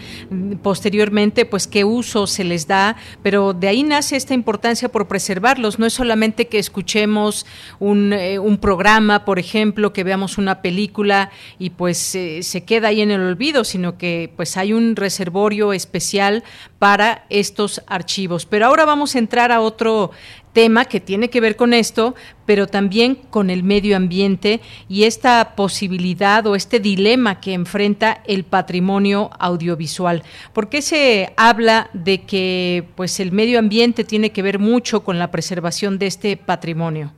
posteriormente, 0.61 1.45
pues, 1.45 1.67
qué 1.67 1.83
uso 1.83 2.27
se 2.27 2.43
les 2.43 2.67
da, 2.67 2.95
pero 3.23 3.53
de 3.53 3.67
ahí 3.67 3.83
nace 3.83 4.15
esta 4.15 4.33
importancia 4.33 4.89
por 4.89 5.07
preservarlos. 5.07 5.79
No 5.79 5.85
es 5.85 5.93
solamente 5.93 6.47
que 6.47 6.59
escuchemos 6.59 7.45
un, 7.79 8.13
eh, 8.13 8.39
un 8.39 8.57
programa, 8.57 9.25
por 9.25 9.39
ejemplo, 9.39 9.93
que 9.93 10.03
veamos 10.03 10.37
una 10.37 10.61
película 10.61 11.31
y 11.59 11.71
pues 11.71 12.15
eh, 12.15 12.43
se 12.43 12.63
queda 12.63 12.89
ahí 12.89 13.01
en 13.01 13.11
el 13.11 13.21
olvido, 13.21 13.63
sino 13.63 13.97
que 13.97 14.24
pues 14.27 14.57
hay 14.57 14.73
un 14.73 14.95
reservorio 14.95 15.73
especial 15.73 16.43
para 16.79 17.25
estos 17.29 17.83
archivos. 17.87 18.45
Pero 18.45 18.65
ahora 18.65 18.85
vamos 18.85 19.15
a 19.15 19.19
entrar 19.19 19.51
a 19.51 19.61
otro 19.61 20.11
tema 20.53 20.85
que 20.85 21.01
tiene 21.01 21.29
que 21.29 21.41
ver 21.41 21.57
con 21.57 21.73
esto, 21.73 22.15
pero 22.45 22.65
también 22.65 23.15
con 23.15 23.49
el 23.49 23.61
medio 23.63 23.97
ambiente 23.97 24.61
y 24.87 25.03
esta 25.03 25.55
posibilidad 25.55 26.47
o 26.47 26.55
este 26.55 26.79
dilema 26.79 27.41
que 27.41 27.53
enfrenta 27.53 28.23
el 28.25 28.45
patrimonio 28.45 29.29
audiovisual. 29.37 30.23
¿Por 30.53 30.69
qué 30.69 30.81
se 30.81 31.33
habla 31.35 31.89
de 31.93 32.21
que 32.21 32.85
pues 32.95 33.19
el 33.19 33.33
medio 33.33 33.59
ambiente 33.59 34.05
tiene 34.05 34.31
que 34.31 34.41
ver 34.41 34.57
mucho 34.57 35.03
con 35.03 35.19
la 35.19 35.29
preservación 35.29 35.99
de 35.99 36.07
este 36.07 36.37
patrimonio? 36.37 37.11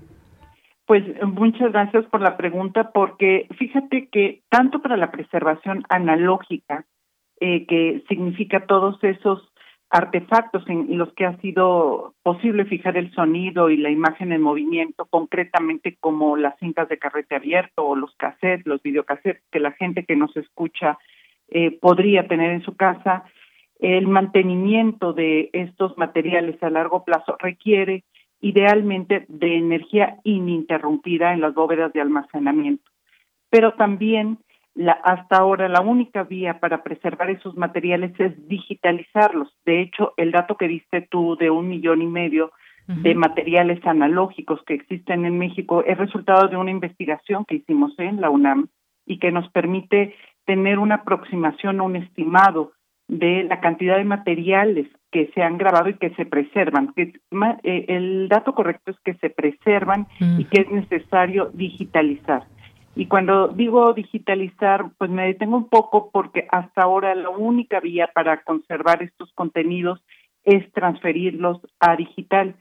Pues 0.87 1.03
muchas 1.21 1.73
gracias 1.73 2.05
por 2.05 2.21
la 2.21 2.37
pregunta, 2.37 2.91
porque 2.93 3.47
fíjate 3.59 4.07
que 4.09 4.41
tanto 4.49 4.81
para 4.81 4.95
la 4.95 5.11
preservación 5.11 5.83
analógica, 5.89 6.85
eh, 7.39 7.65
que 7.65 8.03
significa 8.07 8.65
todos 8.65 9.03
esos 9.03 9.51
artefactos 9.89 10.67
en 10.67 10.97
los 10.97 11.13
que 11.13 11.25
ha 11.25 11.37
sido 11.37 12.13
posible 12.21 12.65
fijar 12.65 12.97
el 12.97 13.11
sonido 13.13 13.69
y 13.69 13.77
la 13.77 13.89
imagen 13.89 14.33
en 14.33 14.41
movimiento, 14.41 15.05
concretamente 15.05 15.97
como 15.99 16.35
las 16.35 16.57
cintas 16.59 16.89
de 16.89 16.97
carrete 16.97 17.35
abierto 17.35 17.85
o 17.85 17.95
los 17.95 18.13
cassettes, 18.15 18.65
los 18.65 18.81
videocassettes 18.81 19.43
que 19.49 19.59
la 19.59 19.71
gente 19.71 20.03
que 20.03 20.17
nos 20.17 20.35
escucha 20.35 20.97
eh, 21.49 21.71
podría 21.79 22.27
tener 22.27 22.51
en 22.51 22.63
su 22.63 22.75
casa, 22.75 23.23
el 23.79 24.07
mantenimiento 24.07 25.13
de 25.13 25.49
estos 25.53 25.97
materiales 25.97 26.61
a 26.61 26.69
largo 26.69 27.05
plazo 27.05 27.37
requiere 27.39 28.03
idealmente 28.41 29.25
de 29.29 29.57
energía 29.57 30.17
ininterrumpida 30.23 31.33
en 31.33 31.41
las 31.41 31.53
bóvedas 31.53 31.93
de 31.93 32.01
almacenamiento. 32.01 32.91
Pero 33.49 33.73
también 33.73 34.39
la, 34.77 34.91
hasta 34.91 35.37
ahora 35.37 35.67
la 35.67 35.81
única 35.81 36.23
vía 36.23 36.59
para 36.59 36.83
preservar 36.83 37.31
esos 37.31 37.57
materiales 37.57 38.17
es 38.19 38.47
digitalizarlos. 38.47 39.51
De 39.65 39.81
hecho, 39.81 40.13
el 40.17 40.31
dato 40.31 40.55
que 40.55 40.67
diste 40.67 41.01
tú 41.01 41.35
de 41.35 41.49
un 41.49 41.67
millón 41.67 42.01
y 42.01 42.07
medio 42.07 42.51
de 42.87 43.15
materiales 43.15 43.85
analógicos 43.85 44.63
que 44.65 44.73
existen 44.73 45.25
en 45.25 45.37
México 45.37 45.83
es 45.83 45.97
resultado 45.97 46.47
de 46.47 46.55
una 46.55 46.71
investigación 46.71 47.43
que 47.43 47.55
hicimos 47.55 47.91
en 47.97 48.21
la 48.21 48.29
UNAM 48.29 48.69
y 49.05 49.19
que 49.19 49.29
nos 49.29 49.49
permite 49.49 50.15
tener 50.45 50.79
una 50.79 50.95
aproximación, 50.95 51.81
un 51.81 51.97
estimado 51.97 52.71
de 53.09 53.43
la 53.43 53.59
cantidad 53.59 53.97
de 53.97 54.05
materiales 54.05 54.87
que 55.11 55.29
se 55.33 55.41
han 55.41 55.57
grabado 55.57 55.89
y 55.89 55.95
que 55.95 56.11
se 56.11 56.25
preservan. 56.25 56.93
Que, 56.93 57.13
eh, 57.63 57.85
el 57.89 58.29
dato 58.29 58.53
correcto 58.53 58.91
es 58.91 58.97
que 59.03 59.15
se 59.15 59.29
preservan 59.29 60.07
y 60.37 60.45
que 60.45 60.61
es 60.61 60.71
necesario 60.71 61.49
digitalizar. 61.53 62.43
Y 62.97 63.05
cuando 63.05 63.49
digo 63.49 63.93
digitalizar, 63.93 64.89
pues 64.97 65.11
me 65.11 65.27
detengo 65.27 65.55
un 65.55 65.69
poco 65.69 66.09
porque 66.11 66.47
hasta 66.51 66.81
ahora 66.81 67.13
la 67.13 67.29
única 67.29 67.79
vía 67.79 68.09
para 68.11 68.41
conservar 68.41 69.03
estos 69.03 69.31
contenidos 69.33 70.03
es 70.43 70.71
transferirlos 70.71 71.59
a 71.79 71.95
digital. 71.95 72.55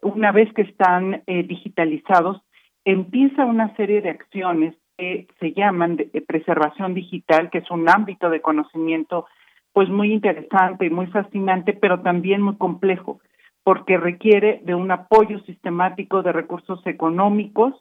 Una 0.00 0.32
vez 0.32 0.50
que 0.54 0.62
están 0.62 1.22
eh, 1.26 1.42
digitalizados, 1.42 2.40
empieza 2.86 3.44
una 3.44 3.76
serie 3.76 4.00
de 4.00 4.08
acciones 4.08 4.74
que 4.96 5.26
se 5.38 5.52
llaman 5.52 5.96
de, 5.96 6.06
preservación 6.26 6.94
digital, 6.94 7.50
que 7.50 7.58
es 7.58 7.70
un 7.70 7.86
ámbito 7.86 8.30
de 8.30 8.40
conocimiento 8.40 9.26
pues 9.74 9.90
muy 9.90 10.14
interesante 10.14 10.86
y 10.86 10.90
muy 10.90 11.08
fascinante, 11.08 11.74
pero 11.74 12.00
también 12.00 12.40
muy 12.40 12.56
complejo, 12.56 13.20
porque 13.62 13.98
requiere 13.98 14.62
de 14.64 14.74
un 14.74 14.90
apoyo 14.90 15.40
sistemático 15.40 16.22
de 16.22 16.32
recursos 16.32 16.80
económicos, 16.86 17.74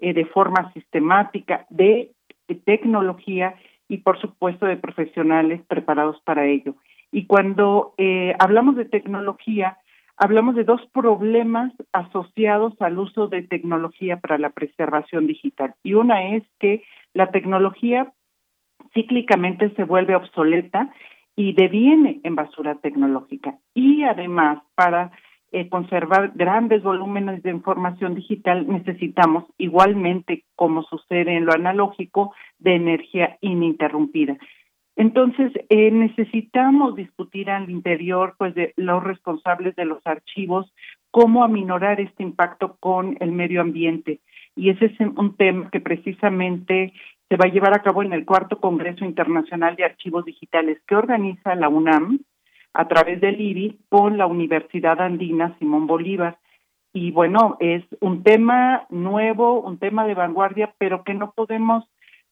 eh, 0.00 0.12
de 0.12 0.24
forma 0.26 0.72
sistemática, 0.72 1.66
de, 1.70 2.12
tecnología 2.64 3.56
y 3.88 3.98
por 3.98 4.18
supuesto 4.20 4.64
de 4.64 4.78
profesionales 4.78 5.60
preparados 5.68 6.18
para 6.22 6.46
ello. 6.46 6.76
Y 7.12 7.26
cuando 7.26 7.92
eh, 7.98 8.34
hablamos 8.38 8.74
de 8.76 8.86
tecnología, 8.86 9.76
hablamos 10.16 10.54
de 10.54 10.64
dos 10.64 10.80
problemas 10.92 11.74
asociados 11.92 12.74
al 12.80 12.98
uso 12.98 13.28
de 13.28 13.42
tecnología 13.42 14.18
para 14.18 14.38
la 14.38 14.48
preservación 14.50 15.26
digital. 15.26 15.74
Y 15.82 15.92
una 15.92 16.36
es 16.36 16.42
que 16.58 16.84
la 17.12 17.30
tecnología 17.30 18.12
cíclicamente 18.94 19.70
se 19.74 19.84
vuelve 19.84 20.16
obsoleta 20.16 20.90
y 21.36 21.52
deviene 21.52 22.20
en 22.24 22.34
basura 22.34 22.76
tecnológica. 22.76 23.58
Y 23.74 24.02
además, 24.04 24.60
para 24.74 25.12
eh, 25.52 25.68
conservar 25.68 26.32
grandes 26.34 26.82
volúmenes 26.82 27.42
de 27.42 27.50
información 27.50 28.14
digital, 28.14 28.66
necesitamos 28.68 29.44
igualmente, 29.56 30.44
como 30.54 30.82
sucede 30.82 31.36
en 31.36 31.46
lo 31.46 31.52
analógico, 31.52 32.34
de 32.58 32.74
energía 32.74 33.38
ininterrumpida. 33.40 34.36
Entonces, 34.96 35.52
eh, 35.68 35.90
necesitamos 35.92 36.96
discutir 36.96 37.50
al 37.50 37.70
interior 37.70 38.34
pues, 38.36 38.54
de 38.54 38.74
los 38.76 39.02
responsables 39.04 39.76
de 39.76 39.84
los 39.84 40.04
archivos 40.04 40.72
cómo 41.10 41.44
aminorar 41.44 42.00
este 42.00 42.24
impacto 42.24 42.76
con 42.80 43.16
el 43.20 43.30
medio 43.32 43.60
ambiente. 43.60 44.20
Y 44.56 44.70
ese 44.70 44.86
es 44.86 45.00
un 45.00 45.36
tema 45.36 45.70
que 45.70 45.80
precisamente 45.80 46.92
se 47.28 47.36
va 47.36 47.44
a 47.46 47.52
llevar 47.52 47.74
a 47.74 47.82
cabo 47.82 48.02
en 48.02 48.12
el 48.12 48.24
cuarto 48.24 48.58
Congreso 48.58 49.04
Internacional 49.04 49.76
de 49.76 49.84
Archivos 49.84 50.24
Digitales 50.24 50.78
que 50.86 50.96
organiza 50.96 51.54
la 51.54 51.68
UNAM 51.68 52.20
a 52.74 52.88
través 52.88 53.20
del 53.20 53.40
IRI 53.40 53.78
con 53.88 54.18
la 54.18 54.26
Universidad 54.26 55.00
Andina 55.00 55.56
Simón 55.58 55.86
Bolívar. 55.86 56.38
Y 56.92 57.10
bueno, 57.10 57.56
es 57.60 57.84
un 58.00 58.22
tema 58.22 58.86
nuevo, 58.90 59.60
un 59.60 59.78
tema 59.78 60.06
de 60.06 60.14
vanguardia, 60.14 60.74
pero 60.78 61.04
que 61.04 61.14
no 61.14 61.32
podemos 61.32 61.84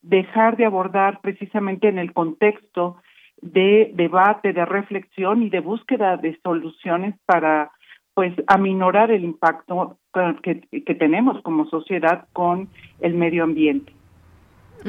dejar 0.02 0.56
de 0.56 0.64
abordar 0.64 1.20
precisamente 1.20 1.88
en 1.88 1.98
el 1.98 2.12
contexto 2.12 2.96
de 3.40 3.90
debate, 3.94 4.52
de 4.52 4.64
reflexión 4.64 5.42
y 5.42 5.50
de 5.50 5.60
búsqueda 5.60 6.16
de 6.16 6.38
soluciones 6.42 7.14
para 7.26 7.70
pues 8.14 8.32
aminorar 8.46 9.10
el 9.10 9.24
impacto 9.24 9.98
que, 10.42 10.62
que 10.70 10.94
tenemos 10.94 11.42
como 11.42 11.66
sociedad 11.66 12.28
con 12.32 12.68
el 13.00 13.14
medio 13.14 13.44
ambiente. 13.44 13.92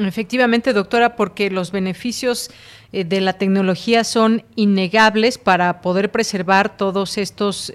Efectivamente, 0.06 0.72
doctora, 0.72 1.16
porque 1.16 1.50
los 1.50 1.72
beneficios 1.72 2.50
eh, 2.92 3.04
de 3.04 3.20
la 3.20 3.32
tecnología 3.32 4.04
son 4.04 4.44
innegables 4.54 5.38
para 5.38 5.80
poder 5.80 6.12
preservar 6.12 6.76
todos 6.76 7.18
estos, 7.18 7.72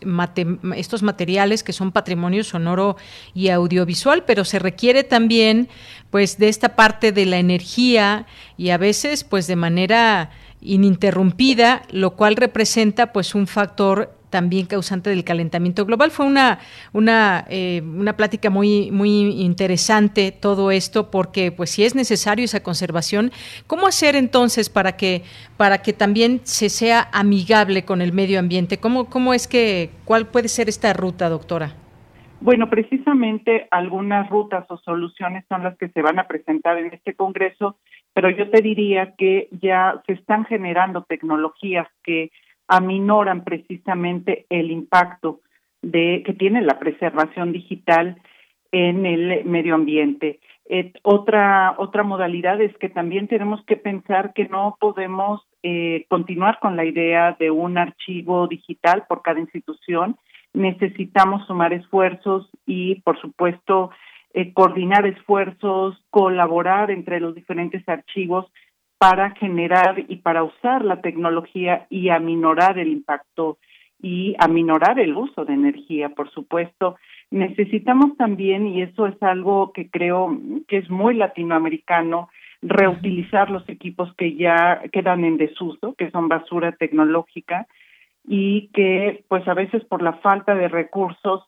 estos 0.75 1.03
materiales 1.03 1.63
que 1.63 1.73
son 1.73 1.91
patrimonio 1.91 2.43
sonoro 2.43 2.95
y 3.33 3.49
audiovisual, 3.49 4.23
pero 4.25 4.45
se 4.45 4.59
requiere 4.59 5.03
también 5.03 5.67
pues 6.11 6.37
de 6.37 6.47
esta 6.47 6.75
parte 6.75 7.11
de 7.11 7.25
la 7.25 7.37
energía 7.37 8.25
y 8.57 8.69
a 8.69 8.77
veces 8.77 9.23
pues 9.23 9.47
de 9.47 9.55
manera 9.55 10.31
ininterrumpida, 10.61 11.83
lo 11.91 12.11
cual 12.11 12.37
representa 12.37 13.11
pues 13.11 13.35
un 13.35 13.47
factor 13.47 14.15
también 14.34 14.65
causante 14.65 15.11
del 15.11 15.23
calentamiento 15.23 15.85
global. 15.85 16.10
Fue 16.10 16.26
una, 16.26 16.57
una, 16.91 17.45
eh, 17.51 17.84
una 17.85 18.18
plática 18.18 18.49
muy, 18.49 18.89
muy 18.89 19.43
interesante 19.43 20.31
todo 20.31 20.72
esto, 20.72 21.11
porque 21.11 21.51
pues 21.51 21.69
si 21.69 21.84
es 21.84 21.93
necesario 21.93 22.43
esa 22.43 22.64
conservación, 22.64 23.31
¿cómo 23.68 23.85
hacer 23.85 24.15
entonces 24.15 24.72
para 24.72 24.97
que, 24.97 25.22
para 25.55 25.84
que 25.84 25.93
también 25.93 26.41
se 26.45 26.69
sea 26.69 27.10
amigable 27.14 27.85
con 27.85 28.01
el 28.01 28.11
medio 28.11 28.39
ambiente? 28.39 28.80
¿Cómo, 28.80 29.05
cómo 29.05 29.35
es 29.35 29.47
que, 29.47 29.91
cuál 30.03 30.26
puede 30.26 30.47
ser 30.47 30.68
esta 30.68 30.93
ruta, 30.93 31.30
doctora? 31.30 31.76
Bueno, 32.41 32.72
precisamente 32.72 33.68
algunas 33.69 34.27
rutas 34.31 34.65
o 34.69 34.77
soluciones 34.77 35.45
son 35.47 35.64
las 35.64 35.77
que 35.77 35.89
se 35.89 36.01
van 36.01 36.18
a 36.18 36.27
presentar 36.27 36.80
en 36.80 36.88
este 36.88 37.14
Congreso, 37.14 37.77
pero 38.15 38.31
yo 38.31 38.49
te 38.49 38.64
diría 38.64 39.14
que 39.15 39.47
ya 39.61 40.01
se 40.07 40.14
están 40.14 40.45
generando 40.45 41.03
tecnologías 41.03 41.88
que 42.03 42.31
aminoran 42.68 43.44
precisamente 43.44 44.45
el 44.49 44.72
impacto 44.72 45.41
de 45.81 46.23
que 46.26 46.34
tiene 46.34 46.61
la 46.61 46.80
preservación 46.80 47.52
digital 47.52 48.18
en 48.72 49.06
el 49.06 49.45
medio 49.45 49.76
ambiente. 49.76 50.40
Otra 51.03 51.76
otra 51.77 52.03
modalidad 52.03 52.60
es 52.61 52.76
que 52.77 52.90
también 52.90 53.27
tenemos 53.27 53.64
que 53.65 53.76
pensar 53.76 54.34
que 54.34 54.48
no 54.48 54.77
podemos 54.80 55.41
eh, 55.61 56.06
continuar 56.10 56.60
con 56.60 56.76
la 56.76 56.85
idea 56.85 57.35
de 57.40 57.52
un 57.52 57.77
archivo 57.77 58.48
digital 58.48 59.06
por 59.07 59.22
cada 59.22 59.40
institución. 59.40 60.18
Necesitamos 60.53 61.45
sumar 61.48 61.73
esfuerzos 61.73 62.49
y, 62.65 62.95
por 63.02 63.19
supuesto, 63.19 63.91
eh, 64.34 64.53
coordinar 64.53 65.06
esfuerzos, 65.06 66.02
colaborar 66.10 66.91
entre 66.91 67.19
los 67.19 67.35
diferentes 67.35 67.88
archivos 67.88 68.52
para 69.03 69.31
generar 69.31 70.05
y 70.07 70.15
para 70.15 70.45
usar 70.45 70.85
la 70.85 71.01
tecnología 71.01 71.88
y 71.89 72.07
aminorar 72.07 72.80
el 72.80 72.88
impacto 72.88 73.57
y 74.01 74.34
aminorar 74.39 74.97
el 74.97 75.13
uso 75.17 75.43
de 75.43 75.53
energía, 75.53 76.07
por 76.07 76.31
supuesto. 76.31 76.95
Necesitamos 77.30 78.15
también, 78.15 78.65
y 78.65 78.81
eso 78.81 79.05
es 79.07 79.21
algo 79.21 79.73
que 79.73 79.89
creo 79.89 80.39
que 80.69 80.77
es 80.77 80.89
muy 80.89 81.15
latinoamericano, 81.15 82.30
reutilizar 82.61 83.49
los 83.49 83.67
equipos 83.67 84.13
que 84.15 84.38
ya 84.38 84.81
quedan 84.93 85.25
en 85.25 85.35
desuso, 85.35 85.95
que 85.95 86.09
son 86.09 86.30
basura 86.30 86.71
tecnológica 86.71 87.67
y 88.25 88.69
que 88.69 89.25
pues 89.27 89.45
a 89.49 89.53
veces 89.53 89.84
por 89.84 90.01
la 90.01 90.13
falta 90.13 90.55
de 90.55 90.69
recursos 90.69 91.43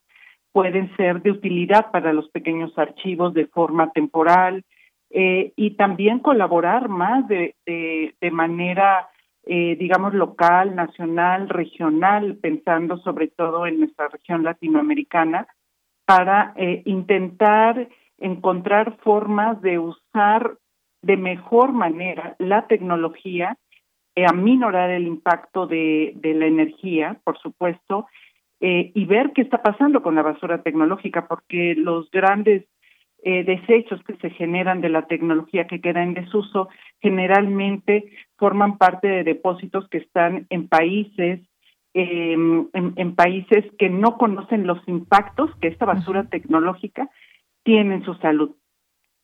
pueden 0.52 0.94
ser 0.98 1.22
de 1.22 1.32
utilidad 1.32 1.90
para 1.92 2.12
los 2.12 2.28
pequeños 2.32 2.78
archivos 2.78 3.34
de 3.34 3.46
forma 3.46 3.92
temporal, 3.92 4.66
eh, 5.10 5.54
y 5.56 5.72
también 5.72 6.20
colaborar 6.20 6.90
más 6.90 7.28
de, 7.28 7.56
de, 7.66 8.32
manera, 8.32 9.10
eh, 9.46 9.76
digamos, 9.78 10.14
local, 10.14 10.76
nacional, 10.76 11.50
regional, 11.50 12.38
pensando 12.42 12.98
sobre 12.98 13.28
todo 13.28 13.68
en 13.68 13.80
nuestra 13.80 14.08
región 14.10 14.44
latinoamericana, 14.44 15.48
para 16.06 16.54
eh, 16.56 16.82
intentar 16.86 17.88
encontrar 18.18 18.98
formas 18.98 19.62
de 19.62 19.80
usar 19.80 20.58
de 21.02 21.18
mejor 21.18 21.72
manera 21.72 22.36
la 22.40 22.68
tecnología, 22.68 23.58
a 24.18 24.32
minorar 24.32 24.92
el 24.92 25.08
impacto 25.08 25.68
de, 25.68 26.14
de 26.16 26.34
la 26.34 26.46
energía, 26.46 27.20
por 27.26 27.38
supuesto, 27.38 28.08
y 28.62 29.06
ver 29.06 29.34
qué 29.34 29.42
está 29.42 29.62
pasando 29.62 30.02
con 30.02 30.16
la 30.16 30.24
basura 30.24 30.64
tecnológica, 30.64 31.28
porque 31.28 31.76
los 31.76 32.10
grandes 32.10 32.66
eh, 33.28 33.44
desechos 33.44 34.04
que 34.04 34.16
se 34.18 34.30
generan 34.30 34.82
de 34.82 34.90
la 34.90 35.08
tecnología 35.08 35.66
que 35.66 35.82
queda 35.82 36.04
en 36.04 36.14
desuso 36.14 36.70
generalmente 37.02 38.06
forman 38.38 38.78
parte 38.78 39.08
de 39.08 39.24
depósitos 39.24 39.90
que 39.90 39.98
están 39.98 40.46
en 40.52 40.68
países 40.68 41.40
em, 41.96 42.68
en, 42.74 43.16
países 43.16 43.66
que 43.80 43.90
no 43.90 44.20
conocen 44.20 44.68
los 44.68 44.78
impactos 44.88 45.50
que 45.60 45.70
esta 45.70 45.86
basura 45.86 46.26
tecnológica 46.26 47.10
tiene 47.64 47.96
en 47.96 48.06
su 48.06 48.14
salud. 48.16 48.52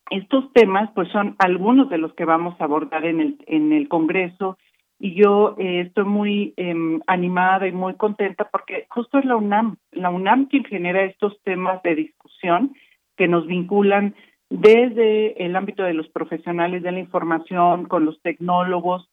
Estos 0.10 0.52
temas, 0.54 0.90
pues, 0.96 1.08
son 1.10 1.36
algunos 1.38 1.88
de 1.92 2.00
los 2.00 2.12
que 2.16 2.26
vamos 2.26 2.60
a 2.60 2.64
abordar 2.64 3.06
en 3.06 3.20
el 3.20 3.38
en 3.46 3.72
el 3.72 3.88
Congreso 3.88 4.58
y 4.98 5.14
yo 5.14 5.56
eh, 5.60 5.82
estoy 5.82 6.06
muy 6.06 6.56
em, 6.58 7.02
animada 7.06 7.68
y 7.68 7.72
muy 7.72 7.94
contenta 7.94 8.50
porque 8.52 8.88
justo 8.90 9.20
es 9.20 9.26
la 9.26 9.36
UNAM, 9.36 9.78
la 9.92 10.10
UNAM 10.10 10.48
quien 10.48 10.64
genera 10.64 11.04
estos 11.04 11.40
temas 11.44 11.84
de 11.84 11.94
discusión 11.94 12.74
que 13.22 13.28
nos 13.28 13.46
vinculan 13.46 14.16
desde 14.50 15.46
el 15.46 15.56
ámbito 15.56 15.84
de 15.84 15.94
los 15.94 16.10
profesionales 16.10 16.82
de 16.82 16.92
la 16.92 16.98
información, 16.98 17.86
con 17.86 18.04
los 18.04 18.20
tecnólogos, 18.24 19.08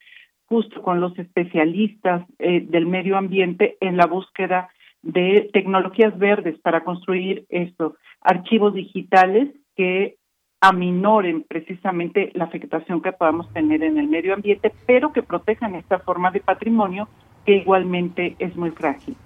justo 0.47 0.81
con 0.81 0.99
los 0.99 1.19
especialistas 1.19 2.25
eh, 2.39 2.65
del 2.67 2.87
medio 2.87 3.19
ambiente 3.19 3.77
en 3.83 3.99
la 3.99 4.07
búsqueda 4.07 4.71
de 5.03 5.51
tecnologías 5.53 6.19
verdes 6.19 6.59
para 6.61 6.85
construir 6.85 7.45
estos 7.51 7.97
archivos 8.23 8.73
digitales 8.73 9.51
que 9.77 10.17
aminoren 10.63 11.43
precisamente 11.43 12.31
la 12.33 12.45
afectación 12.45 13.03
que 13.03 13.13
podamos 13.13 13.53
tener 13.53 13.83
en 13.83 13.99
el 13.99 14.09
medio 14.09 14.33
ambiente, 14.33 14.73
pero 14.87 15.13
que 15.13 15.23
protejan 15.23 15.75
esta 15.75 15.99
forma 15.99 16.31
de 16.31 16.41
patrimonio 16.41 17.11
que 17.45 17.57
igualmente 17.57 18.37
es 18.39 18.57
muy 18.57 18.71
frágil. 18.71 19.17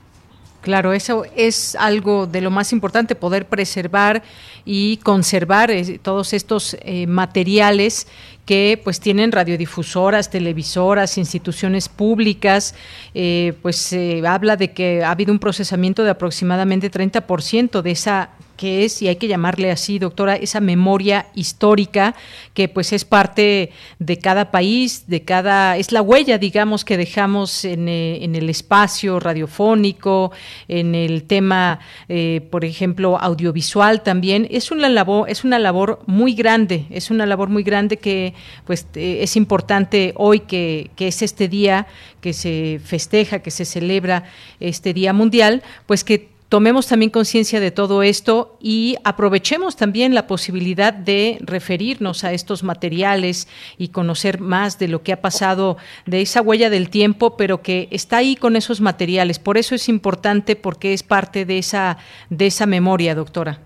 Claro, 0.62 0.92
eso 0.92 1.24
es 1.34 1.74
algo 1.74 2.28
de 2.28 2.40
lo 2.40 2.52
más 2.52 2.72
importante, 2.72 3.16
poder 3.16 3.46
preservar 3.46 4.22
y 4.64 4.98
conservar 4.98 5.72
eh, 5.72 5.98
todos 6.00 6.32
estos 6.32 6.76
eh, 6.82 7.08
materiales 7.08 8.06
que 8.46 8.80
pues 8.82 9.00
tienen 9.00 9.32
radiodifusoras, 9.32 10.30
televisoras, 10.30 11.18
instituciones 11.18 11.88
públicas, 11.88 12.76
eh, 13.12 13.54
pues 13.60 13.74
se 13.74 14.24
habla 14.24 14.56
de 14.56 14.70
que 14.70 15.02
ha 15.02 15.10
habido 15.10 15.32
un 15.32 15.40
procesamiento 15.40 16.04
de 16.04 16.10
aproximadamente 16.10 16.92
30% 16.92 17.82
de 17.82 17.90
esa 17.90 18.30
que 18.62 18.84
es, 18.84 19.02
y 19.02 19.08
hay 19.08 19.16
que 19.16 19.26
llamarle 19.26 19.72
así, 19.72 19.98
doctora, 19.98 20.36
esa 20.36 20.60
memoria 20.60 21.26
histórica 21.34 22.14
que 22.54 22.68
pues 22.68 22.92
es 22.92 23.04
parte 23.04 23.72
de 23.98 24.18
cada 24.20 24.52
país, 24.52 25.08
de 25.08 25.22
cada, 25.22 25.76
es 25.78 25.90
la 25.90 26.00
huella, 26.00 26.38
digamos, 26.38 26.84
que 26.84 26.96
dejamos 26.96 27.64
en, 27.64 27.88
eh, 27.88 28.22
en 28.22 28.36
el 28.36 28.48
espacio 28.48 29.18
radiofónico, 29.18 30.30
en 30.68 30.94
el 30.94 31.24
tema, 31.24 31.80
eh, 32.08 32.46
por 32.52 32.64
ejemplo, 32.64 33.18
audiovisual 33.18 34.04
también. 34.04 34.46
Es 34.48 34.70
una 34.70 34.88
labor, 34.88 35.28
es 35.28 35.42
una 35.42 35.58
labor 35.58 35.98
muy 36.06 36.32
grande, 36.34 36.86
es 36.90 37.10
una 37.10 37.26
labor 37.26 37.48
muy 37.48 37.64
grande 37.64 37.96
que 37.96 38.32
pues 38.64 38.86
eh, 38.94 39.18
es 39.22 39.34
importante 39.34 40.12
hoy 40.14 40.38
que, 40.38 40.92
que 40.94 41.08
es 41.08 41.20
este 41.22 41.48
día 41.48 41.88
que 42.20 42.32
se 42.32 42.80
festeja, 42.84 43.40
que 43.40 43.50
se 43.50 43.64
celebra 43.64 44.22
este 44.60 44.94
Día 44.94 45.12
Mundial, 45.12 45.64
pues 45.86 46.04
que 46.04 46.31
tomemos 46.52 46.86
también 46.86 47.10
conciencia 47.10 47.60
de 47.60 47.70
todo 47.70 48.02
esto 48.02 48.58
y 48.60 48.96
aprovechemos 49.04 49.74
también 49.74 50.14
la 50.14 50.26
posibilidad 50.26 50.92
de 50.92 51.38
referirnos 51.40 52.24
a 52.24 52.32
estos 52.34 52.62
materiales 52.62 53.48
y 53.78 53.88
conocer 53.88 54.38
más 54.38 54.78
de 54.78 54.88
lo 54.88 55.02
que 55.02 55.14
ha 55.14 55.22
pasado 55.22 55.78
de 56.04 56.20
esa 56.20 56.42
huella 56.42 56.68
del 56.68 56.90
tiempo, 56.90 57.38
pero 57.38 57.62
que 57.62 57.88
está 57.90 58.18
ahí 58.18 58.36
con 58.36 58.54
esos 58.54 58.82
materiales. 58.82 59.38
Por 59.38 59.56
eso 59.56 59.74
es 59.74 59.88
importante 59.88 60.54
porque 60.54 60.92
es 60.92 61.02
parte 61.02 61.46
de 61.46 61.56
esa 61.56 61.96
de 62.28 62.48
esa 62.48 62.66
memoria, 62.66 63.14
doctora. 63.14 63.56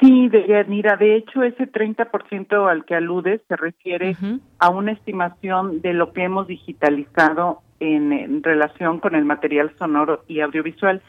Sí, 0.00 0.30
mira, 0.68 0.96
de 0.96 1.16
hecho 1.16 1.42
ese 1.42 1.70
30% 1.70 2.70
al 2.70 2.86
que 2.86 2.94
aludes 2.94 3.42
se 3.48 3.56
refiere 3.56 4.16
a 4.58 4.70
una 4.70 4.92
estimación 4.92 5.82
de 5.82 5.92
lo 5.92 6.14
que 6.14 6.24
hemos 6.24 6.46
digitalizado 6.46 7.60
en 7.80 8.42
relación 8.42 8.98
con 8.98 9.14
el 9.14 9.26
material 9.26 9.74
sonoro 9.78 10.24
y 10.26 10.40
audiovisual 10.40 11.02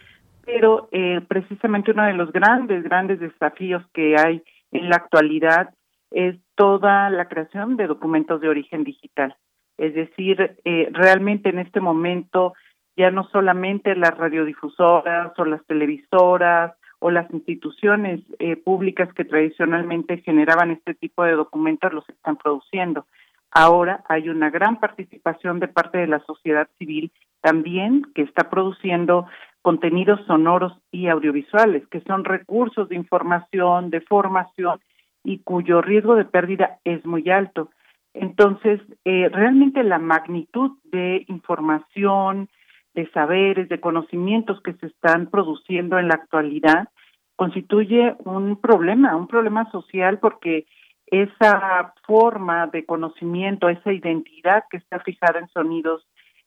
pero 0.45 0.89
eh, 0.91 1.21
precisamente 1.27 1.91
uno 1.91 2.05
de 2.05 2.13
los 2.13 2.31
grandes, 2.31 2.83
grandes 2.83 3.19
desafíos 3.19 3.83
que 3.93 4.15
hay 4.17 4.43
en 4.71 4.89
la 4.89 4.97
actualidad 4.97 5.73
es 6.11 6.35
toda 6.55 7.09
la 7.09 7.27
creación 7.27 7.77
de 7.77 7.87
documentos 7.87 8.41
de 8.41 8.49
origen 8.49 8.83
digital. 8.83 9.35
Es 9.77 9.95
decir, 9.95 10.57
eh, 10.65 10.89
realmente 10.91 11.49
en 11.49 11.59
este 11.59 11.79
momento 11.79 12.53
ya 12.95 13.09
no 13.09 13.27
solamente 13.29 13.95
las 13.95 14.15
radiodifusoras 14.15 15.37
o 15.37 15.45
las 15.45 15.65
televisoras 15.65 16.73
o 16.99 17.09
las 17.09 17.31
instituciones 17.33 18.21
eh, 18.39 18.55
públicas 18.55 19.11
que 19.13 19.25
tradicionalmente 19.25 20.19
generaban 20.19 20.71
este 20.71 20.93
tipo 20.93 21.23
de 21.23 21.33
documentos 21.33 21.91
los 21.91 22.07
están 22.07 22.37
produciendo. 22.37 23.07
Ahora 23.51 24.03
hay 24.07 24.29
una 24.29 24.49
gran 24.49 24.79
participación 24.79 25.59
de 25.59 25.67
parte 25.67 25.97
de 25.97 26.07
la 26.07 26.19
sociedad 26.19 26.67
civil 26.77 27.11
también 27.41 28.03
que 28.15 28.21
está 28.21 28.49
produciendo 28.49 29.27
contenidos 29.64 30.19
sonoros 30.27 30.73
y 30.91 31.07
audiovisuales, 31.07 31.88
que 31.88 32.02
son 32.02 32.26
recursos 32.26 32.90
de 32.90 32.95
información, 32.95 33.90
de 33.90 34.02
formación 34.02 34.80
y 35.23 35.40
cuyo 35.40 35.81
riesgo 35.81 36.15
de 36.15 36.26
pérdida 36.26 36.80
es 36.84 37.03
muy 37.06 37.30
alto. 37.30 37.69
Entonces, 38.14 38.81
eh, 39.06 39.30
realmente 39.30 39.81
la 39.84 39.99
magnitud 39.99 40.72
de 40.84 41.26
información, 41.30 42.49
de 42.94 43.10
saberes, 43.11 43.69
de 43.69 43.80
conocimientos 43.80 44.61
que 44.61 44.73
se 44.73 44.88
están 44.88 45.27
produciendo 45.31 45.98
en 45.98 46.10
la 46.10 46.15
actualidad 46.15 46.90
constituye 47.38 48.15
un 48.26 48.57
problema, 48.57 49.15
un 49.15 49.27
problema 49.27 49.72
social 49.72 50.19
porque 50.19 50.68
esa 51.07 51.94
forma 52.06 52.68
de 52.68 52.85
conocimiento, 52.85 53.69
esa 53.69 53.94
identidad 53.94 54.65
que 54.69 54.77
está 54.77 54.99
fijada 54.99 55.40
en 55.40 55.48
sonidos 55.48 56.06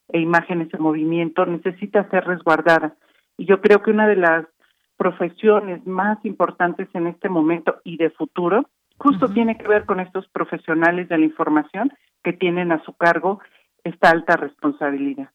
e 0.09 0.21
imágenes 0.21 0.73
en 0.73 0.83
movimiento 0.83 1.47
necesita 1.47 2.09
ser 2.11 2.25
resguardada. 2.25 2.95
Y 3.37 3.47
yo 3.47 3.61
creo 3.61 3.83
que 3.83 3.91
una 3.91 4.07
de 4.07 4.17
las 4.17 4.47
profesiones 4.97 5.87
más 5.87 6.25
importantes 6.25 6.89
en 6.95 7.07
este 7.07 7.29
momento 7.29 7.77
y 7.85 7.97
de 7.97 8.11
futuro 8.11 8.69
justo 8.99 9.29
tiene 9.29 9.59
que 9.59 9.69
ver 9.69 9.85
con 9.85 10.01
estos 10.01 10.27
profesionales 10.29 11.09
de 11.09 11.19
la 11.19 11.25
información 11.25 11.93
que 12.25 12.33
tienen 12.33 12.73
a 12.73 12.83
su 12.85 12.95
cargo 12.95 13.41
esta 13.85 14.11
alta 14.11 14.37
responsabilidad. 14.37 15.31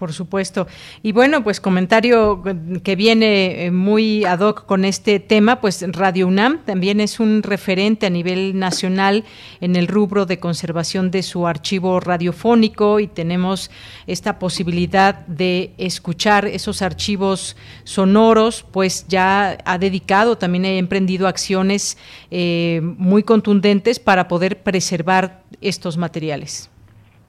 Por 0.00 0.14
supuesto. 0.14 0.66
Y 1.02 1.12
bueno, 1.12 1.44
pues 1.44 1.60
comentario 1.60 2.42
que 2.82 2.96
viene 2.96 3.66
eh, 3.66 3.70
muy 3.70 4.24
ad 4.24 4.40
hoc 4.40 4.64
con 4.64 4.86
este 4.86 5.20
tema, 5.20 5.60
pues 5.60 5.84
Radio 5.92 6.26
UNAM 6.26 6.64
también 6.64 7.00
es 7.00 7.20
un 7.20 7.42
referente 7.42 8.06
a 8.06 8.10
nivel 8.10 8.58
nacional 8.58 9.24
en 9.60 9.76
el 9.76 9.88
rubro 9.88 10.24
de 10.24 10.38
conservación 10.38 11.10
de 11.10 11.22
su 11.22 11.46
archivo 11.46 12.00
radiofónico 12.00 12.98
y 12.98 13.08
tenemos 13.08 13.70
esta 14.06 14.38
posibilidad 14.38 15.26
de 15.26 15.74
escuchar 15.76 16.46
esos 16.46 16.80
archivos 16.80 17.54
sonoros, 17.84 18.64
pues 18.72 19.04
ya 19.06 19.58
ha 19.66 19.76
dedicado, 19.76 20.38
también 20.38 20.64
ha 20.64 20.70
emprendido 20.70 21.28
acciones 21.28 21.98
eh, 22.30 22.80
muy 22.82 23.22
contundentes 23.22 23.98
para 23.98 24.28
poder 24.28 24.62
preservar 24.62 25.42
estos 25.60 25.98
materiales. 25.98 26.70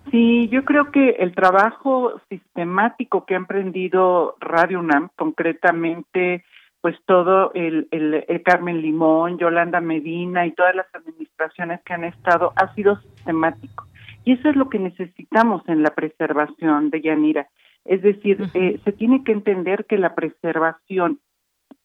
Sí, 0.09 0.49
yo 0.49 0.65
creo 0.65 0.91
que 0.91 1.11
el 1.19 1.35
trabajo 1.35 2.19
sistemático 2.27 3.25
que 3.25 3.35
ha 3.35 3.37
emprendido 3.37 4.35
Radio 4.39 4.79
UNAM, 4.79 5.09
concretamente, 5.15 6.43
pues 6.81 6.97
todo 7.05 7.51
el, 7.53 7.87
el, 7.91 8.25
el, 8.27 8.41
Carmen 8.41 8.81
Limón, 8.81 9.37
Yolanda 9.37 9.79
Medina 9.79 10.45
y 10.47 10.53
todas 10.53 10.75
las 10.75 10.87
administraciones 10.95 11.81
que 11.83 11.93
han 11.93 12.03
estado, 12.03 12.51
ha 12.55 12.73
sido 12.73 12.99
sistemático. 13.01 13.85
Y 14.25 14.33
eso 14.33 14.49
es 14.49 14.55
lo 14.55 14.69
que 14.69 14.79
necesitamos 14.79 15.61
en 15.67 15.83
la 15.83 15.91
preservación 15.91 16.89
de 16.89 17.01
Yanira. 17.01 17.47
Es 17.85 18.01
decir, 18.01 18.39
eh, 18.53 18.79
se 18.83 18.91
tiene 18.91 19.23
que 19.23 19.31
entender 19.31 19.85
que 19.85 19.97
la 19.97 20.15
preservación, 20.15 21.19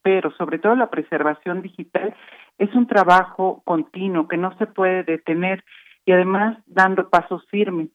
pero 0.03 0.31
sobre 0.33 0.59
todo 0.59 0.75
la 0.75 0.91
preservación 0.91 1.63
digital, 1.63 2.15
es 2.59 2.75
un 2.75 2.87
trabajo 2.87 3.63
continuo 3.65 4.29
que 4.29 4.37
no 4.39 4.57
se 4.57 4.67
puede 4.67 5.05
detener 5.05 5.63
y 6.07 6.13
además 6.13 6.59
dando 6.67 7.09
pasos 7.11 7.45
firmes 7.51 7.89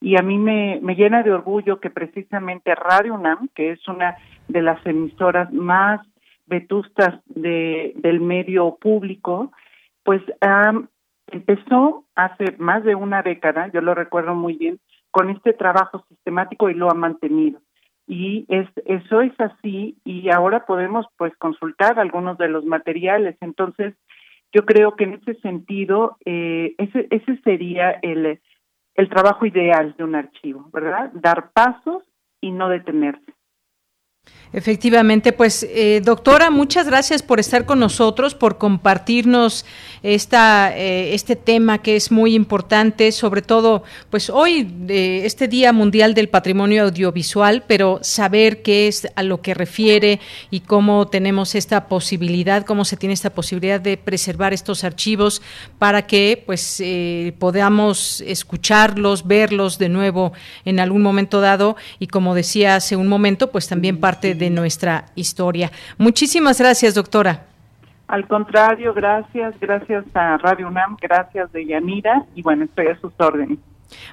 y 0.00 0.18
a 0.18 0.22
mí 0.22 0.38
me, 0.38 0.78
me 0.82 0.94
llena 0.94 1.22
de 1.22 1.32
orgullo 1.32 1.80
que 1.80 1.90
precisamente 1.90 2.74
Radio 2.74 3.14
UNAM, 3.14 3.48
que 3.54 3.72
es 3.72 3.88
una 3.88 4.16
de 4.48 4.62
las 4.62 4.84
emisoras 4.86 5.52
más 5.52 6.00
vetustas 6.46 7.20
de, 7.26 7.92
del 7.96 8.20
medio 8.20 8.76
público, 8.80 9.52
pues 10.04 10.22
empezó 11.32 12.04
hace 12.14 12.56
más 12.58 12.84
de 12.84 12.94
una 12.94 13.22
década, 13.22 13.68
yo 13.72 13.80
lo 13.80 13.94
recuerdo 13.94 14.34
muy 14.34 14.56
bien, 14.56 14.78
con 15.10 15.30
este 15.30 15.52
trabajo 15.52 16.04
sistemático 16.08 16.70
y 16.70 16.74
lo 16.74 16.90
ha 16.90 16.94
mantenido. 16.94 17.60
Y 18.06 18.44
es, 18.48 18.68
eso 18.84 19.22
es 19.22 19.32
así 19.40 19.96
y 20.04 20.30
ahora 20.30 20.64
podemos 20.64 21.06
pues 21.16 21.36
consultar 21.38 21.98
algunos 21.98 22.38
de 22.38 22.48
los 22.48 22.64
materiales. 22.64 23.36
Entonces, 23.40 23.94
yo 24.52 24.64
creo 24.64 24.94
que 24.94 25.04
en 25.04 25.14
ese 25.14 25.34
sentido, 25.40 26.16
eh, 26.24 26.74
ese, 26.78 27.08
ese 27.10 27.36
sería 27.38 27.90
el, 28.02 28.38
el 28.96 29.08
trabajo 29.08 29.46
ideal 29.46 29.94
de 29.96 30.04
un 30.04 30.14
archivo, 30.14 30.68
¿verdad? 30.72 31.10
Dar 31.14 31.50
pasos 31.52 32.02
y 32.40 32.50
no 32.50 32.68
detenerse. 32.68 33.35
Efectivamente, 34.56 35.34
pues 35.34 35.66
eh, 35.68 36.00
doctora, 36.02 36.50
muchas 36.50 36.86
gracias 36.86 37.22
por 37.22 37.40
estar 37.40 37.66
con 37.66 37.78
nosotros, 37.78 38.34
por 38.34 38.56
compartirnos 38.56 39.66
esta, 40.02 40.74
eh, 40.74 41.14
este 41.14 41.36
tema 41.36 41.82
que 41.82 41.94
es 41.94 42.10
muy 42.10 42.34
importante, 42.34 43.12
sobre 43.12 43.42
todo, 43.42 43.82
pues 44.08 44.30
hoy, 44.30 44.66
eh, 44.88 45.20
este 45.24 45.46
Día 45.46 45.74
Mundial 45.74 46.14
del 46.14 46.30
Patrimonio 46.30 46.84
Audiovisual, 46.84 47.64
pero 47.66 47.98
saber 48.00 48.62
qué 48.62 48.88
es 48.88 49.06
a 49.14 49.22
lo 49.22 49.42
que 49.42 49.52
refiere 49.52 50.20
y 50.50 50.60
cómo 50.60 51.06
tenemos 51.06 51.54
esta 51.54 51.86
posibilidad, 51.86 52.64
cómo 52.64 52.86
se 52.86 52.96
tiene 52.96 53.12
esta 53.12 53.28
posibilidad 53.28 53.78
de 53.78 53.98
preservar 53.98 54.54
estos 54.54 54.84
archivos 54.84 55.42
para 55.78 56.06
que, 56.06 56.42
pues, 56.46 56.82
podamos 57.38 58.22
escucharlos, 58.22 59.26
verlos 59.26 59.76
de 59.76 59.90
nuevo 59.90 60.32
en 60.64 60.80
algún 60.80 61.02
momento 61.02 61.42
dado. 61.42 61.76
Y, 61.98 62.06
como 62.06 62.34
decía 62.34 62.76
hace 62.76 62.96
un 62.96 63.08
momento, 63.08 63.50
pues 63.50 63.68
también 63.68 63.98
parte 63.98 64.15
de 64.20 64.50
nuestra 64.50 65.06
historia. 65.14 65.70
Muchísimas 65.98 66.58
gracias, 66.58 66.94
doctora. 66.94 67.46
Al 68.08 68.26
contrario, 68.28 68.94
gracias, 68.94 69.58
gracias 69.60 70.04
a 70.14 70.36
Radio 70.38 70.68
UNAM, 70.68 70.96
gracias 71.00 71.50
de 71.52 71.66
Yanira 71.66 72.24
y 72.34 72.42
bueno, 72.42 72.64
estoy 72.64 72.86
a 72.86 73.00
sus 73.00 73.12
órdenes. 73.18 73.58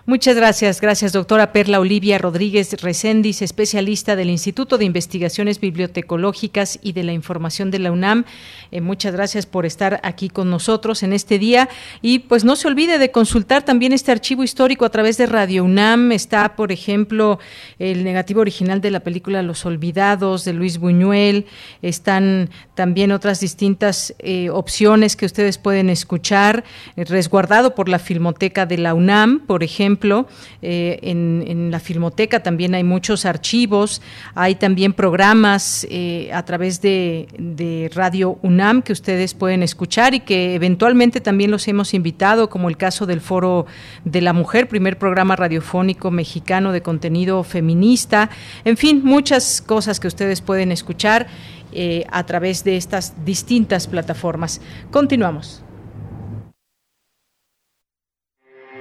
Muchas 0.06 0.36
gracias, 0.36 0.82
gracias 0.82 1.14
doctora 1.14 1.54
Perla 1.54 1.80
Olivia 1.80 2.18
Rodríguez 2.18 2.82
Recendis, 2.82 3.42
especialista 3.42 4.16
del 4.16 4.30
Instituto 4.30 4.78
de 4.78 4.86
Investigaciones 4.86 5.60
Bibliotecológicas 5.60 6.78
y 6.82 6.92
de 6.92 7.04
la 7.04 7.14
Información 7.14 7.72
de 7.72 7.80
la 7.80 7.92
UNAM. 7.92 8.26
Eh, 8.72 8.82
muchas 8.82 9.14
gracias 9.14 9.46
por 9.46 9.66
estar 9.66 10.00
aquí 10.04 10.30
con 10.30 10.50
nosotros 10.50 11.04
en 11.04 11.14
este 11.14 11.40
día 11.40 11.70
y 12.02 12.20
pues 12.20 12.44
no 12.44 12.56
se 12.56 12.68
olvide 12.68 13.00
de 13.00 13.12
consultar 13.12 13.64
también 13.64 13.94
este 13.94 14.12
archivo 14.12 14.44
histórico 14.44 14.86
a 14.86 14.90
través 14.90 15.18
de 15.18 15.26
Radio 15.26 15.64
UNAM. 15.64 16.12
Está, 16.12 16.56
por 16.56 16.72
ejemplo, 16.72 17.40
el 17.80 18.04
negativo 18.04 18.42
original 18.42 18.82
de 18.82 18.92
la 18.92 19.00
película 19.00 19.42
Los 19.42 19.66
Olvidados 19.66 20.46
de 20.46 20.54
Luis 20.54 20.78
Buñuel. 20.78 21.46
Están 21.82 22.50
también 22.76 23.12
otras 23.12 23.40
distintas 23.40 24.14
eh, 24.20 24.50
opciones 24.50 25.16
que 25.16 25.26
ustedes 25.26 25.58
pueden 25.58 25.90
escuchar, 25.90 26.64
eh, 26.96 27.06
resguardado 27.06 27.74
por 27.74 27.90
la 27.90 28.00
Filmoteca 28.00 28.66
de 28.66 28.78
la 28.78 28.94
UNAM, 28.94 29.40
por 29.40 29.63
ejemplo, 29.64 30.28
eh, 30.62 31.00
en, 31.02 31.72
la 31.72 31.80
Filmoteca 31.80 32.44
también 32.44 32.76
hay 32.76 32.84
muchos 32.84 33.26
archivos, 33.26 34.02
hay 34.36 34.56
también 34.56 34.94
programas 34.94 35.88
eh, 35.90 36.30
a 36.34 36.44
través 36.44 36.82
de, 36.82 37.90
Radio 37.94 38.38
UNAM 38.42 38.82
que 38.82 38.94
ustedes 38.94 39.34
pueden 39.34 39.64
escuchar 39.64 40.14
y 40.14 40.20
que 40.20 40.56
eventualmente 40.56 41.22
también 41.22 41.52
los 41.52 41.68
hemos 41.68 41.94
invitado, 41.94 42.50
como 42.50 42.70
el 42.70 42.78
caso 42.78 43.06
del 43.06 43.22
Foro 43.22 43.66
de 44.06 44.22
la 44.22 44.34
Mujer, 44.34 44.68
primer 44.68 44.98
programa 44.98 45.36
radiofónico 45.36 46.12
mexicano 46.12 46.72
de 46.72 46.82
contenido 46.82 47.44
feminista, 47.44 48.30
en 48.66 48.78
fin, 48.78 49.02
muchas 49.04 49.62
cosas 49.62 50.00
que 50.00 50.08
ustedes 50.08 50.42
pueden 50.42 50.72
escuchar. 50.72 51.28
Eh, 51.76 52.06
a 52.12 52.24
través 52.24 52.64
de 52.64 52.78
estas 52.78 53.14
distintas 53.26 53.88
plataformas. 53.88 54.62
Continuamos. 54.92 55.64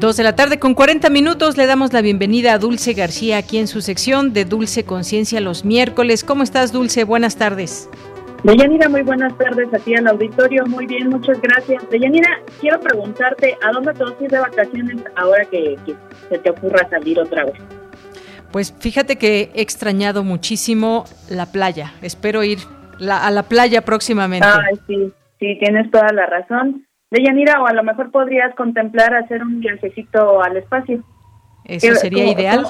Dos 0.00 0.16
de 0.16 0.22
la 0.22 0.36
tarde 0.36 0.60
con 0.60 0.74
40 0.74 1.10
minutos 1.10 1.56
le 1.56 1.66
damos 1.66 1.92
la 1.92 2.02
bienvenida 2.02 2.52
a 2.52 2.58
Dulce 2.58 2.92
García 2.92 3.36
aquí 3.38 3.58
en 3.58 3.66
su 3.66 3.80
sección 3.80 4.32
de 4.32 4.44
Dulce 4.44 4.84
Conciencia 4.84 5.40
los 5.40 5.64
miércoles. 5.64 6.22
¿Cómo 6.22 6.44
estás, 6.44 6.72
Dulce? 6.72 7.02
Buenas 7.02 7.36
tardes. 7.36 7.90
Deyanira, 8.44 8.88
muy 8.88 9.02
buenas 9.02 9.36
tardes 9.36 9.74
a 9.74 9.78
ti 9.80 9.96
al 9.96 10.06
auditorio. 10.06 10.64
Muy 10.66 10.86
bien, 10.86 11.08
muchas 11.08 11.40
gracias. 11.42 11.82
Deyanira, 11.90 12.28
quiero 12.60 12.78
preguntarte, 12.78 13.56
¿a 13.60 13.72
dónde 13.72 13.92
te 13.92 14.04
vas 14.04 14.14
a 14.20 14.22
ir 14.22 14.30
de 14.30 14.38
vacaciones 14.38 14.96
ahora 15.16 15.44
que, 15.46 15.76
se 16.28 16.38
te 16.38 16.50
ocurra 16.50 16.88
salir 16.88 17.18
otra 17.18 17.46
vez? 17.46 17.60
Pues 18.52 18.72
fíjate 18.78 19.16
que 19.16 19.50
he 19.52 19.62
extrañado 19.62 20.22
muchísimo 20.22 21.06
la 21.28 21.46
playa. 21.46 21.92
Espero 22.02 22.44
ir 22.44 22.58
a 23.00 23.30
la 23.32 23.42
playa 23.42 23.82
próximamente. 23.82 24.46
Ay, 24.46 24.78
sí, 24.86 25.12
sí, 25.40 25.58
tienes 25.58 25.90
toda 25.90 26.12
la 26.12 26.26
razón. 26.26 26.87
Deyanira, 27.10 27.62
o 27.62 27.66
a 27.66 27.72
lo 27.72 27.82
mejor 27.82 28.10
podrías 28.10 28.54
contemplar 28.54 29.14
hacer 29.14 29.42
un 29.42 29.60
viajecito 29.60 30.42
al 30.42 30.56
espacio. 30.56 31.02
Eso 31.64 31.94
sería 31.94 32.30
ideal. 32.30 32.66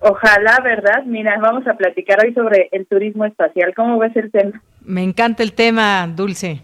Ojalá, 0.00 0.60
¿verdad? 0.62 1.04
Mira, 1.04 1.38
vamos 1.40 1.66
a 1.66 1.74
platicar 1.74 2.24
hoy 2.24 2.34
sobre 2.34 2.68
el 2.72 2.86
turismo 2.86 3.24
espacial. 3.24 3.72
¿Cómo 3.74 3.98
ves 3.98 4.14
el 4.16 4.30
tema? 4.30 4.60
Me 4.80 5.02
encanta 5.02 5.42
el 5.42 5.52
tema, 5.52 6.08
Dulce. 6.08 6.60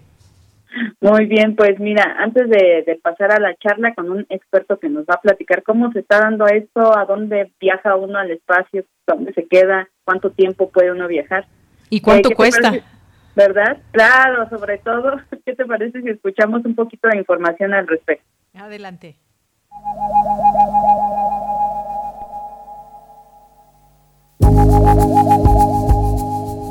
Muy 1.01 1.27
bien, 1.27 1.57
pues 1.57 1.79
mira, 1.79 2.17
antes 2.19 2.49
de, 2.49 3.01
pasar 3.03 3.33
a 3.33 3.41
la 3.41 3.55
charla 3.57 3.95
con 3.95 4.11
un 4.11 4.27
experto 4.29 4.79
que 4.79 4.89
nos 4.89 5.05
va 5.05 5.15
a 5.15 5.21
platicar 5.21 5.63
cómo 5.63 5.91
se 5.93 6.01
está 6.01 6.19
dando 6.21 6.47
esto, 6.47 6.97
a 6.97 7.05
dónde 7.05 7.53
viaja 7.61 7.97
uno 7.97 8.19
al 8.19 8.31
espacio, 8.31 8.85
dónde 9.07 9.33
se 9.33 9.47
queda, 9.47 9.89
cuánto 10.05 10.31
tiempo 10.31 10.71
puede 10.71 10.93
uno 10.93 11.09
viajar. 11.09 11.47
¿Y 11.91 12.01
cuánto 12.01 12.31
eh, 12.31 12.35
cuesta? 12.35 12.73
¿Verdad? 13.35 13.79
Claro, 13.93 14.49
sobre 14.49 14.79
todo, 14.79 15.17
¿qué 15.45 15.55
te 15.55 15.65
parece 15.65 16.03
si 16.03 16.09
escuchamos 16.09 16.65
un 16.65 16.75
poquito 16.75 17.09
de 17.09 17.19
información 17.19 17.73
al 17.75 17.87
respecto? 17.87 18.25
Adelante. 18.55 19.17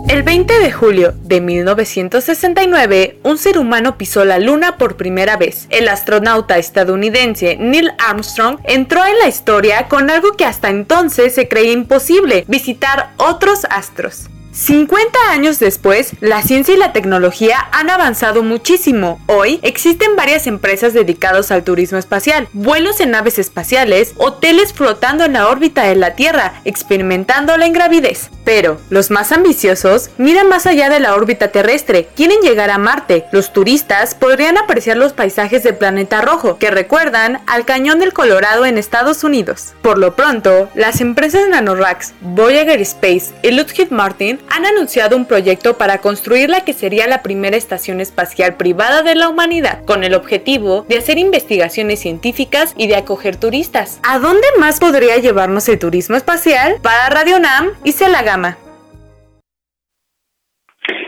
El 0.10 0.24
20 0.24 0.60
de 0.60 0.72
julio 0.72 1.14
de 1.24 1.42
1969, 1.42 3.20
un 3.24 3.38
ser 3.38 3.60
humano 3.60 3.98
pisó 3.98 4.26
la 4.26 4.40
Luna 4.40 4.78
por 4.78 4.96
primera 4.98 5.38
vez. 5.38 5.68
El 5.70 5.88
astronauta 5.90 6.58
estadounidense 6.58 7.58
Neil 7.58 7.92
Armstrong 8.00 8.60
entró 8.64 9.06
en 9.06 9.20
la 9.20 9.28
historia 9.28 9.88
con 9.88 10.10
algo 10.10 10.32
que 10.32 10.46
hasta 10.46 10.70
entonces 10.70 11.36
se 11.36 11.48
creía 11.48 11.74
imposible, 11.74 12.46
visitar 12.48 13.12
otros 13.18 13.66
astros. 13.70 14.30
50 14.58 15.20
años 15.30 15.60
después, 15.60 16.14
la 16.20 16.42
ciencia 16.42 16.74
y 16.74 16.78
la 16.78 16.92
tecnología 16.92 17.68
han 17.72 17.92
avanzado 17.92 18.42
muchísimo. 18.42 19.22
Hoy 19.28 19.60
existen 19.62 20.16
varias 20.16 20.48
empresas 20.48 20.94
dedicadas 20.94 21.52
al 21.52 21.64
turismo 21.64 22.00
espacial, 22.00 22.48
vuelos 22.54 23.00
en 23.00 23.12
naves 23.12 23.38
espaciales, 23.38 24.16
hoteles 24.18 24.74
flotando 24.74 25.26
en 25.26 25.34
la 25.34 25.48
órbita 25.48 25.84
de 25.84 25.96
la 25.96 26.16
Tierra, 26.16 26.60
experimentando 26.66 27.56
la 27.56 27.68
ingravidez. 27.68 28.32
Pero 28.46 28.82
los 28.90 29.12
más 29.12 29.32
ambiciosos 29.32 30.10
miran 30.18 30.50
más 30.50 30.66
allá 30.66 30.90
de 30.90 31.02
la 31.02 31.14
órbita 31.14 31.50
terrestre, 31.50 32.10
quieren 32.16 32.40
llegar 32.42 32.72
a 32.72 32.80
Marte. 32.80 33.26
Los 33.32 33.54
turistas 33.54 34.16
podrían 34.16 34.58
apreciar 34.58 34.98
los 34.98 35.14
paisajes 35.14 35.62
del 35.62 35.76
planeta 35.76 36.22
rojo, 36.22 36.58
que 36.58 36.72
recuerdan 36.72 37.42
al 37.46 37.66
cañón 37.66 38.00
del 38.00 38.14
Colorado 38.14 38.66
en 38.66 38.80
Estados 38.80 39.24
Unidos. 39.24 39.76
Por 39.84 40.00
lo 40.00 40.16
pronto, 40.16 40.68
las 40.74 41.00
empresas 41.00 41.48
NanoRacks, 41.48 42.14
Voyager 42.22 42.82
Space 42.82 43.34
y 43.44 43.52
Lockheed 43.52 43.92
Martin 43.92 44.40
han 44.50 44.66
anunciado 44.66 45.16
un 45.16 45.26
proyecto 45.26 45.78
para 45.78 46.00
construir 46.00 46.50
la 46.50 46.66
que 46.66 46.74
sería 46.74 47.08
la 47.08 47.22
primera 47.22 47.58
estación 47.58 48.00
espacial 48.00 48.56
privada 48.56 49.04
de 49.04 49.16
la 49.16 49.30
humanidad, 49.30 49.84
con 49.86 50.04
el 50.04 50.14
objetivo 50.14 50.86
de 50.90 50.98
hacer 50.98 51.18
investigaciones 51.18 52.00
científicas 52.00 52.74
y 52.78 52.88
de 52.88 52.96
acoger 52.96 53.36
turistas. 53.36 54.00
¿A 54.08 54.20
dónde 54.20 54.48
más 54.60 54.80
podría 54.80 55.18
llevarnos 55.18 55.68
el 55.70 55.80
turismo 55.80 56.16
espacial? 56.16 56.76
Para 56.82 57.10
Radio 57.10 57.40
NAM 57.40 57.68
y 57.84 57.94
la 58.10 58.24
gama. 58.24 58.58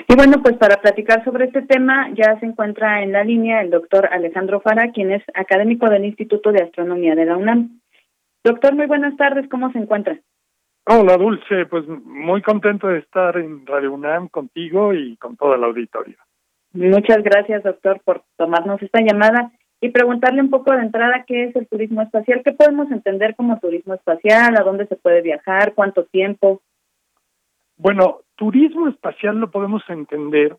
Y 0.08 0.16
bueno, 0.16 0.42
pues 0.42 0.58
para 0.58 0.82
platicar 0.82 1.24
sobre 1.24 1.46
este 1.46 1.62
tema 1.62 2.10
ya 2.16 2.40
se 2.40 2.46
encuentra 2.48 3.04
en 3.04 3.12
la 3.12 3.24
línea 3.24 3.62
el 3.62 3.70
doctor 3.70 4.10
Alejandro 4.12 4.60
Fara, 4.60 4.92
quien 4.92 5.12
es 5.12 5.24
académico 5.36 5.88
del 5.88 6.06
Instituto 6.06 6.52
de 6.52 6.64
Astronomía 6.64 7.14
de 7.14 7.26
la 7.26 7.38
UNAM. 7.38 7.80
Doctor, 8.44 8.74
muy 8.74 8.88
buenas 8.88 9.16
tardes, 9.18 9.48
¿cómo 9.50 9.72
se 9.72 9.78
encuentra? 9.78 10.20
Hola 10.92 11.18
Dulce, 11.18 11.68
pues 11.68 11.88
muy 11.88 12.42
contento 12.42 12.88
de 12.88 12.98
estar 12.98 13.38
en 13.38 13.64
Radio 13.68 13.94
UNAM 13.94 14.28
contigo 14.28 14.92
y 14.92 15.18
con 15.18 15.38
toda 15.38 15.56
la 15.56 15.68
auditorio. 15.68 16.18
Muchas 16.74 17.22
gracias, 17.22 17.62
doctor, 17.62 18.02
por 18.04 18.24
tomarnos 18.38 18.82
esta 18.82 19.00
llamada 19.00 19.52
y 19.82 19.90
preguntarle 19.90 20.42
un 20.42 20.50
poco 20.50 20.72
de 20.72 20.82
entrada 20.82 21.26
qué 21.28 21.44
es 21.44 21.56
el 21.56 21.68
turismo 21.68 22.02
espacial, 22.02 22.42
qué 22.44 22.54
podemos 22.54 22.90
entender 22.90 23.36
como 23.36 23.60
turismo 23.60 23.94
espacial, 23.94 24.56
a 24.58 24.64
dónde 24.64 24.88
se 24.88 24.96
puede 24.96 25.22
viajar, 25.22 25.76
cuánto 25.76 26.06
tiempo. 26.06 26.64
Bueno, 27.78 28.22
turismo 28.36 28.88
espacial 28.88 29.38
lo 29.38 29.52
podemos 29.52 29.84
entender 29.90 30.58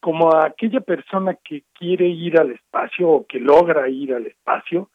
como 0.00 0.34
aquella 0.34 0.80
persona 0.80 1.36
que 1.44 1.62
quiere 1.78 2.08
ir 2.08 2.40
al 2.40 2.50
espacio 2.50 3.08
o 3.08 3.24
que 3.24 3.38
logra 3.38 3.88
ir 3.88 4.14
al 4.14 4.26
espacio 4.26 4.90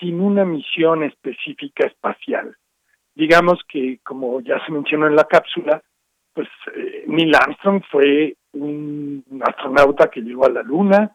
sin 0.00 0.20
una 0.20 0.44
misión 0.44 1.04
específica 1.04 1.86
espacial 1.86 2.56
digamos 3.20 3.60
que, 3.68 4.00
como 4.02 4.40
ya 4.40 4.64
se 4.64 4.72
mencionó 4.72 5.06
en 5.06 5.14
la 5.14 5.24
cápsula, 5.24 5.82
pues 6.32 6.48
eh, 6.74 7.04
Neil 7.06 7.34
Armstrong 7.34 7.82
fue 7.90 8.34
un 8.52 9.22
astronauta 9.44 10.10
que 10.10 10.22
llegó 10.22 10.46
a 10.46 10.50
la 10.50 10.62
Luna 10.62 11.14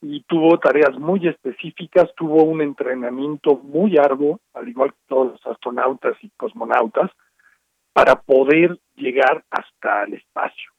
y 0.00 0.22
tuvo 0.22 0.58
tareas 0.58 0.98
muy 0.98 1.28
específicas, 1.28 2.10
tuvo 2.16 2.44
un 2.44 2.62
entrenamiento 2.62 3.56
muy 3.58 3.98
arduo, 3.98 4.40
al 4.54 4.68
igual 4.68 4.92
que 4.92 4.98
todos 5.06 5.32
los 5.32 5.46
astronautas 5.46 6.16
y 6.22 6.30
cosmonautas, 6.30 7.10
para 7.92 8.16
poder 8.16 8.78
llegar 8.96 9.44
hasta 9.50 10.04
el 10.04 10.14
espacio. 10.14 10.70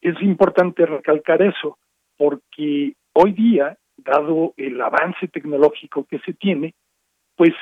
Es 0.00 0.20
importante 0.22 0.86
recalcar 0.86 1.40
eso, 1.40 1.78
porque 2.16 2.94
hoy 3.12 3.32
día, 3.32 3.78
dado 3.96 4.54
el 4.56 4.80
avance 4.80 5.28
tecnológico 5.28 6.04
que 6.04 6.18
se 6.20 6.32
tiene, 6.32 6.74
pues 7.36 7.52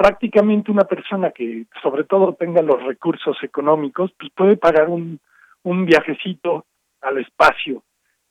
prácticamente 0.00 0.70
una 0.70 0.84
persona 0.84 1.30
que 1.30 1.66
sobre 1.82 2.04
todo 2.04 2.32
tenga 2.32 2.62
los 2.62 2.82
recursos 2.82 3.36
económicos, 3.42 4.10
pues 4.18 4.32
puede 4.34 4.56
pagar 4.56 4.88
un, 4.88 5.20
un 5.62 5.84
viajecito 5.84 6.64
al 7.02 7.18
espacio, 7.18 7.82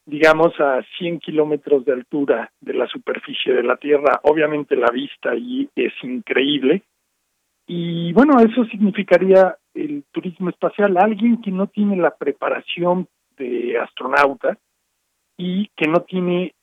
digamos 0.04 0.60
a 0.60 0.82
100 0.98 1.20
kilómetros 1.20 1.86
de 1.86 1.94
altura 1.94 2.52
de 2.60 2.74
la 2.74 2.88
superficie 2.88 3.54
de 3.54 3.62
la 3.62 3.78
Tierra. 3.78 4.20
Obviamente 4.24 4.76
la 4.76 4.90
vista 4.92 5.30
allí 5.30 5.70
es 5.76 5.94
increíble. 6.02 6.82
Y 7.68 8.14
bueno, 8.14 8.40
eso 8.40 8.66
significaría 8.66 9.56
el 9.76 10.06
turismo 10.12 10.50
espacial 10.50 10.98
alguien 10.98 11.40
que 11.40 11.52
no 11.52 11.68
tiene 11.68 11.98
la 11.98 12.16
preparación 12.18 13.08
de 13.38 13.78
astronauta 13.78 14.58
y 15.38 15.68
que 15.78 15.88
no 15.88 16.02
tiene 16.02 16.56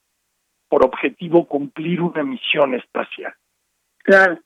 por 0.69 0.85
objetivo 0.85 1.47
cumplir 1.47 2.01
una 2.01 2.25
misión 2.25 2.75
espacial. 2.75 3.35
Claro. 3.99 4.41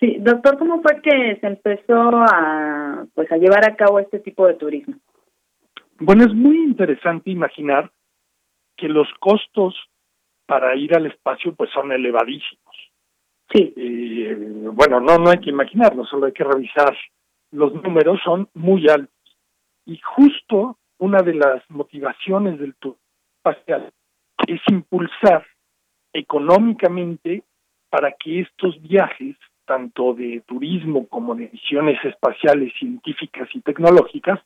Sí, 0.00 0.18
doctor, 0.20 0.58
¿cómo 0.58 0.82
fue 0.82 1.00
que 1.00 1.38
se 1.40 1.46
empezó 1.46 1.94
a 1.96 3.06
pues 3.14 3.30
a 3.32 3.36
llevar 3.36 3.64
a 3.68 3.76
cabo 3.76 3.98
este 3.98 4.18
tipo 4.18 4.46
de 4.46 4.54
turismo? 4.54 4.96
Bueno, 5.98 6.24
es 6.24 6.34
muy 6.34 6.58
interesante 6.64 7.30
imaginar 7.30 7.90
que 8.76 8.88
los 8.88 9.08
costos 9.20 9.74
para 10.44 10.76
ir 10.76 10.94
al 10.94 11.06
espacio 11.06 11.54
pues 11.54 11.70
son 11.70 11.92
elevadísimos. 11.92 12.76
Sí. 13.52 13.72
Eh, 13.76 14.36
bueno, 14.72 15.00
no 15.00 15.18
no 15.18 15.30
hay 15.30 15.38
que 15.38 15.50
imaginarlo, 15.50 16.04
solo 16.04 16.26
hay 16.26 16.32
que 16.32 16.44
revisar. 16.44 16.96
Los 17.52 17.72
números 17.74 18.20
son 18.24 18.48
muy 18.54 18.88
altos. 18.88 19.14
Y 19.86 19.98
justo 19.98 20.78
una 20.98 21.22
de 21.22 21.34
las 21.34 21.62
motivaciones 21.70 22.58
del 22.58 22.74
turismo 22.74 23.00
espacial 23.38 23.92
es 24.46 24.60
impulsar 24.70 25.46
económicamente 26.12 27.42
para 27.88 28.12
que 28.12 28.40
estos 28.40 28.80
viajes, 28.82 29.36
tanto 29.66 30.14
de 30.14 30.42
turismo 30.46 31.06
como 31.08 31.34
de 31.34 31.50
misiones 31.52 32.02
espaciales, 32.04 32.72
científicas 32.78 33.48
y 33.52 33.60
tecnológicas, 33.60 34.40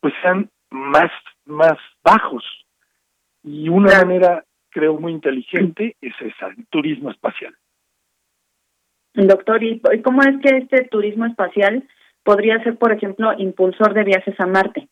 pues 0.00 0.14
sean 0.22 0.50
más, 0.70 1.10
más 1.44 1.78
bajos. 2.02 2.44
Y 3.42 3.68
una 3.68 3.98
manera, 3.98 4.44
creo, 4.70 4.98
muy 4.98 5.12
inteligente 5.12 5.96
es 6.00 6.14
esa, 6.20 6.48
el 6.48 6.66
turismo 6.68 7.10
espacial. 7.10 7.54
Doctor, 9.14 9.62
¿y 9.62 9.80
cómo 10.02 10.22
es 10.22 10.40
que 10.40 10.56
este 10.58 10.84
turismo 10.84 11.26
espacial 11.26 11.86
podría 12.22 12.62
ser, 12.62 12.78
por 12.78 12.92
ejemplo, 12.92 13.32
impulsor 13.36 13.92
de 13.92 14.04
viajes 14.04 14.38
a 14.40 14.46
Marte? 14.46 14.88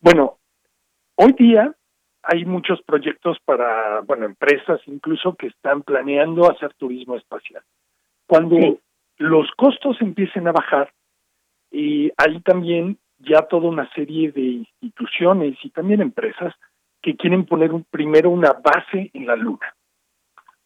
Bueno, 0.00 0.38
hoy 1.16 1.32
día 1.32 1.74
hay 2.22 2.44
muchos 2.44 2.82
proyectos 2.82 3.38
para, 3.44 4.00
bueno, 4.00 4.26
empresas 4.26 4.80
incluso 4.86 5.34
que 5.34 5.46
están 5.46 5.82
planeando 5.82 6.50
hacer 6.50 6.74
turismo 6.74 7.16
espacial. 7.16 7.62
Cuando 8.28 8.78
los 9.16 9.50
costos 9.56 9.96
empiecen 10.02 10.46
a 10.46 10.52
bajar, 10.52 10.92
y 11.70 12.10
hay 12.18 12.40
también 12.40 12.98
ya 13.18 13.42
toda 13.42 13.68
una 13.68 13.90
serie 13.94 14.30
de 14.32 14.66
instituciones 14.80 15.56
y 15.62 15.70
también 15.70 16.02
empresas 16.02 16.54
que 17.00 17.16
quieren 17.16 17.46
poner 17.46 17.72
un, 17.72 17.84
primero 17.84 18.30
una 18.30 18.52
base 18.52 19.10
en 19.14 19.26
la 19.26 19.34
Luna. 19.34 19.74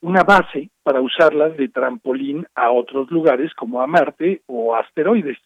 Una 0.01 0.25
base 0.25 0.71
para 0.83 1.01
usarla 1.01 1.51
de 1.51 1.69
trampolín 1.69 2.47
a 2.57 2.73
otros 2.73 3.11
lugares 3.13 3.55
como 3.55 3.81
a 3.81 3.87
Marte 3.87 4.43
o 4.47 4.75
asteroides. 4.75 5.39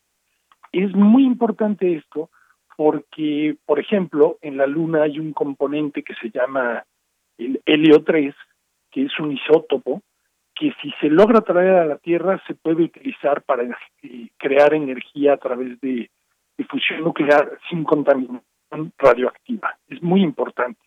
Es 0.73 0.95
muy 0.95 1.25
importante 1.25 1.97
esto 1.97 2.31
porque, 2.77 3.57
por 3.67 3.79
ejemplo, 3.79 4.39
en 4.41 4.57
la 4.57 4.67
Luna 4.67 5.03
hay 5.03 5.19
un 5.19 5.35
componente 5.35 6.03
que 6.03 6.15
se 6.15 6.31
llama 6.31 6.85
el 7.37 7.61
helio 7.67 8.03
3, 8.05 8.35
que 8.91 9.03
es 9.05 9.19
un 9.19 9.33
isótopo, 9.33 10.01
que 10.57 10.73
si 10.81 10.91
se 11.01 11.09
logra 11.09 11.43
traer 11.43 11.77
a 11.77 11.85
la 11.85 11.99
Tierra 11.99 12.43
se 12.47 12.55
puede 12.55 12.85
utilizar 12.85 13.43
para 13.43 13.65
eh, 13.65 14.29
crear 14.39 14.75
energía 14.75 15.35
a 15.35 15.37
través 15.37 15.79
de 15.81 16.11
difusión 16.57 17.05
nuclear 17.05 17.59
sin 17.69 17.85
contaminación 17.85 18.43
radioactiva. 18.99 19.77
Es 19.87 20.03
muy 20.03 20.23
importante. 20.23 20.81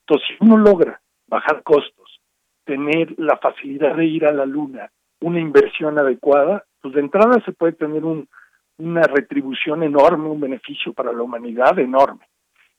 Entonces, 0.00 0.28
si 0.28 0.36
uno 0.44 0.58
logra 0.58 1.00
bajar 1.26 1.62
costos, 1.62 2.20
tener 2.64 3.18
la 3.18 3.38
facilidad 3.38 3.96
de 3.96 4.04
ir 4.04 4.26
a 4.26 4.32
la 4.32 4.44
Luna, 4.44 4.90
una 5.20 5.40
inversión 5.40 5.98
adecuada, 5.98 6.64
pues 6.82 6.94
de 6.94 7.00
entrada 7.00 7.42
se 7.46 7.52
puede 7.52 7.72
tener 7.72 8.04
un, 8.04 8.28
una 8.76 9.02
retribución 9.02 9.82
enorme, 9.82 10.28
un 10.28 10.40
beneficio 10.40 10.92
para 10.92 11.12
la 11.12 11.22
humanidad 11.22 11.78
enorme. 11.78 12.26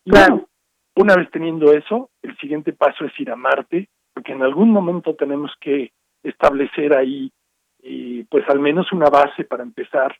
Y 0.03 0.11
bueno, 0.11 0.47
una 0.95 1.15
vez 1.15 1.29
teniendo 1.31 1.73
eso, 1.73 2.11
el 2.21 2.37
siguiente 2.37 2.73
paso 2.73 3.05
es 3.05 3.19
ir 3.19 3.31
a 3.31 3.35
Marte, 3.35 3.89
porque 4.13 4.33
en 4.33 4.43
algún 4.43 4.69
momento 4.69 5.15
tenemos 5.15 5.51
que 5.59 5.91
establecer 6.27 6.95
ahí, 6.95 7.31
eh, 7.83 8.25
pues 8.29 8.47
al 8.49 8.59
menos 8.59 8.91
una 8.91 9.09
base 9.09 9.43
para 9.43 9.63
empezar 9.63 10.15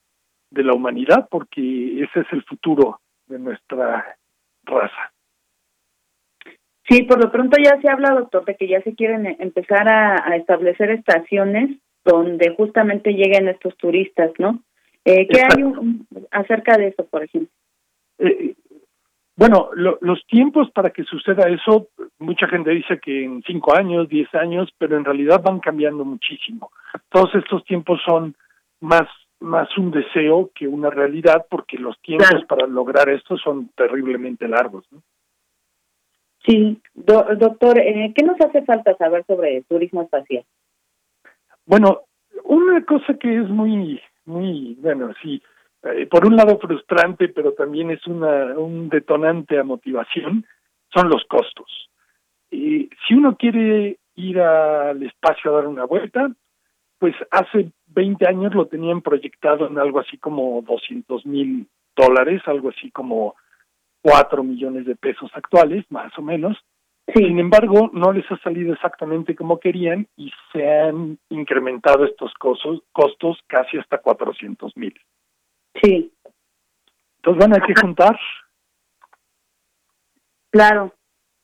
de 0.50 0.64
la 0.64 0.74
humanidad, 0.74 1.28
porque 1.30 2.02
ese 2.04 2.22
es 2.22 2.28
el 2.32 2.44
futuro 2.44 3.00
de 3.28 3.40
nuestra 3.40 4.18
raza. 4.64 5.12
Sí, 6.88 7.04
por 7.04 7.24
lo 7.24 7.32
pronto 7.32 7.58
ya 7.62 7.82
se 7.82 7.90
habla, 7.90 8.12
doctor, 8.12 8.46
de 8.46 8.56
que 8.56 8.68
ya 8.68 8.82
se 8.82 8.94
quieren 8.94 9.26
empezar 9.40 9.90
a 9.90 10.36
establecer 10.36 10.92
estaciones 10.92 11.78
donde 12.06 12.54
justamente 12.56 13.12
lleguen 13.12 13.48
estos 13.48 13.76
turistas, 13.78 14.32
¿no? 14.38 14.64
Eh, 15.04 15.28
¿Qué 15.28 15.42
hay 15.42 15.64
acerca 16.32 16.78
de 16.78 16.88
eso, 16.88 17.06
por 17.06 17.24
ejemplo? 17.24 17.52
Eh, 18.20 18.56
bueno, 19.36 19.70
los 19.74 20.26
tiempos 20.28 20.72
para 20.72 20.92
que 20.92 21.04
suceda 21.04 21.50
eso, 21.50 21.90
mucha 22.20 22.48
gente 22.48 22.72
dice 22.72 23.00
que 23.00 23.26
en 23.26 23.44
cinco 23.44 23.76
años, 23.76 24.08
diez 24.08 24.34
años, 24.34 24.70
pero 24.78 24.98
en 24.98 25.04
realidad 25.04 25.42
van 25.44 25.60
cambiando 25.60 26.06
muchísimo. 26.06 26.72
Todos 27.10 27.36
estos 27.36 27.64
tiempos 27.66 28.00
son 28.06 28.36
más 28.80 29.08
más 29.42 29.68
un 29.78 29.92
deseo 29.92 30.50
que 30.56 30.66
una 30.68 30.90
realidad, 30.90 31.46
porque 31.50 31.78
los 31.78 32.00
tiempos 32.00 32.46
para 32.48 32.66
lograr 32.68 33.10
esto 33.10 33.38
son 33.38 33.70
terriblemente 33.76 34.48
largos. 34.48 34.86
¿no? 34.92 35.02
Sí, 36.46 36.82
doctor, 36.94 37.78
eh, 37.78 38.14
¿qué 38.16 38.24
nos 38.24 38.40
hace 38.40 38.64
falta 38.64 38.96
saber 38.96 39.26
sobre 39.26 39.58
el 39.58 39.66
turismo 39.66 40.04
espacial? 40.04 40.46
Bueno, 41.66 42.04
una 42.44 42.84
cosa 42.86 43.14
que 43.16 43.38
es 43.38 43.50
muy 43.50 44.00
muy, 44.26 44.76
bueno, 44.80 45.14
sí, 45.22 45.42
eh, 45.86 46.08
por 46.08 46.26
un 46.26 46.36
lado 46.36 46.58
frustrante, 46.58 47.30
pero 47.30 47.54
también 47.54 47.92
es 47.92 48.06
una, 48.08 48.58
un 48.58 48.90
detonante 48.90 49.60
a 49.60 49.64
motivación, 49.64 50.46
son 50.94 51.10
los 51.10 51.24
costos. 51.26 51.90
Y 52.50 52.90
si 53.08 53.14
uno 53.14 53.36
quiere 53.38 54.00
ir 54.16 54.40
al 54.40 55.04
espacio 55.04 55.52
a 55.52 55.56
dar 55.56 55.68
una 55.68 55.86
vuelta, 55.86 56.32
pues 56.98 57.14
hace 57.30 57.72
20 57.88 58.28
años 58.28 58.56
lo 58.56 58.68
tenían 58.68 59.02
proyectado 59.02 59.68
en 59.68 59.78
algo 59.78 60.00
así 60.00 60.18
como 60.18 60.62
200 60.64 61.26
mil 61.26 61.68
dólares, 61.96 62.42
algo 62.46 62.70
así 62.70 62.90
como 62.92 63.36
4 64.02 64.44
millones 64.44 64.86
de 64.86 64.96
pesos 64.96 65.30
actuales, 65.34 65.86
más 65.90 66.18
o 66.18 66.22
menos. 66.22 66.58
Sin 67.14 67.38
embargo, 67.38 67.92
no 67.94 68.12
les 68.12 68.30
ha 68.32 68.38
salido 68.40 68.74
exactamente 68.74 69.36
como 69.36 69.60
querían 69.60 70.08
y 70.18 70.32
se 70.52 70.68
han 70.68 71.20
incrementado 71.30 72.06
estos 72.06 72.34
costos, 72.36 72.82
costos 72.92 73.38
casi 73.48 73.78
hasta 73.78 74.00
400 74.00 74.76
mil. 74.78 74.96
Sí. 75.82 76.12
Entonces 77.18 77.48
van 77.48 77.62
a 77.62 77.66
que 77.66 77.74
juntar. 77.80 78.20
Claro, 80.52 80.94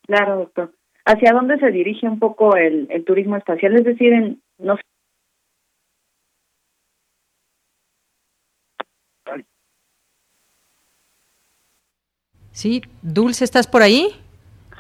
claro, 0.06 0.38
doctor. 0.38 0.74
¿Hacia 1.06 1.34
dónde 1.34 1.58
se 1.60 1.72
dirige 1.72 2.08
un 2.08 2.20
poco 2.20 2.56
el, 2.56 2.88
el 2.92 3.04
turismo 3.04 3.36
espacial? 3.36 3.76
Es 3.76 3.84
decir, 3.84 4.14
en, 4.14 4.42
no 4.58 4.78
Sí, 12.52 12.82
Dulce, 13.02 13.46
¿estás 13.46 13.66
por 13.66 13.82
ahí? 13.82 14.10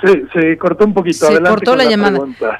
Se, 0.02 0.58
cortó 0.58 0.86
un 0.86 0.94
poquito. 0.94 1.28
Se 1.28 1.40
cortó 1.42 1.76
la, 1.76 1.86
llamada. 1.86 2.20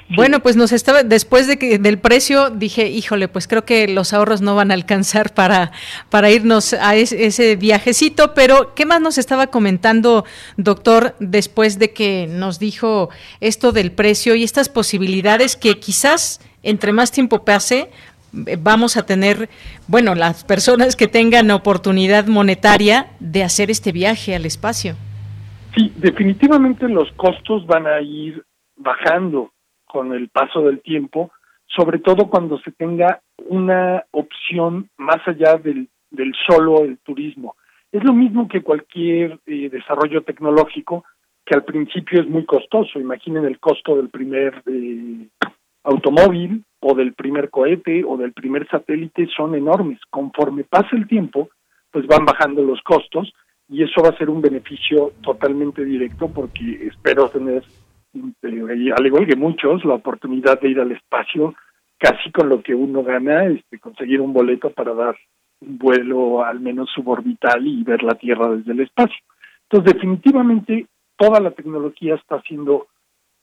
Bueno, 0.10 0.42
pues 0.42 0.56
nos 0.56 0.72
estaba, 0.72 1.04
después 1.04 1.48
de 1.48 1.58
que 1.58 1.80
del 1.80 1.98
precio, 1.98 2.52
dije, 2.52 2.88
híjole, 2.90 3.28
pues 3.28 3.48
creo 3.48 3.66
que 3.66 3.88
los 3.88 4.14
ahorros 4.14 4.42
no 4.42 4.56
van 4.56 4.70
a 4.70 4.76
alcanzar 4.76 5.34
para, 5.34 5.72
para 6.10 6.30
irnos 6.30 6.74
a 6.74 6.96
ese, 6.96 7.56
viajecito, 7.56 8.34
pero 8.36 8.76
¿qué 8.76 8.86
más 8.86 9.02
nos 9.02 9.18
estaba 9.18 9.48
comentando, 9.48 10.24
doctor, 10.58 11.16
después 11.20 11.80
de 11.80 11.92
que 11.92 12.28
nos 12.30 12.60
dijo 12.60 13.10
esto 13.40 13.72
del 13.72 13.92
precio 13.92 14.36
y 14.36 14.44
estas 14.44 14.70
posibilidades 14.70 15.56
que 15.56 15.80
quizás 15.80 16.42
entre 16.64 16.92
más 16.92 17.12
tiempo 17.12 17.44
pase, 17.44 17.90
vamos 18.32 18.98
a 18.98 19.06
tener, 19.06 19.50
bueno, 19.88 20.14
las 20.14 20.44
personas 20.44 20.96
que 20.96 21.08
tengan 21.08 21.50
oportunidad 21.50 22.28
monetaria 22.28 23.08
de 23.20 23.44
hacer 23.44 23.72
este 23.72 23.92
viaje 23.92 24.36
al 24.36 24.46
espacio? 24.46 24.96
Sí, 25.76 25.92
definitivamente 25.98 26.88
los 26.90 27.12
costos 27.14 27.66
van 27.66 27.88
a 27.88 28.02
ir 28.02 28.44
bajando 28.76 29.52
con 29.86 30.14
el 30.14 30.30
paso 30.30 30.64
del 30.64 30.82
tiempo, 30.82 31.32
sobre 31.68 32.00
todo 32.00 32.30
cuando 32.30 32.60
se 32.60 32.72
tenga 32.72 33.22
una 33.48 34.04
opción 34.12 34.90
más 34.98 35.26
allá 35.26 35.56
del, 35.56 35.88
del 36.10 36.34
solo 36.48 36.84
el 36.84 36.98
turismo. 37.00 37.56
Es 37.92 38.04
lo 38.04 38.14
mismo 38.14 38.48
que 38.48 38.62
cualquier 38.62 39.40
eh, 39.46 39.70
desarrollo 39.70 40.24
tecnológico 40.24 41.06
que 41.46 41.56
al 41.56 41.64
principio 41.64 42.22
es 42.22 42.28
muy 42.28 42.46
costoso. 42.46 43.00
Imaginen 43.00 43.46
el 43.46 43.60
costo 43.60 43.96
del 43.96 44.10
primer 44.10 44.62
eh, 44.68 45.28
automóvil 45.84 46.64
o 46.80 46.94
del 46.96 47.14
primer 47.14 47.50
cohete 47.50 48.04
o 48.06 48.18
del 48.18 48.34
primer 48.34 48.68
satélite 48.70 49.28
son 49.36 49.56
enormes. 49.56 50.00
Conforme 50.10 50.64
pasa 50.64 50.90
el 50.94 51.08
tiempo, 51.08 51.50
pues 51.92 52.08
van 52.08 52.26
bajando 52.26 52.62
los 52.62 52.82
costos 52.82 53.34
y 53.72 53.84
eso 53.84 54.02
va 54.04 54.10
a 54.10 54.18
ser 54.18 54.30
un 54.30 54.42
beneficio 54.42 55.14
totalmente 55.24 55.86
directo 55.86 56.28
porque 56.28 56.88
espero 56.88 57.30
tener, 57.30 57.64
eh, 58.14 58.92
al 58.94 59.06
igual 59.06 59.26
que 59.26 59.38
muchos, 59.38 59.86
la 59.86 59.94
oportunidad 59.94 60.60
de 60.60 60.70
ir 60.70 60.80
al 60.82 60.92
espacio 60.92 61.56
casi 61.98 62.32
con 62.32 62.50
lo 62.50 62.62
que 62.62 62.76
uno 62.76 63.02
gana, 63.02 63.46
este, 63.46 63.80
conseguir 63.80 64.20
un 64.20 64.34
boleto 64.34 64.72
para 64.72 64.94
dar 64.94 65.16
un 65.62 65.78
vuelo 65.78 66.44
al 66.44 66.60
menos 66.60 66.90
suborbital 66.94 67.66
y 67.66 67.82
ver 67.84 68.04
la 68.04 68.16
Tierra 68.16 68.50
desde 68.50 68.74
el 68.74 68.82
espacio. 68.82 69.20
Entonces, 69.70 69.94
definitivamente, 69.94 70.88
toda 71.16 71.40
la 71.40 71.52
tecnología 71.52 72.16
está 72.16 72.42
siendo 72.42 72.88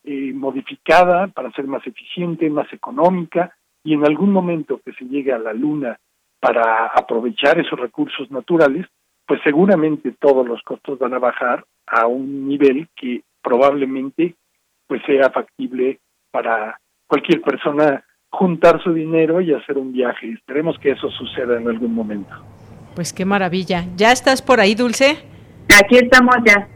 eh, 0.05 0.33
modificada 0.35 1.29
para 1.29 1.53
ser 1.53 1.67
más 1.67 1.87
eficiente, 1.87 2.51
más 2.51 2.71
económica, 2.73 3.57
y 3.83 3.95
en 3.95 4.05
algún 4.05 4.33
momento 4.33 4.81
que 4.85 4.93
se 4.93 5.07
llegue 5.07 5.33
a 5.33 5.39
la 5.39 5.55
Luna 5.55 5.99
para 6.39 6.89
aprovechar 6.89 7.59
esos 7.59 7.79
recursos 7.79 8.31
naturales, 8.31 8.87
pues 9.29 9.41
seguramente 9.45 10.15
todos 10.19 10.49
los 10.49 10.63
costos 10.63 10.99
van 10.99 11.13
a 11.13 11.19
bajar 11.19 11.65
a 11.87 12.07
un 12.07 12.49
nivel 12.49 12.89
que 12.97 13.21
probablemente 13.43 14.35
pues 14.87 15.03
sea 15.05 15.29
factible 15.31 16.01
para 16.31 16.81
cualquier 17.07 17.43
persona 17.43 18.03
juntar 18.31 18.83
su 18.83 18.93
dinero 18.95 19.43
y 19.43 19.53
hacer 19.53 19.77
un 19.77 19.93
viaje. 19.93 20.33
Esperemos 20.33 20.79
que 20.79 20.93
eso 20.93 21.11
suceda 21.11 21.61
en 21.61 21.69
algún 21.69 21.95
momento. 21.95 22.35
Pues 22.95 23.13
qué 23.13 23.27
maravilla. 23.27 23.85
¿Ya 23.97 24.13
estás 24.13 24.41
por 24.41 24.61
ahí, 24.61 24.75
Dulce? 24.75 25.19
Aquí 25.79 25.99
estamos 25.99 26.37
ya. 26.47 26.67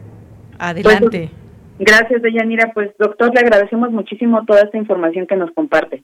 Adelante. 0.59 1.31
Pues, 1.31 1.89
gracias, 1.89 2.21
Deyanira. 2.21 2.71
Pues, 2.71 2.91
doctor, 2.99 3.33
le 3.33 3.41
agradecemos 3.41 3.91
muchísimo 3.91 4.45
toda 4.45 4.61
esta 4.61 4.77
información 4.77 5.25
que 5.25 5.35
nos 5.35 5.51
comparte. 5.51 6.03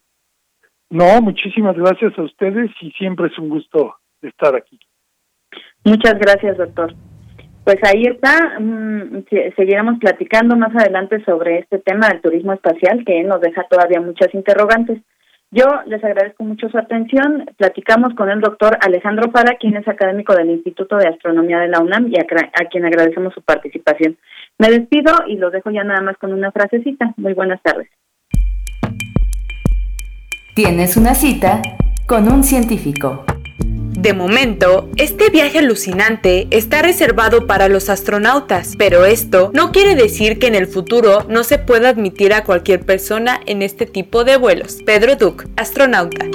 No, 0.89 1.21
muchísimas 1.21 1.77
gracias 1.77 2.17
a 2.17 2.23
ustedes 2.23 2.71
y 2.81 2.89
siempre 2.91 3.27
es 3.27 3.38
un 3.38 3.49
gusto 3.49 3.97
estar 4.23 4.55
aquí. 4.55 4.80
Muchas 5.84 6.19
gracias, 6.19 6.57
doctor. 6.57 6.93
Pues 7.64 7.77
ahí 7.84 8.06
está, 8.06 8.60
mm, 8.60 9.26
seguiremos 9.56 9.99
platicando 9.99 10.56
más 10.56 10.76
adelante 10.76 11.23
sobre 11.23 11.60
este 11.60 11.80
tema 11.80 12.07
del 12.10 12.22
turismo 12.22 12.53
espacial 12.53 13.03
que 13.06 13.23
nos 13.23 13.41
deja 13.41 13.64
todavía 13.69 14.01
muchas 14.01 14.34
interrogantes. 14.34 14.99
Yo 15.51 15.65
les 15.88 16.03
agradezco 16.03 16.43
mucho 16.43 16.69
su 16.69 16.77
atención. 16.77 17.49
Platicamos 17.57 18.14
con 18.14 18.30
el 18.30 18.39
doctor 18.39 18.77
Alejandro 18.81 19.31
Para, 19.31 19.56
quien 19.56 19.76
es 19.77 19.88
académico 19.88 20.35
del 20.35 20.51
Instituto 20.51 20.97
de 20.97 21.07
Astronomía 21.07 21.60
de 21.60 21.69
la 21.69 21.80
UNAM 21.80 22.07
y 22.07 22.19
a, 22.19 22.22
a 22.22 22.65
quien 22.65 22.85
agradecemos 22.85 23.34
su 23.34 23.41
participación. 23.41 24.18
Me 24.60 24.69
despido 24.69 25.14
y 25.27 25.38
los 25.38 25.51
dejo 25.51 25.72
ya 25.72 25.84
nada 25.84 26.01
más 26.01 26.18
con 26.18 26.34
una 26.34 26.51
frasecita. 26.51 27.14
Muy 27.18 27.34
buenas 27.34 27.61
tardes. 27.64 27.89
Tienes 30.56 30.97
una 30.97 31.15
cita 31.15 31.61
con 32.06 32.31
un 32.31 32.43
científico. 32.43 33.26
De 33.99 34.13
momento, 34.13 34.88
este 34.95 35.30
viaje 35.30 35.59
alucinante 35.59 36.47
está 36.51 36.81
reservado 36.81 37.47
para 37.47 37.67
los 37.67 37.89
astronautas, 37.89 38.76
pero 38.77 39.03
esto 39.03 39.51
no 39.53 39.73
quiere 39.73 39.93
decir 39.93 40.39
que 40.39 40.47
en 40.47 40.55
el 40.55 40.67
futuro 40.67 41.26
no 41.27 41.43
se 41.43 41.57
pueda 41.57 41.89
admitir 41.89 42.34
a 42.34 42.45
cualquier 42.45 42.85
persona 42.85 43.41
en 43.45 43.61
este 43.61 43.85
tipo 43.85 44.23
de 44.23 44.38
vuelos. 44.38 44.77
Pedro 44.85 45.17
Duc, 45.17 45.47
astronauta. 45.57 46.26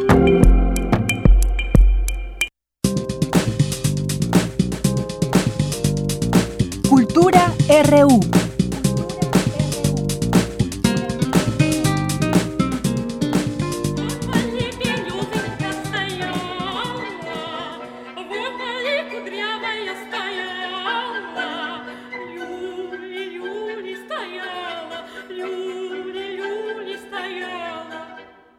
Cultura 6.90 7.50
RU. 7.88 8.43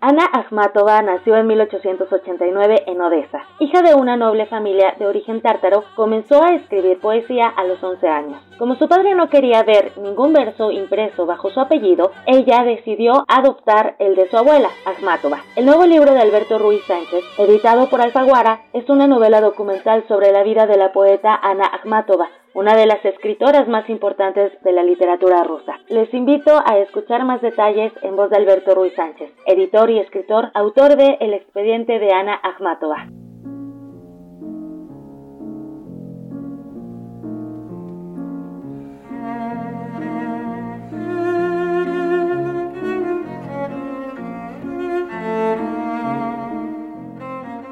Ana 0.07 0.30
Akhmatova 0.32 1.02
nació 1.02 1.36
en 1.36 1.48
1889 1.48 2.84
en 2.86 3.02
Odessa. 3.02 3.41
Hija 3.57 3.82
de 3.82 3.95
una 3.95 4.15
noble 4.15 4.45
familia 4.45 4.94
de 4.99 5.07
origen 5.07 5.41
tártaro, 5.41 5.84
comenzó 5.95 6.44
a 6.44 6.53
escribir 6.53 6.99
poesía 6.99 7.48
a 7.48 7.64
los 7.64 7.84
11 7.84 8.07
años. 8.07 8.40
Como 8.60 8.76
su 8.76 8.88
padre 8.88 9.15
no 9.15 9.32
quería 9.32 9.64
ver 9.64 9.94
ningún 9.98 10.32
verso 10.32 10.69
impreso 10.69 11.26
bajo 11.26 11.49
su 11.49 11.60
apellido, 11.60 12.11
ella 12.27 12.64
decidió 12.64 13.26
adoptar 13.27 13.95
el 13.98 14.14
de 14.14 14.30
su 14.30 14.38
abuela, 14.38 14.69
Akhmatova. 14.86 15.40
El 15.56 15.65
nuevo 15.65 15.88
libro 15.88 16.14
de 16.14 16.22
Alberto 16.22 16.60
Ruiz 16.60 16.84
Sánchez, 16.86 17.23
editado 17.40 17.90
por 17.90 17.99
Alfaguara, 17.99 18.61
es 18.73 18.88
una 18.91 19.07
novela 19.07 19.41
documental 19.41 20.06
sobre 20.07 20.32
la 20.32 20.44
vida 20.44 20.68
de 20.68 20.77
la 20.77 20.94
poeta 20.94 21.34
Ana 21.34 21.65
Akhmatova, 21.65 22.30
una 22.56 22.76
de 22.76 22.86
las 22.86 23.03
escritoras 23.03 23.68
más 23.68 23.88
importantes 23.90 24.52
de 24.64 24.72
la 24.72 24.82
literatura 24.82 25.44
rusa. 25.44 25.73
Les 25.90 26.11
invito 26.14 26.57
a 26.65 26.77
escuchar 26.80 27.26
más 27.26 27.41
detalles 27.41 27.91
en 28.02 28.15
voz 28.15 28.30
de 28.30 28.38
Alberto 28.38 28.73
Ruiz 28.73 28.94
Sánchez, 28.95 29.30
editor 29.45 29.90
y 29.91 29.99
escritor, 29.99 30.52
autor 30.53 30.95
de 30.95 31.18
El 31.19 31.34
expediente 31.34 31.99
de 31.99 32.14
Ana 32.14 32.40
Akhmatova. 32.41 33.07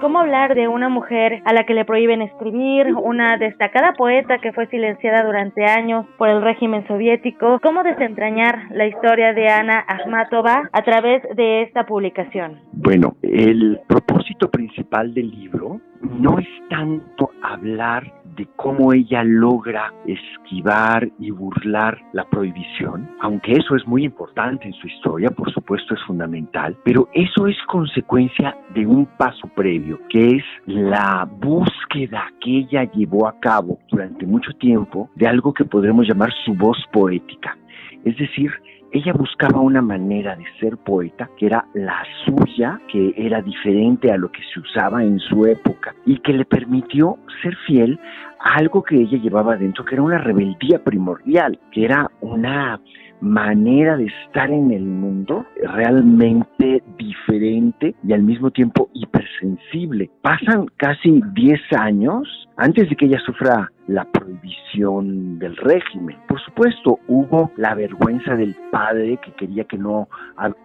¿Cómo 0.03 0.19
hablar 0.19 0.53
de 0.53 0.67
una 0.67 0.89
mujer 0.89 1.41
a 1.45 1.53
la 1.53 1.63
que 1.63 1.73
le 1.73 1.85
prohíben 1.85 2.21
escribir, 2.21 2.93
una 2.93 3.37
destacada 3.37 3.93
poeta 3.93 4.39
que 4.39 4.51
fue 4.51 4.67
silenciada 4.67 5.23
durante 5.23 5.63
años 5.63 6.05
por 6.17 6.27
el 6.27 6.41
régimen 6.41 6.85
soviético? 6.89 7.57
¿Cómo 7.63 7.83
desentrañar 7.83 8.67
la 8.71 8.85
historia 8.85 9.31
de 9.31 9.47
Ana 9.47 9.79
Akhmatova 9.87 10.69
a 10.73 10.81
través 10.81 11.23
de 11.37 11.61
esta 11.61 11.85
publicación? 11.85 12.59
Bueno, 12.73 13.15
el 13.21 13.79
propósito 13.87 14.51
principal 14.51 15.13
del 15.13 15.31
libro 15.31 15.79
no 16.01 16.37
es 16.37 16.47
tanto 16.69 17.29
hablar 17.41 18.03
de 18.35 18.47
cómo 18.55 18.93
ella 18.93 19.23
logra 19.23 19.93
esquivar 20.05 21.09
y 21.19 21.31
burlar 21.31 21.99
la 22.13 22.25
prohibición, 22.25 23.09
aunque 23.21 23.53
eso 23.53 23.75
es 23.75 23.85
muy 23.87 24.03
importante 24.05 24.67
en 24.67 24.73
su 24.73 24.87
historia, 24.87 25.29
por 25.31 25.51
supuesto 25.51 25.93
es 25.93 26.01
fundamental, 26.03 26.77
pero 26.83 27.07
eso 27.13 27.47
es 27.47 27.57
consecuencia 27.67 28.55
de 28.73 28.85
un 28.85 29.05
paso 29.17 29.47
previo, 29.55 29.99
que 30.09 30.37
es 30.37 30.43
la 30.65 31.27
búsqueda 31.39 32.31
que 32.41 32.59
ella 32.59 32.83
llevó 32.91 33.27
a 33.27 33.39
cabo 33.39 33.79
durante 33.89 34.25
mucho 34.25 34.51
tiempo 34.53 35.09
de 35.15 35.27
algo 35.27 35.53
que 35.53 35.65
podremos 35.65 36.07
llamar 36.07 36.31
su 36.45 36.53
voz 36.53 36.77
poética. 36.91 37.57
Es 38.03 38.17
decir, 38.17 38.51
ella 38.93 39.11
buscaba 39.13 39.59
una 39.59 39.81
manera 39.81 40.35
de 40.35 40.45
ser 40.59 40.77
poeta 40.77 41.27
que 41.37 41.47
era 41.47 41.65
la 41.73 42.03
suya, 42.23 42.79
que 42.87 43.13
era 43.17 43.41
diferente 43.41 44.11
a 44.11 44.17
lo 44.17 44.31
que 44.31 44.41
se 44.53 44.59
usaba 44.59 45.03
en 45.03 45.19
su 45.19 45.47
época 45.47 45.95
y 46.05 46.19
que 46.19 46.31
le 46.31 46.45
permitió 46.45 47.17
ser 47.41 47.55
fiel 47.65 47.99
a 48.39 48.59
algo 48.59 48.83
que 48.83 49.01
ella 49.01 49.17
llevaba 49.17 49.57
dentro, 49.57 49.83
que 49.83 49.95
era 49.95 50.03
una 50.03 50.19
rebeldía 50.19 50.83
primordial, 50.83 51.59
que 51.71 51.85
era 51.85 52.11
una 52.21 52.79
manera 53.19 53.97
de 53.97 54.05
estar 54.05 54.51
en 54.51 54.71
el 54.71 54.83
mundo 54.83 55.45
realmente 55.63 56.83
diferente 56.97 57.95
y 58.03 58.13
al 58.13 58.21
mismo 58.21 58.51
tiempo 58.51 58.89
hipersensible. 58.93 60.11
Pasan 60.21 60.67
casi 60.77 61.21
10 61.33 61.59
años 61.79 62.27
antes 62.57 62.89
de 62.89 62.95
que 62.95 63.05
ella 63.05 63.19
sufra 63.25 63.71
la 63.87 64.05
prohibición 64.05 65.39
del 65.39 65.55
régimen. 65.57 66.17
Por 66.27 66.39
supuesto, 66.41 66.99
hubo 67.07 67.51
la 67.57 67.75
vergüenza 67.75 68.35
del 68.35 68.55
padre 68.71 69.19
que 69.23 69.31
quería 69.33 69.65
que 69.65 69.77
no, 69.77 70.07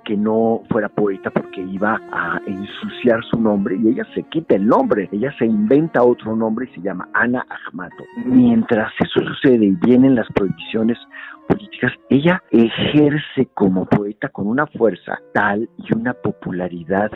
que 0.04 0.16
no 0.16 0.62
fuera 0.70 0.88
poeta 0.88 1.30
porque 1.30 1.60
iba 1.60 2.00
a 2.12 2.40
ensuciar 2.46 3.24
su 3.24 3.40
nombre 3.40 3.76
y 3.76 3.88
ella 3.88 4.06
se 4.14 4.22
quita 4.24 4.54
el 4.54 4.66
nombre, 4.66 5.08
ella 5.12 5.34
se 5.38 5.46
inventa 5.46 6.02
otro 6.02 6.36
nombre 6.36 6.68
y 6.70 6.74
se 6.74 6.80
llama 6.80 7.08
Ana 7.12 7.44
Ahmato. 7.66 8.04
Mientras 8.24 8.92
eso 9.00 9.20
sucede 9.20 9.66
y 9.66 9.70
vienen 9.72 10.14
las 10.14 10.28
prohibiciones 10.32 10.98
políticas, 11.48 11.92
ella 12.10 12.42
ejerce 12.50 13.48
como 13.54 13.86
poeta 13.86 14.28
con 14.28 14.46
una 14.46 14.66
fuerza 14.66 15.18
tal 15.32 15.68
y 15.78 15.94
una 15.94 16.12
popularidad 16.12 17.10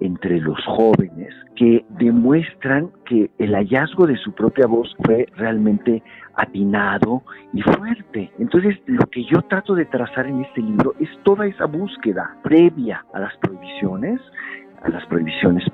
entre 0.00 0.40
los 0.40 0.58
jóvenes 0.66 1.34
que 1.54 1.84
demuestran 1.90 2.90
que 3.06 3.30
el 3.38 3.54
hallazgo 3.54 4.06
de 4.06 4.16
su 4.16 4.32
propia 4.32 4.66
voz 4.66 4.94
fue 5.04 5.26
realmente 5.36 6.02
atinado 6.34 7.22
y 7.52 7.62
fuerte. 7.62 8.30
Entonces, 8.38 8.76
lo 8.86 9.06
que 9.06 9.24
yo 9.24 9.40
trato 9.42 9.74
de 9.74 9.86
trazar 9.86 10.26
en 10.26 10.42
este 10.44 10.60
libro 10.60 10.94
es 11.00 11.08
toda 11.22 11.46
esa 11.46 11.64
búsqueda 11.64 12.36
previa 12.42 13.04
a 13.14 13.20
las 13.20 13.36
prohibiciones, 13.38 14.20
a 14.82 14.90
las 14.90 15.04
prohibiciones 15.06 15.64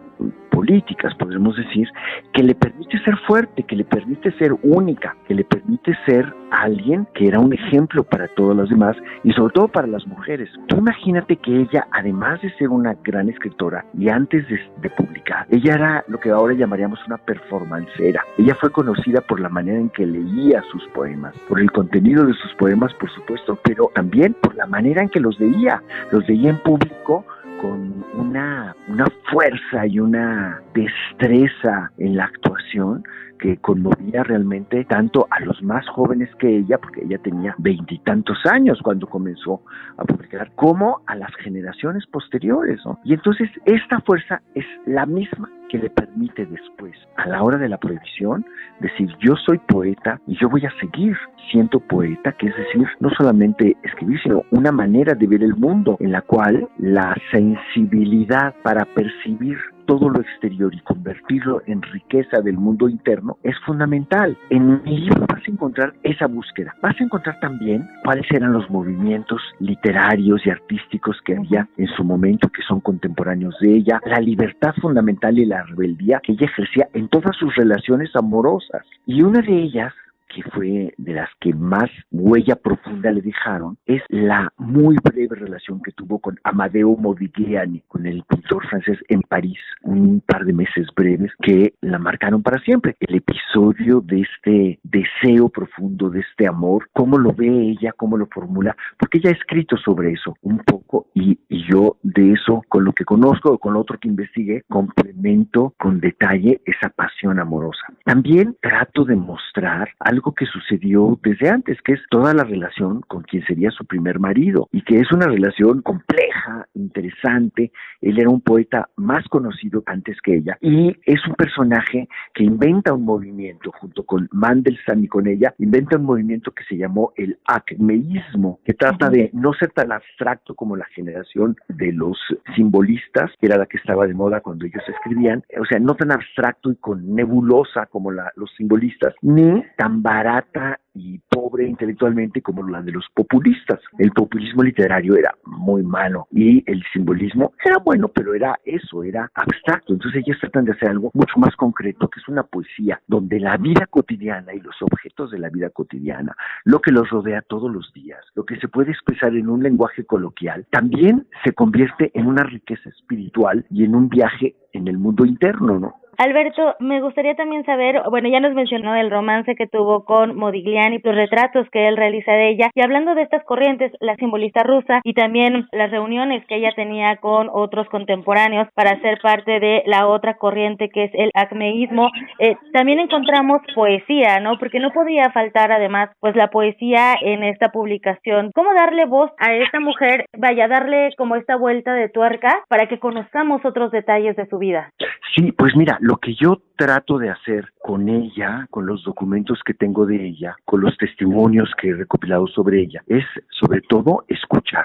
políticas, 0.51 1.15
podemos 1.17 1.57
decir, 1.57 1.89
que 2.33 2.43
le 2.43 2.55
permite 2.55 2.99
ser 3.01 3.17
fuerte, 3.27 3.63
que 3.63 3.75
le 3.75 3.85
permite 3.85 4.31
ser 4.39 4.53
única, 4.63 5.17
que 5.27 5.35
le 5.35 5.45
permite 5.45 5.97
ser 6.07 6.33
alguien 6.51 7.07
que 7.15 7.27
era 7.27 7.41
un 7.41 7.53
ejemplo 7.53 8.05
para 8.05 8.29
todos 8.29 8.55
los 8.55 8.69
demás 8.69 8.97
y 9.25 9.33
sobre 9.33 9.55
todo 9.55 9.69
para 9.69 9.87
las 9.87 10.07
mujeres. 10.07 10.51
Tú 10.69 10.77
imagínate 10.77 11.37
que 11.37 11.63
ella, 11.63 11.87
además 11.91 12.41
de 12.43 12.53
ser 12.57 12.69
una 12.69 12.95
gran 13.03 13.29
escritora 13.29 13.85
y 13.99 14.09
antes 14.11 14.47
de, 14.49 14.61
de 14.83 14.91
publicar, 14.91 15.47
ella 15.51 15.75
era 15.75 16.05
lo 16.09 16.21
que 16.21 16.31
ahora 16.31 16.55
llamaríamos 16.55 17.01
una 17.07 17.17
performancera. 17.17 18.23
Ella 18.39 18.55
fue 18.61 18.71
conocida 18.71 19.21
por 19.23 19.41
la 19.41 19.49
manera 19.49 19.79
en 19.79 19.89
que 19.91 20.07
leía 20.07 20.63
sus 20.71 20.87
poemas, 20.89 21.35
por 21.49 21.61
el 21.61 21.73
contenido 21.73 22.27
de 22.27 22.35
sus 22.35 22.55
poemas, 22.55 22.93
por 22.95 23.11
supuesto, 23.11 23.59
pero 23.65 23.91
también 23.95 24.35
por 24.35 24.55
la 24.55 24.67
manera 24.67 25.03
en 25.03 25.09
que 25.09 25.21
los 25.21 25.39
leía. 25.41 25.83
Los 26.11 26.29
leía 26.29 26.51
en 26.51 26.59
público 26.59 27.25
con 27.63 28.05
una, 28.15 28.77
una 28.89 29.07
fuerza 29.31 29.87
y 29.87 30.01
una 30.01 30.61
destreza 30.75 31.93
en 31.97 32.17
la 32.17 32.25
actuación 32.25 33.05
que 33.39 33.57
conmovía 33.57 34.23
realmente 34.23 34.85
tanto 34.85 35.27
a 35.31 35.41
los 35.41 35.63
más 35.63 35.89
jóvenes 35.89 36.29
que 36.39 36.59
ella, 36.59 36.79
porque 36.79 37.03
ella 37.05 37.19
tenía 37.19 37.55
veintitantos 37.59 38.39
años 38.47 38.79
cuando 38.83 39.07
comenzó 39.07 39.63
a 39.97 40.05
publicar, 40.05 40.53
como 40.55 41.01
a 41.07 41.17
las 41.17 41.35
generaciones 41.37 42.05
posteriores. 42.07 42.81
Y 43.05 43.15
entonces 43.15 43.49
esta 43.65 44.01
fuerza 44.01 44.43
es 44.55 44.67
la 44.87 45.07
misma 45.07 45.49
que 45.73 45.79
le 45.79 45.89
permite 45.89 46.45
después, 46.45 46.93
a 47.17 47.27
la 47.27 47.43
hora 47.43 47.57
de 47.57 47.67
la 47.67 47.79
prohibición, 47.79 48.45
decir 48.81 49.09
yo 49.21 49.35
soy 49.37 49.57
poeta 49.57 50.21
y 50.27 50.37
yo 50.37 50.51
voy 50.51 50.67
a 50.67 50.73
seguir 50.79 51.17
siendo 51.51 51.81
poeta, 51.81 52.33
que 52.33 52.49
es 52.49 52.57
decir, 52.59 52.87
no 53.01 53.09
solamente 53.17 53.75
escribir, 53.83 54.21
sino 54.23 54.43
una 54.51 54.71
manera 54.71 55.15
de 55.15 55.27
ver 55.27 55.43
el 55.43 55.57
mundo 55.57 55.97
en 56.01 56.13
la 56.13 56.21
cual 56.21 56.69
la 56.77 57.17
sensibilidad 57.31 58.55
para 58.63 58.85
percibir 58.85 59.57
todo 59.87 60.09
lo 60.09 60.21
exterior 60.21 60.75
y 60.75 60.81
convertirlo 60.81 61.63
en 61.67 61.83
riqueza 61.83 62.41
del 62.41 62.57
mundo 62.57 62.89
interno 62.89 63.37
es 63.43 63.59
fundamental. 63.67 64.37
En 64.51 64.83
mi 64.85 64.99
libro 64.99 65.27
vas 65.29 65.43
a 65.47 65.51
encontrar 65.51 65.93
esa 66.03 66.27
búsqueda. 66.27 66.75
Vas 66.83 66.99
a 67.01 67.05
encontrar 67.05 67.39
también 67.41 67.87
cuáles 68.05 68.27
eran 68.31 68.53
los 68.53 68.69
movimientos 68.71 69.41
literarios 69.61 70.45
y 70.47 70.51
artísticos 70.51 71.17
que 71.25 71.37
había 71.37 71.69
en 71.77 71.89
su 71.89 72.05
momento, 72.05 72.49
que 72.49 72.63
son 72.63 72.81
contemporáneos 72.81 73.57
de 73.61 73.75
ella, 73.75 74.01
la 74.07 74.21
libertad 74.21 74.75
fundamental 74.81 75.39
y 75.39 75.47
la 75.47 75.62
rebeldía 75.63 76.21
que 76.23 76.33
ella 76.33 76.47
ejercía 76.47 76.89
en 76.95 77.09
todas 77.09 77.37
sus 77.37 77.55
relaciones 77.55 78.15
amorosas. 78.15 78.87
Y 79.07 79.23
una 79.23 79.41
de 79.41 79.55
ellas 79.55 79.93
que 80.35 80.43
fue 80.51 80.95
de 80.97 81.13
las 81.13 81.29
que 81.41 81.53
más 81.53 81.91
huella 82.11 82.57
profunda 82.57 83.11
le 83.11 83.21
dejaron, 83.21 83.77
es 83.87 84.03
la 84.09 84.53
muy 84.57 84.97
breve 85.03 85.37
relación 85.37 85.83
que 85.83 85.93
tuvo 85.93 86.19
con 86.19 86.39
Amadeo 86.45 86.97
Modigliani, 86.97 87.83
con 87.89 88.07
el 88.07 88.23
pintor 88.25 88.67
francés 88.69 88.99
en 89.09 89.23
París, 89.23 89.59
un 89.83 90.21
par 90.21 90.45
de 90.45 90.53
meses 90.53 90.89
breves 90.97 91.33
que 91.43 91.75
la 91.81 91.99
marcaron 91.99 92.43
para 92.43 92.61
siempre. 92.63 92.97
El 93.01 93.17
episodio 93.17 94.01
de 94.01 94.23
este 94.23 94.81
deseo 94.83 95.49
profundo, 95.49 96.11
de 96.11 96.21
este 96.21 96.47
amor, 96.47 96.89
cómo 96.93 97.19
lo 97.19 97.33
ve 97.33 97.49
ella, 97.49 97.93
cómo 97.97 98.17
lo 98.17 98.27
formula, 98.27 98.77
porque 98.99 99.19
ella 99.19 99.31
ha 99.31 99.35
escrito 99.35 99.77
sobre 99.77 100.13
eso 100.13 100.35
un 100.43 100.59
poco 100.59 101.07
y, 101.15 101.39
y 101.49 101.65
yo 101.71 101.97
de 102.03 102.33
eso, 102.33 102.63
con 102.69 102.85
lo 102.85 102.93
que 102.93 103.05
conozco 103.05 103.53
o 103.53 103.59
con 103.59 103.75
lo 103.75 103.81
otro 103.81 103.99
que 103.99 104.09
investigué, 104.09 104.63
complemento 104.69 105.75
con 105.79 106.01
detalle 106.01 106.61
esa 106.65 106.89
pasión 106.89 107.39
amorosa. 107.39 107.87
También 108.05 108.57
trato 108.61 109.05
de 109.05 109.17
mostrar 109.17 109.91
algo 109.99 110.22
que 110.31 110.47
sucedió 110.47 111.19
desde 111.25 111.51
antes, 111.51 111.83
que 111.83 111.95
es 111.95 112.01
toda 112.09 112.33
la 112.33 112.45
relación 112.45 113.01
con 113.09 113.23
quien 113.23 113.45
sería 113.47 113.73
su 113.73 113.85
primer 113.85 114.21
marido 114.21 114.69
y 114.71 114.83
que 114.83 115.01
es 115.01 115.11
una 115.11 115.27
relación 115.27 115.83
compleja, 115.83 116.69
interesante. 116.75 117.73
Él 118.01 118.21
era 118.21 118.31
un 118.31 118.41
poeta 118.41 118.89
más 118.97 119.27
conocido 119.29 119.83
antes 119.87 120.21
que 120.23 120.37
ella 120.37 120.57
y 120.61 120.97
es 121.05 121.27
un 121.27 121.35
personaje 121.35 122.09
que 122.35 122.45
inventa 122.45 122.93
un 122.93 123.05
movimiento 123.05 123.73
junto 123.73 124.05
con 124.05 124.29
Mandelstam 124.31 125.03
y 125.05 125.09
con 125.09 125.27
ella, 125.27 125.55
inventa 125.59 125.97
un 125.97 126.05
movimiento 126.05 126.53
que 126.53 126.65
se 126.65 126.77
llamó 126.77 127.13
el 127.17 127.39
acmeísmo, 127.47 128.61
que 128.65 128.75
trata 128.75 129.11
de 129.11 129.31
no 129.33 129.53
ser 129.55 129.71
tan 129.71 129.91
abstracto 129.91 130.55
como 130.55 130.77
la 130.77 130.87
generación 130.95 131.57
de 131.69 131.93
los 131.93 132.19
simbolistas, 132.55 133.31
que 133.41 133.47
era 133.47 133.57
la 133.57 133.67
que 133.67 133.79
estaba 133.79 134.07
de 134.07 134.15
moda 134.15 134.41
cuando 134.41 134.67
ellos 134.67 134.83
escribían, 134.87 135.43
o 135.59 135.65
sea, 135.65 135.79
no 135.79 135.95
tan 135.95 136.13
abstracto 136.13 136.71
y 136.71 136.77
con 136.77 137.15
nebulosa 137.15 137.87
como 137.87 138.11
la, 138.11 138.33
los 138.37 138.51
simbolistas, 138.57 139.15
ni 139.23 139.65
tan 139.77 140.03
barata 140.13 140.79
y 140.95 141.19
pobre 141.31 141.67
intelectualmente 141.67 142.43
como 142.43 142.69
la 142.69 142.83
de 142.83 142.93
los 142.93 143.07
populistas. 143.15 143.81
El 143.97 144.13
populismo 144.13 144.63
literario 144.63 145.17
era 145.17 145.35
muy 145.47 145.83
malo 145.83 146.29
y 146.31 146.63
el 146.71 146.85
simbolismo 146.93 147.55
era 147.65 147.79
bueno, 147.79 148.09
pero 148.09 148.35
era 148.35 148.59
eso, 148.65 149.03
era 149.03 149.31
abstracto. 149.35 149.95
Entonces 149.95 150.23
ellos 150.23 150.39
tratan 150.39 150.67
de 150.67 150.73
hacer 150.73 150.91
algo 150.91 151.11
mucho 151.15 151.39
más 151.39 151.57
concreto, 151.57 152.09
que 152.09 152.21
es 152.21 152.29
una 152.29 152.43
poesía 152.43 153.01
donde 153.07 153.41
la 153.41 153.57
vida 153.57 153.87
cotidiana 153.87 154.53
y 154.53 154.61
los 154.61 154.77
objetos 154.83 155.31
de 155.31 155.39
la 155.39 155.49
vida 155.49 155.71
cotidiana, 155.71 156.37
lo 156.65 156.81
que 156.81 156.93
los 156.93 157.09
rodea 157.09 157.41
todos 157.41 157.73
los 157.73 157.91
días, 157.95 158.21
lo 158.35 158.45
que 158.45 158.57
se 158.57 158.69
puede 158.69 158.91
expresar 158.91 159.35
en 159.35 159.49
un 159.49 159.63
lenguaje 159.63 160.05
coloquial, 160.05 160.67
también 160.71 161.27
se 161.43 161.55
convierte 161.55 162.11
en 162.13 162.27
una 162.27 162.43
riqueza 162.43 162.91
espiritual 162.91 163.65
y 163.71 163.85
en 163.85 163.95
un 163.95 164.11
viaje 164.11 164.57
en 164.75 164.89
el 164.89 164.99
mundo 164.99 165.25
interno, 165.25 165.79
¿no? 165.79 166.02
Alberto, 166.19 166.77
me 166.79 167.01
gustaría 167.01 167.35
también 167.35 167.65
saber, 167.65 168.03
bueno, 168.11 168.29
ya 168.29 168.41
nos 168.41 168.55
mencionó 168.55 168.95
el 168.95 169.11
romance 169.11 169.55
que 169.55 169.67
tuvo 169.67 170.05
con 170.05 170.37
Modigliani, 170.37 170.99
los 171.03 171.15
retratos 171.15 171.69
que 171.71 171.89
él 171.89 171.97
realiza 171.97 172.33
de 172.33 172.51
ella, 172.51 172.71
y 172.75 172.83
hablando 172.83 173.15
de 173.15 173.23
estas 173.23 173.45
corrientes, 173.45 173.93
la 174.01 174.17
simbolista 174.17 174.63
rusa 174.63 175.01
y 175.05 175.15
también 175.15 175.69
las 175.73 175.91
reuniones 175.91 176.45
que 176.47 176.57
ella 176.57 176.73
tenía 176.77 177.17
con 177.17 177.49
otros 177.53 177.89
contemporáneos 177.89 178.69
para 178.75 179.01
ser 179.01 179.21
parte 179.21 179.59
de 179.59 179.83
la 179.87 180.07
otra 180.07 180.35
corriente 180.35 180.91
que 180.91 181.05
es 181.05 181.11
el 181.15 181.31
acmeísmo, 181.35 182.11
eh, 182.39 182.57
también 182.73 183.01
encontramos 183.01 183.63
poesía, 183.75 184.41
¿no? 184.41 184.59
Porque 184.59 184.81
no 184.81 184.91
podía 184.91 185.31
faltar 185.31 185.73
además, 185.73 186.11
pues 186.21 186.37
la 186.37 186.49
poesía 186.49 187.15
en 187.21 187.43
esta 187.43 187.71
publicación. 187.71 188.51
¿Cómo 188.55 188.75
darle 188.75 189.07
voz 189.07 189.31
a 189.39 189.55
esta 189.55 189.81
mujer? 189.81 190.27
Vaya, 190.37 190.69
darle 190.69 191.11
como 191.17 191.37
esta 191.37 191.57
vuelta 191.57 191.95
de 191.95 192.09
tuerca 192.09 192.61
para 192.69 192.87
que 192.87 192.99
conozcamos 192.99 193.65
otros 193.65 193.91
detalles 193.91 194.37
de 194.37 194.47
su 194.47 194.59
vida. 194.59 194.91
Sí, 195.35 195.53
pues 195.53 195.75
mira, 195.77 195.99
lo 196.03 196.17
que 196.17 196.35
yo 196.35 196.61
trato 196.77 197.17
de 197.17 197.31
hacer 197.31 197.73
con 197.81 198.09
ella, 198.09 198.67
con 198.71 198.87
los 198.87 199.05
documentos 199.05 199.61
que 199.65 199.73
tengo 199.73 200.05
de 200.05 200.27
ella, 200.27 200.57
con 200.65 200.81
los 200.81 200.97
testimonios 200.97 201.71
que 201.81 201.91
he 201.91 201.95
recopilado 201.95 202.49
sobre 202.49 202.83
ella, 202.83 203.05
es 203.07 203.25
sobre 203.51 203.83
todo 203.83 204.25
escuchar 204.27 204.85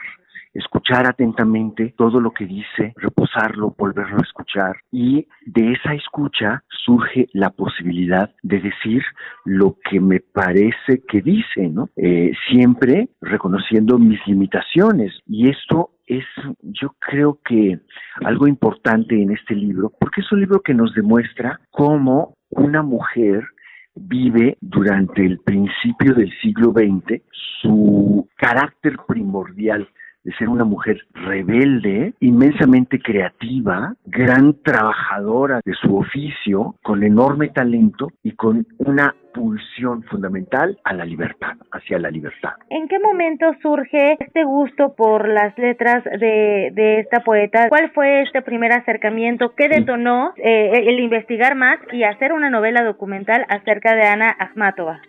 escuchar 0.57 1.07
atentamente 1.07 1.93
todo 1.97 2.19
lo 2.19 2.31
que 2.31 2.45
dice, 2.45 2.93
reposarlo, 2.95 3.75
volverlo 3.77 4.17
a 4.17 4.25
escuchar 4.25 4.77
y 4.91 5.27
de 5.45 5.73
esa 5.73 5.93
escucha 5.93 6.63
surge 6.85 7.27
la 7.33 7.51
posibilidad 7.51 8.31
de 8.41 8.59
decir 8.59 9.03
lo 9.45 9.77
que 9.89 9.99
me 9.99 10.19
parece 10.19 11.03
que 11.07 11.21
dice, 11.21 11.67
¿no? 11.69 11.89
Eh, 11.95 12.31
siempre 12.49 13.09
reconociendo 13.21 13.99
mis 13.99 14.19
limitaciones 14.25 15.13
y 15.27 15.49
esto 15.49 15.91
es, 16.07 16.25
yo 16.61 16.95
creo 16.99 17.39
que 17.45 17.79
algo 18.25 18.47
importante 18.47 19.21
en 19.21 19.31
este 19.31 19.53
libro, 19.53 19.91
porque 19.99 20.21
es 20.21 20.31
un 20.31 20.39
libro 20.39 20.61
que 20.61 20.73
nos 20.73 20.93
demuestra 20.95 21.59
cómo 21.69 22.35
una 22.49 22.81
mujer 22.81 23.45
vive 23.95 24.57
durante 24.61 25.25
el 25.25 25.39
principio 25.39 26.13
del 26.13 26.31
siglo 26.41 26.71
XX 26.71 27.21
su 27.61 28.27
carácter 28.37 28.95
primordial 29.07 29.87
de 30.27 30.33
ser 30.33 30.49
una 30.49 30.65
mujer 30.65 30.99
rebelde, 31.13 32.13
inmensamente 32.19 32.99
creativa, 32.99 33.93
gran 34.05 34.61
trabajadora 34.61 35.61
de 35.63 35.73
su 35.73 35.95
oficio, 35.95 36.75
con 36.83 37.01
enorme 37.01 37.47
talento 37.47 38.09
y 38.23 38.33
con 38.33 38.67
una 38.77 39.15
pulsión 39.33 40.03
fundamental 40.03 40.77
a 40.83 40.93
la 40.93 41.05
libertad, 41.05 41.55
hacia 41.71 41.97
la 41.97 42.11
libertad. 42.11 42.55
¿En 42.69 42.89
qué 42.89 42.99
momento 42.99 43.45
surge 43.61 44.17
este 44.19 44.43
gusto 44.43 44.95
por 44.95 45.29
las 45.29 45.57
letras 45.57 46.03
de, 46.03 46.71
de 46.73 46.99
esta 46.99 47.21
poeta? 47.21 47.69
¿Cuál 47.69 47.91
fue 47.91 48.23
este 48.23 48.41
primer 48.41 48.73
acercamiento? 48.73 49.55
¿Qué 49.55 49.69
detonó 49.69 50.33
eh, 50.35 50.71
el 50.87 50.99
investigar 50.99 51.55
más 51.55 51.77
y 51.93 52.03
hacer 52.03 52.33
una 52.33 52.49
novela 52.49 52.83
documental 52.83 53.45
acerca 53.47 53.95
de 53.95 54.01
Ana 54.01 54.35
Akhmatova? 54.37 54.99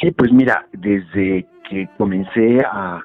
Sí, 0.00 0.10
pues 0.10 0.32
mira, 0.32 0.66
desde 0.72 1.46
que 1.68 1.88
comencé 1.98 2.64
a 2.64 3.00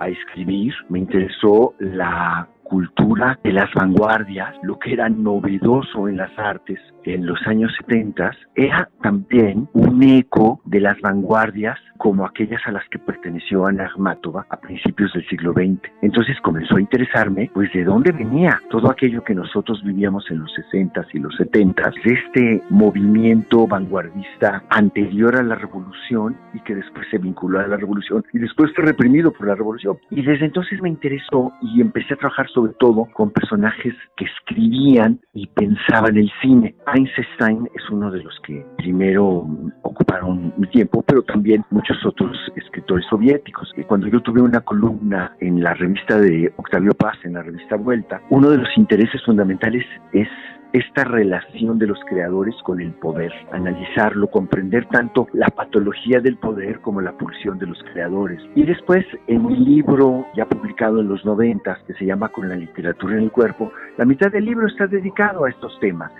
a 0.00 0.08
escribir, 0.08 0.74
me 0.88 0.98
interesó 0.98 1.74
la 1.78 2.48
cultura 2.70 3.36
de 3.42 3.52
las 3.52 3.68
vanguardias, 3.74 4.54
lo 4.62 4.78
que 4.78 4.92
era 4.92 5.08
novedoso 5.08 6.08
en 6.08 6.16
las 6.16 6.30
artes 6.38 6.78
en 7.04 7.26
los 7.26 7.38
años 7.46 7.72
70, 7.80 8.30
era 8.54 8.88
también 9.02 9.68
un 9.72 10.02
eco 10.02 10.60
de 10.64 10.80
las 10.80 11.00
vanguardias 11.00 11.78
como 11.96 12.24
aquellas 12.24 12.62
a 12.66 12.72
las 12.72 12.88
que 12.88 12.98
perteneció 12.98 13.66
Ana 13.66 13.86
Akhmatova 13.86 14.46
a 14.48 14.56
principios 14.58 15.12
del 15.12 15.26
siglo 15.28 15.52
XX. 15.52 15.80
Entonces 16.00 16.36
comenzó 16.40 16.76
a 16.76 16.80
interesarme, 16.80 17.50
pues, 17.52 17.70
de 17.74 17.84
dónde 17.84 18.12
venía 18.12 18.60
todo 18.70 18.90
aquello 18.90 19.22
que 19.22 19.34
nosotros 19.34 19.82
vivíamos 19.84 20.30
en 20.30 20.40
los 20.40 20.52
60 20.54 21.06
y 21.12 21.18
los 21.18 21.34
70 21.36 21.90
de 22.04 22.12
este 22.12 22.62
movimiento 22.70 23.66
vanguardista 23.66 24.62
anterior 24.70 25.36
a 25.36 25.42
la 25.42 25.56
revolución 25.56 26.36
y 26.54 26.60
que 26.60 26.74
después 26.74 27.06
se 27.10 27.18
vinculó 27.18 27.60
a 27.60 27.66
la 27.66 27.76
revolución 27.76 28.24
y 28.32 28.38
después 28.38 28.72
fue 28.74 28.84
reprimido 28.84 29.30
por 29.32 29.48
la 29.48 29.54
revolución. 29.54 29.98
Y 30.10 30.22
desde 30.22 30.46
entonces 30.46 30.80
me 30.80 30.88
interesó 30.88 31.52
y 31.60 31.80
empecé 31.80 32.14
a 32.14 32.16
trabajar 32.16 32.48
sobre 32.48 32.59
sobre 32.60 32.74
todo 32.74 33.08
con 33.14 33.30
personajes 33.30 33.94
que 34.16 34.26
escribían 34.26 35.18
y 35.32 35.46
pensaban 35.46 36.18
el 36.18 36.30
cine. 36.42 36.74
Einstein 36.92 37.66
es 37.74 37.90
uno 37.90 38.10
de 38.10 38.22
los 38.22 38.38
que 38.46 38.66
primero 38.76 39.46
ocuparon 39.82 40.52
mi 40.58 40.66
tiempo, 40.66 41.02
pero 41.02 41.22
también 41.22 41.64
muchos 41.70 41.96
otros 42.04 42.36
escritores 42.56 43.06
soviéticos. 43.08 43.72
Cuando 43.86 44.08
yo 44.08 44.20
tuve 44.20 44.42
una 44.42 44.60
columna 44.60 45.34
en 45.40 45.62
la 45.62 45.72
revista 45.72 46.20
de 46.20 46.52
Octavio 46.56 46.92
Paz, 46.92 47.16
en 47.24 47.32
la 47.32 47.42
revista 47.42 47.76
Vuelta, 47.76 48.20
uno 48.28 48.50
de 48.50 48.58
los 48.58 48.68
intereses 48.76 49.22
fundamentales 49.24 49.86
es 50.12 50.28
esta 50.72 51.04
relación 51.04 51.78
de 51.78 51.86
los 51.86 51.98
creadores 52.08 52.54
con 52.62 52.80
el 52.80 52.92
poder, 52.92 53.32
analizarlo, 53.52 54.28
comprender 54.28 54.86
tanto 54.86 55.26
la 55.32 55.48
patología 55.48 56.20
del 56.20 56.36
poder 56.36 56.80
como 56.80 57.00
la 57.00 57.12
pulsión 57.12 57.58
de 57.58 57.66
los 57.66 57.82
creadores. 57.92 58.40
Y 58.54 58.64
después, 58.64 59.04
en 59.26 59.44
un 59.44 59.64
libro 59.64 60.26
ya 60.36 60.46
publicado 60.46 61.00
en 61.00 61.08
los 61.08 61.24
noventas 61.24 61.78
que 61.86 61.94
se 61.94 62.06
llama 62.06 62.28
Con 62.28 62.48
la 62.48 62.56
literatura 62.56 63.16
en 63.16 63.24
el 63.24 63.32
cuerpo, 63.32 63.72
la 63.96 64.04
mitad 64.04 64.30
del 64.30 64.44
libro 64.44 64.66
está 64.66 64.86
dedicado 64.86 65.44
a 65.44 65.50
estos 65.50 65.78
temas 65.80 66.12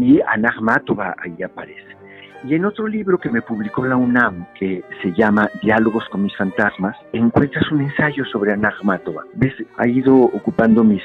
y 0.00 0.20
Anahmatova 0.20 1.14
ahí 1.18 1.42
aparece. 1.42 1.96
Y 2.44 2.54
en 2.54 2.64
otro 2.64 2.86
libro 2.86 3.18
que 3.18 3.30
me 3.30 3.42
publicó 3.42 3.84
la 3.86 3.96
UNAM, 3.96 4.46
que 4.58 4.84
se 5.02 5.12
llama 5.14 5.50
Diálogos 5.62 6.04
con 6.10 6.22
mis 6.22 6.36
fantasmas, 6.36 6.96
encuentras 7.12 7.70
un 7.72 7.80
ensayo 7.80 8.24
sobre 8.26 8.52
Anahmatova. 8.52 9.24
¿Ves? 9.34 9.54
Ha 9.78 9.88
ido 9.88 10.14
ocupando 10.14 10.84
mis 10.84 11.02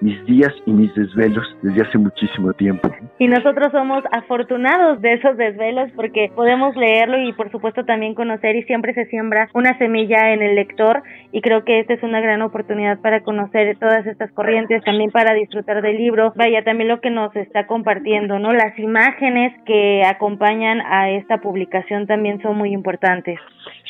mis 0.00 0.24
días 0.26 0.52
y 0.66 0.72
mis 0.72 0.94
desvelos 0.94 1.44
desde 1.62 1.82
hace 1.82 1.98
muchísimo 1.98 2.52
tiempo. 2.54 2.90
Y 3.18 3.28
nosotros 3.28 3.68
somos 3.72 4.02
afortunados 4.12 5.00
de 5.00 5.14
esos 5.14 5.36
desvelos 5.36 5.90
porque 5.94 6.30
podemos 6.34 6.76
leerlo 6.76 7.20
y 7.22 7.32
por 7.32 7.50
supuesto 7.50 7.84
también 7.84 8.14
conocer 8.14 8.56
y 8.56 8.62
siempre 8.64 8.94
se 8.94 9.06
siembra 9.06 9.48
una 9.54 9.76
semilla 9.78 10.32
en 10.32 10.42
el 10.42 10.54
lector 10.54 11.02
y 11.32 11.40
creo 11.40 11.64
que 11.64 11.80
esta 11.80 11.94
es 11.94 12.02
una 12.02 12.20
gran 12.20 12.42
oportunidad 12.42 13.00
para 13.00 13.22
conocer 13.22 13.76
todas 13.78 14.06
estas 14.06 14.30
corrientes, 14.32 14.82
también 14.84 15.10
para 15.10 15.34
disfrutar 15.34 15.82
del 15.82 15.96
libro. 15.96 16.32
Vaya, 16.36 16.64
también 16.64 16.88
lo 16.88 17.00
que 17.00 17.10
nos 17.10 17.34
está 17.36 17.66
compartiendo, 17.66 18.38
¿no? 18.38 18.52
Las 18.52 18.78
imágenes 18.78 19.52
que 19.64 20.02
acompañan 20.04 20.80
a 20.80 21.10
esta 21.10 21.38
publicación 21.38 22.06
también 22.06 22.40
son 22.42 22.56
muy 22.56 22.72
importantes. 22.72 23.38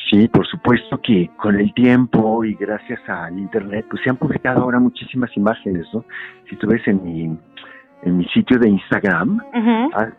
Sí, 0.09 0.27
por 0.27 0.45
supuesto 0.45 0.99
que 1.01 1.29
con 1.37 1.57
el 1.59 1.73
tiempo 1.73 2.43
y 2.43 2.55
gracias 2.55 2.99
al 3.07 3.39
Internet, 3.39 3.85
pues 3.89 4.03
se 4.03 4.09
han 4.09 4.17
publicado 4.17 4.61
ahora 4.61 4.79
muchísimas 4.79 5.35
imágenes, 5.37 5.87
¿no? 5.93 6.03
Si 6.49 6.57
tú 6.57 6.67
ves 6.67 6.85
en 6.87 7.03
mi 7.03 7.37
en 8.03 8.17
mi 8.17 8.25
sitio 8.25 8.57
de 8.59 8.69
Instagram, 8.69 9.39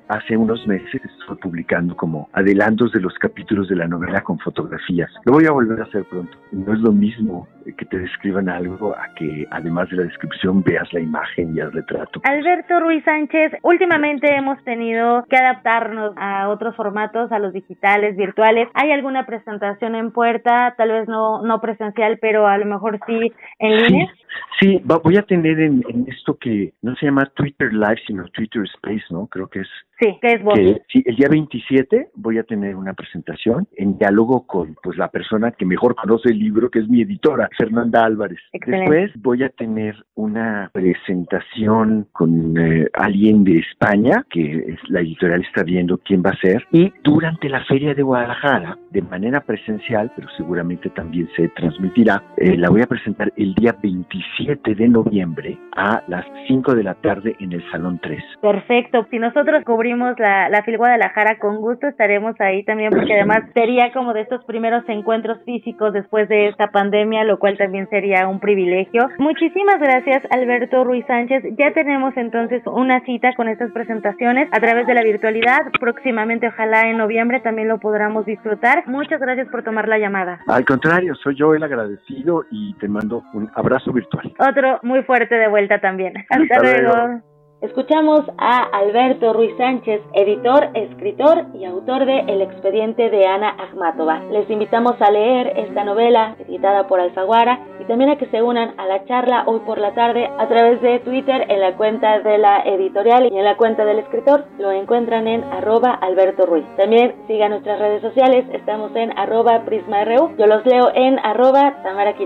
hace 0.08 0.36
unos 0.36 0.66
meses 0.66 1.00
estoy 1.04 1.36
publicando 1.36 1.96
como 1.96 2.28
adelantos 2.32 2.92
de 2.92 3.00
los 3.00 3.14
capítulos 3.18 3.68
de 3.68 3.76
la 3.76 3.86
novela 3.86 4.22
con 4.22 4.38
fotografías. 4.38 5.10
Lo 5.24 5.32
voy 5.32 5.46
a 5.46 5.52
volver 5.52 5.80
a 5.80 5.84
hacer 5.84 6.04
pronto. 6.04 6.36
No 6.52 6.72
es 6.72 6.80
lo 6.80 6.92
mismo 6.92 7.48
que 7.76 7.84
te 7.84 7.98
describan 7.98 8.48
algo 8.48 8.94
a 8.94 9.14
que 9.14 9.46
además 9.50 9.88
de 9.90 9.96
la 9.96 10.02
descripción 10.04 10.62
veas 10.62 10.92
la 10.92 11.00
imagen 11.00 11.56
y 11.56 11.60
el 11.60 11.72
retrato. 11.72 12.20
Alberto 12.24 12.80
Ruiz 12.80 13.04
Sánchez, 13.04 13.52
últimamente 13.62 14.34
hemos 14.34 14.62
tenido 14.64 15.24
que 15.28 15.36
adaptarnos 15.36 16.14
a 16.16 16.48
otros 16.48 16.74
formatos, 16.76 17.30
a 17.32 17.38
los 17.38 17.52
digitales, 17.52 18.16
virtuales. 18.16 18.68
¿Hay 18.74 18.90
alguna 18.90 19.26
presentación 19.26 19.94
en 19.94 20.10
puerta? 20.12 20.74
Tal 20.76 20.90
vez 20.90 21.08
no, 21.08 21.42
no 21.42 21.60
presencial, 21.60 22.18
pero 22.20 22.46
a 22.46 22.58
lo 22.58 22.66
mejor 22.66 22.98
sí 23.06 23.32
en 23.58 23.76
línea. 23.76 24.12
Sí, 24.60 24.80
voy 24.84 25.16
a 25.16 25.22
tener 25.22 25.60
en, 25.60 25.82
esto 26.06 26.36
que 26.38 26.72
no 26.82 26.94
se 26.96 27.06
llama 27.06 27.30
Twitter 27.34 27.71
Live, 27.72 28.00
sino 28.06 28.24
Twitter 28.28 28.62
Space, 28.74 29.04
¿no? 29.10 29.26
Creo 29.26 29.48
que 29.48 29.60
es. 29.60 29.68
Sí, 30.00 30.18
que 30.20 30.32
es 30.32 30.42
vos. 30.42 30.58
sí, 30.92 31.02
el 31.06 31.14
día 31.14 31.28
27 31.30 32.10
voy 32.16 32.38
a 32.38 32.42
tener 32.42 32.74
una 32.74 32.92
presentación 32.92 33.68
en 33.76 33.98
diálogo 33.98 34.46
con 34.46 34.74
pues 34.82 34.96
la 34.98 35.08
persona 35.08 35.52
que 35.52 35.64
mejor 35.64 35.94
conoce 35.94 36.30
el 36.30 36.40
libro, 36.40 36.70
que 36.70 36.80
es 36.80 36.88
mi 36.88 37.02
editora, 37.02 37.48
Fernanda 37.56 38.04
Álvarez. 38.04 38.40
Después 38.52 39.12
voy 39.22 39.44
a 39.44 39.48
tener 39.50 39.94
una 40.14 40.70
presentación 40.72 42.08
con 42.12 42.56
eh, 42.58 42.88
alguien 42.94 43.44
de 43.44 43.58
España, 43.58 44.26
que 44.28 44.56
es, 44.68 44.78
la 44.88 45.00
editorial 45.00 45.42
está 45.42 45.62
viendo 45.62 45.98
quién 45.98 46.22
va 46.24 46.30
a 46.30 46.36
ser. 46.36 46.66
Y 46.72 46.92
durante 47.04 47.48
la 47.48 47.64
Feria 47.64 47.94
de 47.94 48.02
Guadalajara, 48.02 48.76
de 48.90 49.02
manera 49.02 49.40
presencial, 49.40 50.10
pero 50.16 50.28
seguramente 50.36 50.90
también 50.90 51.28
se 51.36 51.48
transmitirá, 51.48 52.22
eh, 52.36 52.56
la 52.56 52.70
voy 52.70 52.82
a 52.82 52.86
presentar 52.86 53.32
el 53.36 53.54
día 53.54 53.76
27 53.82 54.74
de 54.74 54.88
noviembre 54.88 55.58
a 55.76 56.02
las 56.08 56.26
5 56.48 56.74
de 56.74 56.82
la 56.82 56.94
tarde 56.94 57.36
en 57.40 57.52
el 57.52 57.61
Salón 57.70 57.98
3. 58.02 58.22
Perfecto. 58.40 59.06
Si 59.10 59.18
nosotros 59.18 59.64
cubrimos 59.64 60.18
la, 60.18 60.48
la 60.48 60.62
FIL 60.62 60.78
Guadalajara, 60.78 61.38
con 61.38 61.56
gusto 61.56 61.86
estaremos 61.86 62.40
ahí 62.40 62.64
también, 62.64 62.90
porque 62.90 63.14
además 63.14 63.42
sería 63.54 63.92
como 63.92 64.12
de 64.12 64.22
estos 64.22 64.44
primeros 64.44 64.84
encuentros 64.88 65.38
físicos 65.44 65.92
después 65.92 66.28
de 66.28 66.48
esta 66.48 66.68
pandemia, 66.68 67.24
lo 67.24 67.38
cual 67.38 67.56
también 67.56 67.88
sería 67.88 68.26
un 68.28 68.40
privilegio. 68.40 69.08
Muchísimas 69.18 69.78
gracias, 69.78 70.22
Alberto 70.30 70.84
Ruiz 70.84 71.06
Sánchez. 71.06 71.44
Ya 71.58 71.72
tenemos 71.72 72.16
entonces 72.16 72.62
una 72.66 73.00
cita 73.04 73.34
con 73.34 73.48
estas 73.48 73.70
presentaciones 73.72 74.48
a 74.52 74.60
través 74.60 74.86
de 74.86 74.94
la 74.94 75.02
virtualidad. 75.02 75.60
Próximamente, 75.80 76.48
ojalá 76.48 76.88
en 76.88 76.98
noviembre 76.98 77.40
también 77.40 77.68
lo 77.68 77.78
podamos 77.78 78.26
disfrutar. 78.26 78.84
Muchas 78.86 79.20
gracias 79.20 79.48
por 79.48 79.62
tomar 79.62 79.88
la 79.88 79.98
llamada. 79.98 80.40
Al 80.46 80.64
contrario, 80.64 81.14
soy 81.16 81.36
yo 81.36 81.54
el 81.54 81.62
agradecido 81.62 82.44
y 82.50 82.74
te 82.74 82.88
mando 82.88 83.22
un 83.34 83.50
abrazo 83.54 83.92
virtual. 83.92 84.32
Otro 84.38 84.80
muy 84.82 85.02
fuerte 85.02 85.34
de 85.34 85.48
vuelta 85.48 85.80
también. 85.80 86.14
Hasta, 86.28 86.60
luego. 86.60 87.22
Escuchamos 87.62 88.24
a 88.38 88.64
Alberto 88.64 89.32
Ruiz 89.32 89.56
Sánchez, 89.56 90.02
editor, 90.14 90.70
escritor 90.74 91.46
y 91.54 91.64
autor 91.64 92.06
de 92.06 92.18
El 92.26 92.42
expediente 92.42 93.08
de 93.08 93.24
Ana 93.24 93.50
Akhmatova. 93.50 94.18
Les 94.32 94.50
invitamos 94.50 95.00
a 95.00 95.12
leer 95.12 95.52
esta 95.56 95.84
novela 95.84 96.34
editada 96.40 96.88
por 96.88 96.98
Alfaguara 96.98 97.60
y 97.78 97.84
también 97.84 98.10
a 98.10 98.18
que 98.18 98.26
se 98.26 98.42
unan 98.42 98.74
a 98.78 98.86
la 98.86 99.04
charla 99.04 99.44
hoy 99.46 99.60
por 99.60 99.78
la 99.78 99.94
tarde 99.94 100.28
a 100.40 100.48
través 100.48 100.82
de 100.82 100.98
Twitter 100.98 101.46
en 101.48 101.60
la 101.60 101.76
cuenta 101.76 102.18
de 102.18 102.36
la 102.36 102.62
editorial 102.62 103.32
y 103.32 103.38
en 103.38 103.44
la 103.44 103.56
cuenta 103.56 103.84
del 103.84 104.00
escritor. 104.00 104.44
Lo 104.58 104.72
encuentran 104.72 105.28
en 105.28 105.44
arroba 105.44 105.92
Alberto 105.92 106.46
Ruiz. 106.46 106.66
También 106.76 107.14
sigan 107.28 107.52
nuestras 107.52 107.78
redes 107.78 108.02
sociales, 108.02 108.44
estamos 108.52 108.90
en 108.96 109.16
arroba 109.16 109.62
PrismaRU. 109.64 110.34
Yo 110.36 110.48
los 110.48 110.66
leo 110.66 110.90
en 110.96 111.20
arroba 111.20 111.80
Tamara 111.84 112.16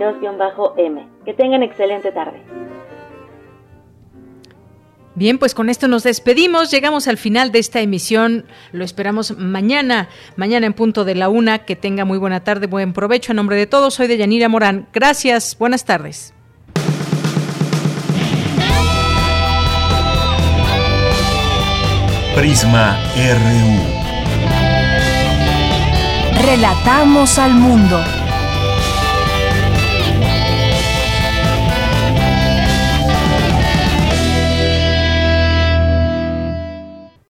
m 0.78 1.08
Que 1.26 1.34
tengan 1.34 1.62
excelente 1.62 2.10
tarde. 2.10 2.42
Bien, 5.16 5.38
pues 5.38 5.55
con 5.55 5.70
esto 5.70 5.88
nos 5.88 6.02
despedimos. 6.02 6.70
Llegamos 6.70 7.09
al 7.09 7.16
final 7.16 7.51
de 7.51 7.59
esta 7.59 7.80
emisión. 7.80 8.44
Lo 8.72 8.84
esperamos 8.84 9.36
mañana, 9.38 10.10
mañana 10.36 10.66
en 10.66 10.74
punto 10.74 11.06
de 11.06 11.14
la 11.14 11.30
una. 11.30 11.64
Que 11.64 11.74
tenga 11.74 12.05
muy 12.05 12.18
buena 12.18 12.44
tarde, 12.44 12.66
buen 12.66 12.93
provecho. 12.93 13.32
A 13.32 13.34
nombre 13.34 13.56
de 13.56 13.66
todos, 13.66 13.94
soy 13.94 14.09
de 14.09 14.18
Yanira 14.18 14.51
Morán. 14.51 14.88
Gracias, 14.93 15.56
buenas 15.59 15.86
tardes. 15.86 16.34
Prisma 22.36 22.98
RU. 23.16 23.97
Relatamos 26.44 27.38
al 27.38 27.55
mundo. 27.55 28.26